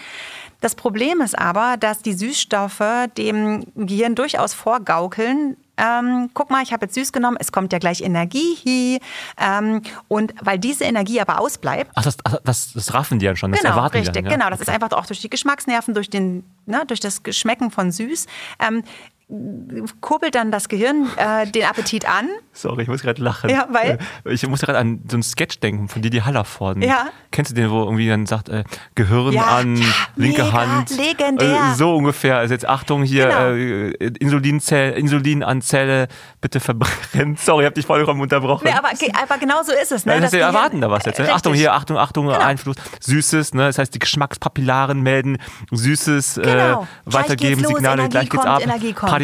Das 0.61 0.75
Problem 0.75 1.21
ist 1.21 1.37
aber, 1.37 1.75
dass 1.77 2.01
die 2.01 2.13
Süßstoffe 2.13 3.07
dem 3.17 3.65
Gehirn 3.75 4.15
durchaus 4.15 4.53
vorgaukeln, 4.53 5.57
ähm, 5.79 6.29
guck 6.33 6.49
mal, 6.49 6.61
ich 6.61 6.73
habe 6.73 6.85
jetzt 6.85 6.95
süß 6.95 7.11
genommen, 7.13 7.37
es 7.39 7.51
kommt 7.51 7.71
ja 7.71 7.79
gleich 7.79 8.01
Energie. 8.01 8.99
Ähm, 9.37 9.81
und 10.07 10.33
weil 10.41 10.59
diese 10.59 10.83
Energie 10.83 11.21
aber 11.21 11.39
ausbleibt. 11.39 11.91
Ach, 11.95 12.03
das, 12.03 12.17
das, 12.43 12.73
das 12.73 12.93
raffen 12.93 13.19
die 13.19 13.25
ja 13.25 13.35
schon, 13.35 13.51
das 13.51 13.61
genau, 13.61 13.75
erwarten 13.75 13.97
richtig, 13.97 14.13
die 14.13 14.21
dann, 14.21 14.31
ja? 14.31 14.37
Genau, 14.37 14.49
das 14.49 14.59
ist 14.59 14.69
einfach 14.69 14.91
auch 14.91 15.05
durch 15.05 15.21
die 15.21 15.29
Geschmacksnerven, 15.29 15.93
durch, 15.93 16.09
den, 16.09 16.43
ne, 16.65 16.83
durch 16.87 16.99
das 16.99 17.23
Geschmecken 17.23 17.71
von 17.71 17.91
süß. 17.91 18.27
Ähm, 18.59 18.83
kurbelt 20.01 20.33
dann 20.33 20.51
das 20.51 20.69
Gehirn 20.69 21.07
äh, 21.17 21.45
den 21.45 21.63
Appetit 21.65 22.09
an. 22.09 22.29
Sorry, 22.51 22.81
ich 22.81 22.87
muss 22.87 23.03
gerade 23.03 23.21
lachen. 23.21 23.49
Ja, 23.49 23.67
weil? 23.69 23.99
Äh, 24.25 24.33
ich 24.33 24.45
muss 24.47 24.61
gerade 24.61 24.79
an 24.79 25.01
so 25.07 25.15
einen 25.15 25.23
Sketch 25.23 25.59
denken 25.59 25.87
von 25.87 26.01
Didi 26.01 26.19
Hallervorden. 26.19 26.81
Ja. 26.81 27.09
Kennst 27.31 27.51
du 27.51 27.55
den, 27.55 27.69
wo 27.69 27.83
irgendwie 27.83 28.07
dann 28.07 28.25
sagt, 28.25 28.49
äh, 28.49 28.63
Gehirn 28.95 29.33
ja, 29.33 29.43
an, 29.43 29.75
ja, 29.75 29.85
linke 30.15 30.43
mega, 30.43 30.53
Hand. 30.53 30.97
Legendär. 30.97 31.71
Äh, 31.73 31.75
so 31.75 31.95
ungefähr. 31.95 32.37
Also 32.37 32.55
jetzt 32.55 32.67
Achtung 32.67 33.03
hier, 33.03 33.27
genau. 33.27 33.51
äh, 33.51 34.07
Insulinzell, 34.19 34.93
Insulin 34.93 35.43
an 35.43 35.61
Zelle, 35.61 36.07
bitte 36.41 36.59
verbrennen. 36.59 37.35
Sorry, 37.39 37.63
ich 37.63 37.65
habe 37.67 37.75
dich 37.75 37.85
vollkommen 37.85 38.21
unterbrochen. 38.21 38.63
Nee, 38.65 38.73
aber, 38.73 38.89
aber 38.89 39.37
genau 39.37 39.61
so 39.61 39.73
ist 39.73 39.91
es. 39.91 40.07
Ne? 40.07 40.15
Ja, 40.15 40.21
das 40.21 40.33
erwarten 40.33 40.81
da 40.81 40.89
was 40.89 41.05
jetzt. 41.05 41.19
Ne? 41.19 41.31
Achtung 41.31 41.53
hier, 41.53 41.73
Achtung, 41.73 41.97
Achtung, 41.97 42.25
genau. 42.25 42.39
Einfluss. 42.39 42.77
Süßes, 42.99 43.53
ne? 43.53 43.67
das 43.67 43.77
heißt 43.77 43.93
die 43.93 43.99
Geschmackspapillaren 43.99 45.01
melden, 45.01 45.37
Süßes 45.71 46.37
äh, 46.37 46.41
genau. 46.41 46.87
weitergeben, 47.05 47.63
Signale, 47.63 48.09
gleich 48.09 48.29
geht's 48.29 48.45
ab. 48.45 48.63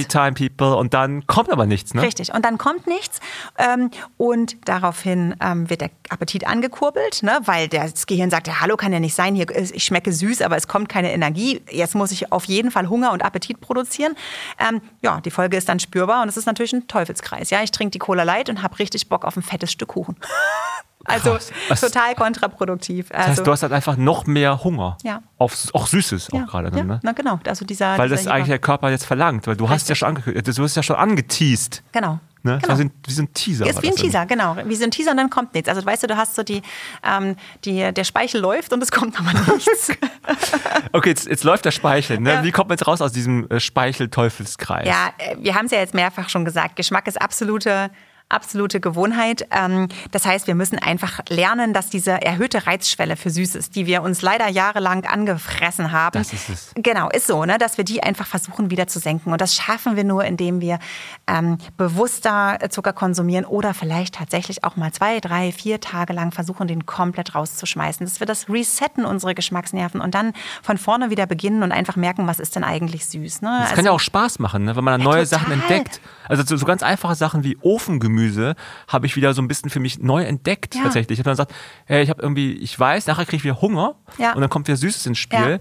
Partytime 0.04 0.34
People 0.34 0.76
und 0.76 0.94
dann 0.94 1.26
kommt 1.28 1.52
aber 1.52 1.66
nichts. 1.66 1.94
Ne? 1.94 2.02
Richtig, 2.02 2.34
und 2.34 2.44
dann 2.44 2.58
kommt 2.58 2.88
nichts 2.88 3.20
ähm, 3.58 3.92
und 4.18 4.58
daraufhin 4.68 5.36
ähm, 5.42 5.70
wird 5.70 5.82
der 5.82 5.90
Appetit 6.10 6.46
angekurbelt, 6.46 7.24
ne? 7.24 7.40
weil 7.46 7.68
das 7.68 8.06
Gehirn 8.06 8.30
sagt, 8.30 8.48
ja, 8.48 8.60
hallo, 8.60 8.76
kann 8.76 8.92
ja 8.92 9.00
nicht 9.00 9.16
sein, 9.16 9.36
hier, 9.36 9.48
ich 9.50 9.84
schmecke 9.84 10.12
süß, 10.12 10.42
aber 10.42 10.58
es 10.58 10.68
kommt 10.68 10.90
keine 10.90 11.14
Energie, 11.14 11.62
jetzt 11.72 11.96
muss 11.96 12.12
ich 12.12 12.32
auf 12.32 12.46
jeden 12.46 12.72
Fall 12.72 12.90
Hunger 12.90 13.12
und 13.12 13.24
Appetit 13.24 13.62
produzieren. 13.62 14.16
Ähm, 14.60 14.82
ja, 15.02 15.22
die 15.22 15.32
Folge 15.32 15.58
ist 15.58 15.70
dann 15.70 15.80
spürbar 15.80 16.22
und 16.22 16.30
es 16.30 16.38
ist 16.38 16.46
natürlich 16.46 16.74
ein 16.74 16.88
Teufelskreis. 16.88 17.50
Ja, 17.50 17.64
ich 17.64 17.72
trinke 17.72 17.92
die 17.92 18.00
Cola 18.00 18.24
Light 18.24 18.50
und 18.50 18.62
habe 18.62 18.80
richtig 18.80 19.10
Bock 19.10 19.26
auf 19.26 19.38
ein 19.38 19.44
fettes 19.44 19.72
Stück 19.72 19.90
Kuchen. 19.90 20.18
Also 21.06 21.38
Was? 21.70 21.82
total 21.82 22.16
kontraproduktiv. 22.16 23.08
Also, 23.12 23.18
das 23.18 23.38
heißt, 23.38 23.48
du 23.48 23.52
hast 23.52 23.62
halt 23.64 23.74
einfach 23.74 23.96
noch 23.96 24.26
mehr 24.26 24.64
Hunger. 24.64 24.98
Ja. 25.04 25.22
Auf 25.38 25.56
auch 25.74 25.88
Süßes 25.88 26.34
auch 26.34 26.46
gerade 26.48 26.72
dann, 26.72 26.80
ja. 26.80 26.84
ne? 26.86 27.00
Na 27.04 27.12
genau. 27.12 27.40
Also 27.46 27.66
dieser, 27.66 27.98
weil 27.98 28.10
dieser 28.10 28.24
das 28.24 28.28
eigentlich 28.28 28.48
der 28.48 28.60
Körper 28.60 28.90
jetzt 28.90 29.06
verlangt, 29.06 29.48
weil 29.48 29.56
du 29.56 29.66
Richtig. 29.66 29.76
hast 29.76 29.90
ja 29.90 29.96
schon 29.96 30.10
angekündigt, 30.10 30.58
du 30.58 30.64
hast 30.64 30.76
ja 30.76 30.84
schon 30.84 30.96
angeteased. 30.96 31.84
Genau. 31.92 32.20
Ne? 32.46 32.60
Genau. 32.62 32.74
Also 32.74 32.84
wie 33.08 33.12
so 33.12 33.24
ein 33.24 33.34
Teaser. 33.34 33.66
Ist 33.66 33.82
wie 33.82 33.90
ein 33.90 33.96
Teaser, 33.96 34.28
genau. 34.28 34.56
Wie 34.66 34.76
so 34.76 34.84
ein 34.84 34.92
Teaser 34.92 35.12
und 35.12 35.18
dann 35.18 35.32
kommt 35.32 35.56
nichts. 35.56 35.68
Also 35.68 35.84
weißt 35.84 36.04
du, 36.04 36.08
du 36.08 36.16
hast 36.16 36.36
so 36.36 36.44
die, 36.44 36.62
ähm, 37.04 37.36
die 37.66 37.92
der 37.92 38.04
Speichel 38.04 38.40
läuft 38.40 38.72
und 38.72 38.84
es 38.84 38.92
kommt 38.92 39.20
aber 39.20 39.32
nichts. 39.56 39.92
okay, 40.92 41.10
jetzt, 41.10 41.28
jetzt 41.28 41.44
läuft 41.44 41.66
der 41.66 41.72
Speichel. 41.72 42.20
Ne? 42.20 42.34
Ja. 42.34 42.44
Wie 42.44 42.52
kommt 42.52 42.70
man 42.70 42.78
jetzt 42.78 42.88
raus 42.88 43.02
aus 43.02 43.12
diesem 43.12 43.50
äh, 43.50 43.60
Speichel-Teufelskreis? 43.60 44.88
Ja, 44.88 45.10
äh, 45.18 45.38
wir 45.40 45.56
haben 45.56 45.66
es 45.66 45.72
ja 45.72 45.80
jetzt 45.80 45.96
mehrfach 45.96 46.30
schon 46.30 46.46
gesagt. 46.46 46.76
Geschmack 46.76 47.08
ist 47.08 47.20
absolute 47.20 47.90
absolute 48.30 48.80
Gewohnheit. 48.80 49.48
Ähm, 49.52 49.88
das 50.12 50.26
heißt, 50.26 50.48
wir 50.48 50.56
müssen 50.56 50.80
einfach 50.80 51.20
lernen, 51.30 51.74
dass 51.74 51.90
diese 51.90 52.12
erhöhte 52.12 52.66
Reizschwelle 52.66 53.16
für 53.16 53.30
Süßes, 53.30 53.70
die 53.70 53.86
wir 53.86 54.02
uns 54.02 54.22
leider 54.22 54.48
jahrelang 54.48 55.06
angefressen 55.06 55.92
haben, 55.92 56.18
das 56.18 56.34
ist 56.34 56.50
es. 56.50 56.72
genau, 56.76 57.10
ist 57.10 57.28
so, 57.28 57.46
ne, 57.46 57.58
dass 57.58 57.78
wir 57.78 57.86
die 57.86 58.02
einfach 58.02 58.26
versuchen 58.26 58.72
wieder 58.72 58.88
zu 58.88 59.00
senken. 59.00 59.32
Und 59.32 59.42
das 59.42 59.56
schaffen 59.56 59.96
wir 59.96 60.04
nur, 60.04 60.26
indem 60.26 60.60
wir 60.60 60.80
ähm, 61.28 61.58
bewusster 61.78 62.58
Zucker 62.70 62.94
konsumieren 62.94 63.46
oder 63.46 63.74
vielleicht 63.74 64.16
tatsächlich 64.16 64.64
auch 64.64 64.76
mal 64.76 64.92
zwei, 64.92 65.20
drei, 65.20 65.52
vier 65.52 65.80
Tage 65.80 66.14
lang 66.14 66.32
versuchen, 66.32 66.68
den 66.68 66.86
komplett 66.86 67.36
rauszuschmeißen. 67.36 68.06
Dass 68.06 68.20
wir 68.20 68.28
das 68.28 68.50
resetten, 68.50 69.06
unsere 69.06 69.36
Geschmacksnerven 69.36 70.02
und 70.02 70.16
dann 70.16 70.34
von 70.64 70.78
vorne 70.78 71.10
wieder 71.12 71.28
beginnen 71.28 71.62
und 71.62 71.72
einfach 71.72 71.96
merken, 71.96 72.28
was 72.28 72.40
ist 72.40 72.56
denn 72.56 72.64
eigentlich 72.64 73.06
süß. 73.06 73.42
Ne? 73.42 73.50
Das 73.50 73.62
also, 73.62 73.76
kann 73.76 73.86
ja 73.86 73.92
auch 73.92 74.00
Spaß 74.00 74.40
machen, 74.40 74.66
ne? 74.66 74.76
wenn 74.76 74.84
man 74.84 74.94
dann 74.94 75.02
ja, 75.02 75.06
neue 75.06 75.24
total. 75.24 75.40
Sachen 75.40 75.54
entdeckt. 75.54 76.02
Also 76.28 76.44
so, 76.44 76.58
so 76.58 76.66
ganz 76.66 76.84
einfache 76.84 77.16
Sachen 77.16 77.44
wie 77.44 77.58
Ofengemüse 77.62 78.06
Gemüse 78.16 78.56
habe 78.88 79.06
ich 79.06 79.16
wieder 79.16 79.34
so 79.34 79.42
ein 79.42 79.48
bisschen 79.48 79.70
für 79.70 79.80
mich 79.80 80.00
neu 80.00 80.24
entdeckt 80.24 80.76
ja. 80.76 80.84
tatsächlich. 80.84 81.20
Ich 81.20 81.26
habe 81.26 81.36
dann 81.36 81.48
gesagt, 81.48 81.54
hey, 81.86 82.04
ich 82.04 82.10
habe 82.10 82.22
irgendwie, 82.22 82.54
ich 82.54 82.78
weiß, 82.80 83.08
nachher 83.08 83.26
kriege 83.26 83.38
ich 83.38 83.44
wieder 83.44 83.62
Hunger 83.62 83.96
ja. 84.18 84.34
und 84.34 84.42
dann 84.42 84.50
kommt 84.50 84.68
wieder 84.68 84.78
Süßes 84.78 85.06
ins 85.06 85.18
Spiel. 85.18 85.40
Ja. 85.40 85.58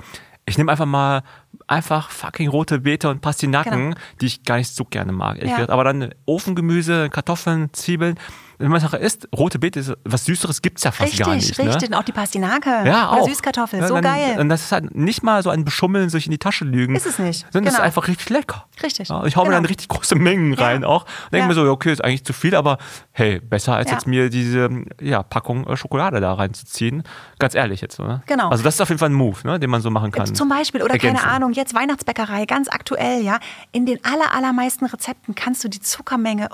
Ich 0.47 0.59
nehme 0.59 0.71
einfach 0.71 0.87
mal 0.87 1.23
einfach 1.67 2.11
fucking 2.11 2.49
rote 2.49 2.81
Beete 2.81 3.09
und 3.09 3.23
Pastinaken, 3.23 3.91
genau. 3.91 3.97
die 4.21 4.27
ich 4.27 4.43
gar 4.43 4.59
nicht 4.59 4.75
so 4.75 4.85
gerne 4.85 5.13
mag. 5.13 5.39
Aber 5.71 5.85
dann 5.85 6.15
Ofengemüse, 6.27 7.09
Kartoffeln, 7.09 7.73
Zwiebeln 7.73 8.19
wenn 8.59 8.71
man 8.71 8.81
Sache 8.81 8.97
isst, 8.97 9.29
rote 9.37 9.59
Beete, 9.59 9.97
was 10.05 10.25
Süßeres 10.25 10.63
gibt 10.63 10.79
es 10.79 10.85
ja 10.85 10.93
fast 10.93 11.13
richtig, 11.13 11.27
gar 11.27 11.35
nicht. 11.35 11.51
Richtig, 11.51 11.67
richtig. 11.67 11.91
Ne? 11.91 11.97
Und 11.97 12.01
auch 12.01 12.05
die 12.05 12.13
Pastinake. 12.13 12.71
Ja, 12.85 13.11
auch. 13.11 13.29
Süßkartoffel, 13.29 13.81
ja, 13.81 13.89
so 13.89 13.95
dann, 13.95 14.05
geil. 14.05 14.37
Und 14.39 14.49
das 14.49 14.63
ist 14.63 14.73
halt 14.73 14.95
nicht 14.95 15.23
mal 15.23 15.43
so 15.43 15.51
ein 15.51 15.65
Beschummeln, 15.65 16.09
sich 16.09 16.27
in 16.27 16.31
die 16.31 16.39
Tasche 16.39 16.65
lügen. 16.65 16.95
Ist 16.95 17.07
es 17.07 17.19
nicht. 17.19 17.47
Sondern 17.53 17.65
genau. 17.65 17.77
ist 17.77 17.81
einfach 17.81 18.09
richtig 18.09 18.31
lecker. 18.31 18.67
Richtig. 18.83 19.09
Ja, 19.09 19.25
ich 19.25 19.37
hau 19.37 19.43
genau. 19.43 19.51
mir 19.51 19.57
dann 19.57 19.67
richtig 19.67 19.89
große 19.89 20.15
Mengen 20.15 20.55
rein 20.55 20.83
ja. 20.83 20.89
auch. 20.89 21.05
Und 21.05 21.33
denke 21.33 21.49
mir 21.49 21.55
so, 21.55 21.69
okay, 21.71 21.93
ist 21.93 22.05
eigentlich 22.05 22.25
zu 22.25 22.33
viel, 22.33 22.55
aber 22.55 22.79
hey, 23.13 23.41
besser 23.41 23.75
als 23.75 23.91
jetzt 23.91 24.07
mir 24.07 24.31
diese 24.31 24.69
ja, 25.01 25.23
Packung 25.23 25.67
äh, 25.67 25.77
Schokolade 25.77 26.21
da 26.21 26.33
reinzuziehen. 26.35 27.03
Ganz 27.39 27.55
ehrlich 27.55 27.81
jetzt. 27.81 27.99
Ne? 27.99 28.23
Genau. 28.27 28.49
Also 28.49 28.63
das 28.63 28.75
ist 28.75 28.81
auf 28.81 28.89
jeden 28.89 28.99
Fall 28.99 29.11
ein 29.11 29.15
Move, 29.15 29.39
ne, 29.45 29.59
den 29.59 29.71
man 29.71 29.81
so 29.81 29.91
machen 29.91 30.11
kann. 30.11 30.35
Zum 30.35 30.49
Beispiel, 30.49 30.83
oder 30.83 30.93
Ergänzen. 30.95 31.23
keine 31.23 31.35
Ahnung, 31.35 31.53
jetzt 31.53 31.75
Weihnachtsbäckerei, 31.75 32.47
ganz 32.47 32.69
aktuell, 32.69 33.23
ja. 33.23 33.39
In 33.73 33.87
den 33.87 34.05
aller, 34.05 34.35
allermeisten 34.35 34.87
Rezepten 34.87 35.35
kannst 35.35 35.65
du 35.65 35.69
die 35.69 35.81
Zuckermenge 35.81 36.49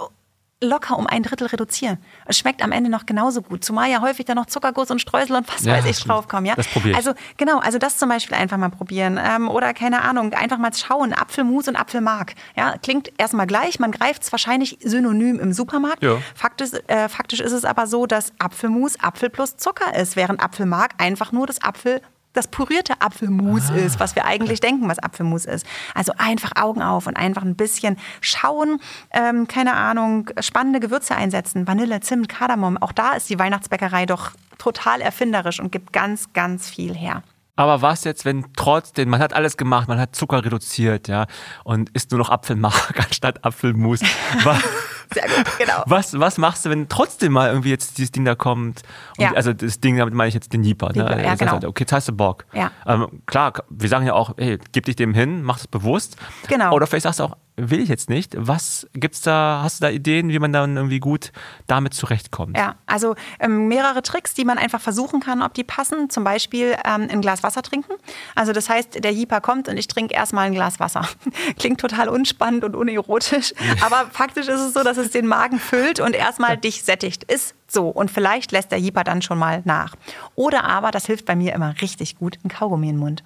locker 0.63 0.99
um 0.99 1.07
ein 1.07 1.23
Drittel 1.23 1.47
reduzieren. 1.47 1.99
Es 2.27 2.39
schmeckt 2.39 2.63
am 2.63 2.73
Ende 2.73 2.91
noch 2.91 3.07
genauso 3.07 3.43
gut. 3.43 3.65
Zumal 3.65 3.91
ja 3.91 4.03
häufig 4.03 4.27
dann 4.27 4.37
noch 4.37 4.47
Zuckerguss 4.47 4.91
und 4.91 5.01
Streusel 5.01 5.37
und 5.37 5.49
was 5.49 5.65
ja, 5.65 5.73
weiß 5.73 5.87
ich 5.87 6.03
draufkommen. 6.05 6.45
Ja? 6.45 6.55
Das 6.55 6.69
probiere 6.69 6.91
ich. 6.91 6.97
Also 6.97 7.13
genau, 7.37 7.59
also 7.59 7.79
das 7.79 7.97
zum 7.97 8.09
Beispiel 8.09 8.37
einfach 8.37 8.59
mal 8.59 8.69
probieren. 8.69 9.19
Ähm, 9.23 9.49
oder 9.49 9.73
keine 9.73 10.03
Ahnung, 10.03 10.35
einfach 10.35 10.59
mal 10.59 10.73
schauen. 10.75 11.13
Apfelmus 11.13 11.69
und 11.69 11.77
Apfelmark. 11.77 12.35
Ja, 12.57 12.77
klingt 12.79 13.11
erstmal 13.19 13.47
gleich. 13.47 13.81
Man 13.81 13.91
greift 13.91 14.23
es 14.23 14.33
wahrscheinlich 14.33 14.79
synonym 14.83 15.41
im 15.41 15.53
Supermarkt. 15.53 16.03
Ja. 16.03 16.19
Faktisch, 16.35 16.71
äh, 16.89 17.09
faktisch 17.09 17.41
ist 17.41 17.53
es 17.53 17.65
aber 17.65 17.87
so, 17.87 18.07
dass 18.07 18.33
Apfelmus 18.39 19.01
Apfel 19.01 19.31
plus 19.31 19.57
Zucker 19.57 19.95
ist, 19.95 20.17
während 20.17 20.43
Apfelmark 20.43 20.93
einfach 20.99 21.33
nur 21.33 21.47
das 21.47 21.63
Apfel 21.63 22.03
das 22.33 22.49
pürierte 22.49 23.01
Apfelmus 23.01 23.71
ah. 23.71 23.77
ist, 23.77 24.01
was 24.01 24.15
wir 24.15 24.25
eigentlich 24.25 24.61
denken, 24.61 24.89
was 24.89 24.99
Apfelmus 24.99 25.45
ist. 25.45 25.67
Also 25.95 26.13
einfach 26.19 26.53
Augen 26.57 26.83
auf 26.83 27.07
und 27.07 27.17
einfach 27.17 27.43
ein 27.43 27.57
bisschen 27.57 27.97
schauen, 28.21 28.81
ähm, 29.13 29.49
keine 29.49 29.75
Ahnung, 29.75 30.31
spannende 30.41 30.81
Gewürze 30.81 31.17
einsetzen, 31.17 31.67
Vanille, 31.67 32.01
Zimt, 32.01 32.29
Kardamom. 32.29 32.79
Auch 32.79 32.93
da 32.93 33.13
ist 33.13 33.29
die 33.31 33.39
Weihnachtsbäckerei 33.39 34.07
doch 34.07 34.33
total 34.59 35.01
erfinderisch 35.01 35.61
und 35.61 35.73
gibt 35.73 35.93
ganz, 35.93 36.33
ganz 36.33 36.69
viel 36.69 36.95
her. 36.95 37.23
Aber 37.57 37.83
was 37.83 38.05
jetzt, 38.05 38.25
wenn 38.25 38.47
trotzdem, 38.57 39.11
man 39.11 39.21
hat 39.21 39.35
alles 39.35 39.59
gemacht, 39.59 39.87
man 39.87 40.01
hat 40.01 40.17
Zucker 40.17 40.43
reduziert, 40.43 41.09
ja, 41.09 41.27
und 41.63 41.91
isst 41.91 42.11
nur 42.11 42.19
noch 42.19 42.31
Apfelmark 42.31 42.95
anstatt 43.05 43.45
Apfelmus. 43.45 44.01
Was, 45.11 45.23
Sehr 45.23 45.37
gut, 45.37 45.59
genau. 45.59 45.83
Was, 45.87 46.19
was 46.19 46.39
machst 46.39 46.65
du, 46.65 46.71
wenn 46.71 46.89
trotzdem 46.89 47.33
mal 47.33 47.49
irgendwie 47.49 47.71
jetzt 47.71 47.99
dieses 47.99 48.13
Ding 48.13 48.25
da 48.25 48.35
kommt? 48.35 48.83
ja. 49.19 49.33
Also 49.33 49.53
das 49.53 49.81
Ding, 49.81 49.97
damit 49.97 50.15
meine 50.15 50.29
ich 50.29 50.35
jetzt 50.35 50.53
den 50.53 50.63
Jeeper. 50.63 50.93
Ne? 50.93 51.23
Ja, 51.23 51.35
genau. 51.35 51.53
Halt, 51.53 51.65
okay, 51.65 51.83
jetzt 51.83 51.93
hast 51.93 52.09
du 52.09 52.13
Bock. 52.13 52.47
Ja. 52.53 52.71
Ähm, 52.87 53.23
klar, 53.27 53.53
wir 53.69 53.89
sagen 53.89 54.07
ja 54.07 54.15
auch, 54.15 54.35
hey, 54.37 54.59
gib 54.73 54.85
dich 54.87 54.97
dem 54.97 55.15
hin, 55.15 55.43
mach 55.43 55.59
das 55.59 55.67
bewusst. 55.67 56.17
Genau. 56.49 56.73
Oder 56.73 56.87
vielleicht 56.87 57.05
sagst 57.05 57.21
du 57.21 57.25
auch, 57.25 57.37
will 57.69 57.81
ich 57.81 57.89
jetzt 57.89 58.09
nicht. 58.09 58.35
Was 58.37 58.87
gibt's 58.95 59.21
da, 59.21 59.61
hast 59.63 59.81
du 59.81 59.87
da 59.87 59.91
Ideen, 59.91 60.29
wie 60.29 60.39
man 60.39 60.53
dann 60.53 60.77
irgendwie 60.77 61.01
gut 61.01 61.33
damit 61.67 61.95
zurechtkommt? 61.95 62.57
Ja, 62.57 62.77
also 62.87 63.15
ähm, 63.39 63.69
mehrere 63.69 64.03
Tricks, 64.03 64.35
die 64.35 64.45
man 64.45 64.59
einfach 64.59 64.81
versuchen 64.81 65.21
kann, 65.21 65.43
ob 65.43 65.55
die 65.55 65.65
passen. 65.65 66.11
Zum 66.11 66.25
Beispiel 66.25 66.77
ähm, 66.85 67.09
ein 67.11 67.21
Glas 67.21 67.43
Wasser 67.43 67.63
trinken. 67.63 67.93
Also 68.35 68.53
das 68.53 68.69
heißt, 68.69 69.03
der 69.03 69.13
Jeeper 69.13 69.41
kommt 69.41 69.69
und 69.69 69.77
ich 69.77 69.89
trinke 69.89 70.15
erstmal 70.15 70.47
ein 70.47 70.55
Glas 70.55 70.81
Wasser. 70.81 71.07
Klingt 71.59 71.81
total 71.81 72.09
unspannend 72.09 72.65
und 72.65 72.77
unerotisch, 72.77 73.53
aber 73.81 74.07
faktisch 74.11 74.49
ist 74.49 74.61
es 74.61 74.75
so, 74.75 74.83
dass 74.83 74.97
es 74.97 75.11
den 75.11 75.27
Magen 75.27 75.59
füllt 75.59 76.01
und 76.01 76.15
erstmal 76.15 76.57
dich 76.57 76.83
sättigt. 76.83 77.25
Ist 77.25 77.55
so, 77.69 77.89
und 77.89 78.11
vielleicht 78.11 78.53
lässt 78.53 78.73
der 78.73 78.79
Jeeper 78.79 79.05
dann 79.05 79.23
schon 79.23 79.39
mal 79.39 79.63
nach. 79.65 79.95
Oder 80.35 80.65
aber, 80.65 80.91
das 80.91 81.07
hilft 81.07 81.27
bei 81.27 81.37
mir 81.37 81.55
immer 81.55 81.75
richtig 81.81 82.19
gut, 82.19 82.39
ein 82.45 82.49
Kaugummi 82.49 82.89
im 82.91 82.97
Mund 82.97 83.23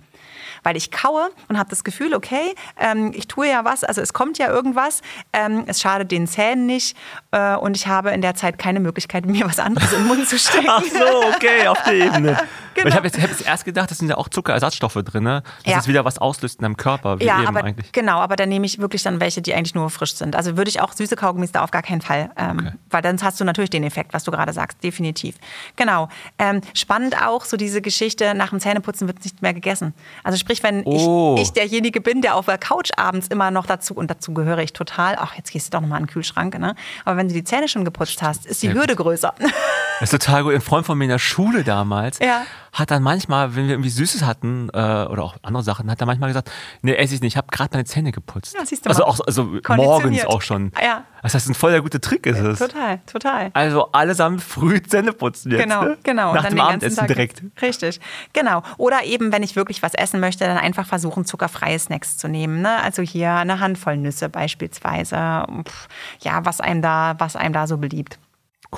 weil 0.64 0.76
ich 0.76 0.90
kaue 0.90 1.30
und 1.48 1.58
habe 1.58 1.70
das 1.70 1.84
Gefühl, 1.84 2.14
okay, 2.14 2.54
ähm, 2.78 3.12
ich 3.14 3.28
tue 3.28 3.48
ja 3.48 3.64
was, 3.64 3.84
also 3.84 4.00
es 4.00 4.12
kommt 4.12 4.38
ja 4.38 4.48
irgendwas, 4.48 5.02
ähm, 5.32 5.64
es 5.66 5.80
schadet 5.80 6.10
den 6.10 6.26
Zähnen 6.26 6.66
nicht 6.66 6.96
äh, 7.30 7.54
und 7.54 7.76
ich 7.76 7.86
habe 7.86 8.10
in 8.10 8.22
der 8.22 8.34
Zeit 8.34 8.58
keine 8.58 8.80
Möglichkeit, 8.80 9.26
mir 9.34 9.46
was 9.46 9.60
anderes 9.60 9.92
in 9.92 10.00
den 10.00 10.08
Mund 10.08 10.28
zu 10.28 10.38
stecken. 10.38 10.66
Ach 10.68 10.82
so, 10.82 11.28
okay, 11.34 11.68
auf 11.68 11.82
der 11.84 11.94
Ebene. 11.94 12.38
Genau. 12.84 12.88
Ich 12.88 12.94
habe 12.96 13.06
jetzt, 13.06 13.22
hab 13.22 13.30
jetzt, 13.30 13.46
erst 13.46 13.64
gedacht, 13.64 13.90
das 13.90 13.98
sind 13.98 14.08
ja 14.08 14.16
auch 14.16 14.28
Zuckerersatzstoffe 14.28 14.94
drin, 15.04 15.22
ne? 15.22 15.42
dass 15.64 15.72
ja. 15.72 15.78
es 15.78 15.88
wieder 15.88 16.04
was 16.04 16.18
auslöst 16.18 16.58
in 16.58 16.62
deinem 16.62 16.76
Körper. 16.76 17.16
ja, 17.20 17.38
aber, 17.46 17.62
eigentlich. 17.62 17.92
genau, 17.92 18.18
aber 18.18 18.34
dann 18.36 18.48
nehme 18.48 18.66
ich 18.66 18.80
wirklich 18.80 19.02
dann 19.02 19.20
welche, 19.20 19.42
die 19.42 19.54
eigentlich 19.54 19.74
nur 19.74 19.88
frisch 19.90 20.14
sind. 20.14 20.34
Also 20.34 20.56
würde 20.56 20.68
ich 20.68 20.80
auch 20.80 20.92
süße 20.92 21.14
Kaugummis 21.14 21.52
da 21.52 21.62
auf 21.62 21.70
gar 21.70 21.82
keinen 21.82 22.00
Fall, 22.00 22.30
ähm, 22.36 22.58
okay. 22.58 22.72
weil 22.90 23.02
dann 23.02 23.20
hast 23.22 23.40
du 23.40 23.44
natürlich 23.44 23.70
den 23.70 23.84
Effekt, 23.84 24.12
was 24.12 24.24
du 24.24 24.32
gerade 24.32 24.52
sagst, 24.52 24.82
definitiv. 24.82 25.36
Genau. 25.76 26.08
Ähm, 26.38 26.62
spannend 26.74 27.16
auch 27.22 27.44
so 27.44 27.56
diese 27.56 27.80
Geschichte, 27.80 28.34
nach 28.34 28.50
dem 28.50 28.60
Zähneputzen 28.60 29.06
wird 29.06 29.22
nicht 29.24 29.40
mehr 29.40 29.54
gegessen. 29.54 29.94
Also 30.24 30.36
sprich, 30.36 30.62
wenn 30.62 30.82
oh. 30.84 31.36
ich, 31.36 31.44
ich, 31.44 31.52
derjenige 31.52 32.00
bin, 32.00 32.22
der 32.22 32.34
auf 32.34 32.46
der 32.46 32.58
Couch 32.58 32.90
abends 32.96 33.28
immer 33.28 33.50
noch 33.50 33.66
dazu, 33.66 33.94
und 33.94 34.10
dazu 34.10 34.34
gehöre 34.34 34.58
ich 34.58 34.72
total, 34.72 35.16
ach, 35.18 35.36
jetzt 35.36 35.52
gehst 35.52 35.68
du 35.68 35.70
doch 35.76 35.80
nochmal 35.80 36.00
in 36.00 36.06
den 36.06 36.12
Kühlschrank, 36.12 36.58
ne? 36.58 36.74
aber 37.04 37.16
wenn 37.16 37.28
du 37.28 37.34
die 37.34 37.44
Zähne 37.44 37.68
schon 37.68 37.84
geputzt 37.84 38.22
hast, 38.22 38.46
ist 38.46 38.62
die 38.62 38.72
Hürde 38.72 38.96
größer. 38.96 39.34
Das 40.00 40.12
ist 40.12 40.24
total 40.24 40.44
gut. 40.44 40.54
Ein 40.54 40.60
Freund 40.60 40.86
von 40.86 40.98
mir 40.98 41.04
in 41.04 41.10
der 41.10 41.18
Schule 41.18 41.64
damals 41.64 42.18
ja. 42.18 42.42
hat 42.72 42.90
dann 42.90 43.02
manchmal, 43.02 43.54
wenn 43.54 43.64
wir 43.64 43.74
irgendwie 43.74 43.90
Süßes 43.90 44.24
hatten 44.24 44.68
äh, 44.72 44.76
oder 44.76 45.22
auch 45.22 45.36
andere 45.42 45.62
Sachen, 45.62 45.90
hat 45.90 46.00
er 46.00 46.06
manchmal 46.06 46.30
gesagt, 46.30 46.50
nee, 46.82 46.94
esse 46.94 47.14
ich 47.14 47.20
nicht, 47.20 47.34
ich 47.34 47.36
habe 47.36 47.48
gerade 47.50 47.70
meine 47.72 47.84
Zähne 47.84 48.12
geputzt. 48.12 48.54
Ja, 48.54 48.66
siehst 48.66 48.84
du 48.84 48.90
also 48.90 49.02
mal. 49.02 49.08
auch 49.08 49.20
also 49.26 49.58
morgens 49.68 50.24
auch 50.24 50.42
schon. 50.42 50.72
Ja. 50.82 51.04
Das 51.22 51.34
heißt, 51.34 51.48
ein 51.48 51.54
voll 51.54 51.70
der 51.70 51.80
gute 51.80 52.00
Trick 52.00 52.26
ist 52.26 52.38
es. 52.38 52.58
Total, 52.58 53.00
total. 53.06 53.50
Also 53.54 53.90
allesamt 53.92 54.42
früh 54.42 54.82
Zähne 54.86 55.12
putzen 55.12 55.52
jetzt. 55.52 55.62
Genau, 55.62 55.82
ne? 55.84 55.98
genau. 56.02 56.34
Nach 56.34 56.48
dem 56.48 56.60
Abendessen 56.60 56.98
Tag, 56.98 57.08
direkt. 57.08 57.42
Richtig, 57.62 58.00
genau. 58.32 58.62
Oder 58.76 59.04
eben, 59.04 59.32
wenn 59.32 59.42
ich 59.42 59.56
wirklich 59.56 59.82
was 59.82 59.94
essen 59.94 60.20
möchte, 60.20 60.44
dann 60.44 60.58
einfach 60.58 60.86
versuchen, 60.86 61.24
zuckerfreie 61.24 61.78
Snacks 61.78 62.18
zu 62.18 62.28
nehmen. 62.28 62.60
Ne? 62.60 62.82
Also 62.82 63.02
hier 63.02 63.32
eine 63.32 63.60
Handvoll 63.60 63.96
Nüsse 63.96 64.28
beispielsweise. 64.28 65.16
Ja, 65.16 66.44
was 66.44 66.60
einem 66.60 66.82
da, 66.82 67.14
was 67.18 67.36
einem 67.36 67.54
da 67.54 67.66
so 67.66 67.78
beliebt. 67.78 68.18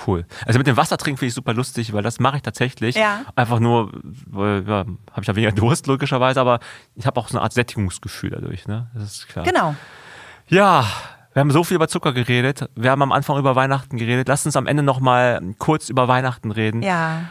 Cool. 0.07 0.25
Also 0.45 0.59
mit 0.59 0.67
dem 0.67 0.77
Wasser 0.77 0.97
trinken 0.97 1.19
finde 1.19 1.29
ich 1.29 1.35
super 1.35 1.55
lustig, 1.55 1.93
weil 1.93 2.03
das 2.03 2.21
mache 2.21 2.37
ich 2.37 2.43
tatsächlich. 2.43 2.97
Ja. 2.97 3.23
Einfach 3.35 3.61
nur, 3.61 3.93
weil, 4.27 4.65
ja, 4.67 4.79
habe 4.79 5.21
ich 5.21 5.27
ja 5.27 5.37
weniger 5.37 5.53
Durst 5.57 5.87
logischerweise, 5.87 6.41
aber 6.41 6.61
ich 6.95 7.07
habe 7.07 7.19
auch 7.19 7.29
so 7.29 7.37
eine 7.37 7.43
Art 7.43 7.53
Sättigungsgefühl 7.53 8.31
dadurch. 8.31 8.67
Ne? 8.67 8.89
Das 8.95 9.05
ist 9.05 9.29
klar. 9.29 9.45
Genau. 9.45 9.75
Ja, 10.49 10.85
wir 11.33 11.41
haben 11.41 11.51
so 11.51 11.65
viel 11.65 11.75
über 11.75 11.89
Zucker 11.89 12.13
geredet. 12.13 12.69
Wir 12.77 12.91
haben 12.91 13.03
am 13.03 13.13
Anfang 13.13 13.39
über 13.39 13.57
Weihnachten 13.57 13.99
geredet. 13.99 14.29
Lass 14.29 14.47
uns 14.47 14.57
am 14.57 14.67
Ende 14.67 14.83
noch 14.83 15.01
mal 15.01 15.41
kurz 15.59 15.91
über 15.91 16.09
Weihnachten 16.09 16.51
reden. 16.51 16.83
Ja. 16.83 17.25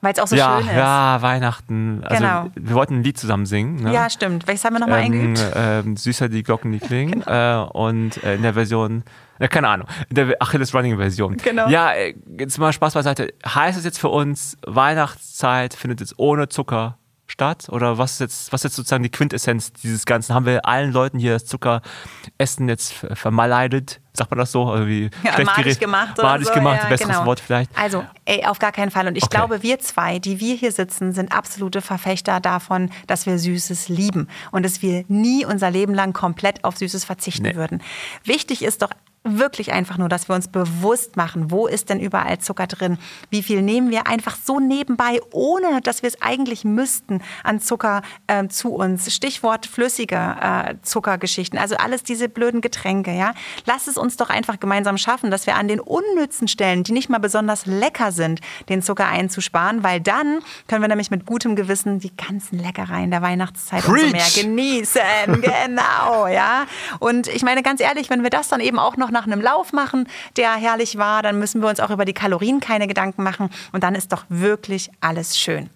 Weil 0.00 0.14
es 0.14 0.18
auch 0.18 0.26
so 0.26 0.36
ja, 0.36 0.58
schön 0.58 0.68
ist. 0.68 0.76
Ja, 0.76 1.20
Weihnachten. 1.20 2.02
Also 2.04 2.22
genau. 2.22 2.46
wir 2.54 2.74
wollten 2.74 2.94
ein 2.94 3.02
Lied 3.02 3.18
zusammen 3.18 3.44
singen. 3.44 3.82
Ne? 3.82 3.92
Ja, 3.92 4.08
stimmt. 4.08 4.46
Welches 4.46 4.64
haben 4.64 4.74
wir 4.74 4.80
nochmal 4.80 5.00
ähm, 5.00 5.12
eingeübt? 5.12 5.52
Ähm, 5.54 5.96
Süßer 5.96 6.30
die 6.30 6.42
Glocken, 6.42 6.72
die 6.72 6.78
klingen. 6.78 7.20
genau. 7.26 7.66
äh, 7.66 7.70
und 7.70 8.22
äh, 8.24 8.36
in 8.36 8.42
der 8.42 8.54
Version, 8.54 9.04
ja, 9.40 9.48
keine 9.48 9.68
Ahnung, 9.68 9.88
in 10.08 10.14
der 10.16 10.36
Achilles 10.40 10.74
Running 10.74 10.96
Version. 10.98 11.36
Genau. 11.38 11.68
Ja, 11.68 11.92
äh, 11.92 12.14
jetzt 12.38 12.58
mal 12.58 12.72
Spaß 12.72 12.94
beiseite. 12.94 13.32
Heißt 13.46 13.78
es 13.78 13.84
jetzt 13.84 13.98
für 13.98 14.08
uns, 14.08 14.56
Weihnachtszeit 14.66 15.74
findet 15.74 16.00
jetzt 16.00 16.18
ohne 16.18 16.48
Zucker 16.48 16.98
statt? 17.30 17.68
Oder 17.70 17.96
was 17.96 18.12
ist 18.12 18.20
jetzt, 18.20 18.52
was 18.52 18.60
ist 18.60 18.64
jetzt 18.64 18.76
sozusagen 18.76 19.02
die 19.02 19.10
Quintessenz 19.10 19.72
dieses 19.72 20.04
Ganzen? 20.04 20.34
Haben 20.34 20.46
wir 20.46 20.66
allen 20.66 20.92
Leuten 20.92 21.18
hier 21.18 21.34
das 21.34 21.46
Zuckeressen 21.46 22.68
jetzt 22.68 22.92
vermaleidet? 23.14 24.00
Sagt 24.12 24.30
man 24.30 24.38
das 24.38 24.52
so? 24.52 24.72
Irgendwie 24.74 25.10
ja, 25.22 25.32
schlecht 25.32 25.56
madig 25.56 25.80
gemacht 25.80 26.18
oder 26.18 26.28
madig 26.28 26.48
so. 26.48 26.54
gemacht, 26.54 26.80
ja, 26.82 26.88
besseres 26.88 27.14
genau. 27.14 27.26
Wort 27.26 27.40
vielleicht. 27.40 27.70
Also, 27.78 28.04
ey, 28.24 28.44
auf 28.44 28.58
gar 28.58 28.72
keinen 28.72 28.90
Fall. 28.90 29.06
Und 29.06 29.16
ich 29.16 29.24
okay. 29.24 29.36
glaube, 29.36 29.62
wir 29.62 29.78
zwei, 29.78 30.18
die 30.18 30.40
wir 30.40 30.56
hier 30.56 30.72
sitzen, 30.72 31.12
sind 31.12 31.32
absolute 31.32 31.80
Verfechter 31.80 32.40
davon, 32.40 32.90
dass 33.06 33.26
wir 33.26 33.38
Süßes 33.38 33.88
lieben 33.88 34.28
und 34.50 34.64
dass 34.64 34.82
wir 34.82 35.04
nie 35.08 35.46
unser 35.46 35.70
Leben 35.70 35.94
lang 35.94 36.12
komplett 36.12 36.64
auf 36.64 36.76
Süßes 36.76 37.04
verzichten 37.04 37.46
nee. 37.46 37.54
würden. 37.54 37.82
Wichtig 38.24 38.62
ist 38.62 38.82
doch 38.82 38.90
wirklich 39.22 39.72
einfach 39.72 39.98
nur, 39.98 40.08
dass 40.08 40.28
wir 40.28 40.34
uns 40.34 40.48
bewusst 40.48 41.16
machen, 41.16 41.50
wo 41.50 41.66
ist 41.66 41.90
denn 41.90 42.00
überall 42.00 42.38
Zucker 42.38 42.66
drin? 42.66 42.96
Wie 43.28 43.42
viel 43.42 43.60
nehmen 43.60 43.90
wir 43.90 44.06
einfach 44.06 44.36
so 44.42 44.60
nebenbei, 44.60 45.20
ohne 45.30 45.82
dass 45.82 46.02
wir 46.02 46.08
es 46.08 46.22
eigentlich 46.22 46.64
müssten, 46.64 47.22
an 47.44 47.60
Zucker 47.60 48.00
äh, 48.28 48.48
zu 48.48 48.70
uns? 48.74 49.12
Stichwort 49.14 49.66
flüssige 49.66 50.16
äh, 50.16 50.74
Zuckergeschichten, 50.82 51.58
also 51.58 51.76
alles 51.76 52.02
diese 52.02 52.30
blöden 52.30 52.62
Getränke, 52.62 53.12
ja. 53.12 53.34
Lass 53.66 53.88
es 53.88 53.98
uns 53.98 54.16
doch 54.16 54.30
einfach 54.30 54.58
gemeinsam 54.58 54.96
schaffen, 54.96 55.30
dass 55.30 55.46
wir 55.46 55.56
an 55.56 55.68
den 55.68 55.80
unnützen 55.80 56.48
Stellen, 56.48 56.82
die 56.82 56.92
nicht 56.92 57.10
mal 57.10 57.18
besonders 57.18 57.66
lecker 57.66 58.12
sind, 58.12 58.40
den 58.70 58.80
Zucker 58.80 59.06
einzusparen, 59.06 59.82
weil 59.82 60.00
dann 60.00 60.40
können 60.66 60.82
wir 60.82 60.88
nämlich 60.88 61.10
mit 61.10 61.26
gutem 61.26 61.56
Gewissen 61.56 61.98
die 61.98 62.16
ganzen 62.16 62.58
Leckereien 62.58 63.10
der 63.10 63.20
Weihnachtszeit 63.20 63.84
Preach. 63.84 64.04
und 64.04 64.08
so 64.08 64.16
mehr 64.16 64.44
genießen. 64.44 65.42
genau, 65.42 66.26
ja. 66.26 66.66
Und 67.00 67.28
ich 67.28 67.42
meine 67.42 67.62
ganz 67.62 67.82
ehrlich, 67.82 68.08
wenn 68.08 68.22
wir 68.22 68.30
das 68.30 68.48
dann 68.48 68.60
eben 68.60 68.78
auch 68.78 68.96
noch 68.96 69.09
noch 69.10 69.20
nach 69.20 69.26
einem 69.26 69.40
Lauf 69.40 69.72
machen, 69.72 70.08
der 70.36 70.54
herrlich 70.54 70.96
war, 70.96 71.22
dann 71.22 71.38
müssen 71.38 71.60
wir 71.60 71.68
uns 71.68 71.80
auch 71.80 71.90
über 71.90 72.04
die 72.04 72.14
Kalorien 72.14 72.60
keine 72.60 72.86
Gedanken 72.86 73.22
machen 73.22 73.50
und 73.72 73.84
dann 73.84 73.94
ist 73.94 74.12
doch 74.12 74.24
wirklich 74.28 74.90
alles 75.00 75.38
schön. 75.38 75.68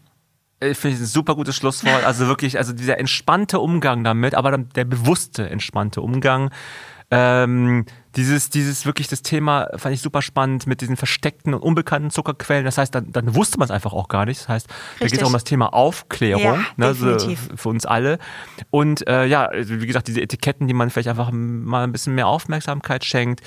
Ich 0.61 0.79
finde 0.79 1.03
ein 1.03 1.07
super 1.07 1.35
gutes 1.35 1.57
Schlusswort. 1.57 2.05
Also 2.05 2.27
wirklich, 2.27 2.57
also 2.57 2.73
dieser 2.73 2.99
entspannte 2.99 3.59
Umgang 3.59 4.03
damit, 4.03 4.35
aber 4.35 4.57
der 4.57 4.85
bewusste 4.85 5.51
entspannte 5.51 6.01
Umgang. 6.01 6.51
Ähm, 7.15 7.87
dieses, 8.17 8.49
dieses 8.49 8.87
wirklich 8.87 9.09
das 9.09 9.23
Thema 9.23 9.69
fand 9.77 9.95
ich 9.95 10.01
super 10.01 10.23
spannend 10.23 10.67
mit 10.67 10.81
diesen 10.81 10.97
versteckten 10.97 11.55
und 11.55 11.61
unbekannten 11.61 12.11
Zuckerquellen. 12.11 12.65
Das 12.65 12.79
heißt, 12.79 12.95
dann, 12.95 13.11
dann 13.13 13.35
wusste 13.35 13.59
man 13.59 13.67
es 13.67 13.71
einfach 13.71 13.93
auch 13.93 14.09
gar 14.09 14.25
nicht. 14.25 14.41
Das 14.41 14.49
heißt, 14.49 14.69
Richtig. 14.69 14.99
da 14.99 15.07
geht 15.07 15.19
es 15.19 15.23
auch 15.23 15.29
um 15.29 15.33
das 15.33 15.45
Thema 15.45 15.73
Aufklärung 15.73 16.43
ja, 16.43 16.65
ne, 16.77 16.87
also 16.87 17.17
für 17.57 17.69
uns 17.69 17.87
alle. 17.87 18.19
Und 18.71 19.07
äh, 19.09 19.27
ja, 19.27 19.47
also 19.47 19.81
wie 19.81 19.87
gesagt, 19.87 20.09
diese 20.09 20.21
Etiketten, 20.21 20.69
die 20.69 20.75
man 20.75 20.91
vielleicht 20.91 21.09
einfach 21.09 21.31
mal 21.33 21.85
ein 21.85 21.93
bisschen 21.93 22.15
mehr 22.15 22.29
Aufmerksamkeit 22.29 23.05
schenkt 23.05 23.43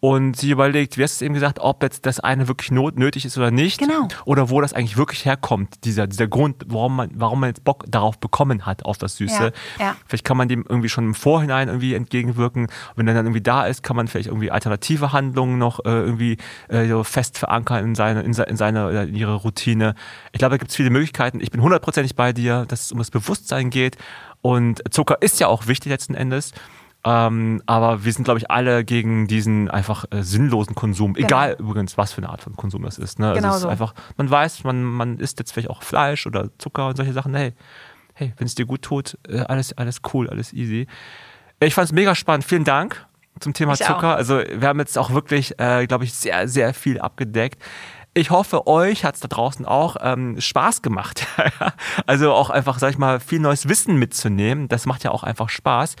und 0.00 0.36
sie 0.36 0.50
überlegt, 0.50 0.96
wie 0.96 1.02
hast 1.02 1.20
du 1.20 1.24
eben 1.24 1.34
gesagt, 1.34 1.58
ob 1.58 1.82
jetzt 1.82 2.06
das 2.06 2.20
eine 2.20 2.46
wirklich 2.46 2.70
not 2.70 2.96
nötig 2.96 3.24
ist 3.24 3.36
oder 3.36 3.50
nicht. 3.50 3.78
Genau. 3.78 4.06
Oder 4.24 4.48
wo 4.48 4.60
das 4.60 4.72
eigentlich 4.72 4.96
wirklich 4.96 5.24
herkommt, 5.24 5.84
dieser, 5.84 6.06
dieser 6.06 6.28
Grund, 6.28 6.64
warum 6.68 6.96
man, 6.96 7.10
warum 7.14 7.40
man 7.40 7.50
jetzt 7.50 7.64
Bock 7.64 7.84
darauf 7.88 8.18
bekommen 8.18 8.64
hat, 8.64 8.84
auf 8.84 8.98
das 8.98 9.16
Süße. 9.16 9.52
Ja, 9.78 9.84
ja. 9.84 9.96
Vielleicht 10.06 10.24
kann 10.24 10.36
man 10.36 10.48
dem 10.48 10.64
irgendwie 10.68 10.88
schon 10.88 11.04
im 11.04 11.14
Vorhinein 11.14 11.66
irgendwie 11.66 11.94
entgegenwirken. 11.94 12.68
wenn 12.94 13.08
er 13.08 13.14
dann 13.14 13.26
irgendwie 13.26 13.42
da 13.42 13.66
ist, 13.66 13.82
kann 13.82 13.96
man 13.96 14.06
vielleicht 14.06 14.28
irgendwie 14.28 14.52
alternative 14.52 15.12
Handlungen 15.12 15.58
noch 15.58 15.80
äh, 15.84 15.88
irgendwie 15.88 16.36
äh, 16.68 16.86
so 16.86 17.02
fest 17.02 17.36
verankern 17.36 17.84
in 17.84 17.94
seine, 17.96 18.22
in, 18.22 18.32
seine, 18.34 18.50
in 18.50 18.56
seine, 18.56 19.02
in 19.02 19.16
ihre 19.16 19.34
Routine. 19.34 19.96
Ich 20.30 20.38
glaube, 20.38 20.52
da 20.52 20.58
gibt 20.58 20.70
es 20.70 20.76
viele 20.76 20.90
Möglichkeiten. 20.90 21.40
Ich 21.40 21.50
bin 21.50 21.60
hundertprozentig 21.60 22.14
bei 22.14 22.32
dir, 22.32 22.66
dass 22.68 22.84
es 22.84 22.92
um 22.92 22.98
das 22.98 23.10
Bewusstsein 23.10 23.70
geht. 23.70 23.96
Und 24.42 24.80
Zucker 24.92 25.20
ist 25.20 25.40
ja 25.40 25.48
auch 25.48 25.66
wichtig 25.66 25.90
letzten 25.90 26.14
Endes. 26.14 26.52
Ähm, 27.08 27.62
aber 27.64 28.04
wir 28.04 28.12
sind, 28.12 28.24
glaube 28.24 28.38
ich, 28.38 28.50
alle 28.50 28.84
gegen 28.84 29.28
diesen 29.28 29.70
einfach 29.70 30.04
äh, 30.10 30.22
sinnlosen 30.22 30.74
Konsum. 30.74 31.14
Genau. 31.14 31.26
Egal 31.26 31.56
übrigens, 31.58 31.96
was 31.96 32.12
für 32.12 32.18
eine 32.18 32.28
Art 32.28 32.42
von 32.42 32.54
Konsum 32.54 32.82
das 32.82 32.98
ist. 32.98 33.18
Ne? 33.18 33.28
Also 33.28 33.36
genau 33.40 33.48
also 33.48 33.56
es 33.56 33.62
so. 33.62 33.68
ist 33.68 33.72
einfach, 33.72 33.94
man 34.18 34.30
weiß, 34.30 34.64
man, 34.64 34.82
man 34.82 35.18
isst 35.18 35.38
jetzt 35.38 35.52
vielleicht 35.52 35.70
auch 35.70 35.82
Fleisch 35.82 36.26
oder 36.26 36.50
Zucker 36.58 36.88
und 36.88 36.96
solche 36.96 37.14
Sachen. 37.14 37.34
Hey, 37.34 37.54
hey, 38.12 38.34
wenn 38.36 38.46
es 38.46 38.54
dir 38.54 38.66
gut 38.66 38.82
tut, 38.82 39.16
äh, 39.26 39.38
alles, 39.38 39.72
alles 39.78 40.02
cool, 40.12 40.28
alles 40.28 40.52
easy. 40.52 40.86
Ich 41.60 41.74
fand 41.74 41.86
es 41.86 41.92
mega 41.92 42.14
spannend. 42.14 42.44
Vielen 42.44 42.64
Dank 42.64 43.06
zum 43.40 43.54
Thema 43.54 43.72
ich 43.72 43.78
Zucker. 43.78 44.14
Auch. 44.14 44.16
Also 44.16 44.40
wir 44.40 44.68
haben 44.68 44.78
jetzt 44.78 44.98
auch 44.98 45.10
wirklich, 45.10 45.58
äh, 45.58 45.86
glaube 45.86 46.04
ich, 46.04 46.12
sehr, 46.12 46.46
sehr 46.46 46.74
viel 46.74 47.00
abgedeckt. 47.00 47.62
Ich 48.12 48.30
hoffe, 48.30 48.66
euch 48.66 49.04
hat 49.04 49.14
es 49.14 49.20
da 49.20 49.28
draußen 49.28 49.64
auch 49.64 49.96
ähm, 50.00 50.40
Spaß 50.40 50.82
gemacht. 50.82 51.26
also 52.06 52.32
auch 52.32 52.50
einfach, 52.50 52.78
sag 52.80 52.90
ich 52.90 52.98
mal, 52.98 53.20
viel 53.20 53.38
neues 53.38 53.68
Wissen 53.68 53.96
mitzunehmen. 53.96 54.68
Das 54.68 54.86
macht 54.86 55.04
ja 55.04 55.10
auch 55.10 55.22
einfach 55.22 55.48
Spaß. 55.48 55.96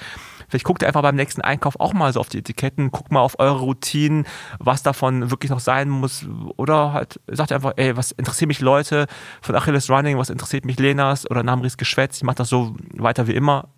Vielleicht 0.48 0.64
guckt 0.64 0.82
ihr 0.82 0.88
einfach 0.88 1.02
beim 1.02 1.16
nächsten 1.16 1.42
Einkauf 1.42 1.78
auch 1.78 1.92
mal 1.92 2.12
so 2.12 2.20
auf 2.20 2.28
die 2.28 2.38
Etiketten, 2.38 2.90
guckt 2.90 3.12
mal 3.12 3.20
auf 3.20 3.38
eure 3.38 3.60
Routinen, 3.60 4.26
was 4.58 4.82
davon 4.82 5.30
wirklich 5.30 5.50
noch 5.50 5.60
sein 5.60 5.88
muss. 5.88 6.26
Oder 6.56 6.92
halt 6.92 7.20
sagt 7.26 7.52
einfach, 7.52 7.72
ey, 7.76 7.96
was 7.96 8.12
interessiert 8.12 8.48
mich 8.48 8.60
Leute 8.60 9.06
von 9.42 9.54
Achilles 9.54 9.90
Running, 9.90 10.18
was 10.18 10.30
interessiert 10.30 10.64
mich 10.64 10.78
Lenas 10.78 11.30
oder 11.30 11.42
Namris 11.42 11.76
Geschwätz. 11.76 12.18
Ich 12.18 12.22
mache 12.24 12.36
das 12.36 12.48
so 12.48 12.74
weiter 12.94 13.26
wie 13.26 13.34
immer. 13.34 13.68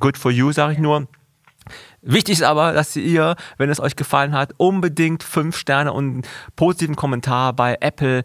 Good 0.00 0.18
for 0.18 0.30
you, 0.30 0.52
sage 0.52 0.74
ich 0.74 0.78
nur. 0.78 1.06
Wichtig 2.02 2.34
ist 2.34 2.42
aber, 2.42 2.72
dass 2.72 2.94
ihr, 2.94 3.34
wenn 3.56 3.70
es 3.70 3.80
euch 3.80 3.96
gefallen 3.96 4.32
hat, 4.32 4.54
unbedingt 4.58 5.22
fünf 5.22 5.56
Sterne 5.56 5.92
und 5.92 6.04
einen 6.04 6.22
positiven 6.54 6.94
Kommentar 6.94 7.52
bei 7.52 7.76
Apple 7.80 8.22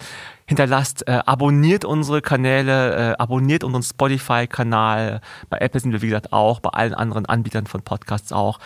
hinterlasst. 0.51 1.07
Äh, 1.07 1.21
abonniert 1.25 1.85
unsere 1.85 2.21
Kanäle, 2.21 3.13
äh, 3.13 3.15
abonniert 3.17 3.63
unseren 3.63 3.83
Spotify-Kanal. 3.83 5.21
Bei 5.49 5.57
Apple 5.59 5.79
sind 5.79 5.93
wir, 5.93 6.01
wie 6.01 6.07
gesagt, 6.07 6.33
auch, 6.33 6.59
bei 6.59 6.69
allen 6.71 6.93
anderen 6.93 7.25
Anbietern 7.25 7.67
von 7.67 7.81
Podcasts 7.81 8.33
auch. 8.33 8.59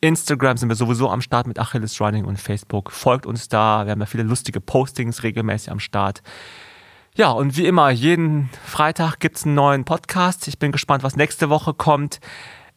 Instagram 0.00 0.56
sind 0.56 0.68
wir 0.68 0.74
sowieso 0.74 1.08
am 1.08 1.20
Start 1.20 1.46
mit 1.46 1.60
Achilles 1.60 2.00
Running 2.00 2.24
und 2.24 2.40
Facebook. 2.40 2.90
Folgt 2.90 3.24
uns 3.24 3.48
da. 3.48 3.86
Wir 3.86 3.92
haben 3.92 4.00
ja 4.00 4.06
viele 4.06 4.24
lustige 4.24 4.60
Postings 4.60 5.22
regelmäßig 5.22 5.70
am 5.70 5.78
Start. 5.78 6.22
Ja, 7.14 7.30
und 7.30 7.56
wie 7.56 7.66
immer, 7.66 7.90
jeden 7.90 8.50
Freitag 8.64 9.20
gibt 9.20 9.36
es 9.36 9.44
einen 9.44 9.54
neuen 9.54 9.84
Podcast. 9.84 10.48
Ich 10.48 10.58
bin 10.58 10.72
gespannt, 10.72 11.04
was 11.04 11.14
nächste 11.14 11.50
Woche 11.50 11.72
kommt. 11.72 12.18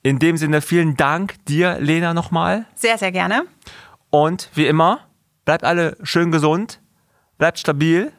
In 0.03 0.19
dem 0.19 0.37
Sinne, 0.37 0.61
vielen 0.61 0.97
Dank 0.97 1.43
dir, 1.45 1.79
Lena, 1.79 2.13
nochmal. 2.13 2.65
Sehr, 2.75 2.97
sehr 2.99 3.11
gerne. 3.11 3.43
Und 4.11 4.49
wie 4.53 4.67
immer, 4.67 4.99
bleibt 5.45 5.63
alle 5.63 5.97
schön 6.03 6.31
gesund, 6.31 6.79
bleibt 7.37 7.57
stabil, 7.59 8.11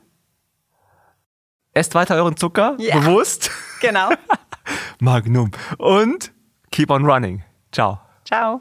esst 1.75 1.95
weiter 1.95 2.17
euren 2.17 2.37
Zucker, 2.37 2.77
ja. 2.79 2.99
bewusst. 2.99 3.51
Genau. 3.81 4.11
Magnum. 5.01 5.51
Und 5.79 6.33
keep 6.71 6.91
on 6.91 7.05
running. 7.05 7.43
Ciao. 7.73 8.01
Ciao. 8.25 8.61